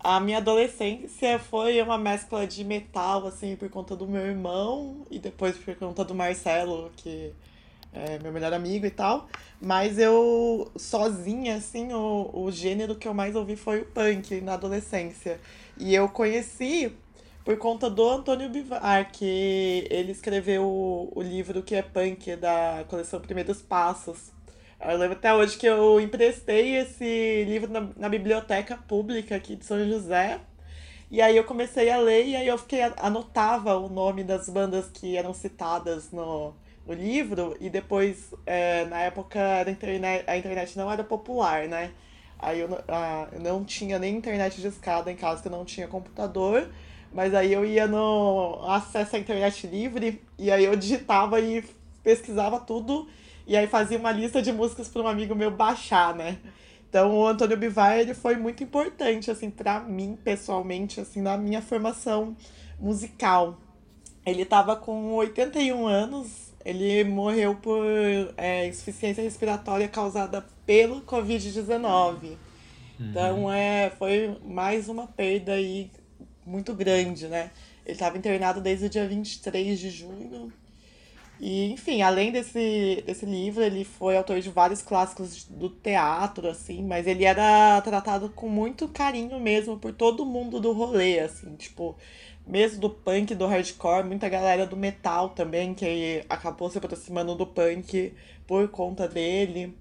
A 0.00 0.20
minha 0.20 0.38
adolescência 0.38 1.38
foi 1.38 1.80
uma 1.80 1.96
mescla 1.96 2.46
de 2.46 2.62
metal, 2.62 3.26
assim, 3.26 3.56
por 3.56 3.70
conta 3.70 3.96
do 3.96 4.06
meu 4.06 4.20
irmão 4.26 5.06
e 5.10 5.18
depois 5.18 5.56
por 5.56 5.74
conta 5.76 6.04
do 6.04 6.14
Marcelo, 6.14 6.92
que 6.96 7.32
é 7.92 8.18
meu 8.18 8.30
melhor 8.32 8.52
amigo 8.52 8.84
e 8.84 8.90
tal. 8.90 9.28
Mas 9.60 9.98
eu, 9.98 10.70
sozinha, 10.76 11.56
assim, 11.56 11.92
o, 11.94 12.30
o 12.34 12.50
gênero 12.52 12.96
que 12.96 13.08
eu 13.08 13.14
mais 13.14 13.34
ouvi 13.34 13.56
foi 13.56 13.80
o 13.80 13.86
punk 13.86 14.40
na 14.42 14.54
adolescência. 14.54 15.40
E 15.78 15.94
eu 15.94 16.06
conheci 16.10 16.92
por 17.44 17.56
conta 17.56 17.88
do 17.88 18.06
Antônio 18.06 18.50
Bivar, 18.50 19.10
que 19.10 19.86
ele 19.90 20.12
escreveu 20.12 20.64
o, 20.64 21.12
o 21.14 21.22
livro 21.22 21.62
que 21.62 21.74
é 21.74 21.82
punk, 21.82 22.36
da 22.36 22.84
coleção 22.88 23.20
Primeiros 23.20 23.62
Passos. 23.62 24.33
Eu 24.86 24.98
lembro 24.98 25.16
até 25.16 25.32
hoje 25.34 25.56
que 25.56 25.66
eu 25.66 25.98
emprestei 25.98 26.76
esse 26.76 27.44
livro 27.48 27.72
na, 27.72 27.88
na 27.96 28.08
biblioteca 28.08 28.76
pública 28.76 29.34
aqui 29.34 29.56
de 29.56 29.64
São 29.64 29.82
José. 29.88 30.38
E 31.10 31.22
aí 31.22 31.36
eu 31.36 31.44
comecei 31.44 31.90
a 31.90 31.96
ler 31.96 32.26
e 32.26 32.36
aí 32.36 32.46
eu 32.46 32.58
fiquei 32.58 32.82
anotava 32.98 33.76
o 33.78 33.88
nome 33.88 34.22
das 34.22 34.46
bandas 34.48 34.90
que 34.92 35.16
eram 35.16 35.32
citadas 35.32 36.10
no, 36.12 36.54
no 36.86 36.92
livro 36.92 37.56
e 37.60 37.70
depois 37.70 38.34
é, 38.44 38.84
na 38.84 39.00
época 39.00 39.40
a 39.66 39.70
internet, 39.70 40.24
a 40.26 40.36
internet 40.36 40.76
não 40.76 40.92
era 40.92 41.02
popular, 41.02 41.66
né? 41.66 41.92
Aí 42.38 42.60
eu, 42.60 42.68
eu 42.68 43.40
não 43.40 43.64
tinha 43.64 43.98
nem 43.98 44.14
internet 44.14 44.60
de 44.60 44.66
escada 44.66 45.10
em 45.10 45.16
casa, 45.16 45.40
que 45.40 45.48
eu 45.48 45.52
não 45.52 45.64
tinha 45.64 45.88
computador. 45.88 46.68
Mas 47.10 47.32
aí 47.34 47.52
eu 47.54 47.64
ia 47.64 47.86
no 47.86 48.60
acesso 48.68 49.16
à 49.16 49.18
internet 49.18 49.66
livre 49.66 50.20
e 50.38 50.50
aí 50.50 50.64
eu 50.64 50.76
digitava 50.76 51.40
e 51.40 51.64
pesquisava 52.02 52.60
tudo 52.60 53.08
e 53.46 53.56
aí 53.56 53.66
fazia 53.66 53.98
uma 53.98 54.12
lista 54.12 54.40
de 54.40 54.52
músicas 54.52 54.88
para 54.88 55.02
um 55.02 55.06
amigo 55.06 55.34
meu 55.34 55.50
baixar, 55.50 56.14
né? 56.14 56.38
Então 56.88 57.12
o 57.12 57.26
Antônio 57.26 57.56
Bivar 57.56 57.98
ele 57.98 58.14
foi 58.14 58.36
muito 58.36 58.62
importante 58.62 59.30
assim 59.30 59.50
para 59.50 59.80
mim 59.80 60.16
pessoalmente 60.22 61.00
assim 61.00 61.20
na 61.20 61.36
minha 61.36 61.60
formação 61.60 62.36
musical. 62.78 63.58
Ele 64.24 64.42
estava 64.42 64.74
com 64.76 65.12
81 65.12 65.86
anos, 65.86 66.52
ele 66.64 67.04
morreu 67.04 67.56
por 67.56 67.84
é, 68.36 68.66
insuficiência 68.66 69.22
respiratória 69.22 69.88
causada 69.88 70.46
pelo 70.64 71.02
Covid-19. 71.02 72.36
Então 72.98 73.52
é, 73.52 73.90
foi 73.90 74.38
mais 74.44 74.88
uma 74.88 75.06
perda 75.06 75.52
aí 75.52 75.90
muito 76.46 76.72
grande, 76.74 77.26
né? 77.26 77.50
Ele 77.84 77.94
estava 77.94 78.16
internado 78.16 78.60
desde 78.60 78.86
o 78.86 78.88
dia 78.88 79.06
23 79.06 79.78
de 79.78 79.90
junho. 79.90 80.52
E, 81.40 81.72
enfim, 81.72 82.00
além 82.00 82.30
desse, 82.32 83.02
desse 83.06 83.26
livro, 83.26 83.62
ele 83.62 83.84
foi 83.84 84.16
autor 84.16 84.40
de 84.40 84.50
vários 84.50 84.82
clássicos 84.82 85.44
do 85.44 85.68
teatro, 85.68 86.48
assim, 86.48 86.82
mas 86.84 87.06
ele 87.06 87.24
era 87.24 87.80
tratado 87.82 88.30
com 88.30 88.48
muito 88.48 88.88
carinho 88.88 89.38
mesmo 89.40 89.76
por 89.78 89.92
todo 89.92 90.24
mundo 90.24 90.60
do 90.60 90.72
rolê, 90.72 91.18
assim, 91.20 91.54
tipo, 91.56 91.96
mesmo 92.46 92.80
do 92.80 92.88
punk, 92.90 93.34
do 93.34 93.46
hardcore, 93.46 94.06
muita 94.06 94.28
galera 94.28 94.64
do 94.66 94.76
metal 94.76 95.30
também, 95.30 95.74
que 95.74 96.24
acabou 96.28 96.70
se 96.70 96.78
aproximando 96.78 97.34
do 97.34 97.46
punk 97.46 98.14
por 98.46 98.68
conta 98.68 99.08
dele. 99.08 99.76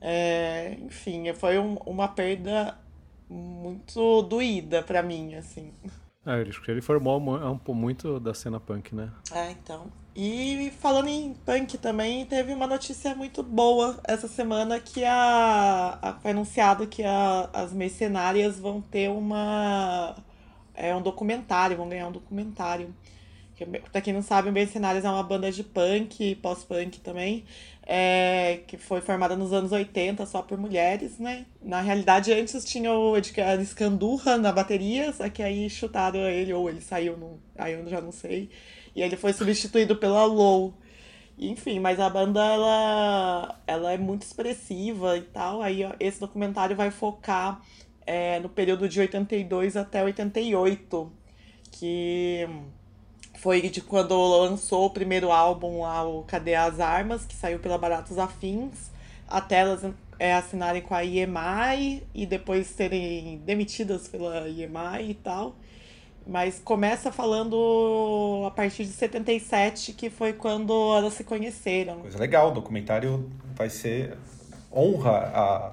É, 0.00 0.76
enfim, 0.82 1.32
foi 1.34 1.58
um- 1.58 1.76
uma 1.86 2.08
perda 2.08 2.78
muito 3.28 4.22
doída 4.22 4.82
pra 4.82 5.02
mim, 5.02 5.34
assim. 5.34 5.72
Ah, 6.24 6.38
ele, 6.38 6.50
ele 6.68 6.80
formou 6.80 7.20
muito 7.74 8.18
da 8.20 8.32
cena 8.32 8.58
punk, 8.58 8.94
né? 8.94 9.12
É, 9.32 9.50
então. 9.52 9.86
E 10.14 10.72
falando 10.80 11.08
em 11.08 11.34
punk 11.34 11.78
também, 11.78 12.26
teve 12.26 12.52
uma 12.52 12.66
notícia 12.66 13.14
muito 13.14 13.42
boa 13.42 14.00
essa 14.04 14.26
semana 14.26 14.80
que 14.80 15.04
a, 15.04 15.98
a- 16.02 16.14
foi 16.20 16.32
anunciado 16.32 16.86
que 16.88 17.02
a- 17.04 17.48
as 17.52 17.72
mercenárias 17.72 18.58
vão 18.58 18.80
ter 18.80 19.08
uma 19.08 20.16
é 20.74 20.94
um 20.96 21.02
documentário, 21.02 21.76
vão 21.76 21.88
ganhar 21.88 22.08
um 22.08 22.12
documentário. 22.12 22.94
Que, 23.60 23.66
pra 23.66 24.00
quem 24.00 24.14
não 24.14 24.22
sabe, 24.22 24.48
o 24.48 24.52
Mercenários 24.52 25.04
é 25.04 25.10
uma 25.10 25.22
banda 25.22 25.52
de 25.52 25.62
punk, 25.62 26.34
pós-punk 26.36 26.98
também, 27.00 27.44
é, 27.86 28.60
que 28.66 28.78
foi 28.78 29.02
formada 29.02 29.36
nos 29.36 29.52
anos 29.52 29.70
80 29.70 30.24
só 30.24 30.40
por 30.40 30.56
mulheres, 30.56 31.18
né? 31.18 31.44
Na 31.60 31.82
realidade, 31.82 32.32
antes 32.32 32.64
tinha 32.64 32.90
o 32.90 33.14
Edgar 33.18 33.62
Scandurra 33.62 34.38
na 34.38 34.50
bateria, 34.50 35.12
só 35.12 35.28
que 35.28 35.42
aí 35.42 35.68
chutaram 35.68 36.20
ele, 36.20 36.54
ou 36.54 36.70
ele 36.70 36.80
saiu, 36.80 37.18
no, 37.18 37.38
aí 37.58 37.74
eu 37.74 37.86
já 37.86 38.00
não 38.00 38.12
sei. 38.12 38.48
E 38.96 39.02
ele 39.02 39.16
foi 39.16 39.34
substituído 39.34 39.94
pela 39.94 40.24
Low. 40.24 40.72
Enfim, 41.38 41.80
mas 41.80 42.00
a 42.00 42.08
banda 42.08 42.42
ela, 42.42 43.60
ela 43.66 43.92
é 43.92 43.98
muito 43.98 44.22
expressiva 44.22 45.18
e 45.18 45.22
tal. 45.22 45.60
Aí 45.60 45.82
esse 46.00 46.18
documentário 46.18 46.74
vai 46.74 46.90
focar 46.90 47.60
é, 48.06 48.40
no 48.40 48.48
período 48.48 48.88
de 48.88 49.00
82 49.00 49.76
até 49.76 50.02
88, 50.02 51.12
que 51.70 52.48
foi 53.40 53.62
de 53.62 53.80
quando 53.80 54.14
lançou 54.14 54.86
o 54.86 54.90
primeiro 54.90 55.32
álbum 55.32 55.80
lá, 55.80 56.06
o 56.06 56.22
Cadê 56.24 56.54
as 56.54 56.78
Armas, 56.78 57.24
que 57.24 57.34
saiu 57.34 57.58
pela 57.58 57.78
Baratos 57.78 58.18
Afins, 58.18 58.90
até 59.26 59.60
elas 59.60 59.82
é, 60.18 60.34
assinarem 60.34 60.82
com 60.82 60.94
a 60.94 61.02
EMI 61.02 62.02
e 62.14 62.26
depois 62.26 62.66
serem 62.66 63.38
demitidas 63.38 64.06
pela 64.06 64.46
EMI 64.46 65.10
e 65.10 65.14
tal. 65.14 65.56
Mas 66.26 66.60
começa 66.62 67.10
falando 67.10 68.44
a 68.46 68.50
partir 68.50 68.84
de 68.84 68.92
77, 68.92 69.94
que 69.94 70.10
foi 70.10 70.34
quando 70.34 70.72
elas 70.94 71.14
se 71.14 71.24
conheceram. 71.24 72.00
Coisa 72.00 72.18
legal, 72.18 72.50
o 72.50 72.52
documentário 72.52 73.30
vai 73.54 73.70
ser. 73.70 74.18
honra 74.70 75.32
a, 75.34 75.72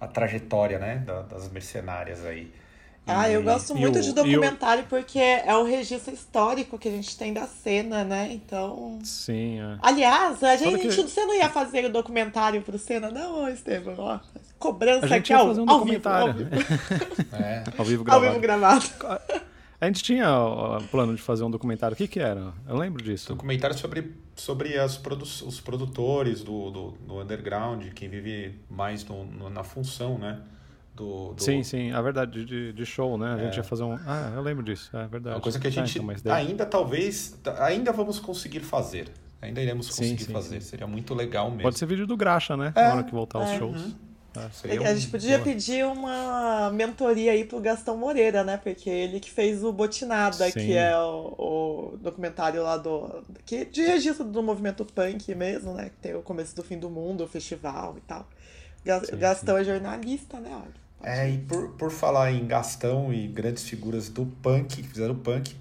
a 0.00 0.06
trajetória, 0.06 0.78
né, 0.78 1.02
da, 1.04 1.22
das 1.22 1.50
mercenárias 1.50 2.24
aí. 2.24 2.52
Ah, 3.08 3.30
eu 3.30 3.42
gosto 3.42 3.74
muito 3.74 3.98
o, 3.98 4.02
de 4.02 4.12
documentário 4.12 4.84
o... 4.84 4.86
porque 4.86 5.18
é 5.18 5.56
o 5.56 5.64
registro 5.64 6.12
histórico 6.12 6.78
que 6.78 6.88
a 6.88 6.90
gente 6.92 7.16
tem 7.16 7.32
da 7.32 7.46
cena, 7.46 8.04
né? 8.04 8.28
Então. 8.32 8.98
Sim, 9.02 9.60
é. 9.60 9.78
Aliás, 9.80 10.42
a 10.42 10.56
gente, 10.56 10.88
que... 10.88 11.02
você 11.02 11.24
não 11.24 11.34
ia 11.34 11.48
fazer 11.48 11.84
o 11.86 11.90
documentário 11.90 12.60
pro 12.62 12.78
cena, 12.78 13.10
não, 13.10 13.48
Estevam? 13.48 13.94
Ó, 13.98 14.18
cobrança 14.58 15.06
a 15.06 15.08
gente 15.08 15.18
aqui 15.18 15.32
ia 15.32 15.38
ao, 15.38 15.46
fazer 15.48 15.60
um 15.60 15.70
ao 15.70 15.78
documentário. 15.78 16.34
Vivo, 16.38 16.50
ao, 16.54 16.58
vivo. 16.58 17.34
é. 17.34 17.64
ao 17.76 17.84
vivo 17.84 18.04
gravado. 18.04 18.26
Ao 18.26 18.32
vivo 18.32 18.42
gravado. 18.42 18.86
A 19.80 19.86
gente 19.86 20.02
tinha 20.02 20.28
o 20.36 20.82
plano 20.88 21.14
de 21.14 21.22
fazer 21.22 21.44
um 21.44 21.50
documentário. 21.50 21.94
O 21.94 21.96
que, 21.96 22.08
que 22.08 22.18
era? 22.18 22.52
Eu 22.66 22.76
lembro 22.76 23.02
disso. 23.02 23.28
Documentário 23.28 23.78
sobre, 23.78 24.12
sobre 24.34 24.76
as 24.76 24.96
produ 24.96 25.22
os 25.22 25.60
produtores 25.60 26.42
do, 26.42 26.70
do, 26.70 26.90
do, 27.06 27.20
underground, 27.20 27.86
quem 27.94 28.08
vive 28.08 28.58
mais 28.68 29.04
no, 29.04 29.24
no, 29.24 29.48
na 29.48 29.62
função, 29.62 30.18
né? 30.18 30.40
Do, 30.98 31.32
do... 31.32 31.40
Sim, 31.40 31.62
sim, 31.62 31.92
a 31.92 32.02
verdade, 32.02 32.44
de, 32.44 32.72
de 32.72 32.84
show, 32.84 33.16
né? 33.16 33.34
A 33.34 33.38
é. 33.38 33.44
gente 33.44 33.58
ia 33.58 33.62
fazer 33.62 33.84
um. 33.84 33.96
Ah, 34.04 34.32
eu 34.34 34.42
lembro 34.42 34.64
disso, 34.64 34.90
é 34.96 35.06
verdade. 35.06 35.36
Uma 35.36 35.40
coisa 35.40 35.60
que 35.60 35.68
a 35.68 35.70
gente 35.70 35.96
ah, 35.96 36.12
então, 36.12 36.34
ainda 36.34 36.66
talvez. 36.66 37.38
Ainda 37.60 37.92
vamos 37.92 38.18
conseguir 38.18 38.60
fazer. 38.60 39.08
Ainda 39.40 39.62
iremos 39.62 39.88
conseguir 39.88 40.18
sim, 40.18 40.26
sim, 40.26 40.32
fazer. 40.32 40.60
Sim. 40.60 40.70
Seria 40.70 40.88
muito 40.88 41.14
legal 41.14 41.50
mesmo. 41.50 41.62
Pode 41.62 41.78
ser 41.78 41.86
vídeo 41.86 42.04
do 42.04 42.16
Graxa, 42.16 42.56
né? 42.56 42.72
É. 42.74 42.82
Na 42.82 42.94
hora 42.94 43.04
que 43.04 43.12
voltar 43.12 43.38
os 43.38 43.50
é. 43.50 43.58
shows. 43.58 43.80
Uhum. 43.80 43.94
É, 44.64 44.88
a 44.88 44.94
gente 44.94 45.08
podia 45.08 45.38
pedir 45.38 45.86
uma 45.86 46.70
mentoria 46.70 47.32
aí 47.32 47.44
pro 47.44 47.60
Gastão 47.60 47.96
Moreira, 47.96 48.42
né? 48.42 48.56
Porque 48.56 48.90
ele 48.90 49.20
que 49.20 49.30
fez 49.30 49.64
o 49.64 49.72
Botinada, 49.72 50.50
Sim. 50.50 50.52
que 50.52 50.76
é 50.76 50.96
o, 50.96 51.34
o, 51.38 51.96
documentário 51.98 52.62
lá 52.62 52.76
do. 52.76 53.24
Que, 53.46 53.64
de 53.64 53.82
registro 53.82 54.24
do 54.24 54.42
movimento 54.42 54.84
punk 54.84 55.34
mesmo, 55.34 55.74
né? 55.74 55.90
Que 55.90 55.96
tem 55.96 56.14
o 56.14 56.22
começo 56.22 56.54
do 56.54 56.62
fim 56.62 56.78
do 56.78 56.90
mundo, 56.90 57.24
o 57.24 57.28
festival 57.28 57.96
e 57.96 58.00
tal. 58.00 58.28
Gastão 58.84 59.54
sim. 59.56 59.60
é 59.60 59.64
jornalista, 59.64 60.38
né? 60.38 60.50
Olha, 60.52 60.87
é, 61.02 61.30
e 61.30 61.38
por, 61.38 61.70
por 61.70 61.90
falar 61.90 62.32
em 62.32 62.46
Gastão 62.46 63.12
e 63.12 63.26
grandes 63.26 63.64
figuras 63.64 64.08
do 64.08 64.26
punk, 64.42 64.82
que 64.82 64.88
fizeram 64.88 65.14
punk, 65.14 65.54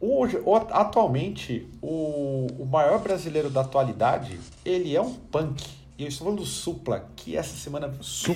hoje, 0.00 0.38
atualmente, 0.70 1.68
o, 1.80 2.46
o 2.58 2.66
maior 2.66 2.98
brasileiro 2.98 3.48
da 3.48 3.60
atualidade, 3.60 4.38
ele 4.64 4.94
é 4.94 5.00
um 5.00 5.14
punk. 5.14 5.64
E 5.98 6.02
eu 6.02 6.08
estou 6.08 6.26
falando 6.26 6.40
do 6.40 6.46
Supla, 6.46 7.08
que 7.16 7.36
essa 7.36 7.56
semana 7.56 7.92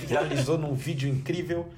viralizou 0.06 0.56
num 0.56 0.74
vídeo 0.74 1.08
incrível 1.08 1.68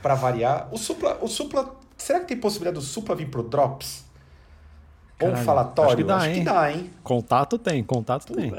para 0.00 0.14
variar. 0.14 0.68
O 0.70 0.78
Supla, 0.78 1.18
o 1.20 1.26
Supla, 1.26 1.74
será 1.96 2.20
que 2.20 2.26
tem 2.26 2.36
possibilidade 2.36 2.76
do 2.76 2.82
Supla 2.82 3.16
vir 3.16 3.28
pro 3.28 3.42
Drops? 3.42 4.06
Ou 5.20 5.30
um 5.30 5.36
falatório? 5.36 5.90
Acho 5.90 5.96
que 5.96 6.04
dá, 6.04 6.16
acho 6.16 6.26
hein? 6.28 6.34
Que 6.34 6.44
dá, 6.44 6.72
hein? 6.72 6.90
Contato 7.02 7.58
tem, 7.58 7.82
contato 7.82 8.32
tem. 8.32 8.52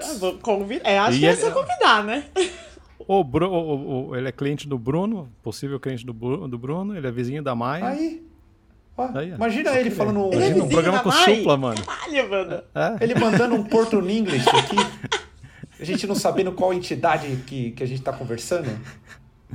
É, 0.84 0.96
é, 0.96 1.00
acho 1.00 1.18
e 1.18 1.20
que 1.22 1.26
é 1.26 1.36
só 1.36 1.52
convidar, 1.52 2.04
né? 2.04 2.26
O, 3.10 3.24
Bru, 3.24 3.50
o, 3.50 4.10
o, 4.10 4.16
ele 4.16 4.28
é 4.28 4.32
cliente 4.32 4.70
do 4.70 4.78
Bruno, 4.78 5.34
possível 5.42 5.80
cliente 5.80 6.06
do, 6.06 6.14
do 6.48 6.58
Bruno, 6.60 6.96
ele 6.96 7.08
é 7.08 7.12
vizinho 7.12 7.42
da 7.42 7.56
Maia. 7.56 7.88
Aí. 7.88 8.24
Aí 9.16 9.30
imagina 9.30 9.72
ele 9.80 9.90
falando. 9.90 10.32
Ele 10.32 10.36
imagina 10.36 10.60
é 10.60 10.64
um 10.64 10.70
programa 10.70 11.00
com 11.00 11.12
supla, 11.12 11.58
mano. 11.58 11.84
Caralho, 11.84 12.30
mano. 12.30 12.64
É? 12.76 13.04
Ele 13.04 13.16
mandando 13.16 13.56
um 13.56 13.64
Porto 13.64 13.98
English 14.08 14.48
aqui. 14.50 14.76
A 15.82 15.84
gente 15.84 16.06
não 16.06 16.14
sabendo 16.14 16.52
qual 16.52 16.72
entidade 16.72 17.36
que, 17.48 17.72
que 17.72 17.82
a 17.82 17.88
gente 17.88 18.02
tá 18.02 18.12
conversando. 18.12 18.70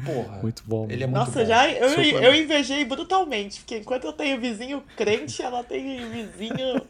Porra. 0.03 0.41
Muito 0.43 0.63
bom. 0.67 0.87
Ele 0.91 1.05
é 1.05 1.07
muito 1.07 1.19
Nossa, 1.19 1.41
bom. 1.41 1.47
já 1.47 1.71
eu, 1.71 1.89
eu 1.89 2.35
invejei 2.35 2.85
brutalmente, 2.85 3.61
porque 3.61 3.79
enquanto 3.79 4.05
eu 4.05 4.13
tenho 4.13 4.41
vizinho 4.41 4.83
crente, 4.97 5.41
ela 5.41 5.63
tem 5.63 6.11
vizinho 6.11 6.83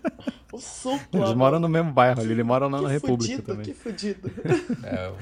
o 0.50 0.58
supla. 0.58 1.20
Eles 1.20 1.34
moram 1.34 1.60
no 1.60 1.68
mesmo 1.68 1.92
bairro 1.92 2.20
ali, 2.20 2.32
ele 2.32 2.42
mora 2.42 2.68
na, 2.68 2.80
na 2.80 2.88
República 2.88 3.34
fudido, 3.34 3.42
também. 3.42 3.64
Que 3.66 3.74
fudido. 3.74 4.30
É, 4.82 5.12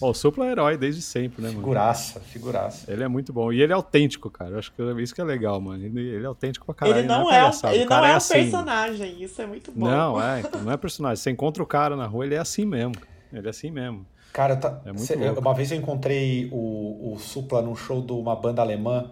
o... 0.00 0.06
o 0.10 0.14
supla 0.14 0.46
é 0.46 0.50
herói 0.52 0.76
desde 0.76 1.02
sempre, 1.02 1.42
né, 1.42 1.48
mano? 1.48 1.60
Figuraça, 1.60 2.20
figuraça. 2.20 2.92
Ele 2.92 3.02
é 3.02 3.08
muito 3.08 3.32
bom. 3.32 3.52
E 3.52 3.60
ele 3.60 3.72
é 3.72 3.74
autêntico, 3.74 4.30
cara. 4.30 4.52
Eu 4.52 4.58
acho 4.58 4.72
que 4.72 4.82
isso 5.02 5.14
que 5.14 5.20
é 5.20 5.24
legal, 5.24 5.60
mano. 5.60 5.84
Ele, 5.84 6.00
ele 6.00 6.24
é 6.24 6.28
autêntico 6.28 6.64
pra 6.64 6.74
caralho. 6.74 7.00
Ele 7.00 7.08
não, 7.08 7.32
é, 7.32 7.38
é, 7.38 7.44
um, 7.44 7.70
ele 7.72 7.84
não 7.86 8.04
é, 8.04 8.10
é 8.10 8.12
um 8.12 8.16
assim. 8.16 8.34
personagem, 8.34 9.22
isso 9.22 9.42
é 9.42 9.46
muito 9.46 9.72
bom. 9.72 9.88
Não, 9.88 10.20
é, 10.22 10.42
não 10.62 10.70
é 10.70 10.76
personagem. 10.76 11.16
Você 11.16 11.30
encontra 11.30 11.62
o 11.62 11.66
cara 11.66 11.96
na 11.96 12.06
rua, 12.06 12.24
ele 12.24 12.36
é 12.36 12.38
assim 12.38 12.64
mesmo. 12.64 12.94
Ele 13.32 13.46
é 13.46 13.50
assim 13.50 13.70
mesmo. 13.70 14.06
Cara, 14.32 14.56
tá, 14.56 14.80
é 14.86 14.96
cê, 14.96 15.14
uma 15.14 15.54
vez 15.54 15.70
eu 15.70 15.78
encontrei 15.78 16.48
o, 16.50 17.12
o 17.12 17.18
Supla 17.18 17.60
num 17.60 17.76
show 17.76 18.00
de 18.00 18.12
uma 18.12 18.34
banda 18.34 18.62
alemã 18.62 19.10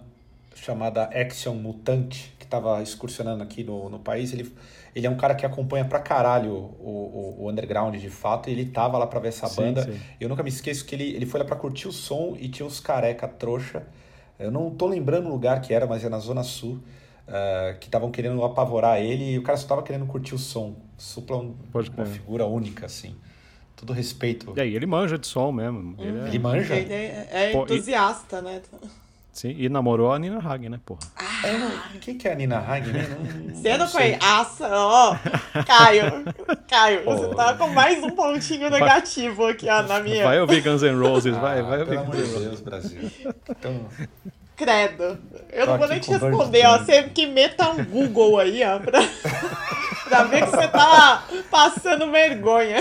chamada 0.55 1.05
Action 1.05 1.55
Mutante, 1.55 2.35
que 2.39 2.45
estava 2.45 2.83
excursionando 2.83 3.43
aqui 3.43 3.62
no, 3.62 3.91
no 3.91 3.99
país. 3.99 4.33
Ele, 4.33 4.51
ele 4.95 5.07
é 5.07 5.11
um 5.11 5.16
cara 5.16 5.35
que 5.35 5.45
acompanha 5.45 5.85
pra 5.85 6.01
caralho 6.01 6.53
o, 6.53 7.37
o, 7.39 7.45
o 7.45 7.51
underground 7.51 7.95
de 7.97 8.11
fato, 8.11 8.49
e 8.49 8.53
ele 8.53 8.64
tava 8.64 8.97
lá 8.97 9.07
pra 9.07 9.21
ver 9.21 9.29
essa 9.29 9.47
sim, 9.47 9.61
banda. 9.61 9.83
Sim. 9.83 9.99
Eu 10.18 10.29
nunca 10.29 10.43
me 10.43 10.49
esqueço 10.49 10.85
que 10.85 10.95
ele, 10.95 11.14
ele 11.14 11.27
foi 11.27 11.41
lá 11.41 11.47
pra 11.47 11.57
curtir 11.57 11.87
o 11.87 11.93
som 11.93 12.37
e 12.39 12.49
tinha 12.49 12.66
uns 12.66 12.81
careca 12.81 13.29
trouxa. 13.29 13.87
Eu 14.39 14.51
não 14.51 14.71
tô 14.71 14.87
lembrando 14.87 15.27
o 15.29 15.31
lugar 15.31 15.61
que 15.61 15.75
era, 15.75 15.87
mas 15.87 16.03
é 16.03 16.09
na 16.09 16.18
Zona 16.18 16.43
Sul. 16.43 16.81
Uh, 17.29 17.79
que 17.79 17.87
estavam 17.87 18.11
querendo 18.11 18.43
apavorar 18.43 19.01
ele 19.01 19.35
e 19.35 19.39
o 19.39 19.43
cara 19.45 19.57
só 19.57 19.68
tava 19.68 19.85
querendo 19.85 20.05
curtir 20.05 20.35
o 20.35 20.39
som. 20.39 20.75
Supla 20.99 21.37
é 21.37 21.41
um, 21.41 21.55
uma 21.97 22.05
figura 22.05 22.45
única, 22.45 22.87
assim. 22.87 23.14
Todo 23.81 23.95
respeito. 23.95 24.53
E 24.55 24.61
aí, 24.61 24.76
ele 24.76 24.85
manja 24.85 25.16
de 25.16 25.26
som 25.26 25.51
mesmo. 25.51 25.95
Ele, 25.99 26.18
é... 26.18 26.28
ele 26.28 26.39
manja? 26.39 26.74
Ele 26.74 26.93
é, 26.93 27.28
é 27.31 27.53
entusiasta, 27.55 28.43
Pô, 28.43 28.49
e... 28.49 28.53
né? 28.53 28.61
Sim, 29.33 29.55
e 29.57 29.70
namorou 29.70 30.12
a 30.12 30.18
Nina 30.18 30.39
Hagen, 30.39 30.68
né, 30.68 30.81
porra? 30.85 31.01
Ah, 31.16 31.49
é, 31.49 31.99
quem 31.99 32.18
que 32.18 32.28
é 32.28 32.33
a 32.33 32.35
Nina 32.35 32.59
Hagen? 32.59 32.93
Não, 32.93 33.55
você 33.55 33.78
não, 33.78 33.89
conhece? 33.89 34.62
ó. 34.64 35.16
Caio, 35.66 36.24
Caio, 36.68 37.05
Pô. 37.05 37.16
você 37.16 37.35
tá 37.35 37.55
com 37.55 37.68
mais 37.68 38.03
um 38.03 38.11
pontinho 38.11 38.68
negativo 38.68 39.47
aqui, 39.47 39.66
ó, 39.66 39.83
na 39.83 40.01
minha. 40.01 40.24
Vai 40.24 40.41
ouvir 40.41 40.61
Guns 40.61 40.83
N' 40.83 41.01
Roses, 41.01 41.35
ah, 41.35 41.41
vai, 41.41 41.62
vai 41.62 41.81
ouvir. 41.81 41.91
Pelo 41.91 42.03
amor 42.03 42.16
de 42.16 42.39
Deus, 42.39 42.61
Brasil. 42.61 43.11
Então... 43.49 43.87
Credo. 44.61 45.18
Eu 45.50 45.66
não 45.66 45.78
vou 45.78 45.88
nem 45.88 45.98
te 45.98 46.11
responder, 46.11 46.66
ó. 46.66 46.76
Você 46.76 47.04
que 47.04 47.26
meta 47.26 47.70
um 47.70 47.82
Google 47.82 48.38
aí, 48.38 48.62
ó, 48.62 48.78
pra, 48.78 49.00
pra 50.04 50.24
ver 50.24 50.44
que 50.44 50.50
você 50.50 50.68
tá 50.68 51.24
passando 51.50 52.11
vergonha. 52.11 52.80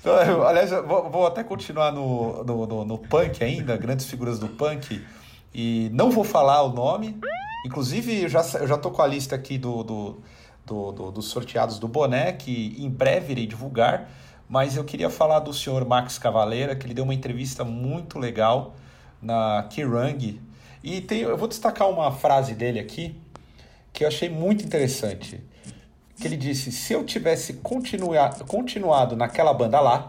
Então, 0.00 0.46
aliás, 0.46 0.70
vou, 0.70 1.10
vou, 1.10 1.26
até 1.26 1.44
continuar 1.44 1.92
no, 1.92 2.42
no, 2.42 2.66
no, 2.66 2.84
no, 2.86 2.98
punk 2.98 3.44
ainda, 3.44 3.76
grandes 3.76 4.06
figuras 4.06 4.38
do 4.38 4.48
punk, 4.48 5.04
e 5.52 5.90
não 5.92 6.10
vou 6.10 6.24
falar 6.24 6.62
o 6.62 6.72
nome. 6.72 7.20
Inclusive, 7.66 8.22
eu 8.22 8.28
já, 8.30 8.42
eu 8.60 8.66
já 8.66 8.78
tô 8.78 8.90
com 8.90 9.02
a 9.02 9.06
lista 9.06 9.34
aqui 9.34 9.58
do, 9.58 9.82
do, 9.82 10.22
do, 10.64 10.92
do 10.92 11.12
dos 11.12 11.26
sorteados 11.26 11.78
do 11.78 11.86
boné, 11.86 12.32
que 12.32 12.74
em 12.78 12.88
breve 12.88 13.32
irei 13.32 13.46
divulgar. 13.46 14.08
Mas 14.48 14.74
eu 14.74 14.84
queria 14.84 15.10
falar 15.10 15.40
do 15.40 15.52
senhor 15.52 15.84
Max 15.86 16.16
Cavaleira, 16.16 16.74
que 16.74 16.86
ele 16.86 16.94
deu 16.94 17.04
uma 17.04 17.14
entrevista 17.14 17.62
muito 17.62 18.18
legal 18.18 18.74
na 19.20 19.66
Kirang. 19.68 20.40
E 20.84 21.00
tem, 21.00 21.22
eu 21.22 21.36
vou 21.36 21.48
destacar 21.48 21.88
uma 21.88 22.12
frase 22.12 22.54
dele 22.54 22.78
aqui, 22.78 23.16
que 23.90 24.04
eu 24.04 24.08
achei 24.08 24.28
muito 24.28 24.64
interessante 24.64 25.42
que 26.20 26.26
ele 26.26 26.36
disse: 26.36 26.70
se 26.70 26.92
eu 26.92 27.04
tivesse 27.04 27.54
continua, 27.54 28.30
continuado 28.46 29.16
naquela 29.16 29.52
banda 29.52 29.80
lá, 29.80 30.08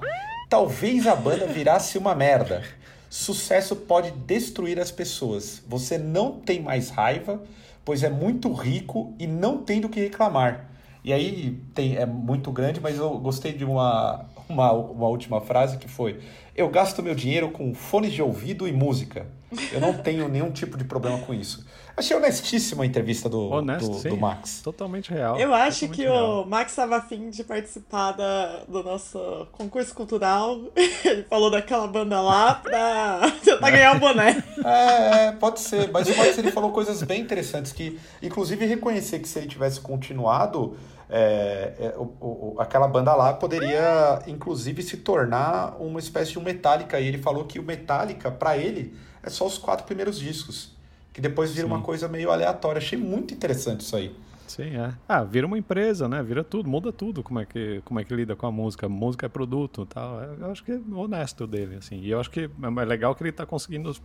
talvez 0.49 1.07
a 1.07 1.15
banda 1.15 1.47
virasse 1.47 1.97
uma 1.97 2.13
merda. 2.13 2.61
Sucesso 3.09 3.76
pode 3.76 4.11
destruir 4.11 4.78
as 4.80 4.91
pessoas. 4.91 5.63
Você 5.67 5.97
não 5.97 6.34
tem 6.39 6.61
mais 6.61 6.89
raiva, 6.89 7.41
pois 7.86 8.03
é 8.03 8.09
muito 8.09 8.51
rico 8.51 9.13
e 9.17 9.26
não 9.26 9.59
tem 9.59 9.80
do 9.80 9.88
que 9.88 10.01
reclamar. 10.01 10.69
E 11.03 11.13
aí 11.13 11.57
tem, 11.73 11.95
é 11.95 12.05
muito 12.05 12.51
grande, 12.51 12.82
mas 12.82 12.97
eu 12.97 13.17
gostei 13.19 13.53
de 13.53 13.63
uma, 13.63 14.26
uma, 14.47 14.71
uma 14.71 15.07
última 15.07 15.41
frase 15.41 15.77
que 15.77 15.87
foi: 15.87 16.19
Eu 16.55 16.69
gasto 16.69 17.01
meu 17.03 17.15
dinheiro 17.15 17.49
com 17.51 17.73
fones 17.73 18.13
de 18.13 18.21
ouvido 18.21 18.67
e 18.67 18.71
música. 18.71 19.27
Eu 19.71 19.79
não 19.79 19.93
tenho 19.93 20.27
nenhum 20.27 20.51
tipo 20.51 20.77
de 20.77 20.83
problema 20.83 21.19
com 21.19 21.33
isso. 21.33 21.65
Achei 21.97 22.15
honestíssima 22.15 22.83
a 22.83 22.85
entrevista 22.85 23.29
do, 23.29 23.49
Honesto, 23.49 23.89
do, 23.89 24.09
do, 24.09 24.17
Max. 24.17 24.59
Totalmente 24.61 25.11
real. 25.11 25.39
Eu 25.39 25.53
acho 25.53 25.87
que 25.87 26.01
real. 26.01 26.43
o 26.43 26.45
Max 26.45 26.71
estava 26.71 26.97
afim 26.97 27.29
de 27.29 27.41
participar 27.41 28.11
da, 28.11 28.63
do 28.67 28.83
nosso 28.83 29.47
concurso 29.53 29.95
cultural. 29.95 30.59
Ele 31.05 31.23
falou 31.23 31.49
daquela 31.49 31.87
banda 31.87 32.19
lá 32.19 32.55
pra 32.55 33.31
tentar 33.41 33.71
ganhar 33.71 33.95
o 33.95 33.99
boné. 33.99 34.43
É, 34.65 35.27
é, 35.27 35.31
pode 35.31 35.59
ser. 35.59 35.91
Mas 35.91 36.09
o 36.09 36.17
Max 36.17 36.39
ele 36.39 36.51
falou 36.51 36.71
coisas 36.71 37.03
bem 37.03 37.21
interessantes 37.21 37.71
que, 37.71 37.99
inclusive, 38.19 38.65
reconhecer 38.65 39.19
que 39.19 39.29
se 39.29 39.37
ele 39.37 39.47
tivesse 39.47 39.79
continuado. 39.79 40.75
É, 41.10 41.74
é, 41.80 41.93
o, 41.97 42.03
o, 42.03 42.56
aquela 42.60 42.88
banda 42.88 43.14
lá 43.14 43.34
poderia, 43.34 44.22
inclusive, 44.28 44.82
se 44.82 44.97
tornar 44.97 45.76
uma 45.80 45.99
espécie 45.99 46.32
de 46.32 46.39
um 46.39 46.43
Metallica. 46.43 46.99
E 46.99 47.08
ele 47.08 47.18
falou 47.18 47.45
que 47.45 47.60
o 47.60 47.64
Metallica, 47.64 48.32
para 48.32 48.58
ele, 48.58 48.95
é 49.24 49.30
só 49.30 49.45
os 49.45 49.58
quatro 49.58 49.86
primeiros 49.86 50.20
discos 50.20 50.76
que 51.14 51.22
depois 51.22 51.51
vira 51.51 51.66
Sim. 51.66 51.74
uma 51.74 51.82
coisa 51.82 52.08
meio 52.08 52.30
aleatória. 52.30 52.80
Achei 52.80 52.99
muito 52.99 53.34
interessante 53.34 53.82
isso 53.82 53.95
aí. 53.95 54.14
Sim, 54.47 54.76
é. 54.76 54.93
Ah, 55.08 55.24
vira 55.24 55.47
uma 55.47 55.58
empresa, 55.58 56.08
né? 56.08 56.22
Vira 56.22 56.43
tudo, 56.43 56.70
muda 56.70 56.91
tudo 56.91 57.24
como 57.24 57.39
é 57.39 57.45
que, 57.45 57.82
como 57.84 57.99
é 57.99 58.03
que 58.03 58.14
lida 58.14 58.36
com 58.36 58.45
a 58.45 58.51
música. 58.51 58.88
Música 58.88 59.26
é 59.26 59.30
produto 59.30 59.86
tal. 59.86 60.22
É, 60.22 60.30
eu 60.39 60.51
acho 60.51 60.64
que 60.64 60.72
é 60.72 60.80
honesto 60.93 61.47
dele, 61.47 61.78
assim. 61.78 61.99
E 61.99 62.10
eu 62.10 62.20
acho 62.20 62.30
que 62.30 62.41
é 62.41 62.86
legal 62.86 63.16
que 63.16 63.24
ele 63.24 63.30
está 63.30 63.45
conseguindo 63.45 63.95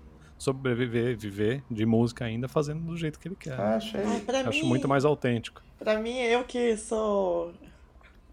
sobreviver, 0.41 1.17
viver 1.17 1.63
de 1.71 1.85
música 1.85 2.25
ainda, 2.25 2.49
fazendo 2.49 2.81
do 2.81 2.97
jeito 2.97 3.19
que 3.19 3.29
ele 3.29 3.37
quer. 3.37 3.61
Ah, 3.61 3.77
achei. 3.77 4.01
Acho 4.01 4.63
mim, 4.63 4.69
muito 4.69 4.89
mais 4.89 5.05
autêntico. 5.05 5.63
Pra 5.79 5.99
mim, 5.99 6.17
eu 6.19 6.43
que 6.45 6.77
sou 6.79 7.53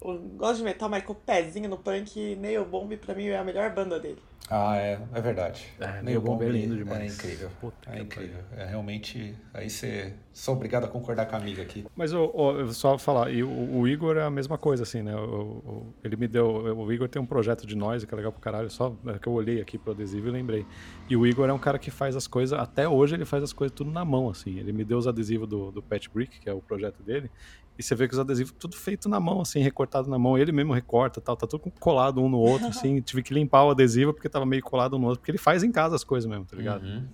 Eu 0.04 0.20
gosto 0.38 0.58
de 0.58 0.64
metal, 0.64 0.88
mas 0.90 1.04
com 1.04 1.14
o 1.14 1.16
pezinho 1.16 1.70
no 1.70 1.78
punk, 1.78 2.36
Nail 2.36 2.66
Bomb 2.66 2.96
pra 2.98 3.16
mim 3.16 3.26
é 3.28 3.38
a 3.38 3.44
melhor 3.44 3.74
banda 3.74 4.00
dele. 4.00 4.22
Ah, 4.50 4.78
é, 4.78 4.98
é 5.14 5.20
verdade. 5.22 5.66
É, 5.78 6.02
Neil 6.02 6.22
Bomb 6.22 6.42
é 6.42 6.48
lindo 6.48 6.78
demais. 6.78 7.02
É 7.02 7.06
incrível. 7.08 7.50
Puta 7.60 7.92
é 7.92 8.00
incrível. 8.00 8.40
É 8.56 8.66
realmente. 8.66 9.36
Aí 9.54 9.70
você. 9.70 10.14
Sou 10.32 10.56
obrigado 10.56 10.86
a 10.86 10.88
concordar 10.88 11.26
com 11.26 11.36
a 11.36 11.40
amiga 11.40 11.62
aqui. 11.64 11.86
Mas 11.96 12.14
o, 12.14 12.32
o- 12.34 12.72
só 12.74 12.98
falar, 12.98 13.30
e 13.30 13.44
o, 13.44 13.50
o 13.50 13.86
Igor 13.88 14.16
é 14.16 14.22
a 14.24 14.30
mesma 14.30 14.58
coisa, 14.58 14.84
assim, 14.84 15.02
né? 15.02 15.14
O, 15.16 15.20
o- 15.20 15.94
ele 16.02 16.16
me 16.16 16.30
deu. 16.30 16.48
O 16.48 16.94
Igor 16.94 17.10
tem 17.10 17.22
um 17.22 17.26
projeto 17.26 17.68
de 17.68 17.76
noise 17.76 18.08
que 18.08 18.14
é 18.14 18.16
legal 18.16 18.32
pro 18.32 18.40
caralho, 18.40 18.70
só 18.70 18.96
é 19.08 19.20
que 19.20 19.28
eu 19.28 19.34
olhei 19.34 19.60
aqui 19.60 19.78
pro 19.78 19.92
adesivo 19.92 20.30
e 20.30 20.32
lembrei. 20.32 20.66
E 21.10 21.18
o 21.18 21.28
Igor 21.28 21.50
é 21.50 21.54
um 21.54 21.60
cara 21.60 21.78
que 21.78 21.92
faz 21.92 22.16
as 22.16 22.28
coisas, 22.28 22.58
até 22.58 22.88
hoje 22.88 23.16
ele 23.16 23.26
faz 23.26 23.44
as 23.44 23.52
coisas 23.52 23.76
tudo 23.76 23.92
na 23.92 24.06
mão, 24.06 24.30
assim. 24.30 24.58
Ele 24.60 24.72
me 24.72 24.86
deu 24.86 24.98
os 24.98 25.08
adesivos 25.08 25.50
do, 25.50 25.72
do 25.72 25.82
Pet 25.82 26.10
Brick, 26.10 26.40
que 26.40 26.50
é 26.50 26.54
o 26.54 26.62
projeto 26.62 27.04
dele, 27.04 27.30
e 27.78 27.84
você 27.84 27.94
vê 27.96 28.08
que 28.08 28.14
os 28.14 28.20
adesivos 28.20 28.54
tudo 28.58 28.76
feito 28.76 29.08
na 29.08 29.20
mão, 29.20 29.42
assim, 29.42 29.60
recortado 29.60 30.10
na 30.10 30.18
mão. 30.18 30.38
Ele 30.38 30.52
mesmo 30.52 30.74
recorta 30.74 31.22
tal, 31.22 31.36
tá 31.38 31.46
tudo 31.46 31.72
colado 31.80 32.22
um 32.22 32.28
no 32.30 32.40
outro, 32.40 32.68
assim. 32.68 33.00
Tive 33.02 33.22
que 33.24 33.34
limpar 33.34 33.64
o 33.66 33.72
adesivo 33.72 34.14
porque 34.14 34.28
tava 34.30 34.46
meio 34.46 34.64
colado 34.64 34.96
um 34.96 35.00
no 35.00 35.06
outro, 35.08 35.20
porque 35.20 35.32
ele 35.32 35.38
faz 35.38 35.64
em 35.64 35.72
casa 35.72 35.96
as 35.96 36.04
coisas 36.04 36.30
mesmo, 36.30 36.46
tá 36.46 36.56
ligado? 36.58 36.84
Uhum. 36.84 37.06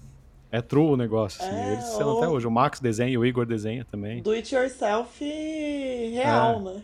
É 0.52 0.62
true 0.62 0.92
o 0.92 0.96
negócio, 0.96 1.44
assim. 1.44 1.52
É, 1.56 1.74
Eles 1.74 1.84
são 1.86 2.08
ou- 2.08 2.18
até 2.20 2.28
hoje. 2.30 2.46
O 2.46 2.52
Max 2.52 2.80
desenha, 2.80 3.20
o 3.20 3.26
Igor 3.26 3.46
desenha 3.46 3.84
também. 3.86 4.22
Do 4.22 4.32
it 4.32 4.54
yourself 4.54 5.24
real, 6.14 6.62
né? 6.62 6.82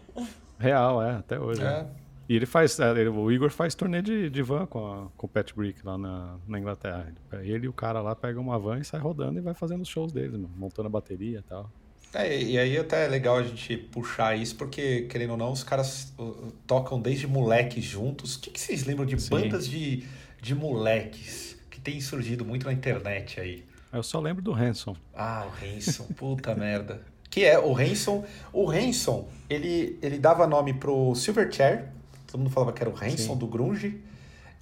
Real, 0.58 1.02
é, 1.04 1.12
até 1.18 1.40
hoje. 1.40 1.64
É. 1.64 1.86
E 2.28 2.36
ele 2.36 2.46
faz, 2.46 2.80
é, 2.80 2.92
ele- 2.92 3.10
o 3.10 3.32
Igor 3.32 3.50
faz 3.50 3.74
turnê 3.74 4.02
de, 4.02 4.30
de 4.30 4.42
van 4.44 4.66
com, 4.66 4.86
a, 4.86 5.08
com 5.18 5.26
o 5.26 5.30
Pat 5.30 5.52
Brick 5.56 5.84
lá 5.86 5.98
na, 5.98 6.36
na 6.48 6.60
Inglaterra. 6.60 7.12
Ele, 7.32 7.52
ele 7.52 7.66
e 7.66 7.70
o 7.70 7.74
cara 7.74 8.02
lá 8.02 8.16
pegam 8.16 8.42
uma 8.42 8.58
van 8.60 8.80
e 8.80 8.84
sai 8.84 9.00
rodando 9.00 9.40
e 9.40 9.42
vai 9.42 9.54
fazendo 9.56 9.82
os 9.82 9.88
shows 9.88 10.12
deles, 10.12 10.34
mano, 10.34 10.50
montando 10.56 10.88
a 10.88 10.92
bateria 10.92 11.40
e 11.40 11.42
tal. 11.44 11.72
É, 12.14 12.41
e 12.41 12.57
aí 12.57 12.78
até 12.78 13.05
é 13.05 13.07
legal 13.07 13.38
a 13.38 13.43
gente 13.43 13.78
puxar 13.78 14.36
isso, 14.36 14.55
porque, 14.55 15.03
querendo 15.03 15.32
ou 15.32 15.38
não, 15.38 15.51
os 15.51 15.64
caras 15.64 16.12
uh, 16.18 16.51
tocam 16.66 16.99
desde 16.99 17.28
moleques 17.28 17.84
juntos. 17.84 18.36
O 18.36 18.39
que, 18.39 18.49
que 18.49 18.60
vocês 18.60 18.86
lembram 18.86 19.05
de 19.05 19.20
Sim. 19.22 19.30
bandas 19.30 19.68
de, 19.68 20.05
de 20.41 20.55
moleques 20.55 21.55
que 21.70 21.80
tem 21.80 22.01
surgido 22.01 22.43
muito 22.43 22.66
na 22.66 22.74
internet 22.74 23.39
aí? 23.39 23.64
Eu 23.93 24.01
só 24.01 24.20
lembro 24.20 24.41
do 24.41 24.53
Hanson. 24.53 24.95
Ah, 25.16 25.47
o 25.47 25.66
Hanson, 25.66 26.05
puta 26.16 26.53
merda. 26.55 27.01
Que 27.30 27.45
é 27.45 27.60
o 27.60 27.78
Hanson. 27.78 28.26
O 28.51 28.70
Hanson, 28.72 29.30
ele, 29.47 29.99
ele 30.01 30.18
dava 30.18 30.47
nome 30.47 30.74
pro 30.74 31.14
Silverchair. 31.14 31.89
Todo 32.26 32.39
mundo 32.39 32.49
falava 32.49 32.74
que 32.74 32.82
era 32.82 32.89
o 32.89 32.93
Hanson 32.93 33.34
Sim. 33.34 33.38
do 33.38 33.45
Grunge. 33.45 34.01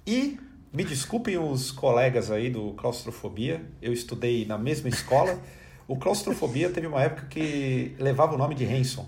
E, 0.06 0.38
me 0.70 0.84
desculpem 0.84 1.38
os 1.38 1.70
colegas 1.70 2.30
aí 2.30 2.50
do 2.50 2.72
Claustrofobia, 2.72 3.62
eu 3.80 3.92
estudei 3.92 4.44
na 4.44 4.58
mesma 4.58 4.90
escola. 4.90 5.38
O 5.88 5.96
Claustrofobia 5.96 6.68
teve 6.70 6.86
uma 6.86 7.02
época 7.02 7.26
que 7.28 7.96
levava 7.98 8.34
o 8.34 8.38
nome 8.38 8.54
de 8.54 8.64
Hanson 8.64 9.06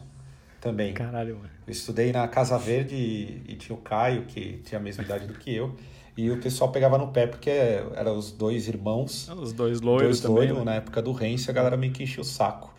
também. 0.60 0.92
Caralho, 0.94 1.36
mano. 1.36 1.50
Eu 1.66 1.70
estudei 1.72 2.10
na 2.10 2.26
Casa 2.26 2.58
Verde 2.58 2.94
e, 2.96 3.44
e 3.52 3.54
tinha 3.56 3.76
o 3.76 3.80
Caio, 3.80 4.24
que 4.24 4.62
tinha 4.64 4.80
a 4.80 4.82
mesma 4.82 5.04
idade 5.04 5.26
do 5.26 5.34
que 5.34 5.54
eu. 5.54 5.76
E 6.16 6.30
o 6.30 6.40
pessoal 6.40 6.72
pegava 6.72 6.98
no 6.98 7.08
pé, 7.08 7.26
porque 7.26 7.50
eram 7.50 8.16
os 8.16 8.32
dois 8.32 8.66
irmãos. 8.66 9.28
Os 9.28 9.52
dois 9.52 9.80
loiros 9.80 10.20
Dois 10.20 10.20
também. 10.20 10.36
loiros, 10.36 10.58
né? 10.58 10.64
na 10.64 10.74
época 10.74 11.00
do 11.00 11.12
Hanson, 11.12 11.50
a 11.50 11.54
galera 11.54 11.76
meio 11.76 11.92
que 11.92 12.02
enchia 12.02 12.20
o 12.20 12.24
saco. 12.24 12.74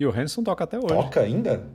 E 0.00 0.04
o 0.06 0.10
Hanson 0.10 0.42
toca 0.42 0.64
até 0.64 0.76
hoje. 0.78 0.88
Toca 0.88 1.20
ainda? 1.20 1.68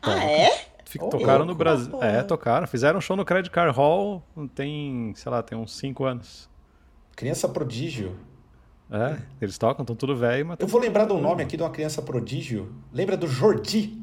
Ah, 0.00 0.24
é? 0.24 0.64
Fica- 0.84 1.04
Ô, 1.04 1.08
tocaram 1.08 1.38
louco. 1.44 1.52
no 1.52 1.54
Brasil. 1.54 2.02
É, 2.02 2.22
tocaram. 2.22 2.66
Fizeram 2.66 2.98
um 2.98 3.00
show 3.00 3.16
no 3.16 3.24
Credit 3.24 3.50
Card 3.50 3.76
Hall 3.76 4.22
tem, 4.54 5.12
sei 5.16 5.30
lá, 5.30 5.42
tem 5.42 5.58
uns 5.58 5.76
5 5.76 6.04
anos. 6.04 6.48
Criança 7.14 7.48
prodígio. 7.48 8.16
É, 8.90 9.16
eles 9.40 9.58
tocam, 9.58 9.82
estão 9.82 9.94
tudo 9.94 10.16
velho, 10.16 10.46
mas. 10.46 10.56
Eu 10.60 10.66
vou 10.66 10.80
lembrar 10.80 11.10
um 11.12 11.20
nome 11.20 11.42
aqui 11.42 11.56
de 11.56 11.62
uma 11.62 11.70
criança 11.70 12.00
prodígio. 12.00 12.72
Lembra 12.92 13.16
do 13.16 13.26
Jordi? 13.26 13.98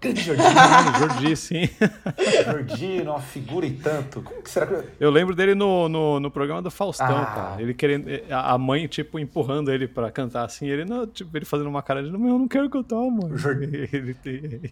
Grande 0.00 0.20
Jordi. 0.22 0.42
Ah, 0.56 0.98
Jordi, 0.98 1.36
sim. 1.36 1.68
Jordi, 2.44 3.02
uma 3.02 3.20
figura 3.20 3.64
e 3.66 3.72
tanto. 3.72 4.20
Como 4.22 4.42
que 4.42 4.50
será 4.50 4.66
que... 4.66 4.84
Eu 4.98 5.10
lembro 5.10 5.32
dele 5.36 5.54
no, 5.54 5.88
no, 5.88 6.18
no 6.18 6.28
programa 6.30 6.60
do 6.60 6.70
Faustão, 6.72 7.06
Ah. 7.18 7.26
cara. 7.26 7.62
Ele 7.62 7.72
querendo. 7.72 8.06
A 8.30 8.58
mãe, 8.58 8.86
tipo, 8.88 9.16
empurrando 9.18 9.70
ele 9.70 9.86
pra 9.86 10.10
cantar 10.10 10.44
assim. 10.44 10.66
Ele, 10.66 10.84
não, 10.84 11.06
tipo, 11.06 11.36
ele 11.36 11.44
fazendo 11.44 11.68
uma 11.68 11.82
cara 11.82 12.02
de, 12.02 12.10
não, 12.10 12.18
eu 12.26 12.38
não 12.38 12.48
quero 12.48 12.68
cantar, 12.68 12.96
mano. 12.96 13.36
Jor- 13.36 13.62
Ele, 13.62 14.16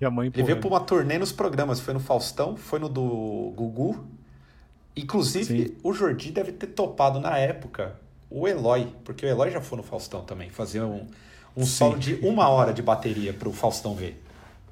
e 0.01 0.05
a 0.05 0.11
mãe 0.11 0.27
Ele 0.29 0.33
veio 0.43 0.57
empurrando. 0.57 0.61
pra 0.61 0.69
uma 0.69 0.81
turnê 0.81 1.17
nos 1.19 1.31
programas. 1.31 1.79
Foi 1.81 1.95
no 1.95 2.01
Faustão, 2.01 2.57
foi 2.57 2.79
no 2.81 2.89
do 2.89 3.53
Gugu. 3.55 4.05
Inclusive, 4.97 5.45
Sim. 5.69 5.77
o 5.85 5.93
Jordi 5.93 6.33
deve 6.33 6.51
ter 6.53 6.67
topado 6.69 7.21
na 7.21 7.39
época 7.39 7.95
o 8.31 8.47
Eloy, 8.47 8.87
porque 9.05 9.27
o 9.27 9.29
Eloy 9.29 9.51
já 9.51 9.61
foi 9.61 9.79
no 9.79 9.83
Faustão 9.83 10.23
também, 10.23 10.49
fazer 10.51 10.83
um, 10.83 11.07
um 11.57 11.67
solo 11.67 11.99
de 11.99 12.15
uma 12.23 12.49
hora 12.49 12.73
de 12.73 12.81
bateria 12.81 13.33
pro 13.33 13.53
Faustão 13.53 13.95
ver. 13.95 14.23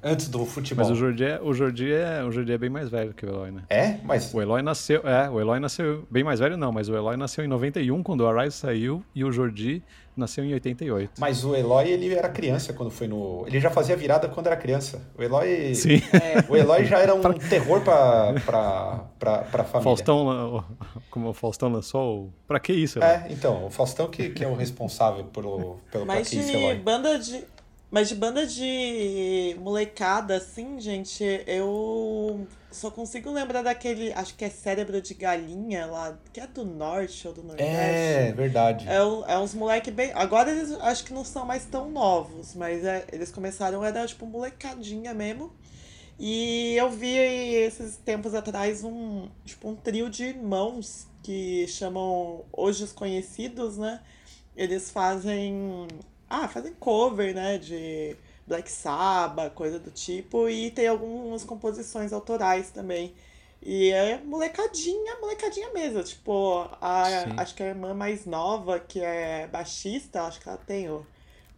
Antes 0.01 0.29
do 0.29 0.45
futebol. 0.45 0.85
Mas 0.85 0.95
o 0.95 0.97
Jordi, 0.97 1.25
é, 1.25 1.41
o, 1.41 1.53
Jordi 1.53 1.91
é, 1.91 2.23
o 2.23 2.31
Jordi 2.31 2.53
é 2.53 2.57
bem 2.57 2.69
mais 2.69 2.87
velho 2.87 3.13
que 3.13 3.25
o 3.25 3.29
Eloy, 3.29 3.51
né? 3.51 3.63
É, 3.69 3.97
mas 4.01 4.33
O 4.33 4.41
Eloy 4.41 4.61
nasceu. 4.61 5.01
É, 5.05 5.29
o 5.29 5.41
Eloy 5.41 5.59
nasceu. 5.59 6.07
Bem 6.09 6.23
mais 6.23 6.39
velho 6.39 6.55
não, 6.55 6.71
mas 6.71 6.87
o 6.87 6.95
Eloy 6.95 7.17
nasceu 7.17 7.43
em 7.43 7.49
91, 7.49 8.01
quando 8.01 8.21
o 8.21 8.27
Arise 8.27 8.55
saiu, 8.55 9.03
e 9.13 9.25
o 9.25 9.31
Jordi 9.31 9.83
nasceu 10.19 10.43
em 10.43 10.53
88. 10.53 11.13
Mas 11.19 11.43
o 11.43 11.55
Eloy, 11.55 11.89
ele 11.89 12.13
era 12.13 12.29
criança 12.29 12.73
quando 12.73 12.91
foi 12.91 13.07
no. 13.07 13.43
Ele 13.47 13.59
já 13.59 13.69
fazia 13.69 13.95
virada 13.95 14.27
quando 14.27 14.47
era 14.47 14.57
criança. 14.57 15.01
O 15.17 15.23
Eloy. 15.23 15.73
Sim. 15.73 16.01
O 16.47 16.55
Eloy 16.55 16.85
já 16.85 16.99
era 16.99 17.15
um 17.15 17.21
terror 17.49 17.81
pra, 17.81 18.33
pra, 18.45 19.05
pra, 19.17 19.37
pra 19.39 19.63
família. 19.63 19.83
Faustão, 19.83 20.63
como 21.09 21.29
o 21.29 21.33
Faustão 21.33 21.69
lançou, 21.69 22.31
pra 22.47 22.59
que 22.59 22.73
isso? 22.73 22.99
Eloy? 22.99 23.09
É, 23.09 23.27
então, 23.29 23.65
o 23.65 23.69
Faustão 23.69 24.07
que, 24.07 24.29
que 24.29 24.43
é 24.43 24.47
o 24.47 24.53
responsável 24.53 25.23
pelo, 25.25 25.77
pelo 25.91 26.05
pra 26.05 26.15
Mas 26.15 26.29
que 26.29 26.37
isso, 26.37 26.51
de 26.51 26.57
Eloy. 26.57 26.75
banda 26.75 27.17
de. 27.17 27.43
Mas 27.91 28.07
de 28.07 28.15
banda 28.15 28.45
de 28.45 29.55
molecada, 29.59 30.35
assim, 30.37 30.79
gente, 30.79 31.23
eu 31.47 32.47
só 32.71 32.91
consigo 32.91 33.31
lembrar 33.31 33.63
daquele. 33.63 34.13
Acho 34.13 34.35
que 34.35 34.45
é 34.45 34.49
cérebro 34.49 35.01
de 35.01 35.15
galinha 35.15 35.87
lá, 35.87 36.15
que 36.31 36.39
é 36.39 36.45
do 36.45 36.63
norte 36.63 37.27
ou 37.27 37.33
do 37.33 37.41
nordeste. 37.41 37.73
É, 37.73 38.31
verdade. 38.31 38.87
É, 38.87 38.97
é 39.33 39.39
uns 39.39 39.55
moleque 39.55 39.89
bem. 39.89 40.11
Agora 40.13 40.51
eles 40.51 40.71
acho 40.81 41.03
que 41.03 41.13
não 41.13 41.23
são 41.25 41.45
mais 41.45 41.65
tão 41.65 41.89
novos, 41.89 42.53
mas 42.53 42.85
é- 42.85 43.07
eles 43.11 43.31
começaram, 43.31 43.83
era 43.83 44.05
tipo 44.05 44.25
molecadinha 44.27 45.13
mesmo. 45.15 45.51
E 46.19 46.75
eu 46.75 46.91
vi 46.91 47.15
esses 47.17 47.97
tempos 47.97 48.35
atrás 48.35 48.83
um, 48.83 49.29
tipo, 49.45 49.67
um 49.67 49.75
trio 49.75 50.09
de 50.11 50.25
irmãos 50.25 51.07
que 51.23 51.65
chamam 51.67 52.43
Hoje 52.51 52.83
os 52.83 52.91
Conhecidos, 52.91 53.77
né? 53.77 53.99
Eles 54.55 54.91
fazem. 54.91 55.87
Ah, 56.29 56.47
fazem 56.47 56.73
cover, 56.79 57.33
né? 57.33 57.57
De 57.57 58.15
Black 58.47 58.69
Sabbath, 58.71 59.53
coisa 59.53 59.79
do 59.79 59.91
tipo, 59.91 60.47
e 60.49 60.71
tem 60.71 60.87
algumas 60.87 61.43
composições 61.43 62.13
autorais 62.13 62.69
também. 62.71 63.13
E 63.61 63.89
é 63.91 64.21
molecadinha, 64.23 65.17
molecadinha 65.19 65.71
mesmo. 65.73 66.01
Tipo, 66.03 66.69
a, 66.81 67.05
Sim. 67.05 67.33
acho 67.37 67.55
que 67.55 67.63
a 67.63 67.67
irmã 67.67 67.93
mais 67.93 68.25
nova, 68.25 68.79
que 68.79 68.99
é 69.01 69.47
baixista, 69.47 70.23
acho 70.23 70.39
que 70.39 70.47
ela 70.47 70.57
tem 70.57 70.89
ó, 70.89 71.01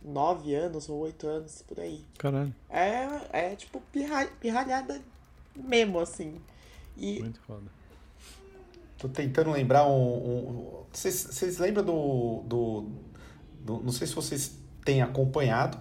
nove 0.03 0.55
anos 0.55 0.89
ou 0.89 0.97
oito 1.01 1.27
anos, 1.27 1.61
por 1.67 1.79
aí. 1.79 2.03
Caralho, 2.17 2.53
É, 2.69 3.07
é 3.31 3.55
tipo 3.55 3.79
pirra, 3.91 4.25
pirralhada 4.39 4.99
mesmo, 5.55 5.99
assim. 5.99 6.41
E 6.97 7.19
muito 7.19 7.39
foda. 7.41 7.69
Tô 8.97 9.07
tentando 9.09 9.51
lembrar 9.51 9.87
um. 9.87 9.93
um- 10.13 10.83
Vocês 10.91 11.23
vocês 11.23 11.57
lembram 11.57 11.83
do, 11.83 12.41
do, 12.45 12.89
do- 13.59 13.83
Não 13.83 13.91
sei 13.91 14.05
se 14.07 14.13
vocês 14.13 14.57
têm 14.85 15.01
acompanhado. 15.01 15.77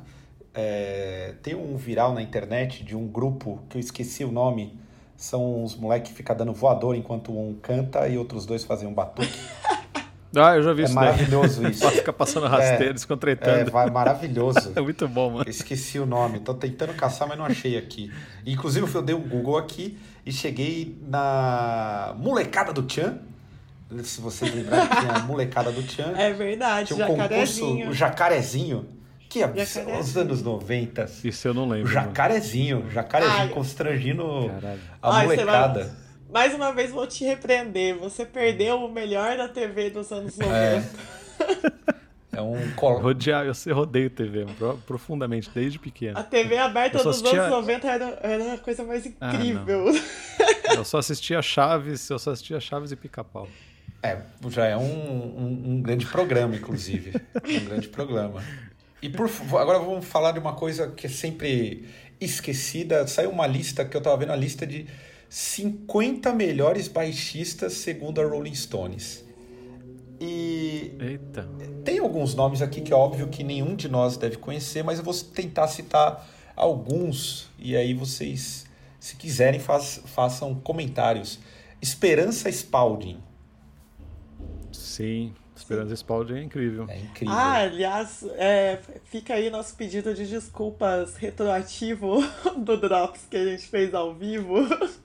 é, 0.54 1.34
tem 1.42 1.54
um 1.54 1.76
viral 1.76 2.12
na 2.12 2.20
internet 2.22 2.82
de 2.84 2.96
um 2.96 3.06
grupo 3.06 3.60
que 3.68 3.76
eu 3.76 3.80
esqueci 3.80 4.24
o 4.24 4.32
nome. 4.32 4.78
São 5.16 5.62
uns 5.62 5.76
moleques 5.76 6.10
que 6.10 6.16
ficam 6.16 6.34
dando 6.36 6.52
voador 6.52 6.96
enquanto 6.96 7.30
um 7.30 7.54
canta 7.60 8.08
e 8.08 8.16
outros 8.18 8.46
dois 8.46 8.64
fazem 8.64 8.88
um 8.88 8.94
batuque. 8.94 9.28
Ah, 10.36 10.54
eu 10.54 10.62
já 10.62 10.72
vi 10.72 10.82
É 10.82 10.84
isso 10.84 10.94
daí. 10.94 11.04
maravilhoso 11.06 11.66
isso. 11.66 11.80
Só 11.80 11.90
fica 11.90 12.12
passando 12.12 12.46
rasteiro, 12.46 12.90
É, 12.90 12.92
descontretando. 12.92 13.68
vai, 13.72 13.90
maravilhoso. 13.90 14.70
É 14.78 14.80
muito 14.80 15.08
bom, 15.08 15.28
mano. 15.28 15.50
Esqueci 15.50 15.98
o 15.98 16.06
nome, 16.06 16.38
tô 16.38 16.54
tentando 16.54 16.94
caçar, 16.94 17.26
mas 17.26 17.36
não 17.36 17.44
achei 17.46 17.76
aqui. 17.76 18.12
Inclusive, 18.46 18.86
eu 18.94 19.02
dei 19.02 19.12
um 19.16 19.28
Google 19.28 19.56
aqui 19.58 19.98
e 20.24 20.30
cheguei 20.30 20.96
na 21.02 22.14
molecada 22.16 22.72
do 22.72 22.84
Tchan. 22.84 23.18
Se 24.04 24.20
vocês 24.20 24.54
lembrarem, 24.54 24.88
tinha 25.00 25.12
a 25.12 25.18
molecada 25.20 25.72
do 25.72 25.82
Tchan. 25.82 26.12
é 26.16 26.32
verdade, 26.32 26.94
tinha 26.94 27.04
um 27.06 27.08
concurso, 27.16 27.30
jacarezinho. 27.60 27.88
o 27.88 27.92
Jacarezinho. 27.94 28.88
Que 29.28 29.42
é 29.42 29.46
os 30.00 30.16
anos 30.16 30.42
90. 30.42 31.08
Isso 31.24 31.46
eu 31.48 31.54
não 31.54 31.64
O 31.66 31.68
lembro. 31.70 31.92
mano. 31.92 32.06
Jacarezinho, 32.06 32.90
jacarezinho 32.90 33.38
Ai. 33.40 33.48
constrangindo 33.48 34.50
Caralho. 34.60 34.80
a 35.00 35.16
Ai, 35.16 35.24
molecada. 35.26 35.84
vai- 35.84 35.92
Mais 36.32 36.54
uma 36.54 36.72
vez 36.72 36.90
vou 36.90 37.06
te 37.06 37.24
repreender. 37.24 37.96
Você 37.98 38.24
perdeu 38.24 38.76
o 38.84 38.90
melhor 38.90 39.36
da 39.36 39.48
TV 39.48 39.90
dos 39.90 40.10
anos 40.12 40.36
90. 40.38 40.88
É 42.32 42.40
um 42.40 42.70
col... 42.76 42.98
Rodear, 43.00 43.44
eu 43.44 43.54
sei, 43.54 43.72
rodeio 43.72 44.08
TV 44.08 44.46
pro- 44.56 44.78
profundamente, 44.86 45.50
desde 45.52 45.78
pequeno. 45.80 46.16
A 46.18 46.22
TV 46.22 46.56
aberta 46.58 46.96
Eu 46.98 47.02
só 47.02 47.10
dos 47.10 47.18
assistia- 47.20 47.42
anos 47.42 47.50
90 47.56 47.88
era, 47.88 48.18
era 48.22 48.54
a 48.54 48.58
coisa 48.58 48.84
mais 48.84 49.04
Ah, 49.20 49.34
incrível. 49.34 49.86
Eu 50.74 50.84
só 50.84 50.98
assistia 50.98 51.42
Chaves, 51.42 52.08
eu 52.08 52.18
só 52.18 52.30
assistia 52.30 52.60
Chaves 52.60 52.92
e 52.92 52.96
Pica-Pau. 52.96 53.48
É, 54.02 54.18
já 54.48 54.66
é 54.66 54.76
um, 54.76 54.82
um, 54.82 55.62
um 55.72 55.82
grande 55.82 56.06
programa, 56.06 56.56
inclusive. 56.56 57.12
um 57.44 57.64
grande 57.66 57.88
programa. 57.88 58.42
E 59.02 59.08
por 59.08 59.30
agora 59.58 59.78
vamos 59.78 60.06
falar 60.06 60.32
de 60.32 60.38
uma 60.38 60.54
coisa 60.54 60.88
que 60.90 61.06
é 61.06 61.10
sempre. 61.10 61.84
esquecida. 62.20 63.06
Saiu 63.06 63.30
uma 63.30 63.46
lista 63.46 63.84
que 63.84 63.96
eu 63.96 64.00
tava 64.00 64.16
vendo 64.18 64.32
a 64.32 64.36
lista 64.36 64.66
de 64.66 64.86
50 65.28 66.32
melhores 66.34 66.88
baixistas 66.88 67.74
segundo 67.74 68.20
a 68.20 68.24
Rolling 68.26 68.54
Stones. 68.54 69.24
E 70.20 70.92
Eita. 71.00 71.48
tem 71.84 71.98
alguns 71.98 72.34
nomes 72.34 72.60
aqui 72.60 72.80
que 72.82 72.92
é 72.92 72.96
óbvio 72.96 73.28
que 73.28 73.42
nenhum 73.42 73.74
de 73.74 73.88
nós 73.88 74.16
deve 74.18 74.36
conhecer, 74.36 74.82
mas 74.84 74.98
eu 74.98 75.04
vou 75.04 75.14
tentar 75.14 75.66
citar 75.68 76.28
alguns 76.54 77.48
e 77.58 77.74
aí 77.74 77.94
vocês, 77.94 78.66
se 78.98 79.16
quiserem, 79.16 79.58
faz- 79.58 80.02
façam 80.04 80.54
comentários. 80.56 81.38
Esperança 81.80 82.50
Spalding. 82.50 83.18
Sim, 84.72 85.32
Esperança 85.56 85.94
Spalding 85.94 86.34
é 86.38 86.42
incrível. 86.42 86.86
É 86.88 86.98
incrível. 86.98 87.34
Ah, 87.34 87.58
aliás, 87.60 88.24
é, 88.36 88.78
fica 89.04 89.34
aí 89.34 89.50
nosso 89.50 89.74
pedido 89.76 90.14
de 90.14 90.26
desculpas 90.26 91.16
retroativo 91.16 92.20
do 92.56 92.76
Drops 92.80 93.26
que 93.30 93.36
a 93.36 93.44
gente 93.44 93.66
fez 93.66 93.92
ao 93.94 94.14
vivo, 94.14 94.56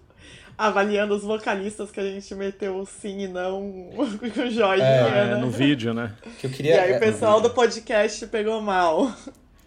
avaliando 0.58 1.14
os 1.14 1.24
vocalistas 1.24 1.92
que 1.92 2.00
a 2.00 2.04
gente 2.04 2.34
meteu 2.36 2.78
o 2.78 2.86
sim 2.86 3.24
e 3.24 3.28
não 3.28 3.90
com 3.96 4.50
joinha, 4.50 4.84
É, 4.84 5.26
né? 5.32 5.36
no 5.38 5.50
vídeo, 5.50 5.94
né? 5.94 6.14
que 6.40 6.48
eu 6.48 6.52
E 6.52 6.54
queria, 6.54 6.82
aí 6.82 6.94
é, 6.94 6.98
o 6.98 7.00
pessoal 7.00 7.42
do 7.42 7.50
podcast 7.50 8.26
pegou 8.28 8.62
mal. 8.62 9.12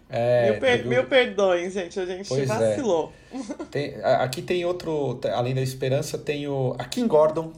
é, 0.09 0.49
mil, 0.51 0.59
per- 0.59 0.85
mil 0.87 1.03
perdões, 1.03 1.73
gente, 1.73 1.99
a 1.99 2.05
gente 2.07 2.27
Pois 2.27 2.49
é. 2.49 2.69
vacilou. 2.69 3.13
tem- 3.69 3.95
a- 4.01 4.23
aqui 4.23 4.41
tem 4.41 4.65
outro, 4.65 5.19
além 5.31 5.53
da 5.53 5.61
Esperança, 5.61 6.17
tem 6.17 6.47
o 6.47 6.75
a 6.79 6.85
Kim 6.85 7.07
Gordon. 7.07 7.53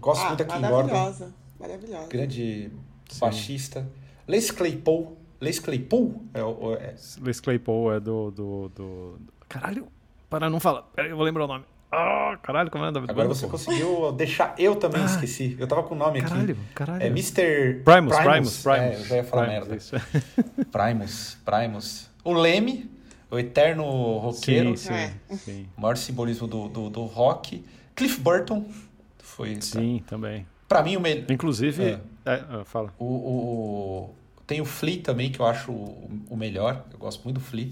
Gosto 0.00 0.22
Ah, 0.24 0.28
muito 0.30 0.44
da 0.44 0.54
Kim 0.56 0.66
Gordon. 0.66 1.12
Maravilhosa. 1.58 2.08
Grande 2.08 2.70
baixista. 3.18 3.86
Les 4.26 4.50
Claypool. 4.50 5.16
Les 5.40 5.58
Claypool? 5.58 6.22
É, 6.34 6.42
o- 6.42 6.74
é, 6.74 6.94
Les 7.22 7.40
Claypool 7.40 7.92
é 7.94 8.00
do, 8.00 8.30
do, 8.30 8.68
do... 8.70 9.18
Caralho, 9.48 9.86
para 10.30 10.48
não 10.50 10.58
falar. 10.58 10.82
Peraí, 10.94 11.10
eu 11.10 11.16
vou 11.16 11.24
lembrar 11.24 11.44
o 11.44 11.48
nome. 11.48 11.64
Ah, 11.92 12.36
caralho, 12.42 12.70
como 12.70 12.84
é 12.84 12.88
o 12.88 12.92
nome 12.92 13.06
Agora 13.08 13.28
você 13.28 13.46
conseguiu 13.46 14.10
deixar. 14.12 14.54
Eu 14.58 14.74
também 14.76 15.00
Ah. 15.02 15.04
esqueci. 15.06 15.56
Eu 15.58 15.66
tava 15.68 15.82
com 15.84 15.94
o 15.94 15.98
nome 15.98 16.18
aqui. 16.18 16.28
Caralho, 16.30 16.56
caralho. 16.74 17.02
É 17.02 17.06
Mr. 17.06 17.82
Primus, 17.84 18.16
Primus, 18.16 18.62
Primus. 18.62 18.66
É, 18.66 18.94
eu 18.96 19.04
já 19.04 19.16
ia 19.16 19.24
falar 19.24 19.46
Primus, 19.46 19.68
merda. 19.68 19.76
isso. 19.76 19.96
Primus, 20.72 21.38
Primus. 21.44 22.10
O 22.24 22.32
Leme, 22.32 22.90
o 23.30 23.38
eterno 23.38 23.84
roqueiro, 24.18 24.76
Sim, 24.76 24.88
sim, 24.88 24.94
É. 24.94 25.36
sim. 25.36 25.68
o 25.76 25.80
maior 25.80 25.96
simbolismo 25.96 26.46
do, 26.48 26.68
do, 26.68 26.90
do 26.90 27.04
rock. 27.04 27.64
Cliff 27.94 28.20
Burton, 28.20 28.66
foi, 29.18 29.60
Sim, 29.60 30.02
também. 30.06 30.46
Pra 30.68 30.82
mim, 30.82 30.96
o 30.96 31.00
melhor. 31.00 31.24
Inclusive, 31.30 31.82
É. 31.84 32.00
é, 32.24 32.44
ah, 32.50 32.64
fala. 32.64 32.92
O, 32.98 33.04
o- 33.04 34.10
o- 34.10 34.14
tem 34.46 34.60
o 34.60 34.64
Flea 34.64 35.00
também, 35.02 35.30
que 35.30 35.40
eu 35.40 35.46
acho 35.46 35.70
o, 35.72 36.10
o 36.30 36.36
melhor. 36.36 36.84
Eu 36.92 36.98
gosto 36.98 37.22
muito 37.24 37.38
do 37.38 37.44
Flea. 37.44 37.68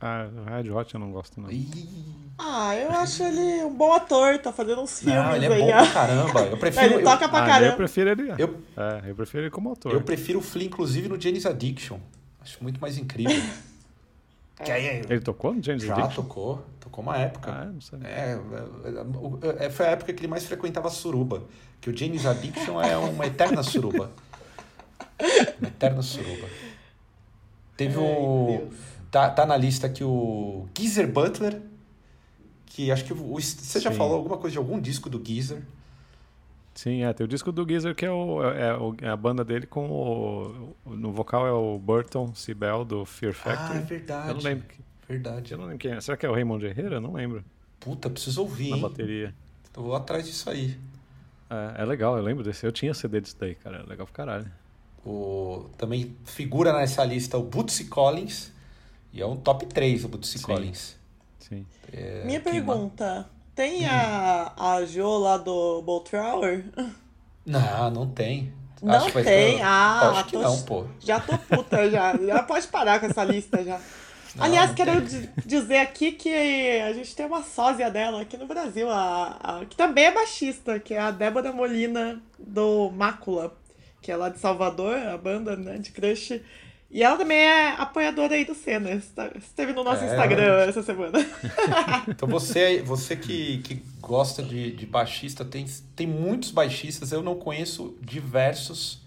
Ah, 0.00 0.26
Red 0.60 0.70
Hot 0.70 0.92
eu 0.94 1.00
não 1.00 1.10
gosto, 1.10 1.40
não. 1.40 1.50
Ih, 1.50 1.68
Ah, 2.38 2.74
eu 2.76 2.90
acho 2.90 3.22
ele 3.22 3.64
um 3.64 3.74
bom 3.74 3.92
ator, 3.92 4.38
tá 4.38 4.52
fazendo 4.52 4.82
uns 4.82 4.98
filmes 5.00 5.16
não, 5.22 5.36
ele 5.36 5.46
é 5.46 5.52
aí. 5.52 5.60
bom 5.60 5.66
pra 5.68 5.86
caramba. 5.92 6.40
Eu 6.40 6.56
prefiro, 6.58 6.86
Ele 6.86 6.94
eu, 6.96 7.02
toca 7.04 7.28
pra 7.28 7.38
Ah, 7.38 7.42
eu 7.42 7.46
caramba. 7.48 7.76
prefiro 7.76 8.10
ele. 8.10 8.30
eu, 8.36 8.60
É, 8.76 9.10
eu 9.10 9.14
prefiro 9.14 9.44
ele 9.44 9.50
como 9.50 9.68
autor. 9.70 9.92
eu 9.92 10.00
prefiro 10.02 10.40
o 10.40 10.42
Flea, 10.42 10.66
inclusive, 10.66 11.08
no 11.08 11.18
Janis 11.20 11.46
Addiction. 11.46 11.98
Acho 12.40 12.58
muito 12.62 12.80
mais 12.80 12.98
incrível. 12.98 13.34
Que 14.64 14.70
aí 14.70 14.86
é- 14.86 15.02
Ele 15.08 15.20
tocou 15.20 15.52
no 15.52 15.60
James 15.60 15.82
já 15.82 15.94
Addiction? 15.94 16.22
tocou, 16.22 16.64
tocou 16.78 17.02
uma 17.02 17.16
época. 17.18 17.50
Ah, 17.50 17.64
não 17.64 17.80
sabia. 17.80 18.06
É, 18.08 18.38
é, 19.58 19.66
é, 19.66 19.70
foi 19.70 19.86
a 19.86 19.90
época 19.90 20.12
que 20.12 20.20
ele 20.20 20.28
mais 20.28 20.44
frequentava 20.46 20.88
suruba. 20.90 21.42
Que 21.84 21.90
o 21.90 21.96
James 21.96 22.24
Addiction 22.24 22.80
é 22.80 22.96
uma 22.96 23.26
eterna 23.26 23.62
suruba. 23.62 24.10
Uma 25.60 25.68
eterna 25.68 26.00
suruba. 26.00 26.48
Teve 27.76 27.98
Ai, 27.98 28.02
o. 28.02 28.46
Deus. 28.70 28.74
Tá, 29.10 29.28
tá 29.28 29.44
na 29.44 29.54
lista 29.54 29.86
aqui 29.86 30.02
o 30.02 30.66
Geezer 30.74 31.06
Butler. 31.12 31.60
Que 32.64 32.90
acho 32.90 33.04
que 33.04 33.12
o, 33.12 33.16
você 33.16 33.78
já 33.80 33.90
Sim. 33.92 33.98
falou 33.98 34.16
alguma 34.16 34.38
coisa 34.38 34.52
de 34.52 34.58
algum 34.58 34.80
disco 34.80 35.10
do 35.10 35.22
Geezer. 35.22 35.60
Sim, 36.74 37.02
é. 37.04 37.12
Tem 37.12 37.26
o 37.26 37.28
disco 37.28 37.52
do 37.52 37.68
Geezer 37.68 37.94
que 37.94 38.06
é, 38.06 38.10
o, 38.10 38.42
é, 38.42 38.74
o- 38.78 38.96
é 39.02 39.08
a 39.10 39.16
banda 39.16 39.44
dele 39.44 39.66
com 39.66 39.86
o, 39.90 40.74
No 40.86 41.12
vocal 41.12 41.46
é 41.46 41.52
o 41.52 41.78
Burton 41.78 42.34
Sibel 42.34 42.82
do 42.82 43.04
Fear 43.04 43.34
Factory. 43.34 43.78
Ah, 43.78 43.82
é 43.82 43.84
verdade. 43.84 44.28
eu 44.30 44.34
não 44.36 44.40
lembro. 44.42 44.64
que- 44.66 44.80
Verdade. 45.06 45.52
Eu 45.52 45.58
não 45.58 45.64
lembro 45.66 45.78
quem 45.80 45.92
é. 45.92 46.00
Será 46.00 46.16
que 46.16 46.24
é 46.24 46.30
o 46.30 46.32
Raymond 46.32 46.64
Herrera? 46.64 46.94
Eu 46.96 47.00
não 47.02 47.12
lembro. 47.12 47.44
Puta, 47.78 48.08
preciso 48.08 48.40
ouvir, 48.40 48.70
Na 48.70 48.76
hein? 48.76 48.82
bateria. 48.82 49.34
Eu 49.76 49.82
vou 49.82 49.94
atrás 49.94 50.24
disso 50.24 50.48
aí. 50.48 50.78
É, 51.76 51.82
é 51.82 51.84
legal, 51.84 52.16
eu 52.16 52.22
lembro 52.22 52.42
desse. 52.42 52.64
Eu 52.66 52.72
tinha 52.72 52.92
CD 52.94 53.20
disso 53.20 53.36
daí, 53.38 53.54
cara. 53.54 53.78
É 53.78 53.82
legal 53.88 54.06
pra 54.06 54.14
caralho. 54.24 54.50
O, 55.04 55.66
também 55.76 56.16
figura 56.24 56.72
nessa 56.72 57.04
lista 57.04 57.36
o 57.38 57.42
Bootsy 57.42 57.84
Collins. 57.86 58.52
E 59.12 59.20
é 59.22 59.26
um 59.26 59.36
top 59.36 59.66
3 59.66 60.04
o 60.04 60.08
Bootsy 60.08 60.38
Sim. 60.38 60.44
Collins. 60.44 60.96
Sim. 61.38 61.66
É, 61.92 62.24
Minha 62.24 62.40
pergunta, 62.40 63.28
tem 63.54 63.86
a, 63.86 64.52
a 64.56 64.84
Jo 64.86 65.18
lá 65.18 65.36
do 65.36 65.82
Bolt 65.82 66.10
Tower? 66.10 66.64
Não, 67.46 67.90
não 67.90 68.08
tem. 68.08 68.52
Não 68.82 68.94
Acho 68.94 69.06
que 69.06 69.12
vai 69.12 69.24
tem? 69.24 69.56
ter- 69.58 69.62
Ah, 69.62 70.10
acho 70.10 70.24
que 70.24 70.32
tô- 70.32 70.42
não, 70.42 70.62
pô. 70.62 70.84
Já 71.00 71.20
tô 71.20 71.38
puta, 71.38 71.88
já. 71.90 72.16
Já 72.16 72.42
pode 72.42 72.66
parar 72.68 72.98
com 72.98 73.06
essa 73.06 73.22
lista 73.24 73.62
já. 73.62 73.80
Não, 74.36 74.44
Aliás, 74.44 74.68
não 74.70 74.74
quero 74.74 74.90
dizer 75.46 75.78
aqui 75.78 76.12
que 76.12 76.28
a 76.80 76.92
gente 76.92 77.14
tem 77.14 77.24
uma 77.26 77.42
sósia 77.42 77.90
dela 77.90 78.22
aqui 78.22 78.36
no 78.36 78.46
Brasil, 78.46 78.90
a, 78.90 79.38
a- 79.60 79.64
que 79.64 79.76
também 79.76 80.04
é 80.06 80.12
baixista, 80.12 80.78
que 80.80 80.94
é 80.94 80.98
a 80.98 81.10
Débora 81.10 81.52
Molina 81.52 82.20
do 82.38 82.90
Mácula, 82.90 83.56
que 84.02 84.10
é 84.10 84.16
lá 84.16 84.28
de 84.28 84.38
Salvador, 84.38 84.96
a 84.96 85.16
banda 85.16 85.56
né, 85.56 85.78
de 85.78 85.90
Crush. 85.92 86.40
E 86.90 87.02
ela 87.02 87.16
também 87.16 87.38
é 87.38 87.70
apoiadora 87.70 88.34
aí 88.34 88.44
do 88.44 88.54
Senna. 88.54 88.90
Esteve 89.36 89.72
no 89.72 89.82
nosso 89.82 90.04
É, 90.04 90.06
Instagram 90.06 90.64
essa 90.68 90.82
semana. 90.82 91.18
Então 92.06 92.28
você, 92.28 92.82
você 92.82 93.16
que, 93.16 93.58
que 93.58 93.82
gosta 94.00 94.42
de, 94.42 94.70
de 94.72 94.86
baixista, 94.86 95.44
tem, 95.44 95.66
tem 95.96 96.06
muitos 96.06 96.50
baixistas, 96.50 97.10
eu 97.12 97.22
não 97.22 97.34
conheço 97.34 97.96
diversos. 98.00 99.03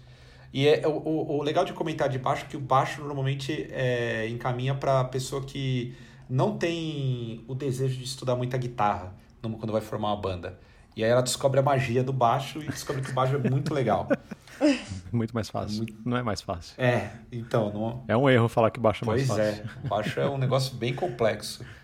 E 0.52 0.66
é, 0.66 0.86
o, 0.86 1.36
o, 1.36 1.42
legal 1.42 1.64
de 1.64 1.72
comentar 1.72 2.08
de 2.08 2.18
baixo 2.18 2.44
é 2.44 2.48
que 2.48 2.56
o 2.56 2.60
baixo 2.60 3.02
normalmente 3.02 3.68
é, 3.70 4.28
encaminha 4.28 4.74
para 4.74 5.04
pessoa 5.04 5.42
que 5.42 5.94
não 6.28 6.56
tem 6.56 7.44
o 7.46 7.54
desejo 7.54 7.98
de 7.98 8.04
estudar 8.04 8.34
muita 8.34 8.56
guitarra 8.56 9.14
quando 9.40 9.72
vai 9.72 9.80
formar 9.80 10.08
uma 10.08 10.20
banda. 10.20 10.58
E 10.96 11.04
aí 11.04 11.10
ela 11.10 11.22
descobre 11.22 11.60
a 11.60 11.62
magia 11.62 12.02
do 12.02 12.12
baixo 12.12 12.60
e 12.60 12.66
descobre 12.66 13.02
que 13.02 13.10
o 13.10 13.14
baixo 13.14 13.36
é 13.36 13.50
muito 13.50 13.72
legal. 13.72 14.08
Muito 15.12 15.32
mais 15.32 15.48
fácil. 15.48 15.86
Não 16.04 16.16
é 16.16 16.22
mais 16.22 16.42
fácil. 16.42 16.74
É, 16.76 17.10
então, 17.30 17.72
não, 17.72 18.02
É 18.08 18.16
um 18.16 18.28
erro 18.28 18.48
falar 18.48 18.72
que 18.72 18.80
baixo 18.80 19.04
é 19.04 19.06
mais 19.06 19.24
pois 19.24 19.38
fácil. 19.38 19.62
é, 19.62 19.84
o 19.84 19.88
baixo 19.88 20.18
é 20.18 20.28
um 20.28 20.36
negócio 20.36 20.74
bem 20.74 20.92
complexo. 20.92 21.64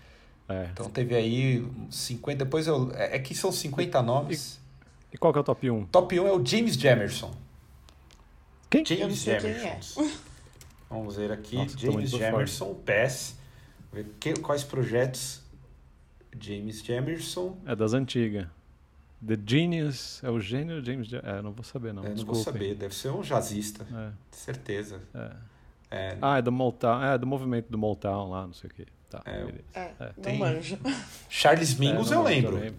É. 0.47 0.67
Então 0.71 0.87
teve 0.91 1.15
aí 1.15 1.67
50. 1.89 2.45
Depois 2.45 2.67
eu. 2.67 2.91
É 2.93 3.15
é 3.15 3.19
que 3.19 3.33
são 3.33 3.51
50 3.51 3.99
nomes. 4.03 4.61
E 5.11 5.17
qual 5.17 5.33
que 5.33 5.39
é 5.39 5.41
o 5.41 5.43
top 5.43 5.71
1? 5.71 5.85
Top 5.85 6.19
1 6.19 6.27
é 6.27 6.31
o 6.31 6.45
James 6.45 6.75
Jamerson. 6.75 7.31
Quem? 8.69 8.81
Eu 8.81 8.85
James 8.85 9.27
é. 9.27 9.39
Jamerson. 9.39 10.11
Vamos 10.89 11.15
ver 11.15 11.31
aqui. 11.31 11.55
Nossa, 11.55 11.77
James 11.77 12.09
Jamerson, 12.11 12.73
PES. 12.75 13.35
Ver 13.91 14.05
que- 14.19 14.33
quais 14.35 14.63
projetos. 14.63 15.41
James 16.39 16.83
Jamerson. 16.83 17.57
É 17.65 17.75
das 17.75 17.93
antigas. 17.93 18.47
The 19.25 19.37
Genius. 19.45 20.21
É 20.23 20.29
o 20.29 20.39
gênio 20.39 20.83
James 20.83 21.07
Ja- 21.07 21.21
É, 21.23 21.41
não 21.41 21.51
vou 21.51 21.63
saber, 21.63 21.93
não. 21.93 22.03
eu 22.03 22.15
não 22.15 22.25
vou 22.25 22.35
saber, 22.35 22.75
deve 22.75 22.93
ser 22.93 23.09
um 23.09 23.21
jazzista. 23.21 23.85
É, 23.91 24.11
Certeza. 24.31 25.01
é. 25.13 25.31
É, 25.91 26.17
Ah, 26.21 26.37
é 26.39 26.41
do 26.41 26.51
Motown. 26.51 27.01
É, 27.03 27.17
do 27.17 27.25
movimento 27.25 27.67
do 27.71 27.77
Motown 27.77 28.29
lá, 28.31 28.45
não 28.47 28.53
sei 28.53 28.69
o 28.69 28.73
quê. 28.73 28.85
Tá, 29.09 29.21
É, 29.23 29.37
beleza. 29.45 29.63
É, 29.73 29.79
É, 29.79 29.93
não 30.17 30.23
tem- 30.23 30.37
manjo. 30.39 30.77
Charles 31.29 31.73
Mingus 31.79 32.11
É, 32.11 32.15
eu 32.15 32.17
não 32.17 32.23
lembro. 32.25 32.75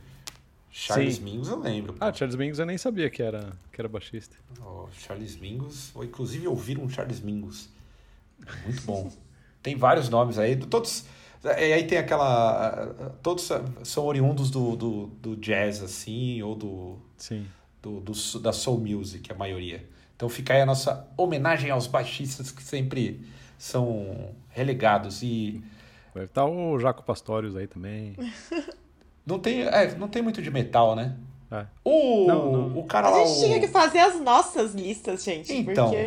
Charles 0.79 1.17
Sim. 1.17 1.23
Mingus 1.23 1.49
eu 1.49 1.59
lembro. 1.59 1.97
Ah, 1.99 2.13
Charles 2.13 2.37
Mingus 2.37 2.59
eu 2.59 2.67
nem 2.67 2.77
sabia 2.77 3.09
que 3.09 3.23
era, 3.23 3.51
que 3.73 3.81
era 3.81 3.89
baixista. 3.89 4.37
Oh, 4.61 4.87
Charles 4.93 5.35
Mingus. 5.39 5.91
Vou 5.95 6.05
inclusive 6.05 6.47
ouvir 6.47 6.79
um 6.79 6.87
Charles 6.87 7.19
Mingus. 7.21 7.71
Muito 8.63 8.83
bom. 8.83 9.11
tem 9.63 9.75
vários 9.75 10.11
nomes 10.11 10.37
aí. 10.39 10.55
Todos. 10.55 11.07
E 11.43 11.49
aí 11.73 11.87
tem 11.87 11.97
aquela. 11.97 12.95
Todos 13.23 13.49
são 13.85 14.05
oriundos 14.05 14.51
do, 14.51 14.77
do, 14.77 15.07
do 15.07 15.37
jazz, 15.37 15.83
assim, 15.83 16.43
ou 16.43 16.55
do, 16.55 16.99
Sim. 17.17 17.47
do, 17.81 17.99
do- 18.01 18.39
da 18.41 18.53
soul 18.53 18.79
music, 18.79 19.33
a 19.33 19.35
maioria. 19.35 19.89
Então 20.15 20.29
fica 20.29 20.53
aí 20.53 20.61
a 20.61 20.67
nossa 20.67 21.09
homenagem 21.17 21.71
aos 21.71 21.87
baixistas 21.87 22.51
que 22.53 22.63
sempre 22.63 23.27
são 23.57 24.35
relegados. 24.51 25.23
E 25.23 25.63
Deve 26.13 26.27
estar 26.27 26.45
o 26.45 26.79
Jaco 26.79 27.03
Pastorius 27.03 27.57
aí 27.57 27.67
também. 27.67 28.15
não 29.27 29.39
tem, 29.39 29.63
é, 29.63 29.95
não 29.99 30.09
tem 30.09 30.23
muito 30.23 30.41
de 30.41 30.51
metal, 30.51 30.95
né? 30.97 31.13
É. 31.51 31.65
O, 31.85 32.27
Não, 32.27 32.53
não. 32.53 32.79
o 32.79 32.85
cara 32.85 33.09
lá. 33.09 33.23
A 33.23 33.25
gente 33.27 33.39
o- 33.39 33.45
tinha 33.45 33.61
que 33.61 33.69
fazer 33.69 34.01
as 34.01 34.21
nossas 34.21 34.75
listas, 34.75 35.23
gente. 35.23 35.53
Então. 35.53 35.91
Porque 35.91 36.03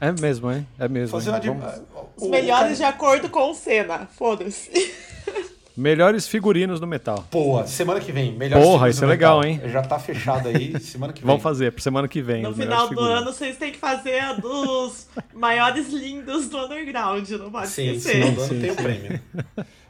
É 0.00 0.12
mesmo, 0.20 0.52
hein? 0.52 0.66
É 0.78 0.86
mesmo. 0.86 1.08
fazer 1.18 1.32
hein? 1.32 1.40
de- 1.40 1.48
Vamos- 1.48 1.82
os 2.18 2.28
melhores 2.28 2.76
de 2.76 2.82
cara- 2.82 2.94
acordo 2.94 3.30
com 3.30 3.50
o 3.50 3.54
Senna. 3.54 4.06
Foda-se. 4.14 4.70
Melhores 5.76 6.28
figurinos 6.28 6.78
do 6.78 6.86
metal. 6.86 7.24
Boa, 7.32 7.66
semana 7.66 7.98
que 7.98 8.12
vem. 8.12 8.32
Melhor 8.32 8.62
Porra, 8.62 8.88
isso 8.88 9.02
é 9.02 9.08
legal, 9.08 9.40
metal. 9.40 9.64
hein? 9.66 9.72
Já 9.72 9.82
tá 9.82 9.98
fechado 9.98 10.46
aí, 10.48 10.78
semana 10.78 11.12
que 11.12 11.18
vem. 11.22 11.26
Vamos 11.26 11.42
fazer, 11.42 11.72
pra 11.72 11.82
semana 11.82 12.06
que 12.06 12.22
vem. 12.22 12.42
No 12.42 12.52
final 12.52 12.66
melhores 12.68 12.84
do 12.84 12.88
figurinos. 12.90 13.20
ano, 13.22 13.32
vocês 13.32 13.56
têm 13.56 13.72
que 13.72 13.78
fazer 13.78 14.20
a 14.20 14.34
dos 14.34 15.08
maiores 15.34 15.88
lindos 15.92 16.48
do 16.48 16.58
underground. 16.58 17.28
Não 17.30 17.50
pode 17.50 17.68
Sim, 17.68 17.88
esquecer. 17.94 18.12
final 18.22 18.30
do 18.32 18.40
ano 18.42 18.48
Sim, 18.54 18.60
tem 18.60 18.70
o 18.70 18.74
sim. 18.76 18.82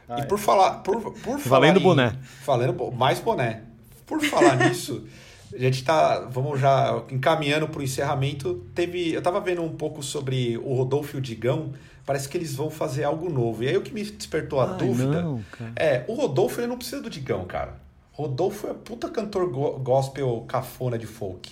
Prêmio. 0.07 0.23
e 0.23 0.27
por 0.27 0.37
falar. 0.39 0.71
Por, 0.83 1.01
por 1.01 1.13
falar 1.39 1.59
Valendo 1.59 1.79
em- 1.79 1.83
boné. 1.83 2.15
Valendo 2.45 2.73
bo- 2.73 2.91
mais 2.91 3.19
boné. 3.19 3.61
Por 4.05 4.21
falar 4.21 4.55
nisso, 4.67 5.05
a 5.53 5.57
gente 5.57 5.83
tá. 5.83 6.19
Vamos 6.31 6.59
já 6.59 7.03
encaminhando 7.09 7.67
para 7.67 7.79
o 7.79 7.83
encerramento. 7.83 8.63
Teve. 8.75 9.13
Eu 9.13 9.21
tava 9.21 9.39
vendo 9.39 9.61
um 9.63 9.75
pouco 9.75 10.01
sobre 10.03 10.57
o 10.57 10.73
Rodolfo 10.75 11.15
e 11.15 11.19
o 11.19 11.21
Digão. 11.21 11.73
Parece 12.05 12.29
que 12.29 12.37
eles 12.37 12.53
vão 12.55 12.69
fazer 12.69 13.03
algo 13.03 13.29
novo. 13.31 13.63
E 13.63 13.67
aí 13.67 13.75
o 13.75 13.81
que 13.81 13.91
me 13.91 14.03
despertou 14.03 14.59
a 14.61 14.71
Ai, 14.71 14.77
dúvida. 14.77 15.21
não. 15.23 15.43
É, 15.75 16.03
o 16.07 16.13
Rodolfo 16.13 16.59
ele 16.59 16.67
não 16.67 16.77
precisa 16.77 17.01
do 17.01 17.09
Digão, 17.09 17.45
cara. 17.45 17.73
Rodolfo 18.11 18.67
é 18.67 18.73
puta 18.73 19.09
cantor 19.09 19.49
go- 19.49 19.79
gospel 19.79 20.45
cafona 20.47 20.99
de 20.99 21.07
folk. 21.07 21.49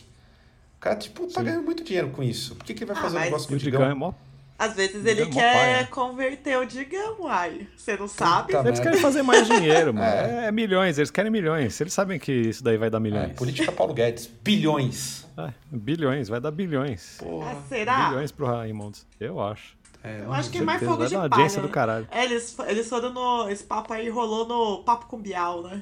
O 0.77 0.79
cara, 0.79 0.95
tipo, 0.95 1.25
tá 1.27 1.39
Sim. 1.39 1.45
ganhando 1.47 1.63
muito 1.63 1.83
dinheiro 1.83 2.09
com 2.09 2.21
isso. 2.21 2.55
Por 2.55 2.65
que, 2.65 2.73
que 2.75 2.83
ele 2.83 2.91
vai 2.93 2.99
Ah, 2.99 3.01
fazer 3.03 3.17
um 3.17 3.21
negócio 3.21 3.47
com 3.47 3.53
o 3.53 3.57
o 3.57 3.59
Digão 3.59 3.79
Digão? 3.81 3.91
é 3.91 3.95
mó. 3.95 4.13
Às 4.64 4.76
vezes 4.76 5.05
ele 5.05 5.22
é 5.22 5.26
mó 5.26 5.32
quer 5.32 5.53
paia. 5.53 5.88
converter 5.88 6.57
o 6.59 6.66
Digão, 6.66 7.16
uai. 7.22 7.68
Você 7.76 7.97
não 7.97 8.07
sabe? 8.07 8.53
Puta 8.53 8.59
Eles 8.68 8.80
merda. 8.80 8.82
querem 8.84 8.99
fazer 8.99 9.22
mais 9.24 9.47
dinheiro, 9.47 9.93
mano. 9.95 10.05
É. 10.05 10.51
milhões, 10.51 10.97
eles 10.97 11.11
querem 11.11 11.32
milhões. 11.32 11.80
Eles 11.82 11.93
sabem 11.93 12.18
que 12.20 12.32
isso 12.32 12.64
daí 12.64 12.78
vai 12.78 12.89
dar 12.89 12.97
É, 12.97 13.01
milhões. 13.01 13.34
política 13.34 13.72
Paulo 13.72 13.93
Guedes. 13.93 14.28
Bilhões. 14.43 15.26
É, 15.38 15.51
bilhões, 15.72 16.30
vai 16.30 16.39
dar 16.39 16.51
bilhões. 16.51 17.18
Porra. 17.20 17.51
Ah, 17.51 17.61
será? 17.68 18.09
Bilhões 18.09 18.32
pro 18.32 18.45
Raimundos. 18.45 19.05
Eu 19.20 19.41
acho. 19.41 19.76
É, 20.03 20.20
Eu 20.26 20.34
acho 20.34 20.49
que 20.49 20.57
é 20.57 20.61
mais 20.61 20.82
fogo 20.84 20.97
vai 20.97 21.07
de 21.07 21.16
palha. 21.16 21.30
audiência 21.32 21.61
do 21.61 21.70
caralho. 21.70 22.05
É, 22.11 22.26
eles, 22.26 22.55
eles 22.68 22.89
foram 22.89 23.14
no. 23.14 23.49
Esse 23.49 23.64
papo 23.64 23.93
aí 23.93 24.09
rolou 24.09 24.45
no 24.45 24.84
Papo 24.84 25.05
com 25.05 25.18
Bial, 25.18 25.64
né? 25.64 25.82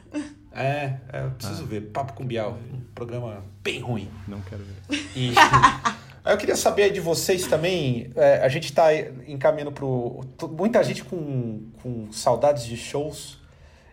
É, 0.51 0.97
é, 1.11 1.23
eu 1.25 1.31
preciso 1.31 1.65
ver. 1.65 1.81
Papo 1.91 2.13
com 2.13 2.23
Bial. 2.23 2.51
Um 2.71 2.81
programa 2.93 3.43
bem 3.63 3.79
ruim. 3.79 4.07
Não 4.27 4.39
quero 4.41 4.61
ver. 4.63 5.03
E 5.15 5.33
eu 6.25 6.37
queria 6.37 6.55
saber 6.55 6.91
de 6.91 6.99
vocês 6.99 7.47
também. 7.47 8.11
é, 8.15 8.37
a 8.43 8.49
gente 8.49 8.65
está 8.65 8.93
encaminhando 9.27 9.71
para 9.71 10.47
muita 10.47 10.83
gente 10.83 11.03
com, 11.03 11.69
com 11.81 12.11
saudades 12.11 12.65
de 12.65 12.77
shows. 12.77 13.39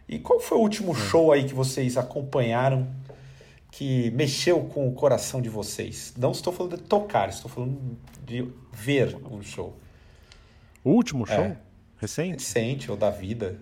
E 0.08 0.18
qual 0.18 0.40
foi 0.40 0.58
o 0.58 0.60
último 0.60 0.94
show 0.94 1.32
aí 1.32 1.44
que 1.44 1.54
vocês 1.54 1.96
acompanharam 1.96 2.88
que 3.70 4.10
mexeu 4.12 4.60
com 4.64 4.88
o 4.88 4.92
coração 4.92 5.40
de 5.40 5.48
vocês? 5.48 6.14
Não 6.16 6.32
estou 6.32 6.52
falando 6.52 6.76
de 6.76 6.82
tocar, 6.82 7.28
estou 7.28 7.50
falando 7.50 7.98
de 8.24 8.46
ver 8.72 9.16
um 9.30 9.42
show 9.42 9.76
O 10.84 10.90
último 10.90 11.26
show? 11.26 11.44
É. 11.44 11.56
Recente? 12.00 12.44
recente 12.44 12.90
ou 12.90 12.96
da 12.96 13.10
vida 13.10 13.58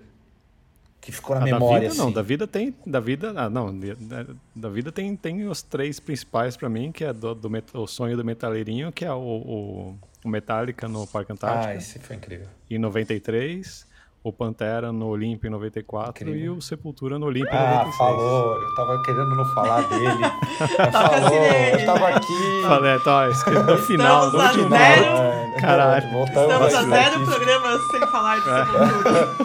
que 1.07 1.13
ficou 1.13 1.37
na 1.37 1.43
Ah, 1.43 1.45
memória. 1.45 1.75
da 1.75 1.79
vida 1.89 1.95
não, 1.95 2.05
assim. 2.07 2.15
da 2.15 2.23
vida 2.23 2.47
tem, 2.49 2.75
da 2.85 2.99
vida, 3.01 3.33
ah, 3.37 3.49
não, 3.49 3.73
da, 3.79 4.27
da 4.57 4.69
vida 4.69 4.91
tem, 4.91 5.15
tem 5.15 5.47
os 5.49 5.63
três 5.63 6.01
principais 6.01 6.57
pra 6.57 6.69
mim, 6.69 6.91
que 6.91 7.05
é 7.05 7.13
do, 7.13 7.33
do 7.33 7.49
met- 7.49 7.71
o 7.77 7.87
sonho 7.87 8.17
do 8.17 8.25
metaleirinho, 8.25 8.91
que 8.91 9.05
é 9.05 9.13
o, 9.13 9.17
o, 9.17 9.99
o 10.25 10.29
Metallica 10.29 10.89
no 10.89 11.07
Parque 11.07 11.33
Antártica 11.33 11.69
Ah, 11.69 11.77
esse 11.77 12.01
foi 12.01 12.17
incrível. 12.17 12.49
em 12.69 12.77
93, 12.79 13.87
o 14.25 14.33
Pantera 14.33 14.91
no 14.91 15.07
Olimpo 15.07 15.47
em 15.47 15.51
94 15.51 16.25
Incrível. 16.29 16.55
e 16.55 16.59
o 16.59 16.61
Sepultura 16.61 17.17
no 17.21 17.27
Olimpo 17.27 17.47
em 17.47 17.57
Ah, 17.57 17.85
96. 17.87 17.97
falou. 17.97 18.61
Eu 18.61 18.75
tava 18.75 19.03
querendo 19.05 19.35
não 19.37 19.45
falar 19.55 19.83
dele. 19.83 20.25
Falou, 20.91 21.29
sirene. 21.31 21.81
eu 21.83 21.87
tava 21.87 22.09
aqui. 22.09 22.63
Falei, 22.63 22.99
tá, 22.99 23.29
escreve 23.31 23.73
no 23.73 23.79
final, 23.79 24.33
no 24.33 24.43
último 24.43 24.69
zero. 24.71 25.03
minuto. 25.03 25.61
Caralho. 25.61 26.11
Voltamos 26.11 26.67
Estamos 26.67 26.75
a 26.75 26.81
aqui. 26.81 26.89
zero 26.91 27.25
programas 27.27 27.81
sem 27.93 28.01
falar 28.09 28.39
de 28.39 28.45
Sepultura. 28.45 29.37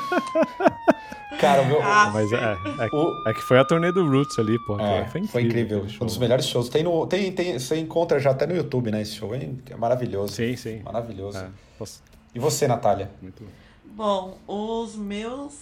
Cara, 1.40 1.62
o 1.62 1.66
meu. 1.66 1.82
Ah, 1.82 2.12
Mas 2.14 2.32
é, 2.32 2.36
é, 2.38 2.90
O- 2.94 3.24
é 3.28 3.34
que 3.34 3.42
foi 3.42 3.58
a 3.58 3.66
turnê 3.66 3.92
do 3.92 4.08
Roots 4.08 4.38
ali, 4.38 4.58
pô. 4.66 4.80
É, 4.80 5.06
foi 5.08 5.22
incrível. 5.22 5.28
foi 5.30 5.44
incrível. 5.44 5.88
Um 6.02 6.06
dos 6.06 6.18
melhores 6.18 6.46
shows. 6.46 6.70
Tem 6.70 6.84
no, 6.84 7.08
tem, 7.08 7.32
tem, 7.32 7.58
você 7.58 7.78
encontra 7.78 8.20
já 8.20 8.32
até 8.32 8.46
no 8.46 8.56
YouTube, 8.56 8.92
né? 8.92 9.02
Esse 9.02 9.16
show 9.16 9.34
é 9.34 9.50
é 9.70 9.76
maravilhoso. 9.76 10.34
Sim, 10.34 10.56
sim. 10.56 10.82
Maravilhoso. 10.84 11.38
É, 11.38 11.50
nossa, 11.80 12.02
E 12.36 12.40
você, 12.40 12.68
Natália? 12.68 13.10
muito 13.22 13.44
Bom, 13.86 14.38
os 14.48 14.96
meus. 14.96 15.54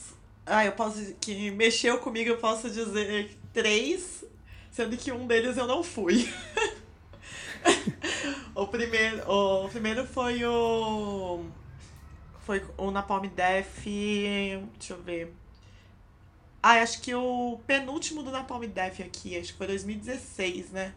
Ah, 0.46 0.66
eu 0.66 0.72
posso. 0.72 1.14
Que 1.22 1.52
mexeu 1.52 2.00
comigo, 2.00 2.30
eu 2.30 2.38
posso 2.38 2.70
dizer 2.70 3.38
três, 3.54 4.24
sendo 4.72 4.98
que 4.98 5.12
um 5.12 5.26
deles 5.28 5.58
eu 5.58 5.68
não 5.68 5.84
fui. 5.84 6.32
o, 8.56 8.68
primeiro, 8.68 9.30
o 9.32 9.70
primeiro 9.70 10.06
foi 10.06 10.44
o. 10.46 11.44
Foi 12.42 12.64
o 12.78 12.92
Napalm 12.92 13.26
Death. 13.28 13.84
Deixa 13.84 14.94
eu 14.94 15.02
ver. 15.02 15.34
Ah, 16.62 16.82
acho 16.82 17.02
que 17.02 17.14
o 17.16 17.60
penúltimo 17.66 18.22
do 18.24 18.32
Napalm 18.32 18.64
Death 18.66 19.00
aqui, 19.02 19.38
acho 19.38 19.54
que 19.54 19.58
foi 19.58 19.68
2016, 19.68 20.72
né? 20.72 20.94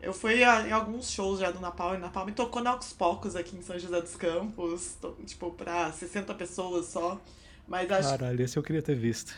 Eu 0.00 0.12
fui 0.12 0.42
a- 0.44 0.66
em 0.68 0.72
alguns 0.72 1.10
shows 1.10 1.40
já 1.40 1.50
do 1.50 1.60
Napalm. 1.60 1.98
Napalm 1.98 2.30
tocou 2.32 2.62
na 2.62 2.70
Aux 2.72 2.92
Pocos 2.92 3.36
aqui 3.36 3.56
em 3.56 3.62
São 3.62 3.78
José 3.78 4.00
dos 4.00 4.16
Campos, 4.16 4.96
to- 5.00 5.16
tipo, 5.26 5.50
pra 5.52 5.92
60 5.92 6.34
pessoas 6.34 6.86
só. 6.86 7.20
Mas 7.68 7.90
acho 7.90 8.08
Caralho, 8.10 8.42
esse 8.42 8.56
eu 8.58 8.62
queria 8.62 8.82
ter 8.82 8.94
visto. 8.96 9.34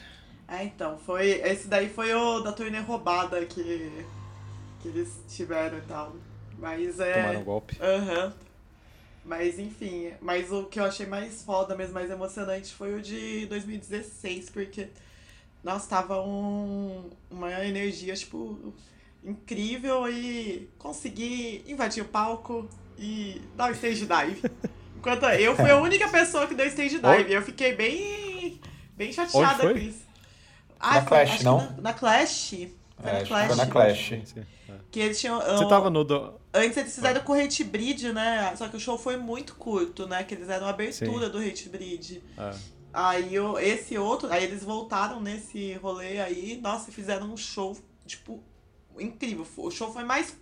é, 0.48 0.64
então, 0.64 0.98
foi. 0.98 1.28
Esse 1.42 1.68
daí 1.68 1.88
foi 1.88 2.12
o 2.14 2.40
da 2.40 2.52
turnê 2.52 2.80
roubada 2.80 3.44
que, 3.46 4.05
que 4.80 4.88
eles 4.88 5.11
tiveram 5.28 5.78
e 5.78 5.82
tal. 5.82 6.16
Mas 6.59 6.98
é. 7.00 7.12
Tomaram 7.12 7.40
um 7.40 7.44
golpe. 7.44 7.76
Aham. 7.80 8.32
Mas 9.24 9.59
enfim, 9.59 10.12
mas 10.20 10.52
o 10.52 10.64
que 10.66 10.78
eu 10.78 10.84
achei 10.84 11.07
mais 11.07 11.42
foda 11.42 11.74
mesmo, 11.76 11.94
mais 11.94 12.11
emocionante 12.11 12.72
foi 12.74 12.94
o 12.94 13.00
de 13.02 13.46
2016, 13.46 14.50
porque 14.50 14.88
nossa, 15.65 15.89
tava 15.89 16.21
um, 16.21 17.11
uma 17.31 17.51
energia, 17.65 18.15
tipo, 18.15 18.75
incrível 19.25 20.09
e 20.09 20.69
consegui 20.79 21.65
invadir 21.67 22.03
o 22.03 22.07
palco 22.07 22.69
e 22.99 23.41
dar 23.57 23.71
um 23.71 23.73
stage 23.73 24.07
dive. 24.07 24.43
Enquanto 24.97 25.25
eu 25.25 25.57
fui 25.57 25.71
a 25.71 25.81
única 25.81 26.09
pessoa 26.09 26.47
que 26.47 26.55
deu 26.55 26.67
stage 26.67 27.01
dive. 27.01 27.33
Eu 27.33 27.43
fiquei 27.43 27.75
bem, 27.75 28.61
bem 28.95 29.12
chateada 29.12 29.73
com 29.73 29.79
isso. 29.79 30.05
Ah, 30.79 30.97
Na 30.97 31.03
foi- 31.03 31.09
Clash, 31.09 31.43
não? 31.43 31.59
Na, 31.59 31.81
na 31.81 31.93
Clash. 31.95 32.51
Foi 32.51 33.11
É, 33.11 33.21
na 33.21 33.27
Clash. 33.27 33.47
foi 33.47 33.57
na 33.57 33.67
Clash. 33.67 34.12
Que 34.91 35.01
eles 35.01 35.21
tinham. 35.21 35.41
Você 35.41 35.65
ah, 35.65 35.69
tava 35.69 35.91
no. 35.91 36.05
Do... 36.05 36.35
Antes 36.53 36.77
eles 36.77 36.95
fizeram 36.95 37.21
com 37.23 37.33
o 37.33 37.43
Hate 37.43 37.65
Breed, 37.65 38.12
né? 38.12 38.55
Só 38.57 38.69
que 38.69 38.77
o 38.77 38.81
show 38.81 38.97
foi 38.97 39.17
muito 39.17 39.57
curto, 39.57 40.07
né? 40.07 40.23
Que 40.23 40.35
eles 40.35 40.49
eram 40.49 40.67
a 40.67 40.71
abertura 40.71 41.27
Sim. 41.27 41.33
do 41.33 41.39
Hate 41.39 41.69
Breed. 41.69 42.23
É. 42.39 42.55
Aí 42.95 43.38
o, 43.40 43.59
esse 43.59 43.99
outro, 43.99 44.32
aí 44.32 44.45
eles 44.45 44.64
voltaram 44.64 45.20
nesse 45.20 45.74
rolê 45.74 46.20
aí, 46.20 46.59
nossa, 46.62 46.92
fizeram 46.92 47.32
um 47.32 47.36
show, 47.36 47.76
tipo, 48.07 48.42
incrível. 48.99 49.47
O 49.57 49.70
show 49.70 49.92
foi 49.92 50.05
mais. 50.05 50.36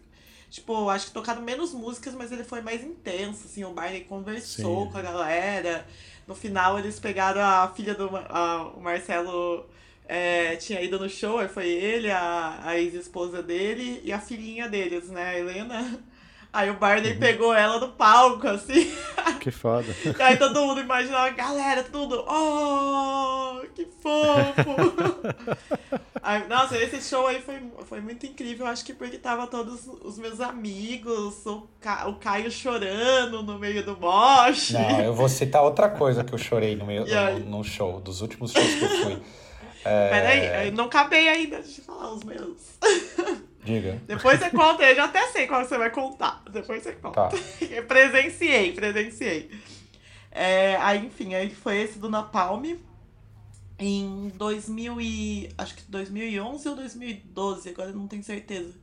Tipo, 0.51 0.91
acho 0.91 1.07
que 1.07 1.13
tocaram 1.13 1.41
menos 1.43 1.73
músicas, 1.73 2.15
mas 2.15 2.31
ele 2.31 2.45
foi 2.45 2.61
mais 2.61 2.85
intenso, 2.85 3.47
assim, 3.47 3.65
o 3.65 3.73
Barney 3.73 4.05
conversou 4.05 4.87
Sim. 4.87 4.93
com 4.93 4.99
a 4.99 5.03
galera. 5.03 5.87
No 6.27 6.35
final 6.35 6.79
eles 6.79 7.01
pegaram 7.01 7.41
a 7.41 7.69
filha 7.75 7.95
do 7.95 8.11
a- 8.17 8.73
o 8.77 8.81
Marcelo 8.83 9.67
é, 10.07 10.57
tinha 10.57 10.81
ido 10.83 10.99
no 10.99 11.09
show, 11.09 11.47
foi 11.49 11.69
ele, 11.69 12.11
a, 12.11 12.61
a 12.69 12.79
ex-esposa 12.79 13.43
dele 13.43 14.03
e 14.05 14.13
a 14.13 14.21
filhinha 14.21 14.69
deles, 14.69 15.09
né, 15.11 15.31
a 15.31 15.39
Helena. 15.39 16.05
Aí 16.53 16.69
o 16.71 16.75
Barney 16.75 17.15
pegou 17.15 17.55
ela 17.55 17.79
no 17.81 17.89
palco, 17.89 18.47
assim. 18.47 18.93
Que 19.41 19.51
foda. 19.51 19.87
E 20.19 20.23
aí 20.23 20.37
todo 20.37 20.61
mundo 20.61 20.81
imaginava, 20.81 21.31
galera, 21.31 21.83
tudo, 21.83 22.25
oh, 22.29 23.61
que 23.75 23.87
fofo. 24.01 24.77
Aí, 26.23 26.47
nossa, 26.47 26.77
esse 26.79 27.01
show 27.03 27.27
aí 27.27 27.41
foi, 27.41 27.61
foi 27.85 28.01
muito 28.01 28.25
incrível, 28.25 28.65
acho 28.67 28.85
que 28.85 28.93
porque 28.93 29.19
tava 29.19 29.49
todos 29.49 29.89
os 30.05 30.17
meus 30.19 30.41
amigos, 30.41 31.45
o, 31.45 31.67
Ca- 31.81 32.07
o 32.07 32.15
Caio 32.21 32.49
chorando 32.53 33.43
no 33.43 33.59
meio 33.59 33.85
do 33.85 33.97
mosh. 33.99 34.71
Não, 34.71 35.01
eu 35.01 35.13
vou 35.15 35.29
citar 35.29 35.63
outra 35.65 35.89
coisa 35.89 36.23
que 36.23 36.33
eu 36.33 36.39
chorei 36.39 36.77
no, 36.77 36.87
meu, 36.87 37.03
aí? 37.05 37.41
no, 37.41 37.59
no 37.59 37.65
show, 37.65 37.99
dos 38.01 38.21
últimos 38.21 38.53
shows 38.53 38.75
que 38.75 38.85
eu 38.85 38.89
fui. 38.91 39.23
É, 39.85 40.11
Peraí, 40.11 40.67
eu 40.69 40.73
não 40.75 40.85
acabei 40.85 41.29
ainda 41.29 41.61
de 41.61 41.81
falar 41.81 42.13
os 42.13 42.23
meus. 42.23 42.79
Diga. 43.65 44.01
Depois 44.07 44.41
você 44.41 44.51
conta, 44.51 44.83
eu 44.83 44.97
já 44.97 45.05
até 45.05 45.27
sei 45.29 45.47
qual 45.47 45.65
você 45.65 45.79
vai 45.79 45.91
contar. 45.91 46.43
Depois 46.51 46.83
você 46.83 46.93
conta. 46.93 47.29
Tá. 47.29 47.31
Eu 47.61 47.85
presenciei, 47.87 48.73
presenciei. 48.73 49.51
É, 50.31 50.77
aí, 50.77 51.07
enfim, 51.07 51.35
aí 51.35 51.51
foi 51.51 51.79
esse 51.79 51.99
do 51.99 52.11
Napalm. 52.11 52.65
Em 53.79 54.29
2000 54.35 55.01
e... 55.01 55.49
Acho 55.57 55.75
que 55.75 55.83
2011 55.89 56.69
ou 56.69 56.77
2012, 56.77 57.69
agora 57.69 57.91
eu 57.91 57.97
não 57.97 58.09
tenho 58.09 58.23
certeza. 58.23 58.75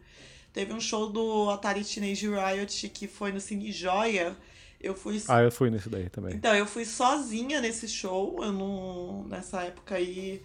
Teve 0.54 0.74
um 0.74 0.82
show 0.82 1.10
do 1.10 1.50
Atari 1.50 1.84
Teenage 1.84 2.28
Riot 2.28 2.90
que 2.90 3.08
foi 3.08 3.32
no 3.32 3.40
Cine 3.40 3.72
Joia. 3.72 4.36
Eu 4.80 4.96
fui... 4.96 5.22
Ah, 5.28 5.42
eu 5.42 5.52
fui 5.52 5.70
nesse 5.70 5.90
daí 5.90 6.10
também. 6.10 6.36
Então, 6.36 6.56
eu 6.56 6.66
fui 6.66 6.86
sozinha 6.86 7.60
nesse 7.60 7.88
show. 7.88 8.42
Eu 8.42 8.52
não... 8.54 9.26
Nessa 9.28 9.64
época 9.64 9.96
aí... 9.96 10.42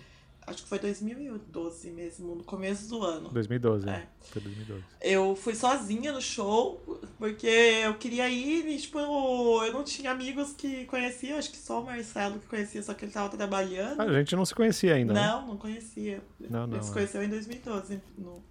Acho 0.46 0.62
que 0.62 0.68
foi 0.68 0.78
2012 0.78 1.90
mesmo, 1.90 2.34
no 2.34 2.44
começo 2.44 2.88
do 2.88 3.02
ano. 3.02 3.30
2012, 3.30 3.88
É. 3.88 4.06
Foi 4.20 4.42
2012. 4.42 4.84
Eu 5.00 5.34
fui 5.34 5.54
sozinha 5.54 6.12
no 6.12 6.20
show, 6.20 7.00
porque 7.18 7.46
eu 7.46 7.94
queria 7.94 8.28
ir 8.28 8.66
e, 8.68 8.78
tipo, 8.78 8.98
eu 8.98 9.72
não 9.72 9.82
tinha 9.82 10.10
amigos 10.10 10.52
que 10.52 10.84
conheciam, 10.84 11.38
acho 11.38 11.50
que 11.50 11.56
só 11.56 11.80
o 11.80 11.86
Marcelo 11.86 12.38
que 12.38 12.46
conhecia, 12.46 12.82
só 12.82 12.92
que 12.92 13.06
ele 13.06 13.12
tava 13.12 13.34
trabalhando. 13.34 14.00
Ah, 14.00 14.04
a 14.04 14.12
gente 14.12 14.36
não 14.36 14.44
se 14.44 14.54
conhecia 14.54 14.94
ainda, 14.94 15.14
né? 15.14 15.26
não, 15.26 15.46
não 15.48 15.56
conhecia. 15.56 16.22
Não, 16.38 16.66
não, 16.66 16.76
Ele 16.76 16.84
se 16.84 16.90
é. 16.90 16.92
conheceu 16.92 17.22
em 17.22 17.28
2012, 17.28 18.00
no, 18.18 18.42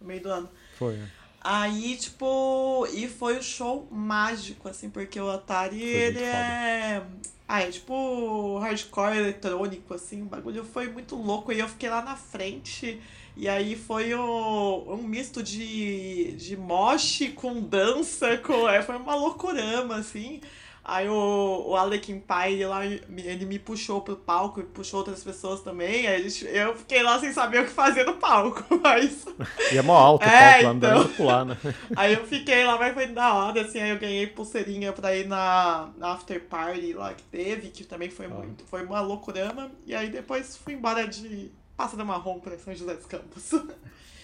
no 0.00 0.06
meio 0.06 0.22
do 0.22 0.28
ano. 0.30 0.48
Foi. 0.78 0.94
é. 0.94 1.23
Aí, 1.46 1.94
tipo, 1.98 2.86
e 2.94 3.06
foi 3.06 3.36
o 3.36 3.40
um 3.40 3.42
show 3.42 3.86
mágico, 3.90 4.66
assim, 4.66 4.88
porque 4.88 5.20
o 5.20 5.30
Atari, 5.30 5.82
ele 5.82 6.22
é. 6.22 7.02
Ah, 7.46 7.60
é 7.60 7.70
tipo 7.70 8.58
hardcore 8.58 9.18
eletrônico, 9.18 9.92
assim, 9.92 10.22
o 10.22 10.24
bagulho 10.24 10.64
foi 10.64 10.88
muito 10.88 11.14
louco. 11.14 11.52
E 11.52 11.58
eu 11.58 11.68
fiquei 11.68 11.90
lá 11.90 12.00
na 12.00 12.16
frente, 12.16 12.98
e 13.36 13.46
aí 13.46 13.76
foi 13.76 14.14
o, 14.14 14.86
um 14.88 15.02
misto 15.02 15.42
de, 15.42 16.32
de 16.32 16.56
moche 16.56 17.32
com 17.32 17.60
dança, 17.60 18.38
com, 18.38 18.66
é, 18.66 18.82
foi 18.82 18.96
uma 18.96 19.14
loucurama, 19.14 19.96
assim. 19.96 20.40
Aí 20.86 21.08
o, 21.08 21.64
o 21.66 21.76
Alekin 21.76 22.20
Pai, 22.20 22.62
lá, 22.62 22.84
ele 22.84 23.46
me 23.46 23.58
puxou 23.58 24.02
pro 24.02 24.16
palco 24.16 24.60
e 24.60 24.64
puxou 24.64 24.98
outras 24.98 25.24
pessoas 25.24 25.62
também. 25.62 26.06
Aí 26.06 26.26
eu 26.52 26.76
fiquei 26.76 27.02
lá 27.02 27.18
sem 27.18 27.32
saber 27.32 27.62
o 27.62 27.64
que 27.64 27.70
fazer 27.70 28.04
no 28.04 28.16
palco, 28.18 28.62
mas... 28.82 29.24
E 29.72 29.78
é 29.78 29.82
mó 29.82 29.96
alto 29.96 30.26
o 30.26 30.28
É, 30.28 30.62
palco 30.62 30.64
lá, 30.64 30.72
não 30.74 30.78
dá 30.78 30.96
então. 30.98 31.08
pular, 31.14 31.44
né? 31.46 31.56
Aí 31.96 32.12
eu 32.12 32.26
fiquei 32.26 32.64
lá, 32.64 32.76
mas 32.78 32.92
foi 32.92 33.06
da 33.06 33.32
hora, 33.32 33.62
assim, 33.62 33.80
aí 33.80 33.90
eu 33.90 33.98
ganhei 33.98 34.26
pulseirinha 34.26 34.92
pra 34.92 35.16
ir 35.16 35.26
na, 35.26 35.88
na 35.96 36.12
after 36.12 36.38
party 36.44 36.92
lá 36.92 37.14
que 37.14 37.22
teve, 37.24 37.68
que 37.68 37.84
também 37.84 38.10
foi 38.10 38.28
muito, 38.28 38.64
foi 38.66 38.84
uma 38.84 39.00
loucurama. 39.00 39.70
E 39.86 39.94
aí 39.94 40.10
depois 40.10 40.54
fui 40.56 40.74
embora 40.74 41.08
de 41.08 41.50
Pássaro 41.78 42.04
Marrom 42.04 42.40
pra 42.40 42.58
São 42.58 42.74
José 42.74 42.94
dos 42.94 43.06
Campos. 43.06 43.52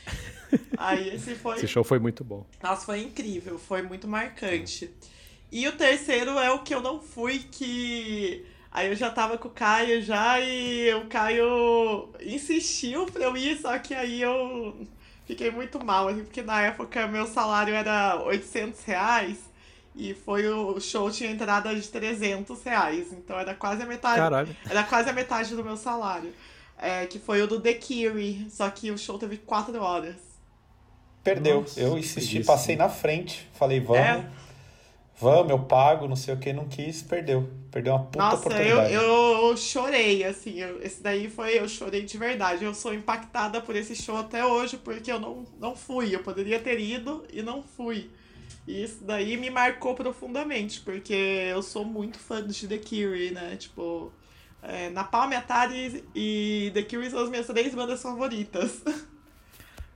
aí 0.76 1.14
esse 1.14 1.34
foi... 1.36 1.56
Esse 1.56 1.68
show 1.68 1.84
foi 1.84 1.98
muito 1.98 2.22
bom. 2.22 2.44
Nossa, 2.62 2.84
foi 2.84 3.00
incrível, 3.00 3.58
foi 3.58 3.80
muito 3.80 4.06
marcante. 4.06 4.90
E 5.52 5.66
o 5.66 5.72
terceiro 5.72 6.38
é 6.38 6.50
o 6.50 6.60
que 6.60 6.74
eu 6.74 6.80
não 6.80 7.00
fui, 7.00 7.40
que 7.50 8.46
aí 8.70 8.88
eu 8.88 8.94
já 8.94 9.10
tava 9.10 9.36
com 9.36 9.48
o 9.48 9.50
Caio 9.50 10.00
já 10.02 10.40
e 10.40 10.94
o 10.94 11.06
Caio 11.06 12.08
insistiu 12.20 13.06
pra 13.06 13.24
eu 13.24 13.36
ir, 13.36 13.58
só 13.60 13.76
que 13.78 13.92
aí 13.92 14.22
eu 14.22 14.86
fiquei 15.26 15.50
muito 15.50 15.84
mal, 15.84 16.08
assim, 16.08 16.22
porque 16.22 16.42
na 16.42 16.62
época 16.62 17.06
meu 17.08 17.26
salário 17.26 17.74
era 17.74 18.22
800 18.22 18.84
reais 18.84 19.38
e 19.96 20.14
foi 20.14 20.46
o 20.48 20.78
show 20.80 21.10
tinha 21.10 21.30
entrada 21.30 21.74
de 21.74 21.86
300 21.88 22.62
reais, 22.62 23.12
então 23.12 23.36
era 23.36 23.54
quase 23.54 23.82
a 23.82 23.86
metade, 23.86 24.18
Caralho. 24.18 24.56
era 24.68 24.84
quase 24.84 25.10
a 25.10 25.12
metade 25.12 25.54
do 25.54 25.64
meu 25.64 25.76
salário. 25.76 26.32
É, 26.82 27.04
que 27.04 27.18
foi 27.18 27.42
o 27.42 27.46
do 27.46 27.60
The 27.60 27.74
Curie, 27.74 28.46
só 28.48 28.70
que 28.70 28.90
o 28.90 28.96
show 28.96 29.18
teve 29.18 29.36
4 29.36 29.78
horas. 29.82 30.16
Perdeu. 31.22 31.60
Nossa, 31.60 31.78
eu 31.78 31.98
insisti, 31.98 32.42
passei 32.42 32.74
na 32.74 32.88
frente. 32.88 33.46
Falei, 33.52 33.80
vamos, 33.80 34.00
É. 34.00 34.24
vamos, 35.20 35.50
eu 35.50 35.58
pago, 35.60 36.08
não 36.08 36.16
sei 36.16 36.34
o 36.34 36.38
que, 36.38 36.52
não 36.52 36.68
quis, 36.68 37.02
perdeu. 37.02 37.48
Perdeu 37.70 37.94
uma 37.94 38.04
puta 38.04 38.18
Nossa, 38.18 38.48
eu, 38.62 38.78
oportunidade. 38.78 38.92
eu 38.94 39.56
chorei, 39.56 40.24
assim, 40.24 40.58
eu- 40.60 40.82
esse 40.82 41.02
daí 41.02 41.28
foi, 41.30 41.58
eu 41.58 41.68
chorei 41.68 42.02
de 42.04 42.18
verdade. 42.18 42.64
Eu 42.64 42.74
sou 42.74 42.92
impactada 42.94 43.60
por 43.60 43.76
esse 43.76 43.94
show 43.94 44.16
até 44.16 44.44
hoje, 44.44 44.76
porque 44.78 45.10
eu 45.12 45.20
não, 45.20 45.44
não 45.58 45.76
fui. 45.76 46.14
Eu 46.14 46.22
poderia 46.22 46.58
ter 46.60 46.80
ido 46.80 47.24
e 47.32 47.42
não 47.42 47.62
fui. 47.62 48.10
E 48.66 48.82
isso 48.82 49.04
daí 49.04 49.36
me 49.36 49.50
marcou 49.50 49.94
profundamente, 49.94 50.80
porque 50.80 51.12
eu 51.14 51.62
sou 51.62 51.84
muito 51.84 52.18
fã 52.18 52.46
de 52.46 52.66
The 52.68 52.78
Cure, 52.78 53.30
né? 53.30 53.56
Tipo, 53.56 54.12
é, 54.62 54.90
Napalm, 54.90 55.32
Atari 55.32 56.04
e 56.14 56.70
The 56.74 56.82
Cure 56.82 57.10
são 57.10 57.20
as 57.22 57.30
minhas 57.30 57.46
três 57.46 57.74
bandas 57.74 58.02
favoritas. 58.02 58.82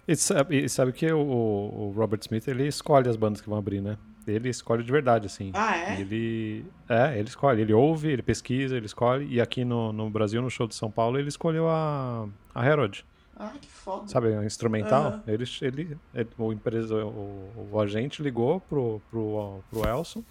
E 0.07 0.14
sabe, 0.16 0.64
e 0.64 0.68
sabe 0.68 0.92
que 0.92 1.11
o, 1.12 1.18
o 1.18 1.92
Robert 1.96 2.20
Smith, 2.22 2.46
ele 2.48 2.66
escolhe 2.66 3.09
as 3.09 3.16
bandas 3.16 3.40
que 3.40 3.48
vão 3.48 3.59
abrir, 3.59 3.80
né? 3.80 3.96
Ele 4.26 4.48
escolhe 4.48 4.82
de 4.82 4.90
verdade, 4.90 5.26
assim. 5.26 5.50
Ah, 5.55 5.76
é? 5.76 6.00
Ele, 6.00 6.64
é, 6.88 7.18
ele 7.18 7.28
escolhe. 7.28 7.61
Ele 7.62 7.72
ouve, 7.74 8.09
ele 8.11 8.22
pesquisa, 8.22 8.76
ele 8.76 8.86
escolhe. 8.86 9.26
E 9.26 9.40
aqui 9.40 9.64
no, 9.64 9.92
no 9.92 10.09
Brasil, 10.09 10.40
no 10.40 10.50
show 10.50 10.66
de 10.66 10.74
São 10.74 10.90
Paulo, 10.90 11.18
ele 11.18 11.28
escolheu 11.28 11.68
a, 11.68 12.26
a 12.55 12.66
Herod. 12.66 13.05
Ah, 13.36 13.52
que 13.61 13.66
foda. 13.68 14.07
Sabe, 14.09 14.34
a 14.34 14.44
instrumental. 14.44 15.05
Aham. 15.07 15.22
Ele, 15.26 15.44
ele, 15.61 15.98
ele- 16.14 16.28
o, 16.38 16.52
empresa, 16.52 17.05
o, 17.05 17.68
o 17.72 17.80
agente 17.80 18.22
ligou 18.22 18.61
pro, 18.61 19.02
pro, 19.11 19.61
pro 19.70 19.86
Elson 19.88 20.22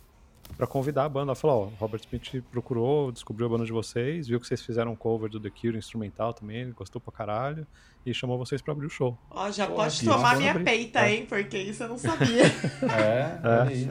pra 0.57 0.65
convidar 0.65 1.05
a 1.05 1.09
banda. 1.09 1.35
Falou, 1.35 1.63
ó, 1.63 1.65
o 1.67 1.73
Robert 1.79 2.01
Smith 2.01 2.43
procurou, 2.51 3.11
descobriu 3.11 3.45
a 3.47 3.49
banda 3.49 3.65
de 3.65 3.71
vocês, 3.71 4.27
viu 4.27 4.39
que 4.39 4.47
vocês 4.47 4.61
fizeram 4.61 4.91
um 4.93 4.95
cover 4.95 5.29
do 5.29 5.39
The 5.39 5.49
Cure 5.49 5.77
instrumental 5.77 6.33
também, 6.33 6.61
ele 6.61 6.71
gostou 6.71 6.99
pra 7.01 7.11
caralho, 7.13 7.67
e 8.05 8.13
chamou 8.13 8.37
vocês 8.37 8.61
pra 8.61 8.73
abrir 8.73 8.85
o 8.85 8.89
show. 8.89 9.17
Ó, 9.29 9.49
já 9.51 9.67
Pô, 9.67 9.75
pode 9.75 9.99
que 9.99 10.05
tomar 10.05 10.35
minha 10.37 10.59
peita, 10.59 11.09
hein? 11.09 11.25
Porque 11.27 11.57
isso 11.57 11.83
eu 11.83 11.89
não 11.89 11.97
sabia. 11.97 12.43
É, 12.83 13.39
olha 13.43 13.63
aí. 13.69 13.87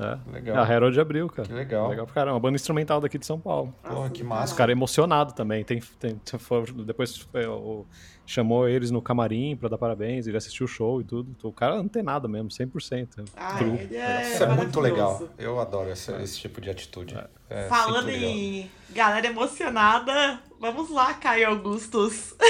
É. 0.00 0.18
Legal. 0.32 0.56
A 0.64 0.68
Herod 0.72 0.98
abriu, 1.00 1.28
cara. 1.28 1.46
Que 1.46 1.54
legal. 1.54 1.88
Legal 1.88 2.04
pra 2.04 2.14
caramba. 2.14 2.34
Uma 2.34 2.40
banda 2.40 2.56
instrumental 2.56 3.00
daqui 3.00 3.16
de 3.16 3.24
São 3.24 3.38
Paulo. 3.38 3.72
Porra, 3.82 4.10
que 4.10 4.22
Os 4.22 4.28
massa. 4.28 4.54
caras 4.56 4.72
emocionados 4.72 5.34
também. 5.34 5.62
Tem, 5.62 5.80
tem, 6.00 6.20
depois 6.84 7.16
foi, 7.16 7.46
o- 7.46 7.86
chamou 8.26 8.68
eles 8.68 8.90
no 8.90 9.00
camarim 9.00 9.54
pra 9.56 9.68
dar 9.68 9.78
parabéns, 9.78 10.26
ele 10.26 10.36
assistiu 10.36 10.64
o 10.64 10.68
show 10.68 11.00
e 11.00 11.04
tudo. 11.04 11.36
O 11.44 11.52
cara 11.52 11.74
antenado 11.76 12.28
mesmo, 12.28 12.48
100%. 12.48 13.24
Ah, 13.36 13.58
é 13.92 14.32
Isso 14.32 14.42
é 14.42 14.48
muito 14.48 14.80
legal. 14.80 15.28
Eu 15.38 15.60
adoro 15.60 15.88
esse, 15.90 16.10
esse 16.22 16.40
tipo 16.40 16.60
de 16.60 16.70
atitude. 16.70 17.16
É 17.48 17.68
Falando 17.68 18.08
em 18.08 18.68
galera 18.90 19.26
emocionada, 19.28 20.40
vamos 20.72 20.90
lá, 20.90 21.14
Caio 21.14 21.48
Augustus. 21.48 22.34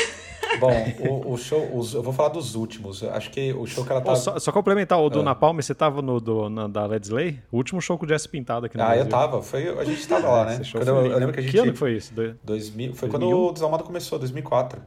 Bom, 0.60 0.70
o, 1.08 1.32
o 1.32 1.36
show, 1.38 1.68
os- 1.76 1.94
eu 1.94 2.02
vou 2.02 2.12
falar 2.12 2.28
dos 2.28 2.54
últimos. 2.54 3.02
Acho 3.02 3.30
que 3.30 3.52
o 3.54 3.66
show 3.66 3.84
que 3.84 3.90
ela 3.90 4.00
tá. 4.00 4.10
Pô, 4.10 4.16
só, 4.16 4.38
só 4.38 4.52
complementar, 4.52 5.00
o 5.00 5.08
do 5.10 5.20
Ah. 5.20 5.22
Napalm, 5.24 5.56
você 5.56 5.74
tava 5.74 6.00
no 6.00 6.20
do, 6.20 6.48
na, 6.48 6.68
da 6.68 6.86
Led 6.86 7.04
Slay? 7.04 7.40
O 7.50 7.56
último 7.56 7.80
show 7.80 7.98
com 7.98 8.04
o 8.04 8.08
Jesse 8.08 8.28
Pintado 8.28 8.66
aqui 8.66 8.76
no 8.76 8.82
Ah, 8.82 8.86
Brasil. 8.86 9.04
eu 9.04 9.08
tava. 9.10 9.42
Foi, 9.42 9.66
a 9.68 9.84
gente 9.84 10.06
tava 10.06 10.28
lá, 10.28 10.44
né? 10.46 10.60
Eu, 10.74 10.80
eu 11.06 11.18
lembro 11.18 11.32
que 11.32 11.40
a 11.40 11.42
gente. 11.42 11.50
Que 11.52 11.58
ano 11.58 11.72
que 11.72 11.78
foi 11.78 11.96
isso? 11.96 12.14
Do- 12.14 12.38
2000, 12.44 12.94
foi 12.94 13.08
2001? 13.08 13.10
quando 13.10 13.48
o 13.48 13.52
Desalmado 13.52 13.82
começou, 13.84 14.18
2004. 14.18 14.80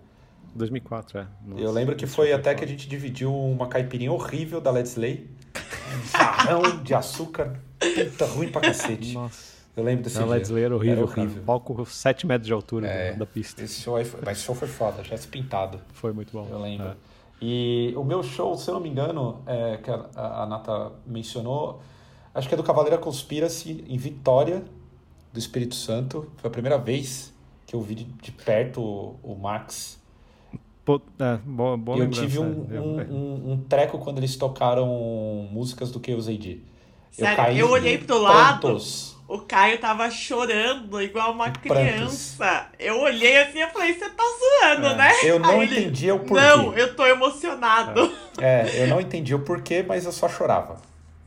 2004, 0.55 1.19
é. 1.19 1.27
Nossa, 1.45 1.61
eu 1.61 1.71
lembro 1.71 1.95
que 1.95 2.07
foi 2.07 2.31
até 2.31 2.55
que 2.55 2.63
a 2.63 2.67
gente 2.67 2.87
dividiu 2.87 3.33
uma 3.35 3.67
caipirinha 3.67 4.11
horrível 4.11 4.61
da 4.61 4.71
Led 4.71 4.87
Slay. 4.87 5.27
Um 5.87 6.17
jarrão 6.17 6.61
de 6.83 6.93
açúcar. 6.93 7.59
Puta, 7.79 8.25
ruim 8.25 8.49
pra 8.49 8.59
cacete. 8.61 9.13
Nossa. 9.13 9.56
Eu 9.77 9.83
lembro 9.83 10.03
desse 10.03 10.15
Na 10.17 10.23
dia. 10.23 10.33
Led 10.33 10.59
era 10.63 10.75
horrível, 10.75 11.03
horrível. 11.03 11.43
Palco 11.43 11.85
7 11.85 12.25
metros 12.25 12.47
de 12.47 12.53
altura 12.53 12.87
É. 12.87 13.11
da, 13.11 13.19
da 13.19 13.25
pista. 13.27 13.63
Esse 13.63 13.81
show 13.81 13.95
aí 13.95 14.03
foi, 14.03 14.19
mas 14.25 14.37
esse 14.37 14.45
show 14.47 14.55
foi 14.55 14.67
foda, 14.67 15.03
já 15.03 15.15
se 15.15 15.27
pintado. 15.27 15.79
Foi 15.93 16.11
muito 16.11 16.31
bom. 16.33 16.47
Eu 16.49 16.59
lembro. 16.59 16.87
É. 16.87 16.93
E 17.39 17.93
o 17.95 18.03
meu 18.03 18.23
show, 18.23 18.57
se 18.57 18.67
eu 18.69 18.73
não 18.73 18.81
me 18.81 18.89
engano, 18.89 19.43
é, 19.45 19.77
que 19.77 19.91
a, 19.91 20.09
a 20.15 20.45
Nata 20.47 20.91
mencionou, 21.05 21.79
acho 22.33 22.47
que 22.47 22.55
é 22.55 22.57
do 22.57 22.63
Cavaleira 22.63 22.97
Conspiracy 22.97 23.85
em 23.87 23.97
Vitória, 23.97 24.63
do 25.31 25.37
Espírito 25.37 25.75
Santo. 25.75 26.27
Foi 26.37 26.47
a 26.47 26.51
primeira 26.51 26.79
vez 26.79 27.31
que 27.67 27.75
eu 27.75 27.81
vi 27.81 27.93
de, 27.93 28.03
de 28.05 28.31
perto 28.31 28.81
o, 28.81 29.19
o 29.21 29.35
Max. 29.35 30.01
Pô, 30.83 30.99
é, 31.19 31.37
boa, 31.45 31.77
boa 31.77 31.97
e 31.97 32.01
eu 32.01 32.09
tive 32.09 32.39
um, 32.39 32.65
é. 32.71 32.77
Eu- 32.77 32.83
um, 32.83 33.01
um- 33.13 33.51
um 33.51 33.57
treco 33.61 33.99
quando 33.99 34.17
eles 34.17 34.35
tocaram 34.35 34.87
músicas 35.51 35.91
do 35.91 36.01
Chaos 36.03 36.27
AD. 36.27 36.61
Sério, 37.11 37.57
eu 37.57 37.69
olhei 37.69 37.95
em 37.95 37.99
pro 38.03 38.17
lado, 38.19 38.61
prantos. 38.61 39.16
O 39.27 39.39
Caio 39.39 39.77
tava 39.79 40.09
chorando 40.09 41.01
igual 41.01 41.31
uma 41.33 41.49
prantos. 41.51 41.61
criança. 42.37 42.67
Eu 42.79 42.99
olhei 43.01 43.37
assim 43.37 43.59
e 43.61 43.67
falei, 43.67 43.93
você 43.93 44.09
tá 44.09 44.23
zoando, 44.23 44.87
É, 44.87 44.95
né? 44.95 45.11
eu 45.23 45.39
não 45.39 45.49
Aí 45.49 45.61
ele, 45.63 45.79
entendia 45.81 46.15
o 46.15 46.19
porquê. 46.19 46.41
Não, 46.43 46.73
eu 46.77 46.95
tô 46.95 47.05
emocionado. 47.05 48.11
É, 48.39 48.83
eu 48.83 48.87
não 48.87 49.01
entendi 49.01 49.33
o 49.35 49.39
porquê, 49.39 49.83
mas 49.87 50.05
eu 50.05 50.11
só 50.11 50.29
chorava. 50.29 50.77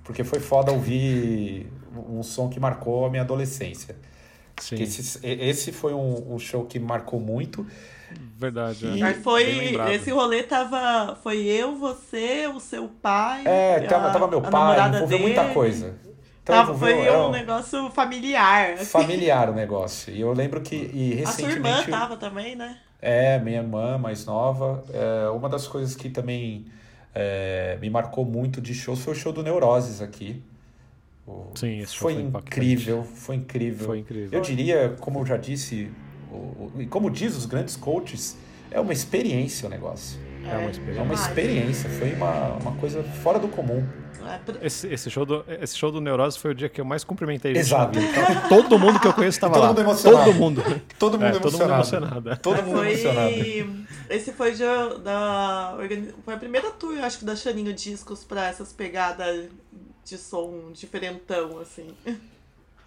Porque 0.05 0.25
foi 0.25 0.41
foda 0.41 0.73
ouvir 0.73 1.71
um 2.09 2.23
som 2.23 2.49
que 2.49 2.59
marcou 2.59 3.05
a 3.07 3.11
minha 3.11 3.23
adolescência. 3.23 3.97
Sim, 4.61 4.83
Esse, 4.83 5.21
esse 5.27 5.73
foi 5.73 5.95
um, 5.95 6.35
um 6.35 6.39
show 6.39 6.65
que 6.67 6.79
marcou 6.79 7.19
muito. 7.21 7.67
verdade. 8.37 8.87
E- 8.87 9.03
é. 9.03 9.15
Foi. 9.15 9.75
Esse 9.93 10.11
rolê 10.11 10.43
tava. 10.43 11.19
Foi 11.23 11.39
eu, 11.39 11.77
você, 11.77 12.47
o 12.47 12.61
seu 12.61 12.89
pai. 12.89 13.43
É, 13.47 13.77
a- 13.77 13.89
tava, 13.89 14.11
tava 14.11 14.29
meu 14.29 14.41
pai, 14.43 14.79
envolveu 14.89 15.07
dele. 15.09 15.23
muita 15.23 15.45
coisa. 15.55 15.95
Então 16.43 16.55
Tava, 16.57 16.75
foi 16.79 16.99
era 17.01 17.19
um 17.27 17.31
negócio 17.31 17.91
familiar. 17.91 18.73
assim. 18.73 18.85
familiar 18.87 19.51
o 19.51 19.55
negócio. 19.55 20.13
E 20.13 20.21
eu 20.21 20.33
lembro 20.33 20.61
que 20.61 20.75
e 20.77 21.23
A 21.23 21.27
sua 21.31 21.49
irmã 21.51 21.69
recentemente. 21.69 21.91
tava 21.91 22.17
também, 22.17 22.57
né? 22.57 22.79
É, 23.01 23.39
minha 23.39 23.59
irmã 23.59 23.99
mais 23.99 24.25
nova. 24.27 24.83
É, 24.93 25.29
uma 25.31 25.49
das 25.49 25.67
coisas 25.69 25.95
que 25.95 26.09
também 26.11 26.67
é, 27.15 27.79
me 27.81 27.89
marcou 27.91 28.25
muito 28.25 28.61
de 28.61 28.75
shows 28.75 29.01
foi 29.01 29.13
o 29.13 29.17
show 29.17 29.33
do 29.33 29.43
Neuroses 29.43 30.01
aqui. 30.03 30.43
O- 31.27 31.51
Sim, 31.55 31.79
esse 31.81 31.93
show 31.95 32.11
foi, 32.11 32.15
foi 32.15 32.23
incrível, 32.41 33.05
foi 33.05 33.37
incrível. 33.37 33.87
Foi 33.87 33.99
incrível. 33.99 34.31
Eu 34.33 34.41
diria, 34.41 34.97
como 35.01 35.21
eu 35.21 35.27
já 35.27 35.37
disse, 35.37 35.91
e 36.79 36.87
como 36.87 37.11
diz 37.11 37.37
os 37.37 37.47
grandes 37.47 37.77
coaches, 37.77 38.37
é 38.71 38.81
uma 38.81 38.93
experiência 38.93 39.67
o 39.67 39.71
negócio. 39.71 40.19
É 40.45 40.57
uma 40.57 40.69
É 40.69 40.71
experiência. 40.71 41.03
uma 41.03 41.15
demais. 41.15 41.21
experiência, 41.29 41.91
foi 41.91 42.13
uma, 42.15 42.49
uma 42.57 42.73
coisa 42.73 43.03
fora 43.03 43.39
do 43.39 43.49
comum. 43.49 43.87
É, 44.27 44.67
Esse, 44.67 44.87
esse, 44.89 45.11
show 45.11 45.25
do, 45.25 45.45
esse 45.49 45.77
show 45.77 45.91
do 45.91 46.01
Neurose 46.01 46.39
foi 46.39 46.51
o 46.51 46.55
dia 46.55 46.69
que 46.69 46.81
eu 46.81 46.85
mais 46.85 47.03
cumprimentei 47.05 47.55
gente 47.55 47.65
Exato. 47.67 47.99
Então, 47.99 48.49
todo 48.49 48.79
mundo 48.79 48.99
que 49.01 49.07
eu 49.07 49.13
conheço 49.13 49.37
estava 49.39 49.55
Todo 49.55 49.63
lá. 49.63 49.69
mundo 49.69 49.81
emocionado. 49.81 50.25
Todo 50.25 50.35
mundo. 50.39 50.63
Todo 50.99 51.13
mundo 51.19 51.25
É, 51.37 51.39
todo 51.39 51.53
mundo 51.53 51.63
emocionado. 51.73 52.05
emocionado. 52.29 52.37
Todo 52.43 52.63
mundo 52.63 52.85
emocionado. 52.85 53.31
Foi. 53.35 53.87
Esse 54.11 54.33
foi 54.33 54.53
de- 54.53 54.99
da. 55.05 55.77
Foi 56.25 56.35
a 56.35 56.37
primeira 56.37 56.71
tour, 56.73 56.95
eu 56.97 57.05
acho 57.05 57.19
que 57.21 57.25
da 57.25 57.37
Chaninho 57.37 57.73
Discos 57.73 58.25
pra 58.25 58.49
essas 58.49 58.73
pegadas 58.73 59.49
de 60.05 60.19
som 60.19 60.73
diferentão, 60.73 61.59
assim. 61.61 61.89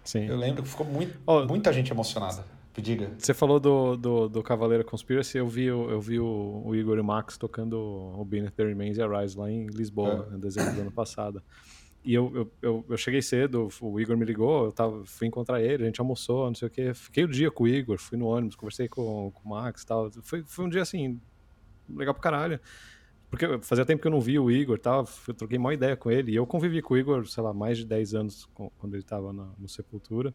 Sim. 0.04 0.26
Eu 0.28 0.36
lembro 0.36 0.62
que 0.62 0.68
ficou 0.68 0.84
muito, 0.86 1.16
Ó, 1.26 1.44
muita 1.46 1.72
gente 1.72 1.90
emocionada. 1.90 2.44
Diga. 2.76 3.12
Você 3.16 3.32
falou 3.32 3.60
do, 3.60 3.96
do, 3.96 4.28
do 4.28 4.42
Cavaleiro 4.42 4.84
Conspiracy, 4.84 5.38
eu 5.38 5.46
vi, 5.46 5.66
eu 5.66 6.00
vi 6.00 6.18
o, 6.18 6.62
o 6.64 6.74
Igor 6.74 6.96
e 6.98 7.00
o 7.00 7.04
Max 7.04 7.38
tocando 7.38 7.78
o 7.78 8.24
Beneath 8.24 8.54
the 8.54 8.64
Remains 8.64 8.96
e 8.96 9.02
a 9.02 9.06
Rise 9.20 9.38
lá 9.38 9.50
em 9.50 9.66
Lisboa, 9.66 10.28
É. 10.32 10.36
em 10.36 10.40
dezembro 10.40 10.74
do 10.74 10.80
ano 10.80 10.90
passado. 10.92 11.42
E 12.04 12.12
eu, 12.12 12.30
eu, 12.34 12.52
eu, 12.60 12.84
eu 12.90 12.96
cheguei 12.98 13.22
cedo, 13.22 13.68
o 13.80 14.00
Igor 14.00 14.16
me 14.16 14.24
ligou, 14.26 14.66
eu 14.66 14.72
tava, 14.72 15.04
fui 15.06 15.26
encontrar 15.26 15.62
ele, 15.62 15.84
a 15.84 15.86
gente 15.86 16.00
almoçou, 16.00 16.46
não 16.48 16.54
sei 16.54 16.68
o 16.68 16.70
quê. 16.70 16.92
Fiquei 16.92 17.24
o 17.24 17.28
dia 17.28 17.50
com 17.50 17.64
o 17.64 17.68
Igor, 17.68 17.96
fui 17.98 18.18
no 18.18 18.26
ônibus, 18.26 18.56
conversei 18.56 18.88
com, 18.88 19.30
com 19.30 19.48
o 19.48 19.50
Max 19.52 19.82
e 19.82 19.86
tal. 19.86 20.10
Foi, 20.22 20.42
foi 20.42 20.64
um 20.66 20.68
dia 20.68 20.82
assim, 20.82 21.18
legal 21.88 22.12
pra 22.12 22.22
caralho. 22.22 22.60
Porque 23.30 23.46
fazia 23.62 23.86
tempo 23.86 24.02
que 24.02 24.06
eu 24.06 24.12
não 24.12 24.20
vi 24.20 24.38
o 24.38 24.50
Igor 24.50 24.78
tal, 24.78 25.08
eu 25.26 25.34
troquei 25.34 25.56
uma 25.58 25.72
ideia 25.72 25.96
com 25.96 26.10
ele. 26.10 26.32
E 26.32 26.34
eu 26.36 26.46
convivi 26.46 26.82
com 26.82 26.94
o 26.94 26.98
Igor, 26.98 27.26
sei 27.26 27.42
lá, 27.42 27.54
mais 27.54 27.78
de 27.78 27.86
10 27.86 28.14
anos 28.14 28.48
quando 28.52 28.94
ele 28.94 29.02
tava 29.02 29.32
na, 29.32 29.48
no 29.58 29.68
Sepultura. 29.68 30.34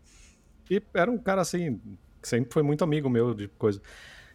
E 0.71 0.81
era 0.93 1.11
um 1.11 1.17
cara 1.17 1.41
assim, 1.41 1.79
que 2.21 2.27
sempre 2.27 2.51
foi 2.53 2.63
muito 2.63 2.83
amigo 2.83 3.09
meu 3.09 3.33
de 3.33 3.47
coisa. 3.49 3.81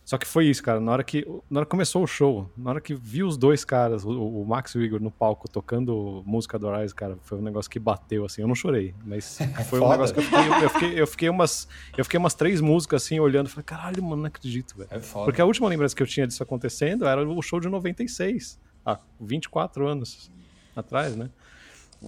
Só 0.04 0.18
que 0.18 0.26
foi 0.26 0.46
isso, 0.46 0.62
cara. 0.62 0.80
Na 0.80 0.92
hora 0.92 1.02
que, 1.02 1.26
na 1.48 1.60
hora 1.60 1.66
que 1.66 1.70
começou 1.70 2.02
o 2.02 2.06
show, 2.06 2.50
na 2.56 2.70
hora 2.70 2.80
que 2.80 2.94
vi 2.94 3.22
os 3.24 3.38
dois 3.38 3.64
caras, 3.64 4.04
o, 4.04 4.10
o 4.10 4.46
Max 4.46 4.74
e 4.74 4.78
o 4.78 4.82
Igor 4.82 5.00
no 5.00 5.10
palco 5.10 5.48
tocando 5.48 6.22
música 6.26 6.58
do 6.58 6.68
Arise, 6.68 6.94
cara, 6.94 7.16
foi 7.22 7.38
um 7.38 7.42
negócio 7.42 7.70
que 7.70 7.78
bateu, 7.78 8.26
assim. 8.26 8.42
Eu 8.42 8.48
não 8.48 8.54
chorei, 8.54 8.94
mas 9.02 9.38
foi 9.70 9.80
um 9.80 9.88
negócio 9.88 10.14
que 10.14 10.20
eu 10.20 10.24
fiquei, 10.24 10.64
eu 10.64 10.70
fiquei, 10.70 11.00
eu 11.00 11.06
fiquei 11.06 11.28
umas, 11.30 11.68
eu 11.96 12.04
fiquei 12.04 12.18
umas 12.18 12.34
três 12.34 12.60
músicas 12.60 13.02
assim 13.02 13.18
olhando, 13.18 13.48
falei, 13.48 13.64
caralho, 13.64 14.02
mano, 14.02 14.16
não 14.16 14.26
acredito, 14.26 14.76
velho. 14.76 14.88
É 14.90 15.00
foda. 15.00 15.24
Porque 15.24 15.40
a 15.40 15.46
última 15.46 15.68
lembrança 15.68 15.96
que 15.96 16.02
eu 16.02 16.06
tinha 16.06 16.26
disso 16.26 16.42
acontecendo 16.42 17.06
era 17.06 17.26
o 17.26 17.40
show 17.40 17.58
de 17.58 17.70
96, 17.70 18.60
há 18.84 19.00
24 19.18 19.86
anos 19.88 20.30
atrás, 20.76 21.16
né? 21.16 21.30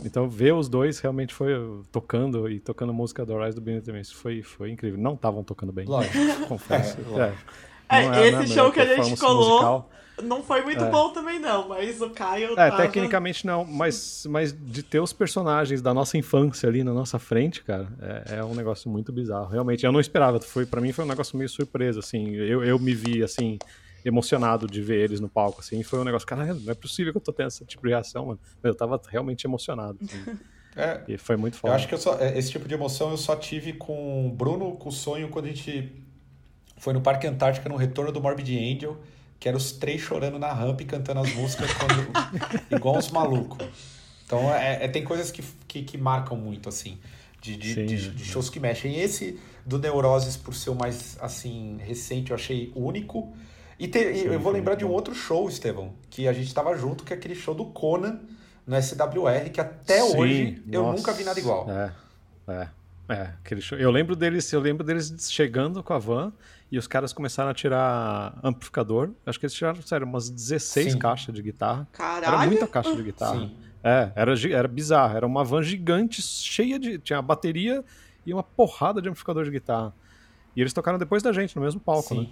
Então 0.05 0.29
ver 0.29 0.55
os 0.55 0.69
dois 0.69 0.99
realmente 0.99 1.35
foi 1.35 1.53
tocando 1.91 2.49
e 2.51 2.61
tocando 2.61 2.93
música 2.93 3.25
do 3.25 3.39
Rise 3.39 3.59
do 3.59 3.63
the 3.63 3.93
Waves 3.93 4.13
foi, 4.13 4.43
foi 4.43 4.71
incrível. 4.71 4.99
Não 4.99 5.15
estavam 5.15 5.43
tocando 5.43 5.73
bem, 5.73 5.87
Lógico. 5.87 6.15
confesso. 6.49 6.99
É, 7.19 7.33
É, 7.89 8.05
É, 8.05 8.19
é 8.21 8.29
esse 8.29 8.53
show 8.53 8.71
que 8.73 8.81
a 8.81 8.97
gente 8.97 9.19
colou 9.19 9.51
musical. 9.51 9.91
não 10.25 10.43
foi 10.43 10.63
muito 10.63 10.83
É. 10.83 10.91
bom 10.91 11.11
também, 11.13 11.39
não, 11.39 11.69
mas 11.69 12.01
o 12.01 12.11
Caio. 12.11 12.53
É, 12.53 12.71
tava... 12.71 12.83
tecnicamente 12.83 13.47
não, 13.47 13.65
mas, 13.65 14.27
mas 14.29 14.53
de 14.53 14.83
ter 14.83 15.01
os 15.01 15.13
personagens 15.13 15.81
da 15.81 15.95
nossa 15.95 16.19
infância 16.19 16.69
ali 16.69 16.83
na 16.83 16.93
nossa 16.93 17.19
frente, 17.19 17.63
cara, 17.63 17.89
é, 18.01 18.39
é 18.39 18.45
um 18.45 18.55
negócio 18.55 18.91
muito 18.91 19.13
bizarro. 19.13 19.49
Realmente, 19.49 19.85
eu 19.87 19.93
não 19.93 20.01
esperava. 20.01 20.41
Foi, 20.41 20.67
para 20.67 20.81
mim 20.81 20.93
foi 20.93 21.05
um 21.05 21.09
negócio 21.09 21.37
meio 21.37 21.49
surpresa, 21.49 22.01
assim. 22.01 22.35
Eu, 22.35 22.65
eu 22.65 22.79
me 22.79 22.95
vi, 22.95 23.23
assim, 23.23 23.59
emocionado 24.07 24.67
de 24.67 24.81
ver 24.81 25.03
eles 25.05 25.21
no 25.21 25.29
palco, 25.29 25.61
assim. 25.61 25.83
Foi 25.83 25.99
um 25.99 26.05
negócio, 26.05 26.27
caralho, 26.27 26.55
não 26.61 26.73
é 26.73 26.75
possível 26.75 27.13
que 27.13 27.17
eu 27.19 27.23
tô 27.23 27.33
tendo 27.33 27.49
esse 27.49 27.65
tipo 27.65 27.83
de 27.83 27.89
reação, 27.91 28.27
mano. 28.27 28.41
Eu 28.63 28.75
tava 28.75 29.01
realmente 29.09 29.45
emocionado, 29.47 29.99
assim. 30.03 30.25
É, 30.79 31.01
E 31.09 31.17
foi 31.17 31.39
muito 31.39 31.55
eu 31.55 31.61
foda. 31.61 31.75
acho 31.75 31.89
que 31.89 31.95
eu 31.95 31.99
só, 31.99 32.19
é, 32.21 32.37
esse 32.39 32.51
tipo 32.51 32.69
de 32.69 32.75
emoção 32.75 33.11
eu 33.11 33.17
só 33.17 33.35
tive 33.35 33.73
com 33.73 34.27
o 34.27 34.31
Bruno, 34.31 34.73
com 34.77 34.91
o 34.91 34.93
sonho, 34.93 35.31
quando 35.31 35.47
a 35.47 35.49
gente 35.49 35.91
foi 36.77 36.93
no 36.93 37.01
Parque 37.01 37.27
Antártica 37.27 37.67
no 37.67 37.77
retorno 37.77 38.13
do 38.13 38.21
Morbid 38.21 38.55
Angel, 38.59 38.95
que 39.41 39.49
era 39.49 39.57
os 39.57 39.73
três 39.73 40.03
chorando 40.03 40.39
na 40.39 40.53
rampa 40.53 40.83
e 40.83 40.85
cantando 40.85 41.21
as 41.21 41.33
músicas 41.35 41.71
quando- 41.73 42.07
igual 42.71 42.99
uns 42.99 43.11
malucos. 43.11 43.67
Então, 44.27 44.53
é, 44.55 44.85
é- 44.85 44.89
tem 44.89 45.03
coisas 45.03 45.31
que, 45.31 45.43
que, 45.67 45.83
que 45.83 45.97
marcam 45.97 46.37
muito, 46.37 46.69
assim, 46.69 46.99
de, 47.41 47.57
de, 47.57 47.73
Sim, 47.73 47.87
de- 47.87 48.11
de 48.11 48.25
shows 48.27 48.51
que 48.51 48.61
mexem. 48.61 48.93
E 48.97 49.01
esse 49.01 49.41
do 49.65 49.79
Neuroses, 49.79 50.37
por 50.37 50.53
ser 50.55 50.69
o 50.69 50.75
mais, 50.75 51.17
assim, 51.23 51.79
recente, 51.81 52.33
eu 52.33 52.35
achei 52.35 52.71
único. 52.77 53.35
E, 53.79 53.87
te- 53.89 53.99
e 54.13 54.27
eu 54.27 54.41
vou 54.41 54.53
lembrar 54.53 54.75
de 54.75 54.85
um 54.85 54.91
outro 54.91 55.15
show, 55.15 55.49
Estevão, 55.49 55.95
que 56.09 56.27
a 56.27 56.33
gente 56.33 56.53
tava 56.55 56.75
junto, 56.77 57.05
que 57.05 57.13
é 57.13 57.17
aquele 57.17 57.35
show 57.35 57.55
do 57.55 57.67
Conan 57.67 58.21
no 58.67 58.81
SWR, 58.81 59.51
que 59.53 59.61
até 59.61 60.01
Sim, 60.01 60.17
hoje 60.19 60.63
eu 60.71 60.83
nossa. 60.83 60.97
nunca 60.97 61.13
vi 61.13 61.25
nada 61.25 61.39
igual. 61.39 61.67
É, 61.71 61.93
é, 62.49 62.69
é. 63.09 63.21
Aquele 63.45 63.61
show. 63.61 63.77
Eu 63.79 63.91
lembro 63.91 64.17
deles, 64.17 64.51
eu 64.53 64.61
lembro 64.61 64.83
deles 64.83 65.15
chegando 65.31 65.83
com 65.83 65.93
a 65.93 65.99
van 65.99 66.33
e 66.73 66.79
os 66.79 66.87
caras 66.89 67.13
começaram 67.13 67.51
a 67.51 67.55
tirar 67.55 68.39
amplificador. 68.43 69.11
Acho 69.27 69.39
que 69.39 69.45
eles 69.47 69.55
tiraram, 69.55 69.81
sério, 69.83 70.07
umas 70.07 70.31
16 70.31 70.93
Sim. 70.93 70.99
caixas 70.99 71.35
de 71.35 71.43
guitarra. 71.43 71.87
Caralho! 71.93 72.35
Era 72.39 72.47
muita 72.47 72.67
caixa 72.67 72.97
de 72.97 73.03
guitarra. 73.03 73.39
Sim. 73.41 73.57
É, 73.85 74.11
era, 74.17 74.33
era 74.51 74.67
bizarro. 74.67 75.17
Era 75.17 75.27
uma 75.27 75.45
van 75.45 75.63
gigante, 75.63 76.21
cheia 76.23 76.79
de. 76.79 76.99
Tinha 76.99 77.21
bateria 77.23 77.85
e 78.25 78.33
uma 78.33 78.43
porrada 78.43 79.01
de 79.01 79.09
amplificador 79.09 79.45
de 79.45 79.51
guitarra. 79.51 79.95
E 80.57 80.61
eles 80.61 80.73
tocaram 80.73 80.99
depois 80.99 81.23
da 81.23 81.31
gente, 81.33 81.55
no 81.55 81.63
mesmo 81.63 81.79
palco, 81.81 82.09
Sim. 82.15 82.21
né? 82.23 82.29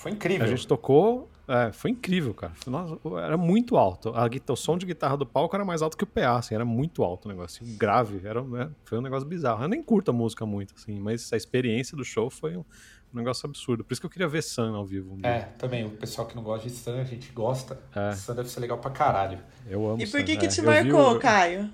Foi 0.00 0.10
incrível. 0.12 0.46
A 0.46 0.48
gente 0.48 0.66
tocou. 0.66 1.28
é, 1.46 1.72
foi 1.72 1.90
incrível, 1.90 2.32
cara. 2.32 2.54
Nossa, 2.66 2.96
era 3.22 3.36
muito 3.36 3.76
alto. 3.76 4.10
A, 4.16 4.28
o 4.50 4.56
som 4.56 4.78
de 4.78 4.86
guitarra 4.86 5.14
do 5.16 5.26
palco 5.26 5.54
era 5.54 5.62
mais 5.64 5.82
alto 5.82 5.94
que 5.94 6.04
o 6.04 6.06
PA, 6.06 6.38
assim, 6.38 6.54
era 6.54 6.64
muito 6.64 7.04
alto 7.04 7.26
o 7.26 7.28
negócio. 7.28 7.62
assim, 7.62 7.76
grave. 7.76 8.26
Era, 8.26 8.42
né, 8.42 8.70
foi 8.84 8.96
um 8.98 9.02
negócio 9.02 9.28
bizarro. 9.28 9.62
Eu 9.62 9.68
nem 9.68 9.82
curto 9.82 10.10
a 10.10 10.14
música 10.14 10.46
muito, 10.46 10.72
assim, 10.74 10.98
mas 10.98 11.30
a 11.32 11.36
experiência 11.36 11.94
do 11.96 12.02
show 12.02 12.30
foi 12.30 12.56
um, 12.56 12.64
um 13.12 13.18
negócio 13.18 13.46
absurdo. 13.46 13.84
Por 13.84 13.92
isso 13.92 14.00
que 14.00 14.06
eu 14.06 14.10
queria 14.10 14.26
ver 14.26 14.42
Sun 14.42 14.74
ao 14.74 14.86
vivo. 14.86 15.12
um 15.12 15.16
dia. 15.18 15.28
É, 15.28 15.40
também, 15.58 15.84
o 15.84 15.90
pessoal 15.90 16.26
que 16.26 16.34
não 16.34 16.42
gosta 16.42 16.66
de 16.66 16.74
Sun, 16.74 16.98
a 16.98 17.04
gente 17.04 17.30
gosta. 17.32 17.78
É. 17.94 18.12
Sun 18.12 18.34
deve 18.36 18.48
ser 18.48 18.60
legal 18.60 18.78
pra 18.78 18.90
caralho. 18.90 19.38
Eu 19.68 19.84
amo 19.86 20.00
E 20.00 20.06
por 20.06 20.18
Sun, 20.18 20.24
que 20.24 20.36
que 20.38 20.46
é. 20.46 20.48
te 20.48 20.62
marcou, 20.62 21.16
o- 21.16 21.18
Caio? 21.18 21.68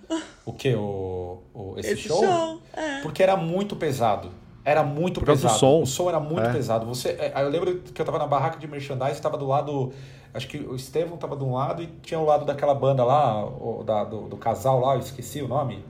O 0.44 0.52
que? 0.52 0.74
O, 0.74 1.42
o- 1.54 1.74
esse, 1.78 1.92
Esse 1.92 2.08
show? 2.08 2.24
show, 2.24 2.62
é. 2.72 3.02
Porque 3.02 3.22
era 3.22 3.36
muito 3.36 3.76
pesado. 3.76 4.32
Era 4.66 4.82
muito 4.82 5.20
Por 5.20 5.26
causa 5.26 5.42
do 5.42 5.44
pesado. 5.44 5.60
som. 5.60 5.82
O 5.82 5.86
som 5.86 6.08
era 6.08 6.18
muito 6.18 6.40
É. 6.42 6.52
pesado. 6.52 6.84
Você, 6.86 7.10
é, 7.10 7.32
eu 7.36 7.48
lembro 7.48 7.76
que 7.76 8.00
eu 8.02 8.04
tava 8.04 8.18
na 8.18 8.26
barraca 8.26 8.58
de 8.58 8.66
merchandise, 8.66 9.22
tava 9.22 9.38
do 9.38 9.46
lado. 9.46 9.92
Acho 10.34 10.48
que 10.48 10.58
o 10.58 10.74
Estevão 10.74 11.16
tava 11.16 11.36
de 11.36 11.44
um 11.44 11.54
lado 11.54 11.82
e 11.82 11.86
tinha 12.02 12.18
o 12.18 12.24
lado 12.24 12.44
daquela 12.44 12.74
banda 12.74 13.04
lá, 13.04 13.46
o, 13.46 13.84
da- 13.84 14.02
do, 14.04 14.22
do 14.28 14.36
casal 14.36 14.80
lá, 14.80 14.94
eu 14.94 14.98
esqueci 15.00 15.40
o 15.40 15.46
nome. 15.46 15.84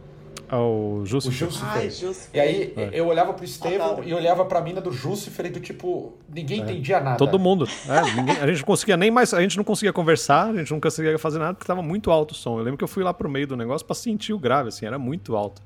Ah, 0.49 0.59
o 0.61 0.99
O 1.01 1.07
Justo. 1.07 1.33
Jucifer. 1.33 1.69
Ai, 1.69 1.91
justo. 1.91 2.29
E 2.33 2.39
aí 2.39 2.73
É. 2.77 2.91
eu 2.93 3.07
olhava 3.09 3.33
pro 3.33 3.45
Estevão 3.47 4.05
e 4.05 4.13
olhava 4.15 4.45
pra 4.45 4.61
mina 4.61 4.81
do 4.81 4.93
Jucifer 4.93 5.47
e 5.47 5.49
do 5.49 5.59
tipo, 5.59 6.13
ninguém 6.33 6.61
entendia 6.61 7.01
nada. 7.01 7.17
Todo 7.17 7.39
mundo. 7.39 7.67
É, 7.89 8.13
ninguém- 8.15 8.37
a 8.39 8.47
gente 8.47 8.59
não 8.59 8.67
conseguia 8.67 8.97
nem 8.97 9.11
mais. 9.11 9.33
A 9.35 9.41
gente 9.41 9.57
não 9.57 9.65
conseguia 9.65 9.93
conversar, 9.93 10.51
a 10.51 10.55
gente 10.55 10.71
não 10.71 10.79
conseguia 10.79 11.19
fazer 11.19 11.39
nada 11.41 11.55
porque 11.55 11.67
tava 11.67 11.83
muito 11.83 12.11
alto 12.13 12.33
o 12.33 12.35
som. 12.35 12.59
Eu 12.59 12.63
lembro 12.63 12.77
que 12.79 12.85
eu 12.85 12.89
fui 12.89 13.03
lá 13.03 13.13
pro 13.15 13.29
meio 13.29 13.47
do 13.49 13.57
negócio 13.57 13.85
pra 13.87 13.97
sentir 13.97 14.35
o 14.35 14.39
grave, 14.39 14.69
assim, 14.69 14.87
era 14.87 14.99
muito 14.99 15.35
alto. 15.35 15.61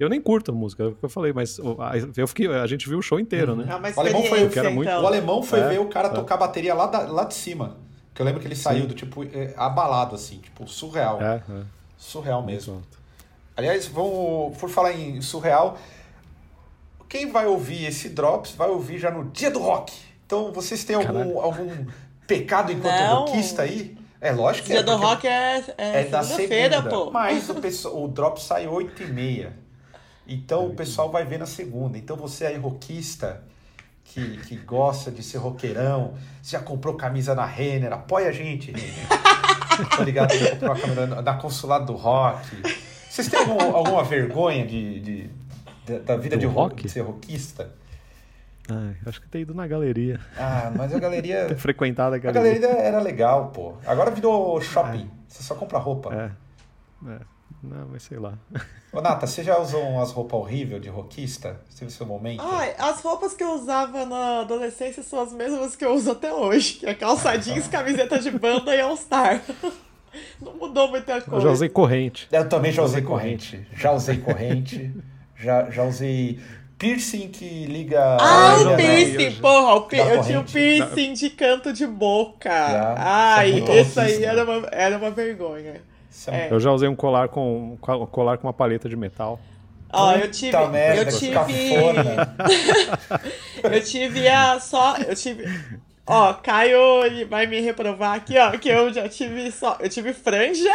Eu 0.00 0.08
nem 0.08 0.20
curto 0.20 0.50
a 0.50 0.54
música, 0.54 0.82
é 0.82 0.86
o 0.86 0.92
que 0.92 1.04
eu 1.04 1.08
falei, 1.08 1.32
mas 1.32 1.58
eu 2.16 2.26
fiquei, 2.26 2.46
a 2.48 2.66
gente 2.66 2.88
viu 2.88 2.98
o 2.98 3.02
show 3.02 3.20
inteiro, 3.20 3.54
né? 3.54 3.64
Uma 3.64 3.88
O 3.96 4.00
alemão 4.00 4.22
foi- 4.24 4.38
era 4.58 4.70
muito- 4.70 4.88
então. 4.88 5.02
O 5.02 5.06
alemão 5.06 5.42
foi 5.42 5.60
É, 5.60 5.68
ver 5.68 5.80
o 5.80 5.86
cara 5.86 6.08
é. 6.08 6.10
tocar 6.12 6.36
bateria 6.36 6.74
lá, 6.74 6.86
da- 6.86 7.06
lá 7.10 7.24
de 7.24 7.34
cima. 7.34 7.76
Que 8.14 8.20
eu 8.20 8.26
lembro 8.26 8.40
que 8.40 8.46
ele 8.46 8.56
saiu 8.56 8.86
do 8.86 8.94
tipo 8.94 9.24
é, 9.24 9.54
abalado, 9.56 10.14
assim, 10.14 10.38
tipo, 10.38 10.66
surreal. 10.68 11.20
É, 11.22 11.36
é. 11.48 11.62
Surreal 11.96 12.42
mesmo. 12.42 12.74
alto. 12.74 12.98
Aliás, 13.56 13.86
vamos, 13.86 14.56
por 14.58 14.68
falar 14.68 14.92
em 14.92 15.20
surreal, 15.20 15.78
quem 17.08 17.30
vai 17.30 17.46
ouvir 17.46 17.84
esse 17.86 18.08
Drops 18.08 18.52
vai 18.52 18.68
ouvir 18.68 18.98
já 18.98 19.10
no 19.10 19.24
dia 19.30 19.50
do 19.50 19.58
rock. 19.58 19.92
Então, 20.26 20.52
vocês 20.52 20.82
têm 20.84 20.96
algum, 20.96 21.40
algum 21.40 21.70
pecado 22.26 22.72
enquanto 22.72 22.94
Não. 22.98 23.24
rockista 23.26 23.62
aí? 23.62 23.96
É 24.20 24.30
lógico 24.32 24.66
que 24.66 24.72
Dia 24.72 24.80
é. 24.80 24.82
do 24.84 24.96
rock 24.96 25.26
é, 25.26 25.64
é, 25.76 26.00
é 26.00 26.04
da 26.04 26.22
segunda-feira, 26.22 26.76
segunda. 26.76 26.90
pô. 27.04 27.10
Mas 27.10 27.48
o, 27.50 27.54
pessoal, 27.56 28.04
o 28.04 28.08
Drops 28.08 28.44
sai 28.44 28.66
8 28.68 29.02
e 29.02 29.06
meia. 29.06 29.52
Então, 30.32 30.66
o 30.66 30.74
pessoal 30.74 31.10
vai 31.10 31.24
ver 31.24 31.38
na 31.38 31.46
segunda. 31.46 31.96
Então, 31.98 32.16
você 32.16 32.46
aí, 32.46 32.56
rockista, 32.56 33.42
que, 34.04 34.38
que 34.38 34.56
gosta 34.56 35.10
de 35.10 35.22
ser 35.22 35.38
roqueirão, 35.38 36.14
já 36.42 36.60
comprou 36.60 36.94
camisa 36.94 37.34
na 37.34 37.44
Renner, 37.46 37.92
apoia 37.92 38.28
a 38.28 38.32
gente, 38.32 38.70
Renner. 38.72 39.88
tá 39.96 40.04
ligado? 40.04 40.34
Já 40.34 40.50
comprou 40.50 40.72
a 40.72 40.78
camisa 40.80 41.06
na- 41.22 41.34
Consulado 41.34 41.86
do 41.86 41.94
Rock. 41.94 42.62
Vocês 43.08 43.28
têm 43.28 43.38
algum- 43.40 43.60
alguma 43.76 44.04
vergonha 44.04 44.66
de, 44.66 45.00
de- 45.00 45.30
da- 45.86 45.98
da 45.98 46.16
vida 46.16 46.36
Do 46.36 46.40
de, 46.40 46.46
ro- 46.46 46.52
rock? 46.52 46.82
de 46.82 46.88
ser 46.88 47.00
rockista? 47.00 47.70
Ai, 48.70 48.96
acho 49.06 49.20
que 49.20 49.28
tem 49.28 49.42
ido 49.42 49.52
na 49.54 49.66
galeria. 49.66 50.20
Ah, 50.36 50.72
mas 50.76 50.94
a 50.94 50.98
galeria. 51.00 51.46
Ter 51.48 51.56
frequentado 51.56 52.14
a 52.14 52.16
A 52.16 52.20
galeria. 52.20 52.60
galeria 52.60 52.80
era 52.82 53.00
legal, 53.00 53.48
pô. 53.48 53.74
Agora 53.86 54.10
virou 54.10 54.60
shopping. 54.60 55.10
Você 55.28 55.42
só 55.42 55.54
compra 55.56 55.78
roupa. 55.78 56.14
É. 56.14 57.10
é. 57.10 57.18
Não, 57.62 57.88
mas 57.92 58.02
sei 58.02 58.18
lá. 58.18 58.34
Ô, 58.92 59.00
Nata, 59.00 59.24
você 59.26 59.44
já 59.44 59.56
usou 59.58 59.80
umas 59.82 60.10
roupas 60.10 60.40
horríveis 60.40 60.82
de 60.82 60.88
rockista? 60.88 61.60
Você 61.68 61.78
teve 61.80 61.92
seu 61.92 62.04
momento? 62.04 62.42
Ai, 62.42 62.74
as 62.76 63.00
roupas 63.00 63.34
que 63.34 63.44
eu 63.44 63.52
usava 63.54 64.04
na 64.04 64.40
adolescência 64.40 65.02
são 65.02 65.20
as 65.20 65.32
mesmas 65.32 65.76
que 65.76 65.84
eu 65.84 65.94
uso 65.94 66.10
até 66.10 66.32
hoje. 66.34 66.74
Que 66.74 66.86
é 66.86 66.94
calça 66.94 67.36
jeans, 67.36 67.68
camiseta 67.68 68.18
de 68.18 68.30
banda 68.32 68.74
e 68.74 68.80
All-Star. 68.80 69.40
Não 70.42 70.54
mudou 70.56 70.88
muita 70.88 71.12
Eu 71.18 71.22
coisa. 71.22 71.46
já 71.46 71.52
usei 71.52 71.68
corrente. 71.68 72.28
Eu 72.32 72.48
também 72.48 72.72
já 72.72 72.82
Já 72.82 72.82
usei 72.82 72.98
usei 73.00 73.08
corrente. 73.08 73.66
Já 73.76 73.92
usei 73.92 74.18
corrente. 74.18 74.94
já, 75.36 75.70
já 75.70 75.84
usei 75.84 76.40
piercing 76.76 77.28
que 77.28 77.64
liga. 77.66 78.00
Ah, 78.20 78.50
a 78.50 78.56
o 78.56 78.60
orelha 78.72 78.76
piercing, 78.76 79.40
porra, 79.40 79.74
o 79.76 79.82
pi- 79.82 79.96
eu 79.98 80.20
tinha 80.22 80.40
o 80.40 80.44
corrente. 80.44 80.52
piercing 80.52 81.12
de 81.14 81.30
canto 81.30 81.72
de 81.72 81.86
boca. 81.86 82.50
Já. 82.50 82.94
Ai, 82.98 83.50
Isso 83.80 84.00
é 84.00 84.04
aí 84.04 84.24
era 84.24 84.44
uma, 84.44 84.68
era 84.72 84.98
uma 84.98 85.10
vergonha. 85.12 85.80
É 86.28 86.48
É. 86.48 86.52
Eu 86.52 86.60
já 86.60 86.70
usei 86.72 86.88
um 86.88 86.96
colar 86.96 87.28
com, 87.28 87.72
um 87.72 87.76
colar 88.06 88.38
com 88.38 88.46
uma 88.46 88.52
paleta 88.52 88.88
de 88.88 88.96
metal. 88.96 89.38
Ó, 89.92 90.12
eu 90.12 90.30
tive. 90.30 90.56
Merda, 90.68 91.10
eu 91.10 91.18
tive. 91.18 91.36
eu 93.62 93.84
tive 93.84 94.28
a 94.28 94.58
só. 94.58 94.96
Eu 94.96 95.14
tive. 95.14 95.44
Ó, 96.06 96.32
Caio 96.34 96.78
vai 97.28 97.46
me 97.46 97.60
reprovar 97.60 98.16
aqui, 98.16 98.36
ó, 98.38 98.50
que 98.52 98.68
eu 98.68 98.92
já 98.92 99.08
tive 99.08 99.50
só. 99.52 99.76
Eu 99.80 99.88
tive 99.88 100.12
franja. 100.12 100.70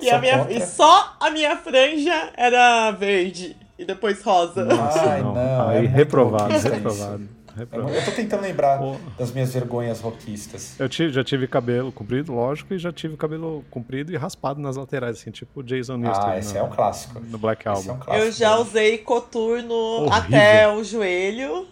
E, 0.00 0.04
Sou 0.06 0.14
a 0.14 0.18
minha, 0.20 0.38
contra. 0.38 0.52
e 0.52 0.60
só 0.60 1.16
a 1.18 1.30
minha 1.30 1.56
franja 1.56 2.30
era 2.36 2.90
verde. 2.92 3.56
e 3.78 3.84
depois 3.84 4.22
rosa. 4.22 4.64
Nossa, 4.64 5.10
Ai, 5.10 5.22
não. 5.22 5.34
não, 5.34 5.68
Aí 5.70 5.86
é 5.86 5.88
reprovado, 5.88 6.52
reprovado. 6.56 7.28
Isso. 7.62 7.74
reprovado. 7.74 7.94
Eu 7.96 8.04
tô 8.04 8.10
tentando 8.12 8.42
lembrar 8.42 8.78
Pô. 8.78 8.96
das 9.18 9.32
minhas 9.32 9.52
vergonhas 9.52 10.00
rockistas. 10.00 10.78
Eu 10.78 10.88
tive- 10.88 11.12
já 11.12 11.22
tive 11.24 11.46
cabelo 11.46 11.90
comprido, 11.92 12.32
lógico, 12.34 12.74
e 12.74 12.78
já 12.78 12.92
tive 12.92 13.16
cabelo 13.16 13.64
comprido 13.70 14.12
e 14.12 14.16
raspado 14.16 14.60
nas 14.60 14.76
laterais, 14.76 15.18
assim, 15.20 15.30
tipo 15.30 15.60
o 15.60 15.62
Jason 15.62 15.96
Newsted 15.96 16.26
Ah, 16.30 16.38
esse 16.38 16.52
no, 16.54 16.58
é 16.60 16.62
um 16.62 16.70
clássico. 16.70 17.20
no 17.20 17.38
Black 17.38 17.60
Esse 17.60 17.68
é 17.68 17.70
um 17.70 17.74
Album. 17.94 18.04
clássico. 18.04 18.26
Eu 18.26 18.32
já 18.32 18.56
usei 18.58 18.98
coturno 18.98 19.74
Horrível. 19.74 20.12
até 20.14 20.68
o 20.68 20.82
joelho. 20.84 21.66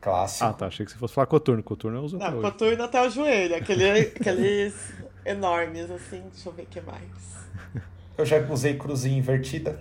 Clássico. 0.00 0.44
Ah, 0.44 0.52
tá. 0.52 0.66
Achei 0.66 0.84
que 0.84 0.92
você 0.92 0.98
fosse 0.98 1.14
falar 1.14 1.26
coturno. 1.26 1.62
Coturno 1.62 1.98
eu 1.98 2.02
uso 2.02 2.18
Não, 2.18 2.26
hoje. 2.28 2.42
coturno 2.42 2.82
até 2.84 3.00
o 3.06 3.08
joelho. 3.08 3.56
Aquele, 3.56 4.00
aqueles 4.00 4.92
enormes, 5.24 5.90
assim. 5.90 6.22
Deixa 6.30 6.48
eu 6.48 6.52
ver 6.52 6.62
o 6.64 6.66
que 6.66 6.80
mais. 6.82 7.02
Eu 8.18 8.24
já 8.26 8.38
usei 8.50 8.74
cruzinha 8.76 9.16
invertida 9.18 9.80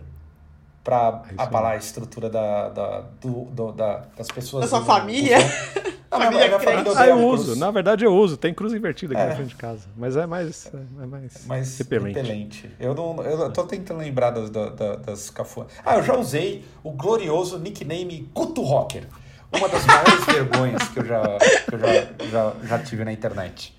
pra 0.84 1.22
Isso 1.32 1.42
abalar 1.42 1.72
a 1.74 1.78
estrutura 1.78 2.30
da, 2.30 2.70
da, 2.70 3.02
do- 3.22 3.46
do- 3.46 3.72
da- 3.72 4.04
das 4.18 4.28
pessoas. 4.28 4.64
Da 4.66 4.68
sua 4.70 4.80
do- 4.80 4.86
família? 4.86 5.38
do- 5.40 5.94
Não, 6.14 6.20
minha, 6.20 6.32
Família 6.32 6.48
minha 6.48 6.60
família 6.60 6.84
crente. 6.84 6.98
Ah, 7.00 7.08
eu 7.08 7.18
cruz, 7.18 7.42
uso. 7.42 7.56
Na 7.60 7.72
verdade, 7.72 8.06
eu 8.06 8.14
uso. 8.16 8.38
Tem 8.38 8.54
cruz 8.54 8.72
invertida 8.72 9.16
aqui 9.16 9.24
É. 9.24 9.30
na 9.30 9.36
frente 9.36 9.50
de 9.50 9.56
casa. 9.56 9.88
Mas 9.98 10.16
é 10.16 10.28
mais, 10.28 10.72
é 11.02 11.06
mais, 11.08 11.44
Mas 11.48 11.78
repelente. 11.80 12.16
repelente. 12.16 12.70
Eu 12.80 12.94
não. 12.94 13.20
Eu 13.24 13.52
tô 13.52 13.64
tentando 13.64 13.98
lembrar 14.00 14.30
das, 14.30 14.52
da- 14.52 14.70
da- 14.70 14.96
das 14.98 15.32
cafuas. 15.32 15.68
Ah, 15.84 15.98
eu 15.98 16.04
já 16.04 16.16
usei 16.16 16.64
o 16.84 16.92
glorioso 16.92 17.58
nickname 17.58 18.30
Guto 18.32 18.62
Rocker. 18.62 19.06
Uma 19.52 19.68
das 19.68 19.84
maiores 19.88 20.24
vergonhas 20.26 20.88
que 20.90 21.00
eu 21.00 21.06
já, 21.06 21.22
que 21.68 21.76
eu 21.76 21.80
já, 21.80 22.28
já, 22.30 22.54
já 22.68 22.80
tive 22.84 23.04
na 23.04 23.12
internet. 23.12 23.76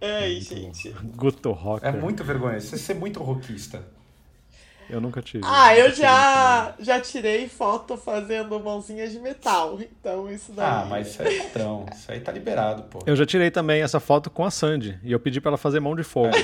Ai, 0.00 0.40
gente. 0.40 0.92
Guto 1.16 1.52
Rocker. 1.52 1.88
É 1.88 1.92
muito 1.92 2.24
vergonhoso. 2.24 2.66
Você 2.66 2.76
ser 2.76 2.94
muito 2.94 3.22
rockista. 3.22 3.82
Eu 4.90 5.00
nunca 5.00 5.22
tive. 5.22 5.44
Ah, 5.46 5.76
eu 5.76 5.90
já, 5.92 6.74
já 6.78 7.00
tirei 7.00 7.48
foto 7.48 7.96
fazendo 7.96 8.58
mãozinhas 8.60 9.10
de 9.12 9.18
metal. 9.18 9.78
Então 9.80 10.30
isso 10.30 10.52
daí. 10.52 10.66
Ah, 10.66 10.86
mas 10.88 11.08
isso 11.08 11.22
aí 11.22 11.38
é 11.38 11.42
padrão. 11.44 11.86
Isso 11.94 12.12
aí 12.12 12.20
tá 12.20 12.30
liberado, 12.32 12.82
pô. 12.84 12.98
Eu 13.06 13.16
já 13.16 13.24
tirei 13.24 13.50
também 13.50 13.82
essa 13.82 13.98
foto 14.00 14.28
com 14.30 14.44
a 14.44 14.50
Sandy. 14.50 14.98
E 15.02 15.10
eu 15.12 15.18
pedi 15.20 15.40
pra 15.40 15.50
ela 15.50 15.58
fazer 15.58 15.80
mão 15.80 15.96
de 15.96 16.02
fogo. 16.02 16.36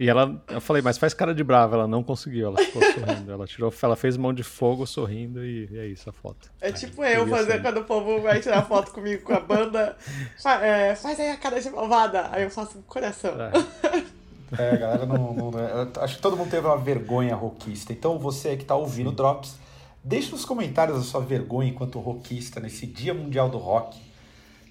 E 0.00 0.08
ela, 0.08 0.42
eu 0.48 0.60
falei, 0.60 0.82
mas 0.82 0.98
faz 0.98 1.14
cara 1.14 1.32
de 1.34 1.44
brava. 1.44 1.76
Ela 1.76 1.86
não 1.86 2.02
conseguiu, 2.02 2.48
ela 2.48 2.58
ficou 2.58 2.82
sorrindo. 2.82 3.30
Ela 3.30 3.46
tirou, 3.46 3.72
ela 3.82 3.94
fez 3.96 4.16
mão 4.16 4.32
de 4.32 4.42
fogo 4.42 4.84
sorrindo 4.86 5.44
e, 5.44 5.68
e 5.70 5.78
é 5.78 5.86
isso 5.86 6.10
a 6.10 6.12
foto. 6.12 6.50
É 6.60 6.72
tipo 6.72 7.04
eu 7.04 7.26
fazer 7.28 7.52
ser. 7.52 7.62
quando 7.62 7.78
o 7.78 7.84
povo 7.84 8.20
vai 8.20 8.40
tirar 8.40 8.62
foto 8.62 8.90
comigo 8.90 9.22
com 9.22 9.34
a 9.34 9.40
banda. 9.40 9.96
fa- 10.42 10.64
é, 10.64 10.96
faz 10.96 11.20
aí 11.20 11.30
a 11.30 11.36
cara 11.36 11.60
de 11.60 11.70
malvada. 11.70 12.28
Aí 12.32 12.42
eu 12.42 12.50
faço 12.50 12.78
um 12.78 12.82
coração. 12.82 13.34
É. 13.40 14.04
É, 14.58 14.70
a 14.70 14.76
galera 14.76 15.06
não, 15.06 15.32
não- 15.32 15.50
eu 15.58 15.90
Acho 16.00 16.16
que 16.16 16.22
todo 16.22 16.36
mundo 16.36 16.50
teve 16.50 16.66
uma 16.66 16.76
vergonha 16.78 17.34
rockista. 17.34 17.92
Então 17.92 18.18
você 18.18 18.56
que 18.56 18.64
tá 18.64 18.74
ouvindo 18.76 19.10
o 19.10 19.12
Drops, 19.12 19.56
deixe 20.02 20.30
nos 20.30 20.44
comentários 20.44 20.98
a 20.98 21.02
sua 21.02 21.20
vergonha 21.20 21.68
enquanto 21.70 21.98
rockista 21.98 22.60
nesse 22.60 22.86
Dia 22.86 23.14
Mundial 23.14 23.48
do 23.48 23.58
Rock, 23.58 23.98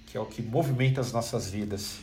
que 0.08 0.18
é 0.18 0.20
o 0.20 0.26
que 0.26 0.42
movimenta 0.42 1.02
as 1.02 1.12
nossas 1.12 1.50
vidas. 1.50 1.98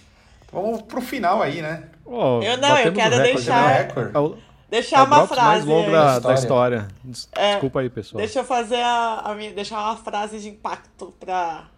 Então 0.47 0.62
vamos 0.62 0.82
pro 0.82 1.01
final 1.01 1.40
aí, 1.40 1.62
né? 1.62 1.84
Ó, 2.05 2.42
Eu 2.42 2.56
não, 2.59 2.76
eu 2.78 2.92
quero 2.92 3.16
recorde, 3.16 3.34
deixar- 3.34 3.68
né? 3.68 4.10
É 4.12 4.18
o, 4.18 4.34
é 4.34 4.36
Deixar 4.70 5.02
o 5.02 5.06
uma 5.06 5.16
Drops 5.16 5.36
mais 5.36 5.64
frase. 5.64 5.66
longo 5.68 5.90
da, 5.90 6.06
História. 6.16 6.20
da 6.20 6.34
história. 6.34 6.88
É, 7.36 7.51
Desculpa 7.52 7.80
aí, 7.80 7.90
pessoal. 7.90 8.18
Deixa 8.20 8.38
eu 8.40 8.44
fazer 8.44 8.80
a, 8.82 9.20
a 9.24 9.34
minha, 9.34 9.52
deixar 9.52 9.80
uma 9.80 9.97
frase 9.97 10.38
de 10.40 10.48
impacto 10.48 11.12
pra 11.18 11.68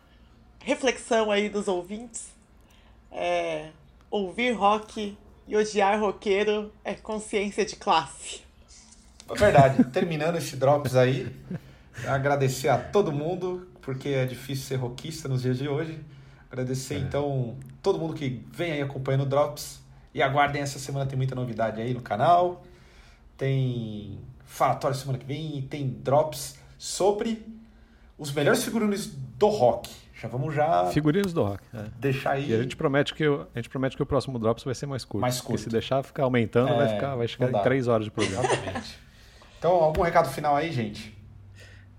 reflexão 0.59 1.31
aí 1.31 1.49
dos 1.49 1.69
ouvintes. 1.69 2.31
É, 3.11 3.69
ouvir 4.11 4.53
rock 4.53 5.17
e 5.47 5.57
odiar 5.57 6.01
roqueiro 6.01 6.73
é 6.85 6.95
consciência 6.95 7.65
de 7.65 7.77
classe. 7.77 8.43
É 9.29 9.35
verdade. 9.35 9.85
Terminando 9.85 10.37
esse 10.37 10.57
Drops 10.57 10.95
aí, 10.95 11.35
agradecer 12.07 12.69
a 12.69 12.79
todo 12.79 13.13
mundo, 13.13 13.69
porque 13.81 14.11
é 14.11 14.27
difícil 14.27 14.67
ser 14.67 14.77
rockista 14.77 15.29
nos 15.29 15.43
dias 15.43 15.59
de 15.59 15.69
hoje. 15.69 15.99
Agradecer, 16.51 16.99
então, 16.99 17.57
todo 17.83 17.99
mundo 17.99 18.15
que 18.15 18.45
vem 18.53 18.73
aí 18.73 18.83
acompanhando 18.83 19.23
o 19.23 19.27
Drops. 19.27 19.81
E 20.15 20.23
aguardem 20.23 20.61
essa 20.61 20.79
semana, 20.79 21.07
tem 21.07 21.17
muita 21.17 21.35
novidade 21.35 21.81
aí 21.81 21.95
no 21.95 22.03
canal. 22.03 22.63
Tem 23.37 24.19
falatório 24.45 24.97
semana 24.97 25.19
que 25.19 25.25
vem 25.25 25.59
e 25.59 25.63
tem 25.63 25.89
Drops 25.89 26.57
sobre 26.79 27.47
os 28.19 28.31
melhores 28.33 28.63
figurinos 28.63 29.07
do 29.07 29.49
rock. 29.49 29.91
Já 30.23 30.29
vamos 30.29 30.55
já 30.55 30.87
Figurinos 30.87 31.33
do 31.33 31.43
rock. 31.43 31.65
é. 31.75 31.87
deixar 31.99 32.33
aí. 32.33 32.49
E 32.49 32.55
a 32.55 32.63
gente 32.63 32.77
promete 32.77 33.13
que 33.13 33.27
o, 33.27 33.45
a 33.53 33.59
gente 33.59 33.69
promete 33.69 33.97
que 33.97 34.03
o 34.05 34.07
próximo 34.07 34.39
Drops 34.39 34.63
vai 34.63 34.73
ser 34.73 34.87
mais 34.87 35.05
curto. 35.05 35.21
Mais 35.21 35.39
Porque 35.39 35.49
curto. 35.49 35.65
se 35.65 35.69
deixar 35.69 36.01
ficar 36.05 36.23
aumentando, 36.23 36.73
É, 36.73 36.77
vai, 36.77 36.89
ficar, 36.89 37.17
vai 37.17 37.27
chegar 37.27 37.51
em 37.51 37.63
três 37.65 37.89
horas 37.89 38.05
de 38.05 38.13
programa. 38.13 38.45
Exatamente. 38.45 38.99
Então, 39.59 39.73
algum 39.73 40.03
recado 40.03 40.29
final 40.29 40.55
aí, 40.55 40.71
gente? 40.71 41.17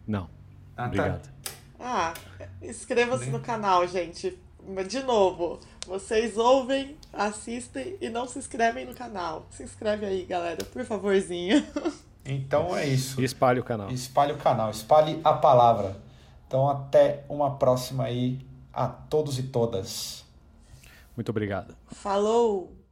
Não. 0.07 0.29
Ah, 0.75 0.83
tá. 0.83 0.85
Obrigado. 0.85 1.29
Ah, 1.77 2.13
inscreva-se 2.61 3.29
no 3.29 3.41
canal, 3.41 3.85
gente. 3.87 4.39
De 4.87 5.03
novo, 5.03 5.59
vocês 5.85 6.37
ouvem, 6.37 6.95
assistem 7.11 7.97
e 7.99 8.09
não 8.09 8.25
se 8.25 8.39
inscrevem 8.39 8.85
no 8.85 8.93
canal. 8.93 9.45
Se 9.51 9.63
inscreve 9.63 10.05
aí, 10.05 10.23
galera, 10.23 10.63
por 10.63 10.85
favorzinho. 10.85 11.61
Então 12.25 12.73
é 12.75 12.87
isso. 12.87 13.19
E 13.19 13.25
espalhe 13.25 13.59
o 13.59 13.63
canal. 13.65 13.89
Espalhe 13.91 14.31
o 14.31 14.37
canal, 14.37 14.69
espalhe 14.69 15.19
a 15.25 15.33
palavra. 15.33 15.97
Então, 16.53 16.69
até 16.69 17.25
uma 17.27 17.57
próxima 17.57 18.03
aí 18.03 18.39
a 18.71 18.87
todos 18.87 19.39
e 19.39 19.43
todas. 19.47 20.23
Muito 21.17 21.29
obrigado. 21.29 21.75
Falou! 21.87 22.82